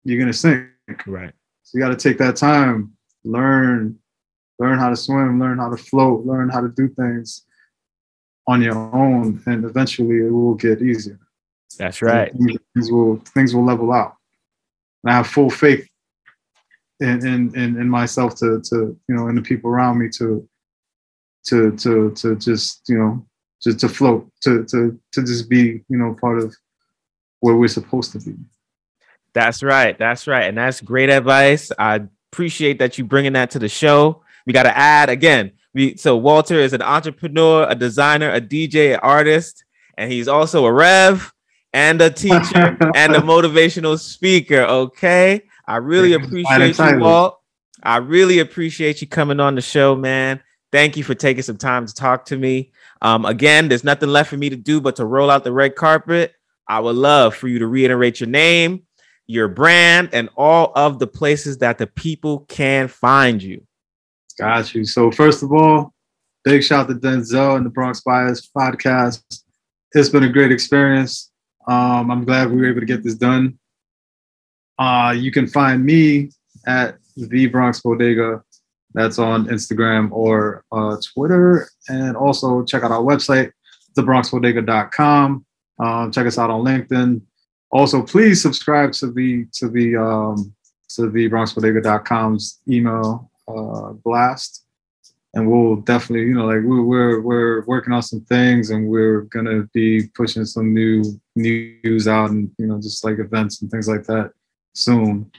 you're 0.03 0.19
gonna 0.19 0.33
sink. 0.33 0.69
Right. 1.05 1.33
so 1.63 1.77
you 1.77 1.83
got 1.83 1.89
to 1.89 1.97
take 1.97 2.17
that 2.19 2.37
time 2.37 2.93
learn 3.25 3.97
learn 4.59 4.79
how 4.79 4.89
to 4.89 4.95
swim 4.95 5.37
learn 5.39 5.57
how 5.57 5.69
to 5.69 5.77
float 5.77 6.25
learn 6.25 6.49
how 6.49 6.61
to 6.61 6.69
do 6.69 6.87
things 6.87 7.43
on 8.47 8.61
your 8.61 8.77
own 8.95 9.41
and 9.47 9.65
eventually 9.65 10.17
it 10.25 10.31
will 10.31 10.55
get 10.55 10.81
easier 10.81 11.19
That's 11.77 12.01
right. 12.01 12.31
things, 12.31 12.57
things 12.73 12.91
will 12.91 13.17
things 13.33 13.55
will 13.55 13.65
level 13.65 13.91
out. 13.91 14.15
And 15.03 15.13
I 15.13 15.17
have 15.17 15.27
full 15.27 15.49
faith 15.49 15.87
in 16.99 17.25
in 17.25 17.55
in, 17.55 17.79
in 17.79 17.89
myself 17.89 18.35
to 18.37 18.61
to 18.69 18.97
you 19.07 19.15
know 19.15 19.27
and 19.27 19.37
the 19.37 19.41
people 19.41 19.69
around 19.69 19.99
me 19.99 20.09
to 20.17 20.47
to 21.45 21.75
to 21.77 22.11
to 22.11 22.35
just 22.35 22.83
you 22.87 22.97
know 22.97 23.25
just 23.61 23.79
to 23.79 23.89
float 23.89 24.29
to 24.41 24.63
to 24.65 24.99
to 25.11 25.21
just 25.21 25.49
be 25.49 25.83
you 25.89 25.97
know 25.97 26.15
part 26.19 26.39
of 26.39 26.55
where 27.39 27.55
we're 27.55 27.67
supposed 27.67 28.11
to 28.13 28.19
be. 28.19 28.35
That's 29.33 29.61
right. 29.61 29.97
That's 29.97 30.25
right. 30.25 30.45
And 30.45 30.57
that's 30.57 30.81
great 30.81 31.09
advice. 31.09 31.71
I 31.77 32.07
appreciate 32.31 32.79
that 32.79 32.97
you 32.97 33.05
bringing 33.05 33.33
that 33.33 33.51
to 33.51 33.59
the 33.59 33.69
show. 33.69 34.23
We 34.47 34.53
got 34.53 34.63
to 34.63 34.75
add 34.75 35.09
again. 35.09 35.51
We 35.73 35.95
so 35.97 36.17
Walter 36.17 36.55
is 36.55 36.73
an 36.73 36.81
entrepreneur, 36.81 37.67
a 37.69 37.75
designer, 37.75 38.31
a 38.31 38.41
DJ, 38.41 38.93
an 38.93 38.99
artist, 39.01 39.63
and 39.97 40.11
he's 40.11 40.27
also 40.27 40.65
a 40.65 40.73
rev 40.73 41.31
and 41.77 42.01
a 42.01 42.09
teacher 42.09 42.75
and 42.95 43.15
a 43.15 43.21
motivational 43.21 43.99
speaker. 43.99 44.61
Okay. 44.61 45.43
I 45.67 45.77
really 45.77 46.13
appreciate 46.13 46.77
you. 46.77 46.99
Walt. 46.99 47.39
I 47.83 47.97
really 47.97 48.39
appreciate 48.39 48.99
you 48.99 49.07
coming 49.07 49.39
on 49.39 49.53
the 49.53 49.61
show, 49.61 49.95
man. 49.95 50.41
Thank 50.71 50.97
you 50.97 51.03
for 51.03 51.13
taking 51.13 51.43
some 51.43 51.57
time 51.57 51.85
to 51.85 51.93
talk 51.93 52.25
to 52.25 52.37
me. 52.37 52.71
Um, 53.03 53.25
again, 53.25 53.69
there's 53.69 53.83
nothing 53.83 54.09
left 54.09 54.31
for 54.31 54.37
me 54.37 54.49
to 54.49 54.55
do 54.55 54.81
but 54.81 54.95
to 54.95 55.05
roll 55.05 55.29
out 55.29 55.43
the 55.43 55.51
red 55.51 55.75
carpet. 55.75 56.33
I 56.67 56.79
would 56.79 56.95
love 56.95 57.35
for 57.35 57.47
you 57.47 57.59
to 57.59 57.67
reiterate 57.67 58.19
your 58.19 58.27
name, 58.27 58.83
your 59.27 59.47
brand, 59.47 60.09
and 60.13 60.29
all 60.35 60.71
of 60.75 60.97
the 60.97 61.07
places 61.07 61.59
that 61.59 61.77
the 61.77 61.87
people 61.87 62.39
can 62.49 62.87
find 62.87 63.41
you. 63.41 63.65
Got 64.39 64.73
you. 64.73 64.83
So 64.83 65.11
first 65.11 65.43
of 65.43 65.53
all, 65.53 65.93
big 66.43 66.63
shout 66.63 66.89
out 66.89 66.89
to 66.89 66.95
Denzel 66.95 67.55
and 67.55 67.65
the 67.65 67.69
Bronx 67.69 68.01
Bias 68.01 68.49
podcast. 68.49 69.21
It's 69.93 70.09
been 70.09 70.23
a 70.23 70.29
great 70.29 70.51
experience. 70.51 71.26
Um, 71.67 72.11
I'm 72.11 72.23
glad 72.23 72.49
we 72.49 72.57
were 72.57 72.69
able 72.69 72.79
to 72.79 72.85
get 72.85 73.03
this 73.03 73.15
done. 73.15 73.59
Uh, 74.79 75.13
you 75.17 75.31
can 75.31 75.47
find 75.47 75.83
me 75.83 76.29
at 76.65 76.97
the 77.15 77.47
Bronx 77.47 77.81
Bodega. 77.81 78.43
That's 78.93 79.19
on 79.19 79.47
Instagram 79.47 80.11
or 80.11 80.63
uh, 80.71 80.97
Twitter, 81.13 81.69
and 81.89 82.15
also 82.15 82.63
check 82.63 82.83
out 82.83 82.91
our 82.91 83.01
website, 83.01 83.51
thebronxbodega.com. 83.97 85.45
Um, 85.79 86.11
check 86.11 86.25
us 86.25 86.37
out 86.37 86.49
on 86.49 86.63
LinkedIn. 86.63 87.21
Also, 87.69 88.01
please 88.01 88.41
subscribe 88.41 88.93
to 88.93 89.11
the 89.11 89.45
to 89.53 89.69
the 89.69 89.95
um, 89.97 90.53
to 90.89 91.09
the 91.09 91.29
BronxBodega.com's 91.29 92.59
email 92.67 93.29
uh, 93.47 93.91
blast, 94.03 94.65
and 95.37 95.47
we'll 95.47 95.75
definitely, 95.75 96.25
you 96.25 96.33
know, 96.33 96.47
like 96.47 96.63
we're 96.63 96.81
we're 96.81 97.21
we're 97.21 97.63
working 97.65 97.93
on 97.93 98.01
some 98.01 98.21
things, 98.21 98.71
and 98.71 98.87
we're 98.87 99.21
gonna 99.21 99.67
be 99.71 100.07
pushing 100.15 100.45
some 100.45 100.73
new 100.73 101.03
news 101.35 102.07
out, 102.07 102.31
and 102.31 102.49
you 102.57 102.65
know, 102.65 102.81
just 102.81 103.05
like 103.05 103.19
events 103.19 103.61
and 103.61 103.69
things 103.69 103.87
like 103.87 104.03
that 104.05 104.31
soon. 104.73 105.31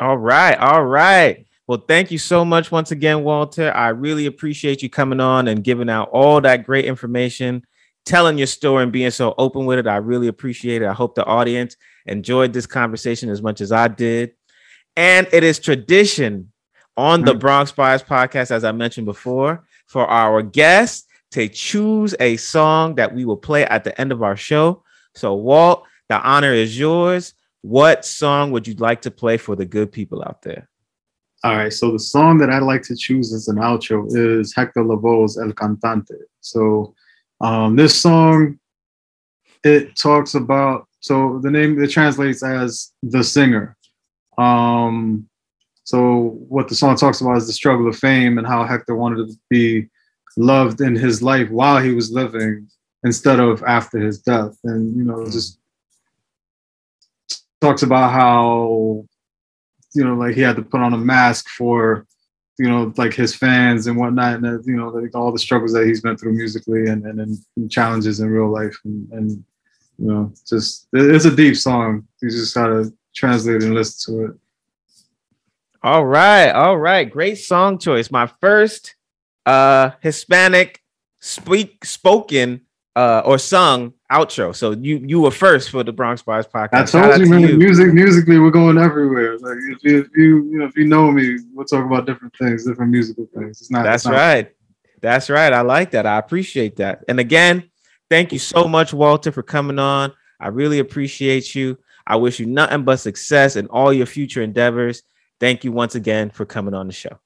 All 0.00 0.18
right. 0.18 0.58
All 0.58 0.84
right. 0.84 1.46
Well, 1.68 1.84
thank 1.86 2.10
you 2.10 2.18
so 2.18 2.44
much 2.44 2.72
once 2.72 2.90
again, 2.90 3.22
Walter. 3.22 3.70
I 3.72 3.90
really 3.90 4.26
appreciate 4.26 4.82
you 4.82 4.90
coming 4.90 5.20
on 5.20 5.46
and 5.46 5.62
giving 5.62 5.88
out 5.88 6.08
all 6.10 6.40
that 6.40 6.66
great 6.66 6.86
information, 6.86 7.62
telling 8.04 8.36
your 8.36 8.48
story 8.48 8.82
and 8.82 8.90
being 8.90 9.12
so 9.12 9.32
open 9.38 9.64
with 9.64 9.78
it. 9.78 9.86
I 9.86 9.98
really 9.98 10.26
appreciate 10.26 10.82
it. 10.82 10.88
I 10.88 10.92
hope 10.92 11.14
the 11.14 11.24
audience 11.24 11.76
enjoyed 12.06 12.52
this 12.52 12.66
conversation 12.66 13.30
as 13.30 13.42
much 13.42 13.60
as 13.60 13.70
I 13.70 13.86
did. 13.86 14.32
And 14.96 15.28
it 15.32 15.44
is 15.44 15.60
tradition 15.60 16.50
on 16.98 17.22
the 17.22 17.32
Mm. 17.32 17.40
Bronx 17.40 17.72
Bias 17.72 18.02
podcast, 18.02 18.50
as 18.50 18.64
I 18.64 18.72
mentioned 18.72 19.06
before, 19.06 19.64
for 19.86 20.06
our 20.06 20.42
guests 20.42 21.06
to 21.30 21.48
choose 21.48 22.14
a 22.20 22.36
song 22.36 22.96
that 22.96 23.14
we 23.14 23.24
will 23.24 23.36
play 23.36 23.64
at 23.64 23.84
the 23.84 23.98
end 24.00 24.12
of 24.12 24.22
our 24.22 24.36
show. 24.36 24.82
So, 25.14 25.34
Walt, 25.34 25.84
the 26.08 26.20
honor 26.20 26.52
is 26.52 26.78
yours. 26.78 27.34
What 27.62 28.04
song 28.04 28.50
would 28.50 28.66
you 28.66 28.74
like 28.74 29.02
to 29.02 29.10
play 29.10 29.36
for 29.36 29.54
the 29.56 29.64
good 29.64 29.92
people 29.92 30.22
out 30.22 30.42
there? 30.42 30.68
All 31.44 31.54
right, 31.56 31.72
so 31.72 31.92
the 31.92 31.98
song 32.00 32.38
that 32.38 32.50
I'd 32.50 32.62
like 32.64 32.82
to 32.82 32.96
choose 32.96 33.32
as 33.32 33.46
an 33.46 33.56
outro 33.56 34.06
is 34.10 34.54
Hector 34.54 34.82
Lavoe's 34.82 35.38
El 35.38 35.52
Cantante. 35.52 36.16
So 36.40 36.94
um, 37.40 37.76
this 37.76 38.00
song, 38.00 38.58
it 39.62 39.96
talks 39.96 40.34
about, 40.34 40.88
so 40.98 41.38
the 41.42 41.50
name, 41.50 41.80
it 41.80 41.90
translates 41.90 42.42
as 42.42 42.92
the 43.02 43.22
singer. 43.22 43.76
Um, 44.36 45.27
so 45.88 46.36
what 46.50 46.68
the 46.68 46.74
song 46.74 46.96
talks 46.96 47.22
about 47.22 47.38
is 47.38 47.46
the 47.46 47.52
struggle 47.54 47.88
of 47.88 47.96
fame 47.96 48.36
and 48.36 48.46
how 48.46 48.62
Hector 48.62 48.94
wanted 48.94 49.26
to 49.26 49.34
be 49.48 49.88
loved 50.36 50.82
in 50.82 50.94
his 50.94 51.22
life 51.22 51.48
while 51.48 51.78
he 51.78 51.92
was 51.92 52.12
living 52.12 52.68
instead 53.04 53.40
of 53.40 53.62
after 53.62 53.98
his 53.98 54.20
death. 54.20 54.54
And, 54.64 54.94
you 54.94 55.02
know, 55.02 55.24
just 55.24 55.58
talks 57.62 57.82
about 57.82 58.12
how 58.12 59.06
you 59.94 60.04
know, 60.04 60.14
like 60.14 60.34
he 60.34 60.42
had 60.42 60.56
to 60.56 60.62
put 60.62 60.82
on 60.82 60.92
a 60.92 60.98
mask 60.98 61.48
for, 61.48 62.06
you 62.58 62.68
know, 62.68 62.92
like 62.98 63.14
his 63.14 63.34
fans 63.34 63.86
and 63.86 63.96
whatnot, 63.96 64.34
and 64.34 64.46
uh, 64.46 64.58
you 64.66 64.76
know, 64.76 64.88
like 64.88 65.14
all 65.14 65.32
the 65.32 65.38
struggles 65.38 65.72
that 65.72 65.86
he's 65.86 66.02
been 66.02 66.18
through 66.18 66.34
musically 66.34 66.88
and 66.88 67.06
and, 67.06 67.18
and 67.56 67.70
challenges 67.70 68.20
in 68.20 68.28
real 68.28 68.52
life, 68.52 68.78
and, 68.84 69.10
and 69.10 69.30
you 69.96 70.06
know, 70.06 70.34
just 70.46 70.86
it's 70.92 71.24
a 71.24 71.34
deep 71.34 71.56
song. 71.56 72.06
You 72.20 72.28
just 72.28 72.54
gotta 72.54 72.92
translate 73.14 73.62
and 73.62 73.74
listen 73.74 74.14
to 74.14 74.24
it. 74.26 74.36
All 75.82 76.04
right, 76.04 76.50
all 76.50 76.76
right. 76.76 77.08
Great 77.08 77.36
song 77.38 77.78
choice. 77.78 78.10
My 78.10 78.26
first 78.40 78.94
uh 79.46 79.90
Hispanic 80.00 80.82
speak 81.20 81.84
spoken 81.84 82.62
uh 82.96 83.22
or 83.24 83.38
sung 83.38 83.94
outro. 84.10 84.54
So 84.54 84.72
you 84.72 84.96
you 85.04 85.20
were 85.20 85.30
first 85.30 85.70
for 85.70 85.84
the 85.84 85.92
Bronx 85.92 86.22
Bias 86.22 86.46
podcast. 86.46 86.72
I 86.72 86.84
told 86.84 87.18
you, 87.20 87.24
to 87.26 87.30
man. 87.30 87.58
Music, 87.58 87.92
musically, 87.92 88.38
we're 88.38 88.50
going 88.50 88.76
everywhere. 88.78 89.38
Like 89.38 89.58
if 89.70 89.84
you, 89.84 89.98
if 90.00 90.08
you, 90.16 90.36
you 90.50 90.58
know, 90.58 90.64
if 90.66 90.76
you 90.76 90.84
know 90.86 91.10
me, 91.12 91.38
we'll 91.54 91.66
talk 91.66 91.84
about 91.84 92.06
different 92.06 92.34
things, 92.36 92.66
different 92.66 92.90
musical 92.90 93.28
things. 93.34 93.60
It's 93.60 93.70
not. 93.70 93.84
That's 93.84 94.02
it's 94.04 94.10
not- 94.10 94.16
right. 94.16 94.52
That's 95.00 95.30
right. 95.30 95.52
I 95.52 95.60
like 95.60 95.92
that. 95.92 96.06
I 96.06 96.18
appreciate 96.18 96.76
that. 96.76 97.04
And 97.08 97.20
again, 97.20 97.70
thank 98.10 98.32
you 98.32 98.40
so 98.40 98.66
much, 98.66 98.92
Walter, 98.92 99.30
for 99.30 99.44
coming 99.44 99.78
on. 99.78 100.12
I 100.40 100.48
really 100.48 100.80
appreciate 100.80 101.54
you. 101.54 101.78
I 102.04 102.16
wish 102.16 102.40
you 102.40 102.46
nothing 102.46 102.82
but 102.82 102.96
success 102.96 103.54
in 103.54 103.68
all 103.68 103.92
your 103.92 104.06
future 104.06 104.42
endeavors. 104.42 105.04
Thank 105.40 105.64
you 105.64 105.72
once 105.72 105.94
again 105.94 106.30
for 106.30 106.44
coming 106.44 106.74
on 106.74 106.86
the 106.86 106.92
show. 106.92 107.18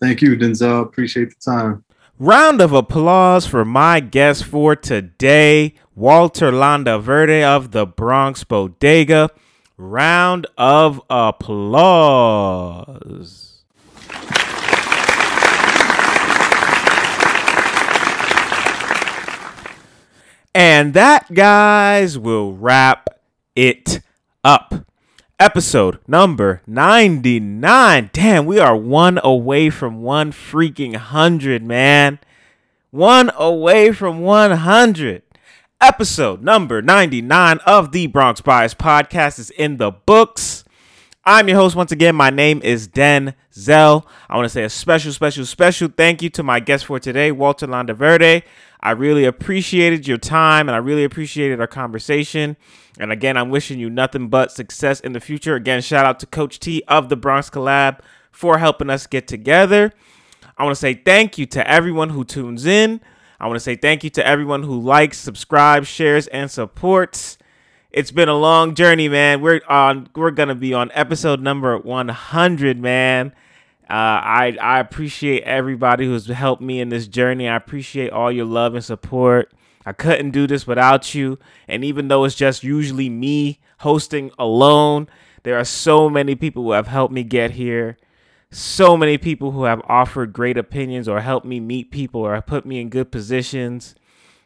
Thank 0.00 0.22
you, 0.22 0.36
Denzel. 0.36 0.82
Appreciate 0.82 1.30
the 1.30 1.36
time. 1.40 1.84
Round 2.20 2.60
of 2.60 2.72
applause 2.72 3.46
for 3.46 3.64
my 3.64 4.00
guest 4.00 4.44
for 4.44 4.74
today, 4.74 5.74
Walter 5.94 6.50
Landaverde 6.50 7.44
of 7.44 7.70
the 7.70 7.86
Bronx 7.86 8.42
Bodega. 8.44 9.30
Round 9.76 10.46
of 10.56 11.00
applause. 11.08 11.84
And 20.54 20.94
that, 20.94 21.32
guys, 21.32 22.18
will 22.18 22.52
wrap 22.52 23.08
it 23.54 24.00
up. 24.42 24.87
Episode 25.40 26.00
number 26.08 26.62
99. 26.66 28.10
Damn, 28.12 28.44
we 28.44 28.58
are 28.58 28.76
one 28.76 29.20
away 29.22 29.70
from 29.70 30.02
one 30.02 30.32
freaking 30.32 30.96
hundred, 30.96 31.62
man. 31.62 32.18
One 32.90 33.30
away 33.36 33.92
from 33.92 34.18
100. 34.22 35.22
Episode 35.80 36.42
number 36.42 36.82
99 36.82 37.60
of 37.64 37.92
the 37.92 38.08
Bronx 38.08 38.40
Bias 38.40 38.74
podcast 38.74 39.38
is 39.38 39.50
in 39.50 39.76
the 39.76 39.92
books. 39.92 40.64
I'm 41.30 41.46
your 41.46 41.58
host 41.58 41.76
once 41.76 41.92
again. 41.92 42.16
My 42.16 42.30
name 42.30 42.62
is 42.64 42.88
Denzel. 42.88 44.06
I 44.30 44.36
want 44.36 44.46
to 44.46 44.48
say 44.48 44.64
a 44.64 44.70
special, 44.70 45.12
special, 45.12 45.44
special 45.44 45.90
thank 45.94 46.22
you 46.22 46.30
to 46.30 46.42
my 46.42 46.58
guest 46.58 46.86
for 46.86 46.98
today, 46.98 47.32
Walter 47.32 47.66
Landaverde. 47.66 48.44
I 48.80 48.90
really 48.92 49.26
appreciated 49.26 50.08
your 50.08 50.16
time 50.16 50.70
and 50.70 50.74
I 50.74 50.78
really 50.78 51.04
appreciated 51.04 51.60
our 51.60 51.66
conversation. 51.66 52.56
And 52.98 53.12
again, 53.12 53.36
I'm 53.36 53.50
wishing 53.50 53.78
you 53.78 53.90
nothing 53.90 54.28
but 54.28 54.52
success 54.52 55.00
in 55.00 55.12
the 55.12 55.20
future. 55.20 55.54
Again, 55.54 55.82
shout 55.82 56.06
out 56.06 56.18
to 56.20 56.26
Coach 56.26 56.60
T 56.60 56.82
of 56.88 57.10
the 57.10 57.16
Bronx 57.16 57.50
Collab 57.50 58.00
for 58.32 58.56
helping 58.56 58.88
us 58.88 59.06
get 59.06 59.28
together. 59.28 59.92
I 60.56 60.64
want 60.64 60.76
to 60.76 60.80
say 60.80 60.94
thank 60.94 61.36
you 61.36 61.44
to 61.44 61.70
everyone 61.70 62.08
who 62.08 62.24
tunes 62.24 62.64
in. 62.64 63.02
I 63.38 63.48
want 63.48 63.56
to 63.56 63.60
say 63.60 63.76
thank 63.76 64.02
you 64.02 64.08
to 64.08 64.26
everyone 64.26 64.62
who 64.62 64.80
likes, 64.80 65.18
subscribes, 65.18 65.88
shares, 65.88 66.26
and 66.28 66.50
supports. 66.50 67.36
It's 67.90 68.10
been 68.10 68.28
a 68.28 68.36
long 68.36 68.74
journey, 68.74 69.08
man. 69.08 69.40
We're 69.40 69.62
on. 69.66 70.08
We're 70.14 70.30
gonna 70.30 70.54
be 70.54 70.74
on 70.74 70.90
episode 70.92 71.40
number 71.40 71.76
100, 71.78 72.78
man. 72.78 73.32
Uh, 73.88 73.94
I 73.94 74.58
I 74.60 74.78
appreciate 74.78 75.42
everybody 75.44 76.04
who's 76.04 76.26
helped 76.26 76.60
me 76.60 76.80
in 76.80 76.90
this 76.90 77.08
journey. 77.08 77.48
I 77.48 77.56
appreciate 77.56 78.10
all 78.10 78.30
your 78.30 78.44
love 78.44 78.74
and 78.74 78.84
support. 78.84 79.52
I 79.86 79.92
couldn't 79.92 80.32
do 80.32 80.46
this 80.46 80.66
without 80.66 81.14
you. 81.14 81.38
And 81.66 81.82
even 81.82 82.08
though 82.08 82.24
it's 82.24 82.34
just 82.34 82.62
usually 82.62 83.08
me 83.08 83.58
hosting 83.78 84.32
alone, 84.38 85.08
there 85.44 85.56
are 85.56 85.64
so 85.64 86.10
many 86.10 86.34
people 86.34 86.64
who 86.64 86.72
have 86.72 86.88
helped 86.88 87.14
me 87.14 87.22
get 87.22 87.52
here. 87.52 87.96
So 88.50 88.98
many 88.98 89.16
people 89.16 89.52
who 89.52 89.64
have 89.64 89.80
offered 89.86 90.34
great 90.34 90.58
opinions 90.58 91.08
or 91.08 91.20
helped 91.20 91.46
me 91.46 91.58
meet 91.58 91.90
people 91.90 92.20
or 92.20 92.38
put 92.42 92.66
me 92.66 92.82
in 92.82 92.90
good 92.90 93.10
positions. 93.10 93.94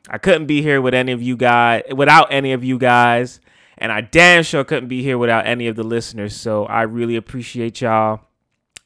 I 0.08 0.18
couldn't 0.18 0.46
be 0.46 0.62
here 0.62 0.80
with 0.80 0.94
any 0.94 1.12
of 1.12 1.22
you 1.22 1.36
guys 1.36 1.82
without 1.94 2.32
any 2.32 2.52
of 2.52 2.64
you 2.64 2.78
guys, 2.78 3.40
and 3.78 3.92
I 3.92 4.00
damn 4.00 4.42
sure 4.42 4.64
couldn't 4.64 4.88
be 4.88 5.02
here 5.02 5.18
without 5.18 5.46
any 5.46 5.68
of 5.68 5.76
the 5.76 5.84
listeners. 5.84 6.34
So 6.34 6.66
I 6.66 6.82
really 6.82 7.16
appreciate 7.16 7.80
y'all. 7.80 8.20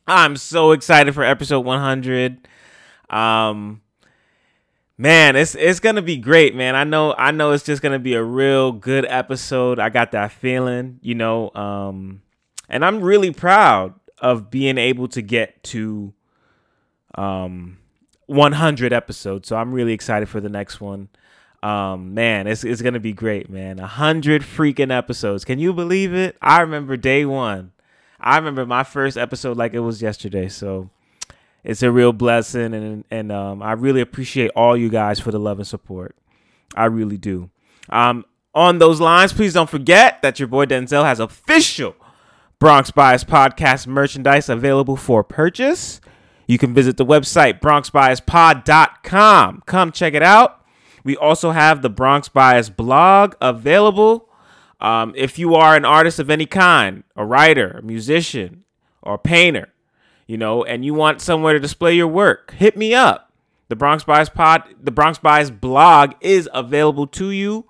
I'm 0.06 0.36
so 0.36 0.72
excited 0.72 1.14
for 1.14 1.24
episode 1.24 1.60
100. 1.60 2.48
Um 3.10 3.82
man, 4.98 5.36
it's 5.36 5.55
it's 5.55 5.80
going 5.80 5.97
to 5.97 6.02
be 6.02 6.16
great, 6.16 6.55
man. 6.55 6.74
I 6.74 6.84
know 6.84 7.14
I 7.16 7.30
know 7.30 7.52
it's 7.52 7.64
just 7.64 7.82
going 7.82 7.93
to 7.93 7.98
be 7.98 8.14
a 8.14 8.22
real 8.22 8.72
good 8.72 9.06
episode. 9.09 9.78
I 9.78 9.88
got 9.88 10.12
that 10.12 10.32
feeling, 10.32 10.98
you 11.02 11.14
know, 11.14 11.51
um 11.55 12.22
and 12.68 12.84
I'm 12.84 13.01
really 13.01 13.30
proud 13.30 13.94
of 14.18 14.51
being 14.51 14.78
able 14.78 15.09
to 15.09 15.22
get 15.22 15.62
to 15.64 16.12
um 17.14 17.78
100 18.26 18.92
episodes. 18.92 19.48
So 19.48 19.56
I'm 19.56 19.72
really 19.72 19.92
excited 19.92 20.28
for 20.28 20.40
the 20.40 20.48
next 20.48 20.80
one. 20.80 21.08
Um, 21.62 22.14
man, 22.14 22.46
it's 22.46 22.64
it's 22.64 22.82
gonna 22.82 23.00
be 23.00 23.12
great, 23.12 23.50
man. 23.50 23.78
Hundred 23.78 24.42
freaking 24.42 24.96
episodes. 24.96 25.44
Can 25.44 25.58
you 25.58 25.72
believe 25.72 26.14
it? 26.14 26.36
I 26.40 26.60
remember 26.60 26.96
day 26.96 27.24
one. 27.24 27.72
I 28.20 28.36
remember 28.36 28.66
my 28.66 28.84
first 28.84 29.16
episode 29.16 29.56
like 29.56 29.74
it 29.74 29.80
was 29.80 30.02
yesterday. 30.02 30.48
So 30.48 30.90
it's 31.64 31.82
a 31.82 31.90
real 31.90 32.12
blessing, 32.12 32.74
and 32.74 33.04
and 33.10 33.32
um, 33.32 33.62
I 33.62 33.72
really 33.72 34.00
appreciate 34.00 34.50
all 34.54 34.76
you 34.76 34.88
guys 34.88 35.18
for 35.18 35.32
the 35.32 35.40
love 35.40 35.58
and 35.58 35.66
support. 35.66 36.14
I 36.76 36.84
really 36.84 37.16
do. 37.16 37.50
Um, 37.88 38.24
on 38.54 38.78
those 38.78 39.00
lines, 39.00 39.32
please 39.32 39.52
don't 39.52 39.70
forget 39.70 40.22
that 40.22 40.38
your 40.38 40.48
boy 40.48 40.66
Denzel 40.66 41.04
has 41.04 41.20
official 41.20 41.96
Bronx 42.58 42.90
Bias 42.90 43.24
podcast 43.24 43.86
merchandise 43.86 44.48
available 44.48 44.96
for 44.96 45.24
purchase. 45.24 46.00
You 46.47 46.59
can 46.59 46.74
visit 46.74 46.97
the 46.97 47.06
website 47.06 47.60
bronxbiaspod.com. 47.60 49.62
Come 49.66 49.93
check 49.93 50.14
it 50.14 50.23
out. 50.23 50.64
We 51.05 51.16
also 51.16 51.52
have 51.52 51.82
the 51.82 51.90
Bronx 51.90 52.28
Bias 52.28 52.68
blog 52.68 53.35
available. 53.40 54.28
Um, 54.81 55.12
if 55.16 55.39
you 55.39 55.55
are 55.55 55.77
an 55.77 55.85
artist 55.85 56.18
of 56.18 56.31
any 56.31 56.47
kind, 56.47 57.05
a 57.14 57.24
writer, 57.24 57.78
a 57.78 57.82
musician, 57.82 58.64
or 59.02 59.14
a 59.14 59.18
painter, 59.18 59.73
you 60.27 60.36
know, 60.36 60.64
and 60.64 60.85
you 60.85 60.94
want 60.94 61.20
somewhere 61.20 61.52
to 61.52 61.60
display 61.60 61.94
your 61.94 62.09
work, 62.09 62.52
hit 62.52 62.77
me 62.77 62.93
up. 62.93 63.32
The 63.68 63.77
Bronx 63.77 64.05
Bias 64.05 64.28
Pod, 64.28 64.62
the 64.81 64.90
Bronx 64.90 65.18
Bias 65.18 65.51
blog 65.51 66.14
is 66.20 66.48
available 66.52 67.06
to 67.09 67.31
you. 67.31 67.66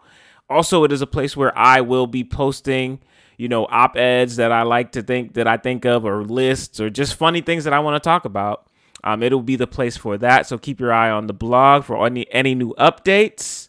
Also, 0.48 0.84
it 0.84 0.92
is 0.92 1.02
a 1.02 1.06
place 1.06 1.36
where 1.36 1.56
I 1.56 1.80
will 1.80 2.06
be 2.06 2.24
posting, 2.24 3.00
you 3.36 3.48
know, 3.48 3.66
op-eds 3.66 4.36
that 4.36 4.52
I 4.52 4.62
like 4.62 4.92
to 4.92 5.02
think 5.02 5.34
that 5.34 5.46
I 5.46 5.56
think 5.56 5.84
of, 5.84 6.04
or 6.04 6.24
lists, 6.24 6.80
or 6.80 6.90
just 6.90 7.14
funny 7.14 7.40
things 7.40 7.64
that 7.64 7.72
I 7.72 7.80
want 7.80 8.02
to 8.02 8.06
talk 8.06 8.24
about. 8.24 8.65
Um, 9.06 9.22
it'll 9.22 9.40
be 9.40 9.54
the 9.54 9.68
place 9.68 9.96
for 9.96 10.18
that. 10.18 10.48
So 10.48 10.58
keep 10.58 10.80
your 10.80 10.92
eye 10.92 11.10
on 11.10 11.28
the 11.28 11.32
blog 11.32 11.84
for 11.84 12.04
any 12.04 12.26
any 12.32 12.56
new 12.56 12.74
updates. 12.74 13.68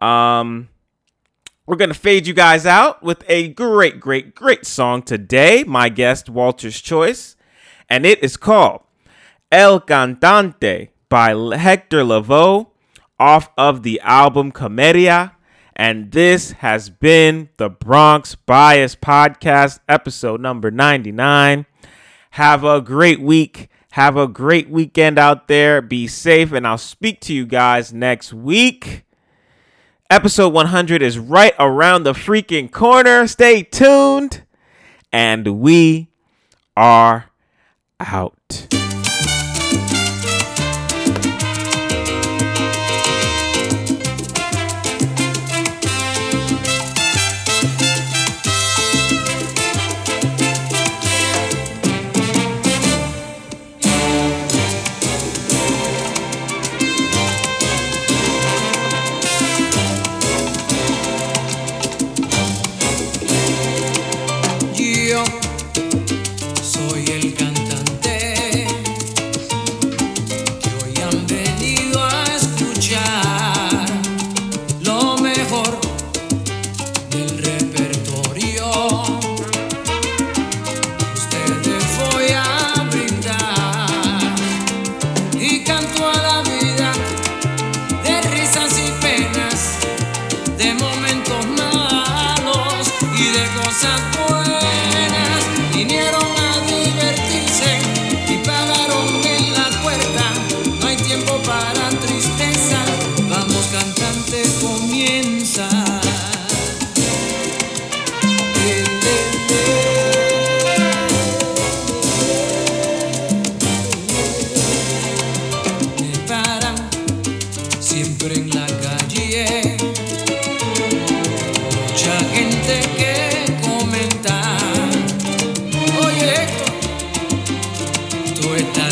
Um, 0.00 0.70
we're 1.66 1.76
gonna 1.76 1.92
fade 1.92 2.26
you 2.26 2.32
guys 2.32 2.64
out 2.64 3.02
with 3.02 3.22
a 3.28 3.48
great, 3.48 4.00
great, 4.00 4.34
great 4.34 4.64
song 4.64 5.02
today. 5.02 5.62
My 5.62 5.90
guest 5.90 6.30
Walter's 6.30 6.80
choice, 6.80 7.36
and 7.90 8.06
it 8.06 8.24
is 8.24 8.38
called 8.38 8.80
El 9.52 9.78
Cantante 9.78 10.88
by 11.10 11.34
Hector 11.58 12.02
Lavoe 12.02 12.68
off 13.20 13.50
of 13.58 13.82
the 13.82 14.00
album 14.00 14.52
Comedia. 14.52 15.32
And 15.76 16.12
this 16.12 16.52
has 16.52 16.88
been 16.88 17.50
the 17.58 17.68
Bronx 17.68 18.36
Bias 18.36 18.96
Podcast, 18.96 19.80
episode 19.86 20.40
number 20.40 20.70
99. 20.70 21.66
Have 22.30 22.64
a 22.64 22.80
great 22.80 23.20
week. 23.20 23.68
Have 23.92 24.16
a 24.16 24.26
great 24.26 24.70
weekend 24.70 25.18
out 25.18 25.48
there. 25.48 25.82
Be 25.82 26.06
safe, 26.06 26.50
and 26.52 26.66
I'll 26.66 26.78
speak 26.78 27.20
to 27.22 27.34
you 27.34 27.44
guys 27.44 27.92
next 27.92 28.32
week. 28.32 29.04
Episode 30.08 30.48
100 30.48 31.02
is 31.02 31.18
right 31.18 31.54
around 31.58 32.04
the 32.04 32.14
freaking 32.14 32.72
corner. 32.72 33.26
Stay 33.26 33.62
tuned. 33.62 34.44
And 35.12 35.60
we 35.60 36.08
are 36.74 37.26
out. 38.00 38.81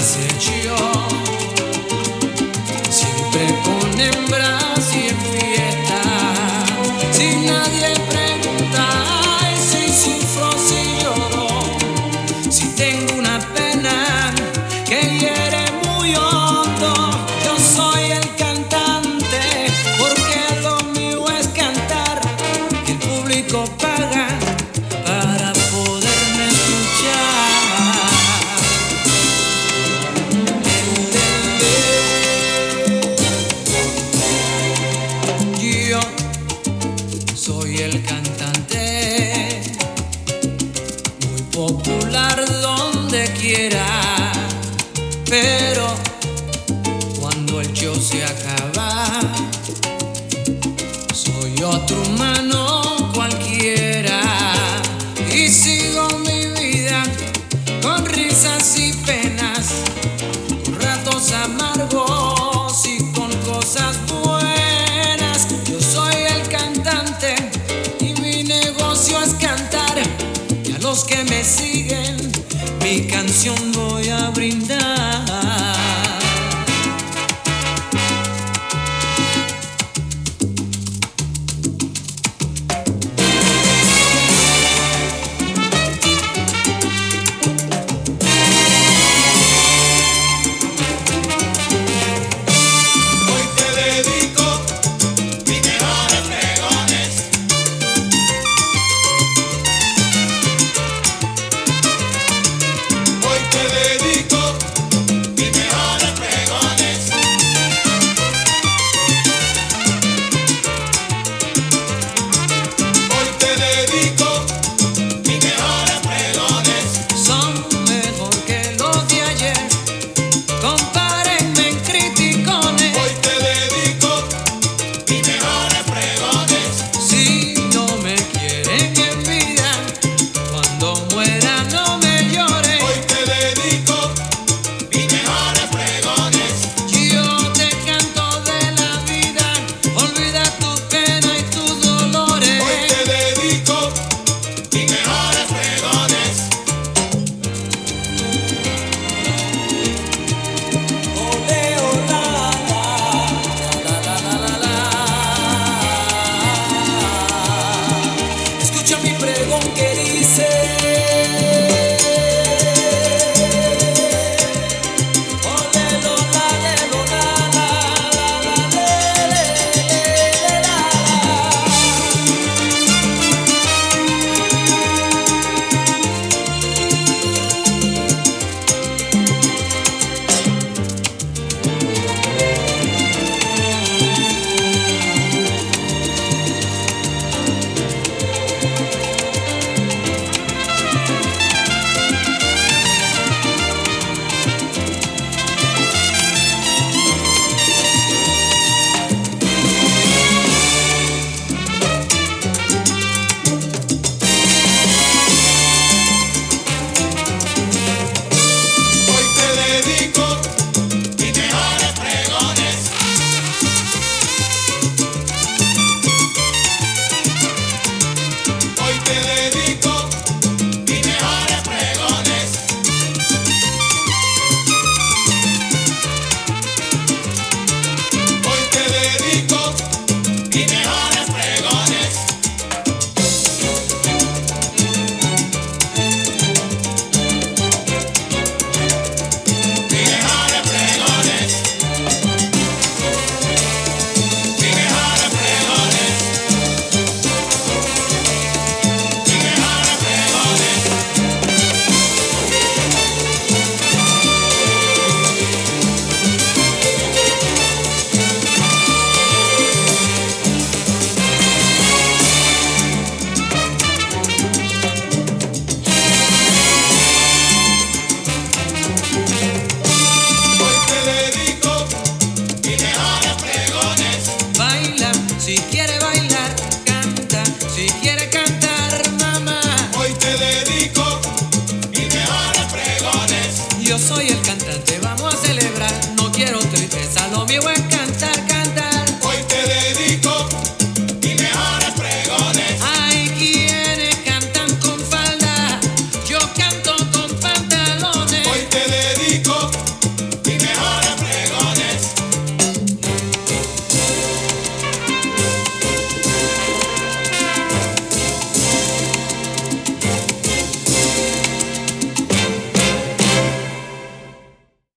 presente, 0.00 0.70
ó. 0.70 0.89